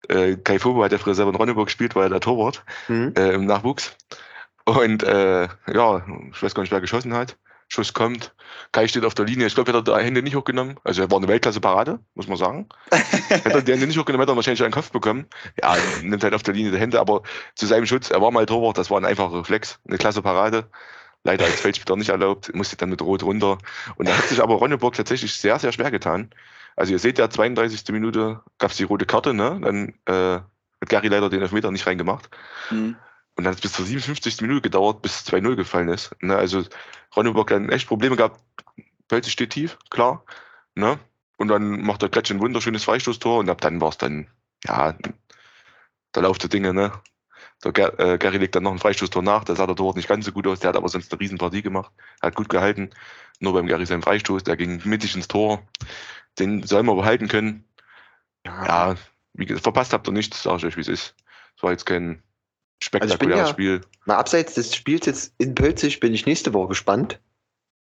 äh, 0.08 0.36
Kai 0.36 0.58
Fobo 0.58 0.84
hat 0.84 0.92
ja 0.92 0.98
früher 0.98 1.14
selber 1.14 1.30
in 1.30 1.36
Ronneburg 1.36 1.68
gespielt, 1.68 1.94
war 1.94 2.02
ja 2.02 2.10
der 2.10 2.20
Torwart 2.20 2.64
Hm? 2.86 3.14
äh, 3.16 3.30
im 3.32 3.46
Nachwuchs. 3.46 3.96
Und 4.66 5.04
äh, 5.04 5.48
ja, 5.72 6.06
ich 6.30 6.42
weiß 6.42 6.54
gar 6.54 6.62
nicht, 6.64 6.72
wer 6.72 6.82
geschossen 6.82 7.14
hat. 7.14 7.38
Schuss 7.68 7.92
kommt. 7.92 8.32
Kai 8.72 8.86
steht 8.86 9.04
auf 9.04 9.14
der 9.14 9.24
Linie. 9.24 9.46
Ich 9.46 9.54
glaube, 9.54 9.72
er 9.72 9.78
hat 9.78 9.88
die 9.88 9.92
Hände 9.92 10.22
nicht 10.22 10.36
hochgenommen. 10.36 10.78
Also 10.84 11.02
er 11.02 11.10
war 11.10 11.18
eine 11.18 11.28
Weltklasse-Parade, 11.28 11.98
muss 12.14 12.28
man 12.28 12.36
sagen. 12.36 12.68
hätte 12.90 13.50
er 13.50 13.62
die 13.62 13.72
Hände 13.72 13.86
nicht 13.86 13.98
hochgenommen, 13.98 14.22
hätte 14.22 14.32
er 14.32 14.36
wahrscheinlich 14.36 14.62
einen 14.62 14.72
Kopf 14.72 14.90
bekommen. 14.92 15.26
Ja, 15.60 15.76
nimmt 16.02 16.22
halt 16.22 16.34
auf 16.34 16.42
der 16.42 16.54
Linie 16.54 16.72
die 16.72 16.78
Hände, 16.78 17.00
aber 17.00 17.22
zu 17.54 17.66
seinem 17.66 17.86
Schutz, 17.86 18.10
er 18.10 18.20
war 18.20 18.30
mal 18.30 18.46
Torwart, 18.46 18.78
das 18.78 18.90
war 18.90 19.00
ein 19.00 19.04
einfacher 19.04 19.40
Reflex. 19.40 19.80
Eine 19.86 19.98
klasse 19.98 20.22
Parade. 20.22 20.68
Leider 21.24 21.44
als 21.44 21.60
Feldspieler 21.60 21.96
nicht 21.96 22.10
erlaubt, 22.10 22.54
musste 22.54 22.76
dann 22.76 22.90
mit 22.90 23.02
Rot 23.02 23.24
runter. 23.24 23.58
Und 23.96 24.08
da 24.08 24.16
hat 24.16 24.28
sich 24.28 24.40
aber 24.40 24.54
Ronneburg 24.54 24.94
tatsächlich 24.94 25.34
sehr, 25.34 25.58
sehr 25.58 25.72
schwer 25.72 25.90
getan. 25.90 26.30
Also 26.76 26.92
ihr 26.92 27.00
seht 27.00 27.18
ja, 27.18 27.28
32. 27.28 27.82
Minute 27.90 28.42
gab 28.58 28.70
es 28.70 28.76
die 28.76 28.84
rote 28.84 29.06
Karte, 29.06 29.34
ne? 29.34 29.58
Dann 29.60 29.94
äh, 30.04 30.40
hat 30.80 30.88
Gary 30.88 31.08
leider 31.08 31.28
den 31.28 31.42
Elfmeter 31.42 31.72
nicht 31.72 31.86
reingemacht. 31.86 32.28
Mhm. 32.70 32.96
Und 33.36 33.44
dann 33.44 33.52
hat 33.52 33.56
es 33.56 33.60
bis 33.60 33.72
zur 33.72 33.84
57. 33.84 34.40
Minute 34.40 34.62
gedauert, 34.62 35.02
bis 35.02 35.26
2-0 35.26 35.56
gefallen 35.56 35.88
ist. 35.88 36.10
Ne? 36.22 36.36
Also 36.36 36.64
Ronneburg 37.14 37.48
dann 37.48 37.68
echt 37.68 37.86
Probleme 37.86 38.16
gehabt. 38.16 38.40
Pölzig 39.08 39.32
steht 39.32 39.50
tief, 39.50 39.78
klar. 39.90 40.24
Ne? 40.74 40.98
Und 41.36 41.48
dann 41.48 41.82
macht 41.82 42.02
der 42.02 42.08
Kretsch 42.08 42.30
ein 42.30 42.40
wunderschönes 42.40 42.84
Freistoßtor 42.84 43.40
und 43.40 43.50
ab 43.50 43.60
dann 43.60 43.80
war 43.80 43.90
es 43.90 43.98
dann, 43.98 44.26
ja, 44.64 44.96
der 46.14 46.22
Lauf 46.22 46.38
der 46.38 46.48
Dinge, 46.48 46.72
ne? 46.72 46.92
Der 47.64 47.72
Ger 47.72 47.98
äh, 47.98 48.18
Gary 48.18 48.38
legt 48.38 48.54
dann 48.54 48.64
noch 48.64 48.72
ein 48.72 48.78
Freistoßtor 48.78 49.22
nach, 49.22 49.44
da 49.44 49.54
sah 49.54 49.66
der 49.66 49.76
Torwart 49.76 49.96
nicht 49.96 50.08
ganz 50.08 50.24
so 50.24 50.32
gut 50.32 50.46
aus, 50.46 50.60
der 50.60 50.68
hat 50.68 50.76
aber 50.76 50.88
sonst 50.88 51.12
eine 51.12 51.20
Riesenpartie 51.20 51.62
gemacht, 51.62 51.92
hat 52.22 52.34
gut 52.34 52.48
gehalten. 52.48 52.90
Nur 53.38 53.52
beim 53.52 53.66
Gary 53.66 53.86
sein 53.86 54.02
Freistoß, 54.02 54.44
der 54.44 54.56
ging 54.56 54.80
mittig 54.84 55.14
ins 55.14 55.28
Tor. 55.28 55.62
Den 56.38 56.62
soll 56.62 56.82
man 56.82 56.96
behalten 56.96 57.28
können. 57.28 57.64
Ja, 58.44 58.96
wie 59.34 59.46
gesagt, 59.46 59.64
verpasst 59.64 59.92
habt 59.92 60.08
ihr 60.08 60.12
nichts, 60.12 60.42
sag 60.42 60.58
ich 60.58 60.66
euch, 60.66 60.76
wie 60.76 60.82
es 60.82 60.88
ist. 60.88 61.14
Es 61.56 61.62
war 61.62 61.70
jetzt 61.70 61.86
kein 61.86 62.22
spektakuläres 62.82 63.48
ja- 63.48 63.52
Spiel. 63.52 63.80
Mal 64.04 64.16
abseits 64.16 64.54
des 64.54 64.74
Spiels 64.74 65.06
jetzt 65.06 65.34
in 65.38 65.54
Pölzig 65.54 66.00
bin 66.00 66.14
ich 66.14 66.26
nächste 66.26 66.54
Woche 66.54 66.68
gespannt. 66.68 67.20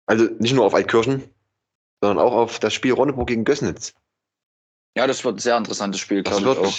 Also 0.06 0.26
nicht 0.40 0.54
nur 0.54 0.66
auf 0.66 0.74
Altkirchen, 0.74 1.24
sondern 2.02 2.26
auch 2.26 2.34
auf 2.34 2.60
das 2.60 2.74
Spiel 2.74 2.94
Ronneburg 2.94 3.28
gegen 3.28 3.44
Gößnitz. 3.44 3.94
Ja, 4.98 5.08
das 5.08 5.24
wird 5.24 5.36
ein 5.36 5.40
sehr 5.40 5.58
interessantes 5.58 6.02
Spiel, 6.02 6.24
glaube 6.24 6.40
ich 6.40 6.46
wird 6.46 6.58
auch. 6.58 6.78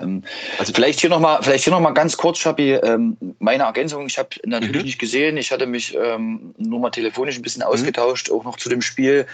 Ähm, 0.00 0.22
Also 0.58 0.72
vielleicht 0.72 1.00
hier 1.00 1.10
nochmal, 1.10 1.42
vielleicht 1.42 1.64
hier 1.64 1.72
noch 1.72 1.80
mal 1.80 1.92
ganz 1.92 2.16
kurz, 2.16 2.38
Schappi, 2.38 2.72
ähm, 2.72 3.16
meine 3.38 3.64
Ergänzung. 3.64 4.06
Ich 4.06 4.18
habe 4.18 4.28
natürlich 4.44 4.76
Mhm. 4.76 4.86
nicht 4.86 4.98
gesehen. 4.98 5.36
Ich 5.36 5.50
hatte 5.52 5.66
mich 5.66 5.96
ähm, 5.96 6.54
nur 6.58 6.80
mal 6.80 6.90
telefonisch 6.90 7.36
ein 7.36 7.42
bisschen 7.42 7.62
ausgetauscht, 7.62 8.30
auch 8.30 8.44
noch 8.44 8.56
zu 8.56 8.68
dem 8.68 8.82
Spiel. 8.82 9.26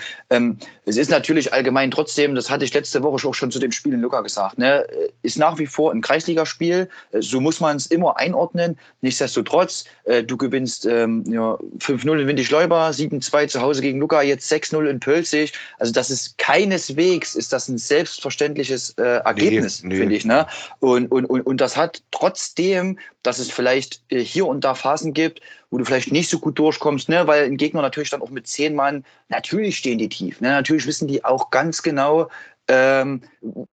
Es 0.85 0.97
ist 0.97 1.11
natürlich 1.11 1.53
allgemein 1.53 1.91
trotzdem, 1.91 2.35
das 2.35 2.51
hatte 2.51 2.65
ich 2.65 2.75
letzte 2.75 3.03
Woche 3.03 3.27
auch 3.27 3.35
schon 3.35 3.51
zu 3.51 3.59
dem 3.59 3.73
Spiel 3.73 3.93
in 3.95 4.01
Luca 4.01 4.21
gesagt, 4.21 4.59
ne, 4.59 4.87
ist 5.23 5.39
nach 5.39 5.59
wie 5.59 5.67
vor 5.67 5.93
ein 5.93 6.01
Kreisligaspiel. 6.01 6.89
Äh, 7.13 7.23
So 7.23 7.41
muss 7.41 7.61
man 7.61 7.77
es 7.77 7.87
immer 7.87 8.17
einordnen. 8.19 8.79
Nichtsdestotrotz, 9.01 9.85
äh, 10.05 10.23
du 10.23 10.37
gewinnst 10.37 10.87
ähm, 10.87 11.25
ja, 11.31 11.59
5-0 11.79 12.21
in 12.21 12.27
Windischleuber, 12.27 12.91
7-2 12.91 13.49
zu 13.49 13.61
Hause 13.61 13.83
gegen 13.83 13.99
Luca, 14.01 14.23
jetzt 14.23 14.51
6-0 14.51 14.87
in 14.89 15.01
Pölzig. 15.01 15.53
Also 15.79 15.93
das 15.93 16.11
ist 16.11 16.39
keineswegs, 16.39 17.35
ist 17.35 17.53
das 17.53 17.69
ein 17.69 17.79
selbstverständliches 17.79 18.91
äh, 18.99 19.03
Ergebnis, 19.25 19.83
nee. 19.83 19.97
finde 19.97 20.15
ich. 20.17 20.25
Ne? 20.25 20.47
Und, 20.79 21.11
und, 21.11 21.27
und, 21.27 21.43
und 21.43 21.61
das 21.61 21.77
hat 21.77 22.03
trotzdem, 22.11 22.99
dass 23.23 23.39
es 23.39 23.51
vielleicht 23.51 24.03
äh, 24.09 24.21
hier 24.21 24.47
und 24.47 24.65
da 24.65 24.75
Phasen 24.75 25.13
gibt, 25.13 25.41
wo 25.71 25.79
du 25.79 25.85
vielleicht 25.85 26.13
nicht 26.13 26.31
so 26.31 26.39
gut 26.39 26.59
durchkommst, 26.59 27.09
ne? 27.09 27.27
weil 27.27 27.45
ein 27.45 27.57
Gegner 27.57 27.83
natürlich 27.83 28.11
dann 28.11 28.23
auch 28.23 28.31
mit 28.31 28.47
zehn 28.47 28.75
Mann, 28.75 29.05
natürlich 29.29 29.77
stehen 29.77 29.99
die 29.99 30.09
tief. 30.09 30.41
Ne? 30.41 30.49
Natürlich 30.49 30.87
wissen 30.87 31.09
die 31.09 31.25
auch 31.25 31.51
ganz 31.51 31.83
genau, 31.83 32.29
ähm, 32.69 33.23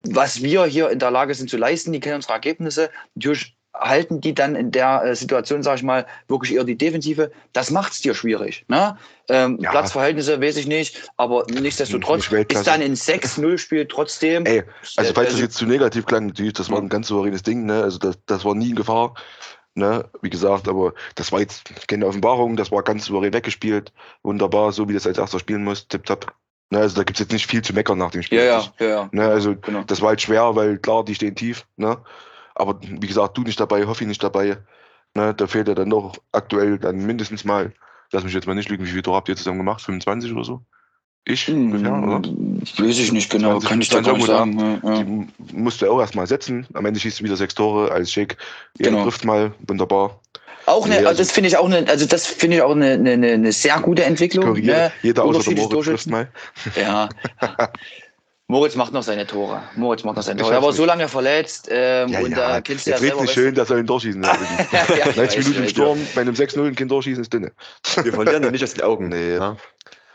was 0.03 0.41
wir 0.41 0.65
hier 0.65 0.89
in 0.89 0.99
der 0.99 1.11
Lage 1.11 1.33
sind 1.33 1.49
zu 1.49 1.57
leisten. 1.57 1.91
Die 1.93 1.99
kennen 1.99 2.15
unsere 2.15 2.33
Ergebnisse. 2.33 2.91
Natürlich 3.15 3.55
halten 3.73 4.21
die 4.21 4.33
dann 4.33 4.55
in 4.55 4.71
der 4.71 5.03
äh, 5.03 5.15
Situation, 5.15 5.63
sage 5.63 5.77
ich 5.77 5.83
mal, 5.83 6.05
wirklich 6.27 6.53
eher 6.55 6.63
die 6.63 6.77
Defensive. 6.77 7.31
Das 7.53 7.71
macht 7.71 7.93
es 7.93 8.01
dir 8.01 8.13
schwierig. 8.13 8.65
Ne? 8.67 8.97
Ähm, 9.29 9.57
Ja. 9.61 9.71
Platzverhältnisse 9.71 10.39
weiß 10.41 10.57
ich 10.57 10.67
nicht, 10.67 11.11
aber 11.17 11.45
nichtsdestotrotz 11.49 12.29
Nicht 12.31 12.53
ist 12.53 12.67
dann 12.67 12.81
ein 12.81 12.93
6-0-Spiel 12.95 13.87
trotzdem. 13.87 14.45
Ey, 14.45 14.63
also 14.97 15.11
Äh, 15.11 15.13
falls 15.13 15.17
also- 15.27 15.31
das 15.31 15.39
jetzt 15.41 15.55
zu 15.57 15.65
negativ 15.65 16.05
klang, 16.05 16.27
natürlich, 16.27 16.53
das 16.53 16.69
war 16.69 16.77
ein 16.79 16.89
ganz 16.89 17.07
souveränes 17.07 17.43
Ding, 17.43 17.65
ne? 17.65 17.81
Also 17.83 17.97
das, 17.97 18.17
das 18.25 18.45
war 18.45 18.53
nie 18.55 18.69
in 18.71 18.75
Gefahr. 18.75 19.15
Ne, 19.75 20.07
wie 20.21 20.29
gesagt, 20.29 20.67
aber 20.67 20.93
das 21.15 21.31
war 21.31 21.39
jetzt 21.39 21.87
keine 21.87 22.05
Offenbarung, 22.05 22.55
das 22.57 22.71
war 22.71 22.83
ganz 22.83 23.05
souverän 23.05 23.33
weggespielt. 23.33 23.91
Wunderbar, 24.21 24.71
so 24.71 24.87
wie 24.87 24.93
das 24.93 25.07
als 25.07 25.17
erster 25.17 25.39
spielen 25.39 25.63
muss, 25.63 25.87
tipptopp. 25.87 26.31
Ne, 26.69 26.77
also 26.77 26.95
da 26.95 27.01
gibt 27.03 27.17
es 27.17 27.21
jetzt 27.21 27.31
nicht 27.31 27.47
viel 27.47 27.63
zu 27.63 27.73
meckern 27.73 27.97
nach 27.97 28.11
dem 28.11 28.21
Spiel. 28.21 28.37
ja, 28.37 28.45
ja, 28.45 28.71
ja, 28.79 28.85
ja. 28.87 29.09
Ne, 29.11 29.23
also 29.27 29.55
Genau. 29.55 29.81
das 29.87 29.99
war 29.99 30.09
halt 30.09 30.21
schwer, 30.21 30.55
weil 30.55 30.77
klar, 30.77 31.03
die 31.03 31.15
stehen 31.15 31.33
tief. 31.33 31.65
Ne? 31.77 31.97
Aber 32.55 32.79
wie 32.81 33.07
gesagt, 33.07 33.37
du 33.37 33.41
nicht 33.43 33.59
dabei, 33.59 33.85
Hoffi 33.85 34.05
nicht 34.05 34.23
dabei. 34.23 34.57
Ne? 35.15 35.33
Da 35.33 35.47
fehlt 35.47 35.67
ja 35.67 35.75
dann 35.75 35.89
noch 35.89 36.15
aktuell 36.31 36.77
dann 36.79 36.97
mindestens 37.05 37.43
mal, 37.45 37.71
lass 38.11 38.23
mich 38.23 38.33
jetzt 38.33 38.47
mal 38.47 38.55
nicht 38.55 38.69
lügen, 38.69 38.85
wie 38.85 38.89
viele 38.89 39.03
Tore 39.03 39.17
habt 39.17 39.29
ihr 39.29 39.35
zusammen 39.35 39.59
gemacht? 39.59 39.81
25 39.81 40.31
oder 40.33 40.43
so? 40.43 40.61
Ich 41.25 41.49
ungefähr, 41.49 41.93
oder? 41.93 42.27
Hm, 42.27 42.61
Weiß 42.77 42.99
ich 42.99 43.11
nicht 43.13 43.29
genau, 43.29 43.59
20, 43.59 43.69
kann 43.69 43.81
ich 43.81 43.89
dir 43.89 44.01
gar 44.01 44.13
nicht 44.17 44.25
20 44.25 44.27
sagen. 44.27 44.79
Ja, 44.83 44.93
ja. 44.93 45.03
Die 45.03 45.27
musst 45.53 45.81
du 45.81 45.89
auch 45.89 45.99
erstmal 45.99 46.27
setzen. 46.27 46.67
Am 46.73 46.85
Ende 46.85 46.99
schießt 46.99 47.19
du 47.21 47.23
wieder 47.23 47.37
sechs 47.37 47.55
Tore 47.55 47.91
als 47.91 48.11
Schick. 48.11 48.37
Jeder 48.77 48.91
Genau. 48.91 49.03
trifft 49.03 49.23
mal, 49.23 49.53
wunderbar. 49.67 50.19
Auch 50.65 50.85
eine, 50.85 51.05
also 51.05 51.21
das 51.21 51.31
finde 51.31 51.49
ich 51.49 51.57
auch 51.57 51.65
eine, 51.65 51.87
also 51.89 52.05
das 52.05 52.25
finde 52.25 52.57
ich 52.57 52.61
auch 52.61 52.71
eine, 52.71 52.93
eine, 52.93 53.13
eine 53.13 53.51
sehr 53.51 53.79
gute 53.79 54.03
Entwicklung. 54.05 54.53
Ne? 54.53 54.91
Jeder 55.01 55.23
außer 55.23 55.53
der 55.53 55.63
Moritz 55.63 55.85
trifft 55.85 56.09
mal. 56.09 56.29
Ja. 56.75 57.09
Moritz 58.53 58.75
macht 58.75 58.93
noch 58.93 59.01
seine 59.01 59.25
Tore. 59.25 59.63
Moritz 59.75 60.03
macht 60.03 60.15
noch 60.15 60.23
seine 60.23 60.39
Tore. 60.41 60.53
Er 60.53 60.61
war 60.61 60.71
so 60.73 60.85
lange 60.85 61.07
verletzt 61.07 61.67
ähm, 61.71 62.09
Ja, 62.09 62.19
und 62.19 62.31
ja. 62.31 62.37
da 62.37 62.61
kennst 62.61 62.85
du 62.85 62.91
ja 62.91 62.97
selber. 62.99 63.21
nicht 63.23 63.33
schön, 63.33 63.55
der 63.55 63.65
soll 63.65 63.79
ihn 63.79 63.87
durchschießen. 63.87 64.21
ja, 64.23 64.29
ja, 64.71 65.07
ich 65.09 65.15
90 65.15 65.17
weiß, 65.17 65.37
Minuten 65.47 65.63
im 65.63 65.69
Sturm, 65.69 65.99
bei 66.13 66.21
einem 66.21 66.35
6-0 66.35 66.67
ein 66.67 66.75
Kind 66.75 66.91
durchschießen 66.91 67.23
ist 67.23 67.33
dünne. 67.33 67.51
Wir 68.03 68.13
verlieren 68.13 68.43
ja 68.43 68.51
nicht 68.51 68.63
aus 68.63 68.75
den 68.75 68.83
Augen. 68.83 69.09
Nee. 69.09 69.33
Ja. 69.35 69.57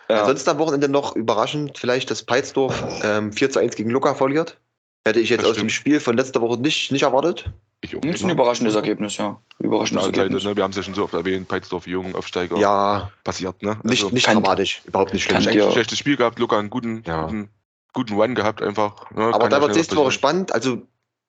Ja. 0.09 0.21
Ansonsten 0.21 0.51
am 0.51 0.59
Wochenende 0.59 0.89
noch 0.89 1.17
überraschend 1.17 1.77
vielleicht, 1.79 2.11
dass 2.13 2.23
Peitsdorf 2.23 2.83
ähm, 3.03 3.33
4 3.33 3.51
zu 3.51 3.59
1 3.59 3.75
gegen 3.75 3.91
Luca 3.91 4.15
verliert. 4.15 4.57
Hätte 5.05 5.21
ich 5.21 5.31
jetzt 5.31 5.45
aus 5.45 5.57
dem. 5.57 5.69
Spiel 5.69 5.99
von 6.01 6.17
letzter 6.17 6.41
Woche 6.41 6.61
nicht, 6.61 6.93
nicht 6.93 7.03
erwartet. 7.03 7.51
Ich 7.81 7.95
auch 7.97 8.01
Das 8.01 8.09
ist 8.11 8.15
nicht. 8.23 8.25
ein 8.25 8.31
überraschendes 8.31 8.75
Ergebnis, 8.75 9.17
ja. 9.17 9.41
Überraschendes 9.59 10.07
Ja, 10.07 10.13
Ergebnis. 10.23 10.45
ne, 10.45 10.57
wir 10.57 10.63
haben 10.63 10.71
es 10.71 10.77
ja 10.77 10.83
schon 10.83 10.95
so 10.95 11.05
oft 11.05 11.15
erwähnt, 11.15 11.47
Peitsdorf, 11.49 11.87
Jung, 11.87 12.15
Aufsteiger, 12.15 12.57
Ja, 12.59 13.11
passiert, 13.25 13.63
ne? 13.63 13.79
nicht, 13.85 14.03
Also, 14.03 14.15
nicht 14.15 14.27
kann- 14.27 14.43
dramatisch. 14.43 14.83
Überhaupt 14.85 15.13
nicht 15.13 15.25
schlimm. 15.25 15.41
Ja. 15.43 15.71
schlechtes 15.71 15.99
Spiel 15.99 16.17
gehabt, 16.17 16.39
Luca 16.39 16.59
einen 16.59 16.71
guten, 16.71 17.03
Ja. 17.07 17.23
guten, 17.25 17.51
guten 17.99 18.15
One 18.15 18.35
gehabt 18.35 18.63
einfach. 18.63 19.11
Ne, 19.11 19.25
Aber 19.25 19.39
kann 19.41 19.51
da 19.51 19.61
wird 19.61 19.75
nächste 19.75 19.97
Woche 19.97 20.13
spannend. 20.13 20.53
Also, 20.53 20.87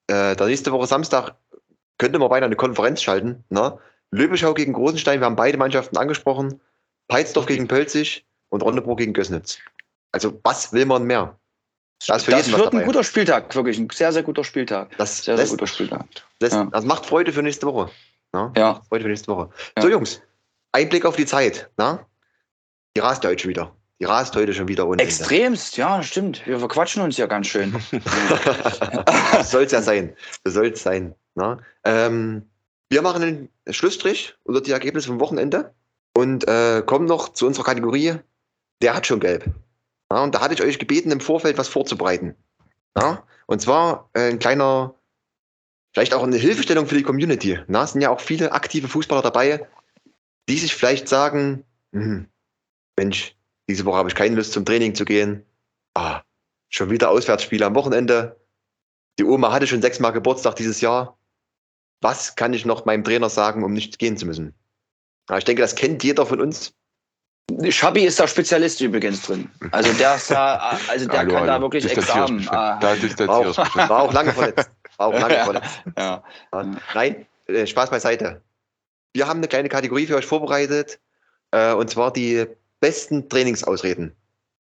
äh, 0.08 0.36
der 0.36 0.46
nächste 0.46 0.72
Woche 0.72 0.86
Samstag 0.86 1.36
könnte 1.98 2.20
man 2.20 2.30
beinahe 2.30 2.46
eine 2.46 2.56
Konferenz 2.56 3.02
schalten. 3.02 3.44
Ne? 3.50 3.78
Löbischau 4.12 4.54
gegen 4.54 4.74
Großenstein, 4.74 5.20
wir 5.20 5.26
haben 5.26 5.36
beide 5.36 5.58
Mannschaften 5.58 5.98
angesprochen. 5.98 6.62
Peitsdorf 7.08 7.48
gegen 7.48 7.68
Pölzig 7.68 8.26
und 8.50 8.62
Ronneburg 8.62 9.00
gegen 9.00 9.14
Gößnitz. 9.14 9.58
Also, 10.12 10.40
was 10.44 10.72
will 10.72 10.86
man 10.86 11.06
mehr? 11.06 11.40
Da 12.08 12.16
ist 12.16 12.26
für 12.26 12.32
Das 12.32 12.46
jeden 12.46 12.54
was 12.54 12.72
wird 12.72 12.76
ein 12.76 12.86
guter 12.86 13.04
Spieltag, 13.04 13.54
wirklich 13.56 13.78
ein 13.80 13.90
sehr, 13.90 14.14
sehr 14.14 14.24
guter 14.24 14.44
Spieltag. 14.44 14.96
Das, 14.98 15.18
Sehr, 15.18 15.36
sehr 15.36 15.44
lässt, 15.44 15.52
guter 15.52 15.68
Spieltag. 15.68 16.06
lässt, 16.40 16.54
ja. 16.54 16.66
das 16.66 16.86
macht 16.86 17.06
Freude 17.06 17.34
für 17.34 17.44
nächste 17.44 17.66
Woche. 17.68 17.92
Ne? 18.32 18.54
Ja, 18.56 18.82
Freude 18.88 19.04
für 19.04 19.10
nächste 19.10 19.36
Woche. 19.36 19.50
Ja. 19.76 19.84
So, 19.84 19.90
Jungs, 19.90 20.22
ein 20.72 20.88
Blick 20.88 21.04
auf 21.06 21.16
die 21.16 21.26
Zeit. 21.26 21.70
Ne? 21.78 22.00
Die 22.96 23.02
rast 23.02 23.26
heute 23.26 23.48
wieder. 23.50 23.76
Die 24.00 24.06
rast 24.06 24.36
heute 24.36 24.54
schon 24.54 24.70
wieder 24.70 24.86
ohne 24.86 25.02
Ende. 25.02 25.04
extremst, 25.04 25.76
ja, 25.76 26.02
stimmt. 26.02 26.46
Wir 26.48 26.58
verquatschen 26.60 27.02
uns 27.02 27.18
ja 27.18 27.26
ganz 27.26 27.48
schön. 27.48 27.74
Soll 29.44 29.64
es 29.64 29.74
ja 29.74 29.82
sein. 29.82 30.16
Soll 30.46 30.68
es 30.68 30.82
sein. 30.82 31.16
Ne? 31.36 31.58
Ähm, 31.84 32.50
wir 32.90 33.02
machen 33.02 33.24
einen 33.24 33.50
Schlussstrich 33.70 34.36
unter 34.44 34.62
die 34.62 34.72
Ergebnisse 34.72 35.10
vom 35.10 35.20
Wochenende 35.20 35.74
und 36.16 36.48
äh, 36.48 36.82
kommen 36.86 37.06
noch 37.06 37.30
zu 37.30 37.46
unserer 37.46 37.66
Kategorie. 37.66 38.16
Der 38.82 38.96
hat 38.96 39.06
schon 39.06 39.20
gelb. 39.20 39.46
Ja, 40.12 40.24
und 40.24 40.34
da 40.34 40.40
hatte 40.42 40.54
ich 40.54 40.62
euch 40.62 40.80
gebeten, 40.80 41.12
im 41.12 41.20
Vorfeld 41.20 41.58
was 41.58 41.68
vorzubereiten. 41.68 42.36
Ja? 42.98 43.24
Und 43.48 43.62
zwar 43.62 44.10
äh, 44.14 44.30
ein 44.30 44.40
kleiner, 44.40 44.96
vielleicht 45.94 46.14
auch 46.14 46.24
eine 46.24 46.38
Hilfestellung 46.38 46.88
für 46.88 46.96
die 46.96 47.04
Community. 47.04 47.60
Na, 47.68 47.84
es 47.84 47.92
sind 47.92 48.02
ja 48.02 48.12
auch 48.12 48.22
viele 48.22 48.54
aktive 48.54 48.88
Fußballer 48.88 49.22
dabei, 49.22 49.68
die 50.48 50.58
sich 50.58 50.74
vielleicht 50.74 51.10
sagen: 51.10 51.66
hm, 51.92 52.28
Mensch, 52.98 53.36
diese 53.70 53.86
Woche 53.86 53.98
habe 53.98 54.10
ich 54.10 54.16
keine 54.16 54.36
Lust 54.36 54.52
zum 54.54 54.66
Training 54.66 54.96
zu 54.96 55.06
gehen. 55.06 55.46
Ah, 55.94 56.22
schon 56.70 56.90
wieder 56.90 57.10
Auswärtsspiele 57.10 57.66
am 57.66 57.76
Wochenende. 57.76 58.40
Die 59.18 59.24
Oma 59.24 59.52
hatte 59.52 59.68
schon 59.68 59.82
sechsmal 59.82 60.12
Geburtstag 60.14 60.56
dieses 60.56 60.82
Jahr. 60.82 61.18
Was 62.02 62.36
kann 62.36 62.54
ich 62.54 62.66
noch 62.66 62.86
meinem 62.86 63.04
Trainer 63.04 63.30
sagen, 63.30 63.64
um 63.64 63.74
nicht 63.74 64.00
gehen 64.00 64.18
zu 64.18 64.26
müssen? 64.26 64.54
Ja, 65.30 65.38
ich 65.38 65.44
denke, 65.46 65.62
das 65.62 65.76
kennt 65.76 66.04
jeder 66.04 66.26
von 66.26 66.40
uns. 66.42 66.74
Schabi 67.70 68.06
ist 68.06 68.20
da 68.20 68.28
Spezialist 68.28 68.80
übrigens 68.80 69.24
drin. 69.24 69.50
Also 69.72 69.92
der, 69.94 70.16
ist 70.16 70.30
da, 70.32 70.78
also 70.88 71.08
der 71.08 71.20
Hallo, 71.20 71.34
kann 71.34 71.48
da 71.48 71.54
hallo. 71.54 71.64
wirklich 71.66 71.84
Distanzierst 71.84 72.20
Examen. 72.20 72.48
Ah, 72.50 72.80
Da 72.80 72.88
War 72.90 72.96
distanzierst 72.96 73.58
du 73.58 73.62
auch, 73.64 73.90
war 73.90 74.02
auch 74.04 74.14
lange 74.14 74.32
verletzt. 74.34 74.72
War 74.98 75.08
auch 75.08 75.20
lange 75.20 75.36
verletzt. 75.44 75.82
ja. 75.98 76.24
Ja. 76.54 76.72
Nein, 76.94 77.26
äh, 77.48 77.66
Spaß 77.66 77.90
beiseite. 77.90 78.42
Wir 79.14 79.28
haben 79.28 79.40
eine 79.40 79.48
kleine 79.48 79.70
Kategorie 79.70 80.06
für 80.06 80.16
euch 80.16 80.26
vorbereitet. 80.28 81.00
Äh, 81.52 81.74
und 81.74 81.90
zwar 81.90 82.14
die 82.14 82.46
besten 82.80 83.30
Trainingsausreden. 83.30 84.16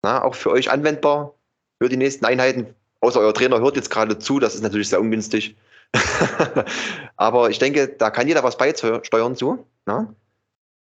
Na, 0.03 0.23
auch 0.23 0.35
für 0.35 0.51
euch 0.51 0.69
anwendbar 0.69 1.33
für 1.79 1.89
die 1.89 1.97
nächsten 1.97 2.25
Einheiten. 2.25 2.73
Außer 3.01 3.19
euer 3.19 3.33
Trainer 3.33 3.59
hört 3.59 3.75
jetzt 3.75 3.89
gerade 3.89 4.17
zu, 4.17 4.39
das 4.39 4.55
ist 4.55 4.61
natürlich 4.61 4.89
sehr 4.89 4.99
ungünstig. 4.99 5.55
Aber 7.15 7.49
ich 7.49 7.59
denke, 7.59 7.87
da 7.87 8.09
kann 8.09 8.27
jeder 8.27 8.43
was 8.43 8.57
beisteuern 8.57 9.35
zu. 9.35 9.65
Na? 9.85 10.13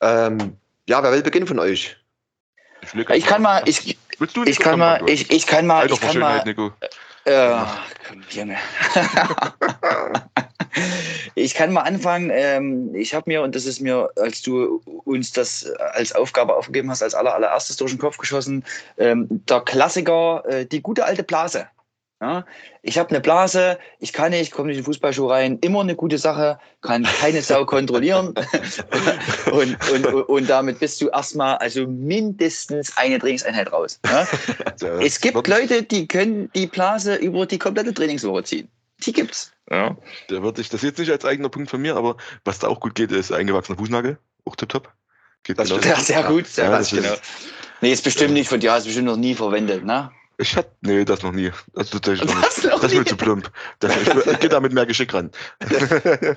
Ähm, 0.01 0.57
ja, 0.89 1.03
wer 1.03 1.13
will 1.13 1.23
beginnen 1.23 1.47
von 1.47 1.59
euch? 1.59 1.97
Ich, 2.83 2.95
Ich 2.95 3.27
kann 3.27 3.43
mal, 3.43 3.63
ich, 3.67 3.99
Willst 4.19 4.37
du, 4.37 4.45
ich 4.45 4.59
kann 4.59 4.79
mal, 4.79 5.09
ich, 5.09 5.31
ich 5.31 5.47
kann 5.47 5.67
mal, 5.67 5.83
Alter, 5.83 5.95
ich 5.95 6.01
kann 6.01 6.19
mal, 6.19 6.43
Nico. 6.45 6.73
äh, 7.25 7.65
komm, 8.09 8.25
Junge. 8.31 8.57
Ich 11.35 11.55
kann 11.55 11.73
mal 11.73 11.83
anfangen. 11.83 12.31
Ähm, 12.33 12.95
ich 12.95 13.15
habe 13.15 13.25
mir, 13.27 13.43
und 13.43 13.55
das 13.55 13.67
ist 13.67 13.81
mir, 13.81 14.11
als 14.17 14.43
du 14.43 14.81
uns 15.05 15.33
das 15.33 15.71
als 15.93 16.15
Aufgabe 16.15 16.55
aufgegeben 16.55 16.91
hast, 16.91 17.03
als 17.03 17.15
aller, 17.15 17.35
allererstes 17.35 17.77
durch 17.77 17.93
den 17.93 17.99
Kopf 17.99 18.19
geschossen, 18.19 18.65
ähm, 18.97 19.27
der 19.31 19.61
Klassiker, 19.61 20.45
äh, 20.47 20.67
die 20.67 20.83
gute 20.83 21.05
alte 21.05 21.23
Blase. 21.23 21.67
Ja? 22.21 22.45
Ich 22.83 22.99
habe 22.99 23.11
eine 23.11 23.21
Blase, 23.21 23.79
ich 24.01 24.13
kann 24.13 24.31
nicht, 24.31 24.51
komme 24.51 24.69
nicht 24.69 24.79
in 24.79 24.83
die 24.83 24.87
Fußballschuhe 24.87 25.31
rein, 25.31 25.59
immer 25.61 25.81
eine 25.81 25.95
gute 25.95 26.19
Sache, 26.19 26.59
kann 26.81 27.05
keine 27.05 27.43
Sau 27.43 27.65
kontrollieren. 27.65 28.35
und, 29.53 29.91
und, 29.91 30.07
und 30.07 30.51
damit 30.51 30.81
bist 30.81 31.01
du 31.01 31.09
erstmal 31.09 31.57
also 31.59 31.87
mindestens 31.87 32.97
eine 32.97 33.19
Trainingseinheit 33.19 33.73
raus. 33.73 34.01
Ja? 34.07 34.27
Ja, 34.81 35.01
Es 35.01 35.21
gibt 35.21 35.47
Leute, 35.49 35.83
die 35.83 36.07
können 36.07 36.51
die 36.55 36.67
Blase 36.67 37.17
über 37.17 37.47
die 37.47 37.59
komplette 37.59 37.93
Trainingswoche 37.93 38.45
ziehen. 38.45 38.69
Die 39.01 39.13
gibt's. 39.13 39.53
Ja. 39.71 39.97
Da 40.29 40.43
würde 40.43 40.61
ich 40.61 40.69
das 40.69 40.83
jetzt 40.83 40.99
nicht 40.99 41.11
als 41.11 41.25
eigener 41.25 41.49
Punkt 41.49 41.71
von 41.71 41.81
mir, 41.81 41.97
aber 41.97 42.17
was 42.45 42.59
da 42.59 42.69
auch 42.69 42.81
gut 42.81 42.95
geht, 42.95 43.13
ist 43.13 43.33
eingewachsener 43.33 43.79
Fußnagel. 43.79 44.19
Auch 44.45 44.57
tipptopp. 44.57 44.93
Geht 45.45 45.59
Das 45.59 45.69
genau. 45.69 45.83
Ja, 45.83 46.01
sehr 46.01 46.23
gut, 46.25 46.47
sehr 46.47 46.65
Ja, 46.65 46.71
gut, 46.71 46.81
das 46.81 46.93
ist- 46.93 47.03
genau. 47.03 47.17
Nee, 47.81 47.93
ist 47.93 48.03
bestimmt 48.03 48.33
nicht 48.35 48.49
von 48.49 48.59
dir, 48.59 48.73
hast 48.73 48.85
bestimmt 48.85 49.07
noch 49.07 49.17
nie 49.17 49.35
verwendet, 49.35 49.85
ne? 49.85 50.11
Ich 50.37 50.57
hatte, 50.57 50.71
nee, 50.81 51.05
das 51.05 51.23
noch 51.23 51.33
nie. 51.33 51.53
Das, 51.75 51.91
tatsächlich 51.91 52.29
noch 52.35 52.41
das 52.81 52.93
ist 52.93 52.95
mir 52.95 53.05
zu 53.05 53.17
plump. 53.17 53.51
Das, 53.81 53.95
ich, 53.97 54.09
ich 54.09 54.39
gehe 54.41 54.49
da 54.49 54.61
mit 54.61 54.73
mehr 54.73 54.87
Geschick 54.87 55.13
ran. 55.15 55.31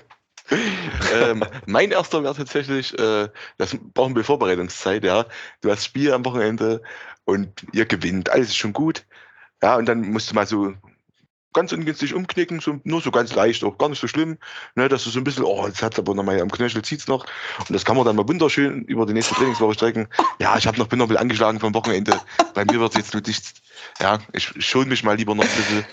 ähm, 1.13 1.43
mein 1.65 1.91
erster 1.91 2.23
wäre 2.23 2.35
tatsächlich, 2.35 2.97
äh, 2.99 3.29
das 3.57 3.77
brauchen 3.93 4.15
wir 4.15 4.23
Vorbereitungszeit, 4.23 5.03
ja. 5.03 5.25
Du 5.61 5.71
hast 5.71 5.85
Spiel 5.85 6.13
am 6.13 6.25
Wochenende 6.25 6.81
und 7.25 7.65
ihr 7.73 7.85
gewinnt, 7.85 8.29
alles 8.29 8.49
ist 8.49 8.57
schon 8.57 8.73
gut. 8.73 9.05
Ja, 9.63 9.75
und 9.77 9.85
dann 9.85 10.01
musst 10.01 10.31
du 10.31 10.35
mal 10.35 10.47
so 10.47 10.73
ganz 11.53 11.71
ungünstig 11.73 12.13
umknicken, 12.13 12.59
so, 12.59 12.79
nur 12.83 13.01
so 13.01 13.11
ganz 13.11 13.33
leicht, 13.35 13.63
auch 13.63 13.77
gar 13.77 13.89
nicht 13.89 13.99
so 13.99 14.07
schlimm, 14.07 14.37
ne, 14.75 14.87
dass 14.87 15.03
du 15.03 15.09
so 15.09 15.19
ein 15.19 15.23
bisschen, 15.23 15.43
oh, 15.43 15.67
jetzt 15.67 15.81
hat's 15.81 15.99
aber 15.99 16.15
noch 16.15 16.23
mal 16.23 16.39
am 16.39 16.51
Knöchel, 16.51 16.81
zieht's 16.81 17.07
noch. 17.07 17.25
Und 17.59 17.71
das 17.71 17.85
kann 17.85 17.95
man 17.95 18.05
dann 18.05 18.15
mal 18.15 18.27
wunderschön 18.27 18.83
über 18.83 19.05
die 19.05 19.13
nächste 19.13 19.35
Trainingswoche 19.35 19.73
strecken. 19.73 20.07
Ja, 20.39 20.57
ich 20.57 20.67
habe 20.67 20.77
noch, 20.77 20.87
bin 20.87 20.99
noch 20.99 21.05
ein 21.05 21.09
bisschen 21.09 21.21
angeschlagen 21.21 21.59
vom 21.59 21.73
Wochenende. 21.73 22.19
Bei 22.53 22.65
mir 22.65 22.79
wird 22.79 22.95
jetzt 22.95 23.13
nur 23.13 23.23
nichts, 23.25 23.53
ja, 23.99 24.19
ich 24.33 24.53
schone 24.59 24.87
mich 24.87 25.03
mal 25.03 25.17
lieber 25.17 25.35
noch 25.35 25.43
ein 25.43 25.49
bisschen. 25.49 25.85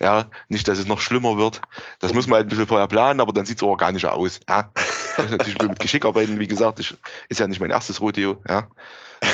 Ja, 0.00 0.26
nicht, 0.48 0.66
dass 0.66 0.78
es 0.78 0.86
noch 0.86 1.00
schlimmer 1.00 1.38
wird. 1.38 1.60
Das 2.00 2.12
muss 2.12 2.26
man 2.26 2.38
halt 2.38 2.46
ein 2.46 2.48
bisschen 2.50 2.66
vorher 2.66 2.88
planen, 2.88 3.20
aber 3.20 3.32
dann 3.32 3.46
sieht 3.46 3.58
es 3.58 3.62
organischer 3.62 4.12
aus. 4.12 4.40
Ja. 4.48 4.70
Ich 5.16 5.22
muss 5.22 5.30
natürlich 5.30 5.62
mit 5.62 5.78
Geschick 5.78 6.04
arbeiten, 6.04 6.38
wie 6.38 6.46
gesagt, 6.46 6.80
ich, 6.80 6.94
ist 7.28 7.40
ja 7.40 7.46
nicht 7.46 7.60
mein 7.60 7.70
erstes 7.70 8.00
Rodeo, 8.00 8.36
ja. 8.48 8.66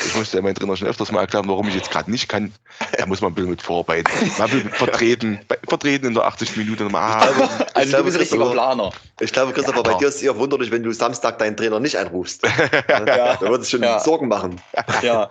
Ich 0.06 0.14
musste 0.14 0.36
ja 0.36 0.42
meinen 0.42 0.54
Trainer 0.54 0.76
schon 0.76 0.86
öfters 0.86 1.10
mal 1.10 1.20
erklären, 1.22 1.48
warum 1.48 1.66
ich 1.66 1.74
jetzt 1.74 1.90
gerade 1.90 2.08
nicht 2.10 2.28
kann. 2.28 2.52
Da 2.96 3.06
muss 3.06 3.20
man 3.20 3.32
ein 3.32 3.34
bisschen 3.34 3.50
mit 3.50 3.60
vorarbeiten. 3.62 4.12
Ein 4.38 4.50
bisschen 4.50 4.70
vertreten, 4.70 5.40
bei- 5.48 5.58
vertreten 5.66 6.06
in 6.06 6.14
der 6.14 6.26
80. 6.26 6.56
Minute 6.56 6.84
nochmal. 6.84 7.02
Ah, 7.02 7.66
Also 7.74 7.88
glaube, 7.88 8.04
du 8.04 8.04
bist 8.04 8.16
ein 8.16 8.20
richtiger 8.20 8.20
Christopher, 8.20 8.52
Planer. 8.52 8.90
Ich 9.18 9.32
glaube, 9.32 9.52
Christopher, 9.52 9.76
Ja, 9.78 9.82
bei 9.82 9.94
dir 9.94 10.08
ist 10.08 10.14
es 10.16 10.22
eher 10.22 10.36
wunderlich, 10.38 10.70
wenn 10.70 10.84
du 10.84 10.92
Samstag 10.92 11.38
deinen 11.38 11.56
Trainer 11.56 11.80
nicht 11.80 11.96
anrufst. 11.96 12.42
Ja. 12.44 13.36
Da 13.40 13.40
wird 13.40 13.62
es 13.62 13.70
schon 13.70 13.82
Ja. 13.82 13.98
Sorgen 13.98 14.28
machen. 14.28 14.60
Ja. 15.02 15.28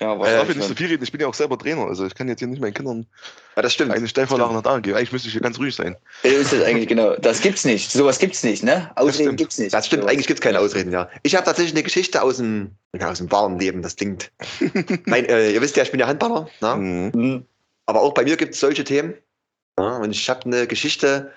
Ja, 0.00 0.12
ich 0.14 0.18
darf 0.18 0.18
ja 0.18 0.18
wahrscheinlich 0.18 0.56
nicht 0.56 0.68
so 0.68 0.74
viel 0.74 0.86
reden, 0.88 1.02
ich 1.02 1.12
bin 1.12 1.20
ja 1.20 1.26
auch 1.26 1.34
selber 1.34 1.58
Trainer, 1.58 1.86
also 1.86 2.06
ich 2.06 2.14
kann 2.14 2.28
jetzt 2.28 2.38
hier 2.40 2.48
nicht 2.48 2.60
meinen 2.60 2.74
Kindern 2.74 3.06
Ja, 3.56 3.62
das 3.62 3.72
stimmt. 3.72 3.92
eine 3.92 4.08
Stellvorlage 4.08 4.54
nach 4.54 4.62
da 4.62 4.78
geben. 4.78 4.96
Eigentlich 4.96 5.12
müsste 5.12 5.28
ich 5.28 5.32
hier 5.32 5.42
ganz 5.42 5.58
ruhig 5.58 5.74
sein. 5.74 5.96
Äh, 6.24 6.28
Ist 6.30 6.52
das 6.52 6.62
eigentlich 6.62 6.88
genau. 6.88 7.16
Das 7.16 7.40
gibt's 7.40 7.64
nicht. 7.64 7.90
Sowas 7.90 8.18
gibt's 8.18 8.42
nicht, 8.42 8.62
ne? 8.62 8.90
Ausreden 8.96 9.36
gibt's 9.36 9.58
nicht. 9.58 9.72
Das 9.72 9.86
stimmt, 9.86 10.02
Sowas. 10.02 10.12
eigentlich 10.12 10.26
gibt 10.26 10.40
es 10.40 10.42
keine 10.42 10.58
Ausreden, 10.60 10.92
ja. 10.92 11.08
Ich 11.22 11.34
habe 11.34 11.44
tatsächlich 11.44 11.74
eine 11.74 11.82
Geschichte 11.82 12.22
aus 12.22 12.38
dem, 12.38 12.70
ja, 12.98 13.10
aus 13.10 13.18
dem 13.18 13.30
wahren 13.30 13.58
Leben, 13.58 13.82
das 13.82 13.96
klingt. 13.96 14.30
Nein, 15.06 15.24
äh, 15.26 15.52
ihr 15.52 15.60
wisst 15.60 15.76
ja, 15.76 15.82
ich 15.82 15.90
bin 15.90 16.00
ja 16.00 16.06
Handballer, 16.06 16.48
ne? 16.60 16.76
Mhm. 16.76 17.12
Hm. 17.12 17.46
aber 17.86 18.00
auch 18.02 18.14
bei 18.14 18.24
mir 18.24 18.36
gibt 18.36 18.54
es 18.54 18.60
solche 18.60 18.84
Themen. 18.84 19.14
Ja, 19.78 19.96
und 19.98 20.10
ich 20.10 20.28
habe 20.28 20.44
eine 20.44 20.66
Geschichte, 20.66 21.32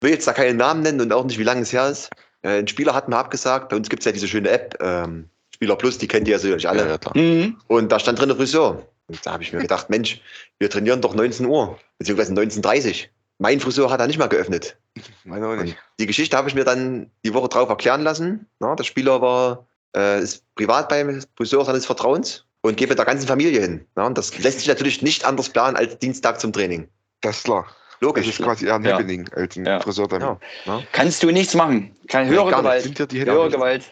will 0.00 0.10
jetzt 0.12 0.26
da 0.26 0.32
keinen 0.32 0.56
Namen 0.56 0.82
nennen 0.82 1.00
und 1.00 1.12
auch 1.12 1.24
nicht, 1.24 1.38
wie 1.38 1.42
lange 1.44 1.62
es 1.62 1.72
her 1.72 1.88
ist. 1.88 2.10
Äh, 2.42 2.60
ein 2.60 2.68
Spieler 2.68 2.94
hat 2.94 3.08
mir 3.08 3.16
abgesagt, 3.16 3.70
bei 3.70 3.76
uns 3.76 3.88
gibt 3.88 4.02
es 4.02 4.06
ja 4.06 4.12
diese 4.12 4.28
schöne 4.28 4.48
App, 4.50 4.76
ähm, 4.80 5.28
Spieler 5.58 5.74
Plus, 5.76 5.98
die 5.98 6.06
kennt 6.06 6.28
ihr 6.28 6.32
ja 6.32 6.38
sicherlich 6.38 6.68
alle. 6.68 6.86
Ja, 6.86 6.98
ja. 7.02 7.20
Mhm. 7.20 7.56
Und 7.66 7.90
da 7.90 7.98
stand 7.98 8.20
drin 8.20 8.30
Friseur. 8.34 8.86
Und 9.08 9.26
da 9.26 9.32
habe 9.32 9.42
ich 9.42 9.52
mir 9.52 9.58
gedacht, 9.60 9.90
Mensch, 9.90 10.20
wir 10.60 10.70
trainieren 10.70 11.00
doch 11.00 11.14
19 11.14 11.46
Uhr, 11.46 11.78
beziehungsweise 11.98 12.32
19.30 12.32 12.88
Uhr. 12.88 13.08
Mein 13.38 13.58
Friseur 13.58 13.90
hat 13.90 13.98
da 14.00 14.06
nicht 14.06 14.18
mal 14.18 14.28
geöffnet. 14.28 14.76
Meine 15.24 15.48
auch 15.48 15.56
nicht. 15.56 15.76
Die 15.98 16.06
Geschichte 16.06 16.36
habe 16.36 16.48
ich 16.48 16.54
mir 16.54 16.64
dann 16.64 17.10
die 17.24 17.34
Woche 17.34 17.48
drauf 17.48 17.68
erklären 17.68 18.02
lassen. 18.02 18.46
Ja, 18.60 18.76
der 18.76 18.84
Spieler 18.84 19.20
war 19.20 19.66
äh, 19.96 20.22
ist 20.22 20.44
privat 20.54 20.88
beim 20.88 21.22
Friseur 21.36 21.64
seines 21.64 21.86
Vertrauens 21.86 22.44
und 22.60 22.76
geht 22.76 22.88
mit 22.88 22.98
der 22.98 23.06
ganzen 23.06 23.26
Familie 23.26 23.60
hin. 23.60 23.84
Ja, 23.96 24.06
und 24.06 24.16
das 24.16 24.36
lässt 24.38 24.58
sich 24.60 24.68
natürlich 24.68 25.02
nicht 25.02 25.24
anders 25.24 25.48
planen 25.48 25.76
als 25.76 25.98
Dienstag 25.98 26.40
zum 26.40 26.52
Training. 26.52 26.88
Das 27.20 27.38
ist 27.38 27.44
klar. 27.44 27.66
Das 27.66 28.00
Logisch. 28.00 28.28
ist 28.28 28.38
quasi 28.42 28.66
eher 28.66 28.76
ein 28.76 28.84
Ja. 28.84 28.92
Happening 28.92 29.28
als 29.34 29.56
ein 29.56 29.66
Ja. 29.66 29.80
Friseur 29.80 30.06
dann. 30.06 30.20
Ja. 30.20 30.82
Kannst 30.92 31.22
du 31.22 31.32
nichts 31.32 31.54
machen. 31.54 31.96
Keine 32.06 32.30
höhere. 32.30 32.50
Gewalt. 32.52 32.82
Sind 32.84 32.98
ja 32.98 33.06
die 33.06 33.24
Höhere 33.24 33.46
nicht. 33.46 33.54
Gewalt. 33.54 33.84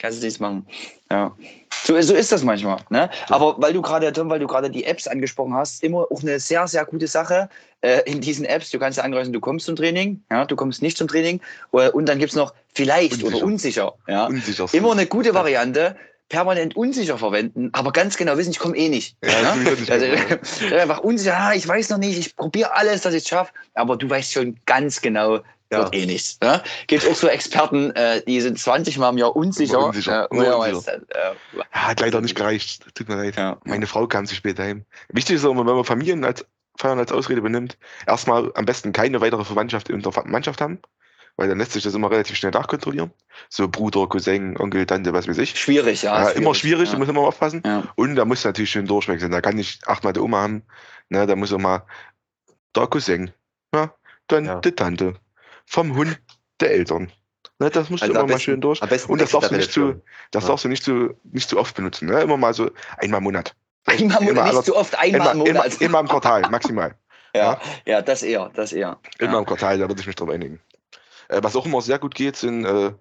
Kannst 0.00 0.20
du 0.20 0.24
nichts 0.24 0.40
machen. 0.40 0.66
Ja. 1.10 1.36
So, 1.84 2.00
so 2.00 2.14
ist 2.14 2.32
das 2.32 2.42
manchmal. 2.42 2.78
Ne? 2.90 3.10
Aber 3.28 3.56
weil 3.58 3.72
du 3.72 3.82
gerade, 3.82 4.12
Tom, 4.12 4.30
weil 4.30 4.38
du 4.38 4.46
gerade 4.46 4.70
die 4.70 4.84
Apps 4.84 5.06
angesprochen 5.06 5.54
hast, 5.54 5.82
immer 5.82 6.06
auch 6.10 6.22
eine 6.22 6.38
sehr, 6.38 6.66
sehr 6.68 6.84
gute 6.84 7.06
Sache 7.06 7.48
äh, 7.80 8.00
in 8.06 8.20
diesen 8.20 8.44
Apps. 8.44 8.70
Du 8.70 8.78
kannst 8.78 8.98
ja 8.98 9.04
ankreuzen, 9.04 9.32
du 9.32 9.40
kommst 9.40 9.66
zum 9.66 9.76
Training, 9.76 10.22
ja, 10.30 10.44
du 10.44 10.56
kommst 10.56 10.82
nicht 10.82 10.96
zum 10.96 11.08
Training. 11.08 11.40
Äh, 11.72 11.90
und 11.90 12.08
dann 12.08 12.18
gibt 12.18 12.30
es 12.30 12.36
noch 12.36 12.54
vielleicht 12.72 13.22
oder 13.22 13.42
unsicher. 13.42 13.94
Ja. 14.06 14.26
Unsicher. 14.26 14.66
Immer 14.72 14.92
eine 14.92 15.06
gute 15.06 15.34
Variante. 15.34 15.96
Permanent 16.28 16.76
unsicher 16.76 17.18
verwenden, 17.18 17.68
aber 17.74 17.92
ganz 17.92 18.16
genau 18.16 18.38
wissen, 18.38 18.52
ich 18.52 18.58
komme 18.58 18.74
eh 18.74 18.88
nicht. 18.88 19.18
Ja, 19.22 19.52
sowieso 19.52 19.70
nicht 19.72 19.90
Also, 19.90 20.06
einfach 20.74 21.00
unsicher, 21.00 21.36
ah, 21.36 21.52
ich 21.52 21.68
weiß 21.68 21.90
noch 21.90 21.98
nicht, 21.98 22.18
ich 22.18 22.34
probiere 22.34 22.74
alles, 22.74 23.02
dass 23.02 23.12
ich 23.12 23.24
es 23.24 23.28
schaffe, 23.28 23.52
aber 23.74 23.98
du 23.98 24.08
weißt 24.08 24.32
schon 24.32 24.56
ganz 24.64 25.02
genau, 25.02 25.40
Ja. 25.72 25.78
wird 25.78 25.94
eh 25.94 26.06
nichts. 26.06 26.38
Ne? 26.40 26.62
Gibt 26.86 27.06
auch 27.08 27.14
so 27.14 27.26
Experten, 27.28 27.90
äh, 27.92 28.22
die 28.24 28.40
sind 28.40 28.58
20 28.58 28.98
Mal 28.98 29.10
im 29.10 29.18
Jahr 29.18 29.34
unsicher. 29.34 29.78
Unsicher, 29.86 30.24
Äh, 30.30 30.34
unsicher. 30.34 30.58
weißt 30.58 30.86
du, 30.86 30.90
äh, 30.90 31.34
Ja, 31.56 31.64
hat 31.70 32.00
leider 32.00 32.20
nicht 32.20 32.34
gereicht. 32.34 32.84
Tut 32.94 33.08
mir 33.08 33.16
leid. 33.16 33.36
ja. 33.36 33.58
Meine 33.64 33.86
Frau 33.86 34.06
kam 34.06 34.26
zu 34.26 34.34
spät 34.34 34.58
heim. 34.58 34.84
Wichtig 35.08 35.36
ist 35.36 35.44
auch 35.44 35.56
wenn 35.56 35.64
man 35.64 35.84
Familien 35.84 36.24
als 36.24 36.44
Feiern 36.78 36.98
als 36.98 37.12
Ausrede 37.12 37.42
benimmt, 37.42 37.76
erstmal 38.06 38.50
am 38.54 38.64
besten 38.64 38.92
keine 38.92 39.20
weitere 39.20 39.44
Verwandtschaft 39.44 39.88
in 39.90 40.00
der 40.00 40.12
Mannschaft 40.24 40.60
haben, 40.62 40.78
weil 41.36 41.48
dann 41.48 41.58
lässt 41.58 41.72
sich 41.72 41.82
das 41.82 41.94
immer 41.94 42.10
relativ 42.10 42.36
schnell 42.36 42.50
nachkontrollieren. 42.52 43.10
So 43.50 43.68
Bruder, 43.68 44.06
Cousin, 44.06 44.58
Onkel, 44.58 44.86
Tante, 44.86 45.12
was 45.12 45.28
weiß 45.28 45.38
ich. 45.38 45.58
Schwierig, 45.58 46.02
ja. 46.02 46.22
Ja, 46.22 46.28
immer 46.30 46.54
schwierig, 46.54 46.88
da 46.88 46.94
Ja. 46.94 46.98
muss 46.98 47.08
man 47.08 47.16
immer 47.16 47.26
aufpassen. 47.28 47.62
Und 47.94 48.16
da 48.16 48.24
muss 48.24 48.44
natürlich 48.44 48.70
schön 48.70 48.86
durchwechseln. 48.86 49.30
Da 49.32 49.40
kann 49.42 49.56
nicht 49.56 49.86
achtmal 49.86 50.12
die 50.14 50.20
Oma 50.20 50.40
haben. 50.42 50.62
Ne, 51.10 51.26
da 51.26 51.36
muss 51.36 51.52
auch 51.52 51.58
mal 51.58 51.84
der 52.74 52.86
Cousin. 52.86 53.30
Ja, 53.74 53.94
dann 54.28 54.44
Ja. 54.46 54.60
die 54.60 54.72
Tante. 54.72 55.14
Vom 55.72 55.96
Hund 55.96 56.20
der 56.60 56.70
Eltern. 56.72 57.10
Ne, 57.58 57.70
das 57.70 57.88
musst 57.88 58.02
du 58.02 58.04
Also 58.04 58.12
immer 58.12 58.20
am 58.20 58.26
mal 58.26 58.34
besten- 58.34 58.42
schön 58.44 58.60
durch. 58.60 58.80
Besten 58.80 59.10
Und 59.12 59.20
das 59.22 59.30
darfst 59.30 59.50
du 59.50 59.56
nicht 59.56 59.72
zu, 59.72 60.02
das 60.30 60.42
Ja. 60.44 60.48
darfst 60.50 60.64
du 60.66 60.68
nicht 60.68 60.84
zu, 60.84 61.14
nicht 61.24 61.48
zu 61.48 61.58
oft 61.58 61.74
benutzen. 61.74 62.08
Ne? 62.08 62.20
Immer 62.20 62.36
mal 62.36 62.52
so 62.52 62.70
einmal 62.98 63.18
im 63.18 63.24
Monat. 63.24 63.54
Einmal 63.86 64.18
im 64.20 64.24
Monat, 64.26 64.52
nicht 64.52 64.64
zu 64.66 64.76
oft, 64.76 64.94
einmal 64.98 65.34
im 65.34 65.40
Immer, 65.40 65.46
immer, 65.50 65.60
Monat. 65.64 65.80
immer 65.80 66.00
im 66.00 66.08
Quartal, 66.08 66.42
maximal. 66.50 66.94
ja. 67.34 67.58
ja, 67.86 68.02
das 68.02 68.22
eher, 68.22 68.50
das 68.54 68.72
eher. 68.72 68.98
Immer 69.18 69.32
Ja. 69.32 69.38
im 69.38 69.46
Quartal, 69.46 69.78
da 69.78 69.88
würde 69.88 70.00
ich 70.00 70.06
mich 70.06 70.16
drauf 70.16 70.28
einigen. 70.28 70.60
Äh, 71.28 71.40
was 71.42 71.56
auch 71.56 71.64
immer 71.64 71.80
sehr 71.80 71.98
gut 71.98 72.14
geht, 72.14 72.36
sind, 72.36 72.64
äh, 72.66 72.92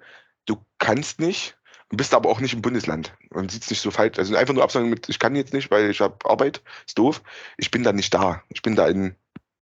du 0.45 0.57
kannst 0.79 1.19
nicht, 1.19 1.57
bist 1.89 2.13
aber 2.13 2.29
auch 2.29 2.39
nicht 2.39 2.53
im 2.53 2.61
Bundesland. 2.61 3.13
Man 3.31 3.49
sieht 3.49 3.63
es 3.63 3.69
nicht 3.69 3.81
so 3.81 3.91
falsch. 3.91 4.17
Also 4.17 4.33
einfach 4.37 4.53
nur 4.53 4.63
absagen 4.63 4.89
mit, 4.89 5.09
ich 5.09 5.19
kann 5.19 5.35
jetzt 5.35 5.51
nicht, 5.53 5.69
weil 5.71 5.89
ich 5.89 5.99
habe 5.99 6.15
Arbeit, 6.29 6.61
ist 6.87 6.97
doof. 6.97 7.21
Ich 7.57 7.69
bin 7.69 7.83
da 7.83 7.91
nicht 7.91 8.13
da. 8.13 8.41
Ich 8.47 8.61
bin 8.61 8.75
da 8.77 8.87
in 8.87 9.15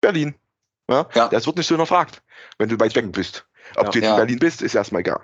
Berlin. 0.01 0.35
Ja? 0.89 1.09
Ja. 1.15 1.29
Das 1.29 1.47
wird 1.47 1.57
nicht 1.57 1.67
so 1.67 1.77
gefragt, 1.79 2.23
wenn 2.59 2.69
du 2.69 2.79
weit 2.81 2.95
weg 2.95 3.13
bist. 3.13 3.45
Ob 3.77 3.85
Ja. 3.85 3.91
du 3.91 3.99
jetzt 3.99 4.05
Ja. 4.07 4.11
in 4.13 4.17
Berlin 4.17 4.39
bist, 4.39 4.63
ist 4.63 4.75
erstmal 4.75 5.01
egal. 5.01 5.21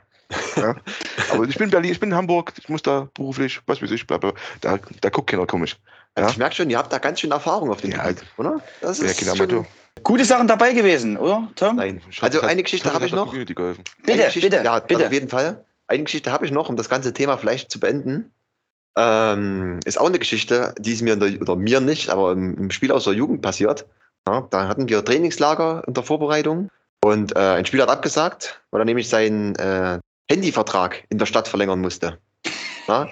Ja? 0.57 0.77
aber 1.33 1.45
ich 1.45 1.57
bin 1.57 1.65
in 1.67 1.71
Berlin, 1.71 1.93
ich 1.93 2.01
bin 2.01 2.11
in 2.11 2.17
Hamburg, 2.17 2.53
ich 2.59 2.69
muss 2.69 2.83
da 2.83 3.09
beruflich, 3.15 3.61
was 3.67 3.83
weiß 3.83 3.91
ich, 3.91 4.07
bla, 4.07 4.19
bla. 4.19 4.33
Da, 4.61 4.79
da 5.01 5.09
guckt 5.11 5.31
keiner 5.31 5.47
komisch. 5.47 5.77
Also 6.15 6.27
Ja. 6.27 6.31
Ich 6.33 6.39
merke 6.39 6.55
schon, 6.55 6.71
ihr 6.71 6.79
habt 6.79 6.93
da 6.93 6.99
ganz 6.99 7.21
schön 7.21 7.31
Erfahrung 7.31 7.71
auf 7.71 7.81
dem 7.81 7.91
Ja, 7.93 8.09
Gebiet, 8.09 8.25
oder? 8.37 8.61
Das 8.81 8.99
Ja, 8.99 9.07
ist 9.07 9.19
genau, 9.19 9.35
schon. 9.35 9.67
Gute 10.03 10.25
Sachen 10.25 10.47
dabei 10.47 10.73
gewesen, 10.73 11.17
oder, 11.17 11.49
Tom? 11.57 11.77
Nein. 11.77 12.01
Also 12.21 12.41
eine 12.41 12.63
Geschichte 12.63 12.89
hab 12.89 12.95
habe 12.95 13.07
ich 13.07 13.13
noch. 13.13 13.33
Bitte, 13.33 13.55
bitte, 14.05 14.57
ja, 14.65 14.81
das 14.81 14.87
bitte. 14.87 15.07
auf 15.07 15.13
jeden 15.13 15.29
Fall. 15.29 15.65
Eine 15.89 16.05
Geschichte 16.05 16.33
habe 16.33 16.47
ich 16.47 16.53
noch, 16.53 16.69
um 16.69 16.77
das 16.77 16.89
ganze 16.89 17.13
Thema 17.13 17.37
vielleicht 17.37 17.71
zu 17.71 17.81
beenden. 17.81 18.33
Ähm, 18.97 19.81
ist 19.85 19.99
auch 20.01 20.07
eine 20.07 20.19
Geschichte, 20.19 20.75
die 20.79 20.93
ist 20.93 21.03
mir, 21.03 21.15
in 21.15 21.21
der, 21.21 21.41
oder 21.41 21.57
mir 21.57 21.81
nicht, 21.81 22.09
aber 22.11 22.33
im, 22.33 22.57
im 22.57 22.71
Spiel 22.71 22.93
aus 22.93 23.05
der 23.05 23.13
Jugend 23.13 23.43
passiert. 23.43 23.87
Ja, 24.27 24.47
da 24.51 24.69
hatten 24.69 24.89
wir 24.89 25.05
Trainingslager 25.05 25.83
in 25.87 25.95
der 25.95 26.03
Vorbereitung 26.03 26.71
und 27.05 27.37
äh, 27.37 27.39
ein 27.39 27.67
Spieler 27.67 27.85
hat 27.85 27.91
abgesagt, 27.91 28.61
weil 28.71 28.83
er 28.83 28.85
nämlich 28.85 29.09
seinen 29.09 29.55
äh, 29.57 29.99
Handyvertrag 30.31 31.05
in 31.09 31.19
der 31.19 31.27
Stadt 31.27 31.49
verlängern 31.49 31.81
musste. 31.81 32.19
Ja? 32.87 33.09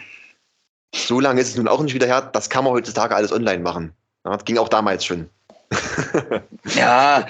So 0.94 1.20
lange 1.20 1.40
ist 1.40 1.48
es 1.48 1.56
nun 1.56 1.68
auch 1.68 1.80
nicht 1.82 1.94
wieder 1.94 2.06
her, 2.06 2.22
das 2.32 2.48
kann 2.50 2.64
man 2.64 2.72
heutzutage 2.72 3.14
alles 3.14 3.32
online 3.32 3.62
machen. 3.62 3.92
Ja, 4.24 4.32
das 4.32 4.44
ging 4.44 4.58
auch 4.58 4.68
damals 4.68 5.04
schon. 5.04 5.28
Ja, 6.74 7.26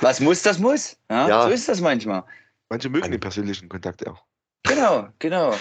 was 0.00 0.20
muss, 0.20 0.42
das 0.42 0.58
muss. 0.58 0.96
Ja, 1.10 1.28
Ja. 1.28 1.42
So 1.44 1.50
ist 1.50 1.68
das 1.68 1.80
manchmal. 1.80 2.24
Manche 2.68 2.88
mögen 2.88 3.10
den 3.10 3.20
persönlichen 3.20 3.68
Kontakt 3.68 4.06
auch. 4.06 4.22
Genau, 4.64 5.08
genau. 5.18 5.54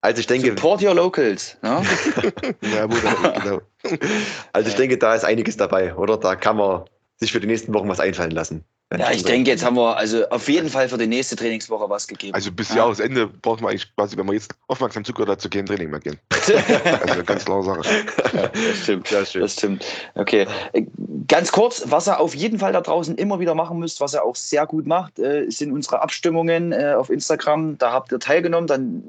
Also 0.00 0.20
ich 0.20 0.26
denke, 0.26 0.48
Support 0.48 0.82
your 0.82 0.94
locals. 0.94 1.56
Ne? 1.62 1.82
Ja, 2.62 2.86
dann, 2.86 3.42
genau. 3.42 3.60
also 4.52 4.68
ich 4.68 4.76
denke, 4.76 4.96
da 4.96 5.14
ist 5.14 5.24
einiges 5.24 5.56
dabei, 5.56 5.94
oder? 5.94 6.16
Da 6.16 6.36
kann 6.36 6.56
man 6.56 6.84
sich 7.16 7.32
für 7.32 7.40
die 7.40 7.48
nächsten 7.48 7.74
Wochen 7.74 7.88
was 7.88 7.98
einfallen 7.98 8.30
lassen. 8.30 8.64
Ja, 8.96 9.10
ich 9.10 9.22
denke, 9.22 9.50
jetzt 9.50 9.62
haben 9.62 9.76
wir 9.76 9.98
also 9.98 10.26
auf 10.30 10.48
jeden 10.48 10.70
Fall 10.70 10.88
für 10.88 10.96
die 10.96 11.06
nächste 11.06 11.36
Trainingswoche 11.36 11.90
was 11.90 12.08
gegeben. 12.08 12.34
Also 12.34 12.50
bis 12.50 12.70
Ja. 12.70 12.76
Jahresende 12.76 13.26
braucht 13.26 13.60
man 13.60 13.70
eigentlich 13.70 13.94
quasi, 13.94 14.16
wenn 14.16 14.24
man 14.24 14.34
jetzt 14.34 14.54
aufmerksam 14.66 15.04
zugehört 15.04 15.28
hat, 15.28 15.40
zu 15.42 15.50
keinem 15.50 15.66
Training 15.66 15.90
mehr 15.90 16.00
gehen. 16.00 16.18
Also 17.06 17.22
ganz 17.24 17.44
klare 17.44 17.62
Sache. 17.62 17.82
das 18.32 18.78
stimmt. 18.82 19.10
Ja, 19.10 19.24
schön. 19.26 19.42
Das 19.42 19.52
stimmt. 19.52 19.84
Okay. 20.14 20.46
Ganz 21.26 21.52
kurz, 21.52 21.82
was 21.86 22.08
ihr 22.08 22.18
auf 22.18 22.34
jeden 22.34 22.58
Fall 22.58 22.72
da 22.72 22.80
draußen 22.80 23.16
immer 23.16 23.38
wieder 23.40 23.54
machen 23.54 23.78
müsst, 23.78 24.00
was 24.00 24.14
ihr 24.14 24.24
auch 24.24 24.34
sehr 24.34 24.66
gut 24.66 24.86
macht, 24.86 25.18
äh, 25.18 25.44
sind 25.50 25.72
unsere 25.72 26.00
Abstimmungen 26.00 26.72
äh, 26.72 26.94
auf 26.96 27.10
Instagram. 27.10 27.76
Da 27.76 27.92
habt 27.92 28.10
ihr 28.12 28.18
teilgenommen. 28.18 28.66
Dann 28.66 29.02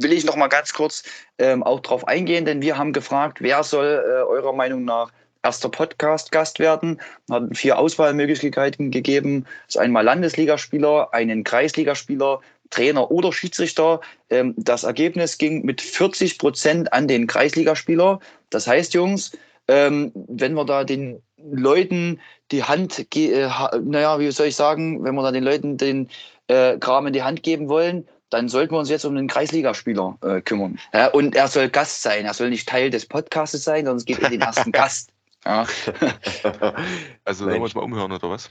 will 0.00 0.12
ich 0.12 0.24
noch 0.24 0.36
mal 0.36 0.48
ganz 0.48 0.72
kurz 0.72 1.02
ähm, 1.38 1.62
auch 1.62 1.80
drauf 1.80 2.08
eingehen, 2.08 2.46
denn 2.46 2.62
wir 2.62 2.78
haben 2.78 2.94
gefragt, 2.94 3.42
wer 3.42 3.62
soll 3.62 4.02
äh, 4.06 4.22
eurer 4.22 4.54
Meinung 4.54 4.84
nach 4.84 5.12
erster 5.42 5.68
Podcast-Gast 5.68 6.58
werden. 6.58 7.00
Wir 7.26 7.36
hatten 7.36 7.54
vier 7.54 7.78
Auswahlmöglichkeiten 7.78 8.90
gegeben. 8.90 9.44
Das 9.66 9.76
ist 9.76 9.80
einmal 9.80 10.04
Landesligaspieler, 10.04 11.12
einen 11.12 11.44
Kreisligaspieler, 11.44 12.40
Trainer 12.70 13.10
oder 13.10 13.32
Schiedsrichter. 13.32 14.00
Ähm, 14.30 14.54
das 14.56 14.84
Ergebnis 14.84 15.38
ging 15.38 15.64
mit 15.64 15.80
40 15.80 16.38
Prozent 16.38 16.92
an 16.92 17.06
den 17.06 17.26
Kreisligaspieler. 17.26 18.20
Das 18.50 18.66
heißt, 18.66 18.94
Jungs, 18.94 19.32
ähm, 19.68 20.12
wenn 20.14 20.54
wir 20.54 20.64
da 20.64 20.84
den 20.84 21.22
Leuten 21.36 22.20
die 22.50 22.64
Hand, 22.64 23.06
äh, 23.14 23.48
naja, 23.82 24.18
wie 24.18 24.30
soll 24.30 24.48
ich 24.48 24.56
sagen, 24.56 25.04
wenn 25.04 25.14
wir 25.14 25.22
da 25.22 25.32
den 25.32 25.44
Leuten 25.44 25.76
den 25.76 26.08
äh, 26.48 26.78
Kram 26.78 27.06
in 27.06 27.12
die 27.12 27.22
Hand 27.22 27.42
geben 27.42 27.68
wollen, 27.68 28.06
dann 28.30 28.48
sollten 28.48 28.74
wir 28.74 28.78
uns 28.78 28.88
jetzt 28.88 29.04
um 29.04 29.14
den 29.14 29.28
Kreisligaspieler 29.28 30.16
äh, 30.22 30.40
kümmern. 30.40 30.78
Ja, 30.94 31.08
und 31.08 31.36
er 31.36 31.48
soll 31.48 31.68
Gast 31.68 32.02
sein. 32.02 32.24
Er 32.24 32.34
soll 32.34 32.48
nicht 32.50 32.68
Teil 32.68 32.90
des 32.90 33.06
Podcasts 33.06 33.62
sein, 33.62 33.84
sondern 33.84 33.98
es 33.98 34.04
geht 34.06 34.22
um 34.22 34.30
den 34.30 34.40
ersten 34.40 34.72
Gast. 34.72 35.11
Ja. 35.44 35.66
Also 37.24 37.44
Mensch. 37.44 37.52
sollen 37.52 37.52
wir 37.54 37.60
uns 37.62 37.74
mal 37.74 37.82
umhören 37.82 38.12
oder 38.12 38.30
was? 38.30 38.50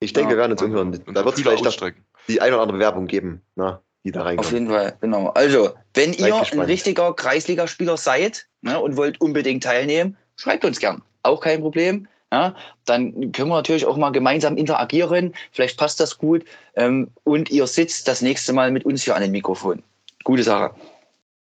Ich 0.00 0.12
denke, 0.12 0.30
Ja. 0.30 0.36
wir 0.36 0.40
werden 0.42 0.52
uns 0.52 0.62
umhören. 0.62 0.88
Und 1.06 1.14
Da 1.14 1.24
wird 1.24 1.36
es 1.36 1.42
vielleicht 1.42 1.66
ausstrecken. 1.66 2.04
die 2.28 2.40
eine 2.40 2.52
oder 2.54 2.62
andere 2.62 2.76
Bewerbung 2.78 3.06
geben, 3.06 3.42
na, 3.54 3.80
die 4.04 4.10
da 4.12 4.20
Auf 4.20 4.26
reinkommt. 4.26 4.52
jeden 4.52 4.68
Fall, 4.68 4.96
genau. 5.00 5.28
Also, 5.28 5.74
wenn 5.94 6.12
Seid 6.12 6.20
ihr 6.28 6.34
ein 6.34 6.40
gespannt. 6.40 6.68
richtiger 6.68 7.14
Kreisligaspieler 7.14 7.96
seid 7.96 8.46
ne, 8.60 8.78
und 8.78 8.96
wollt 8.96 9.20
unbedingt 9.20 9.62
teilnehmen, 9.64 10.16
schreibt 10.36 10.64
uns 10.64 10.78
gern. 10.80 11.02
Auch 11.22 11.40
kein 11.40 11.60
Problem. 11.60 12.06
ja, 12.32 12.54
dann 12.84 13.32
können 13.32 13.48
wir 13.48 13.54
natürlich 13.56 13.86
auch 13.86 13.96
mal 13.96 14.10
gemeinsam 14.10 14.56
interagieren. 14.58 15.32
Vielleicht 15.52 15.78
passt 15.78 16.00
das 16.00 16.18
gut. 16.18 16.44
Ähm, 16.74 17.08
und 17.24 17.50
ihr 17.50 17.66
sitzt 17.66 18.06
das 18.08 18.20
nächste 18.20 18.52
Mal 18.52 18.70
mit 18.72 18.84
uns 18.84 19.02
hier 19.04 19.14
an 19.16 19.22
dem 19.22 19.30
Mikrofon. 19.32 19.82
Gute 20.24 20.42
Sache. 20.42 20.74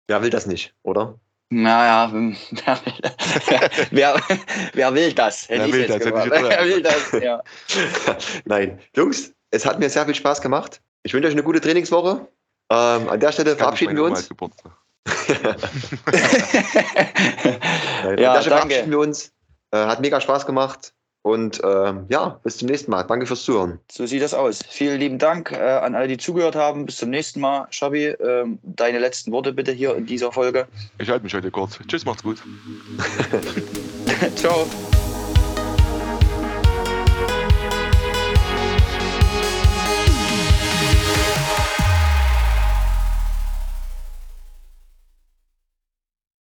Wer 0.08 0.22
will 0.22 0.30
das 0.30 0.46
nicht, 0.46 0.74
oder? 0.84 1.16
Naja, 1.50 2.12
hm, 2.12 2.36
wer 2.66 2.78
will, 2.86 2.94
wer, 3.92 4.22
wer 4.74 4.94
will 4.94 5.14
das? 5.14 5.48
Hätte 5.48 5.66
Wer 5.66 5.74
will 5.74 5.88
das? 5.88 5.96
Hätte 5.96 6.14
Wer 6.50 6.66
will 6.66 6.82
das? 6.82 7.12
Ja. 7.22 7.42
Nein. 8.46 8.80
Jungs, 8.96 9.34
es 9.52 9.66
hat 9.66 9.80
mir 9.80 9.90
sehr 9.90 10.06
viel 10.06 10.16
Spaß 10.16 10.42
gemacht. 10.42 10.82
Ich 11.04 11.14
wünsche 11.14 11.28
euch 11.28 11.34
eine 11.34 11.44
gute 11.44 11.62
Trainingswoche. 11.62 12.28
Ähm, 12.70 13.10
an 13.10 13.20
der 13.20 13.32
Stelle 13.32 13.56
verabschieden 13.56 13.96
wir 13.96 14.04
uns. 14.04 14.30
Nein, 14.30 14.38
Ja, 18.20 18.34
an 18.34 18.34
der 18.34 18.42
Stelle 18.42 18.50
danke. 18.50 18.50
verabschieden 18.50 18.92
wir 18.92 19.00
uns. 19.00 19.32
Äh, 19.72 19.78
hat 19.78 20.02
mega 20.02 20.20
Spaß 20.20 20.46
gemacht. 20.46 20.94
Und 21.28 21.60
ähm, 21.62 22.06
ja, 22.08 22.40
bis 22.44 22.56
zum 22.56 22.70
nächsten 22.70 22.90
Mal. 22.90 23.04
Danke 23.04 23.26
fürs 23.26 23.44
Zuhören. 23.44 23.80
So 23.92 24.06
sieht 24.06 24.22
das 24.22 24.34
aus. 24.34 24.62
Vielen 24.70 24.98
lieben 24.98 25.20
Dank 25.20 25.52
äh, 25.52 25.58
an 25.58 25.94
alle, 25.94 26.08
die 26.08 26.16
zugehört 26.16 26.56
haben. 26.56 26.86
Bis 26.86 26.96
zum 26.96 27.10
nächsten 27.10 27.42
Mal. 27.42 27.68
Schabi, 27.70 28.06
ähm, 28.06 28.60
deine 28.64 29.00
letzten 29.00 29.34
Worte 29.34 29.52
bitte 29.52 29.74
hier 29.74 29.94
in 29.98 30.06
dieser 30.06 30.32
Folge. 30.32 30.68
Ich 31.00 31.10
halte 31.10 31.26
mich 31.26 31.34
heute 31.34 31.52
kurz. 31.52 31.80
Tschüss, 31.86 32.06
macht's 32.06 32.24
gut. 32.24 32.42
Ciao. 34.38 34.66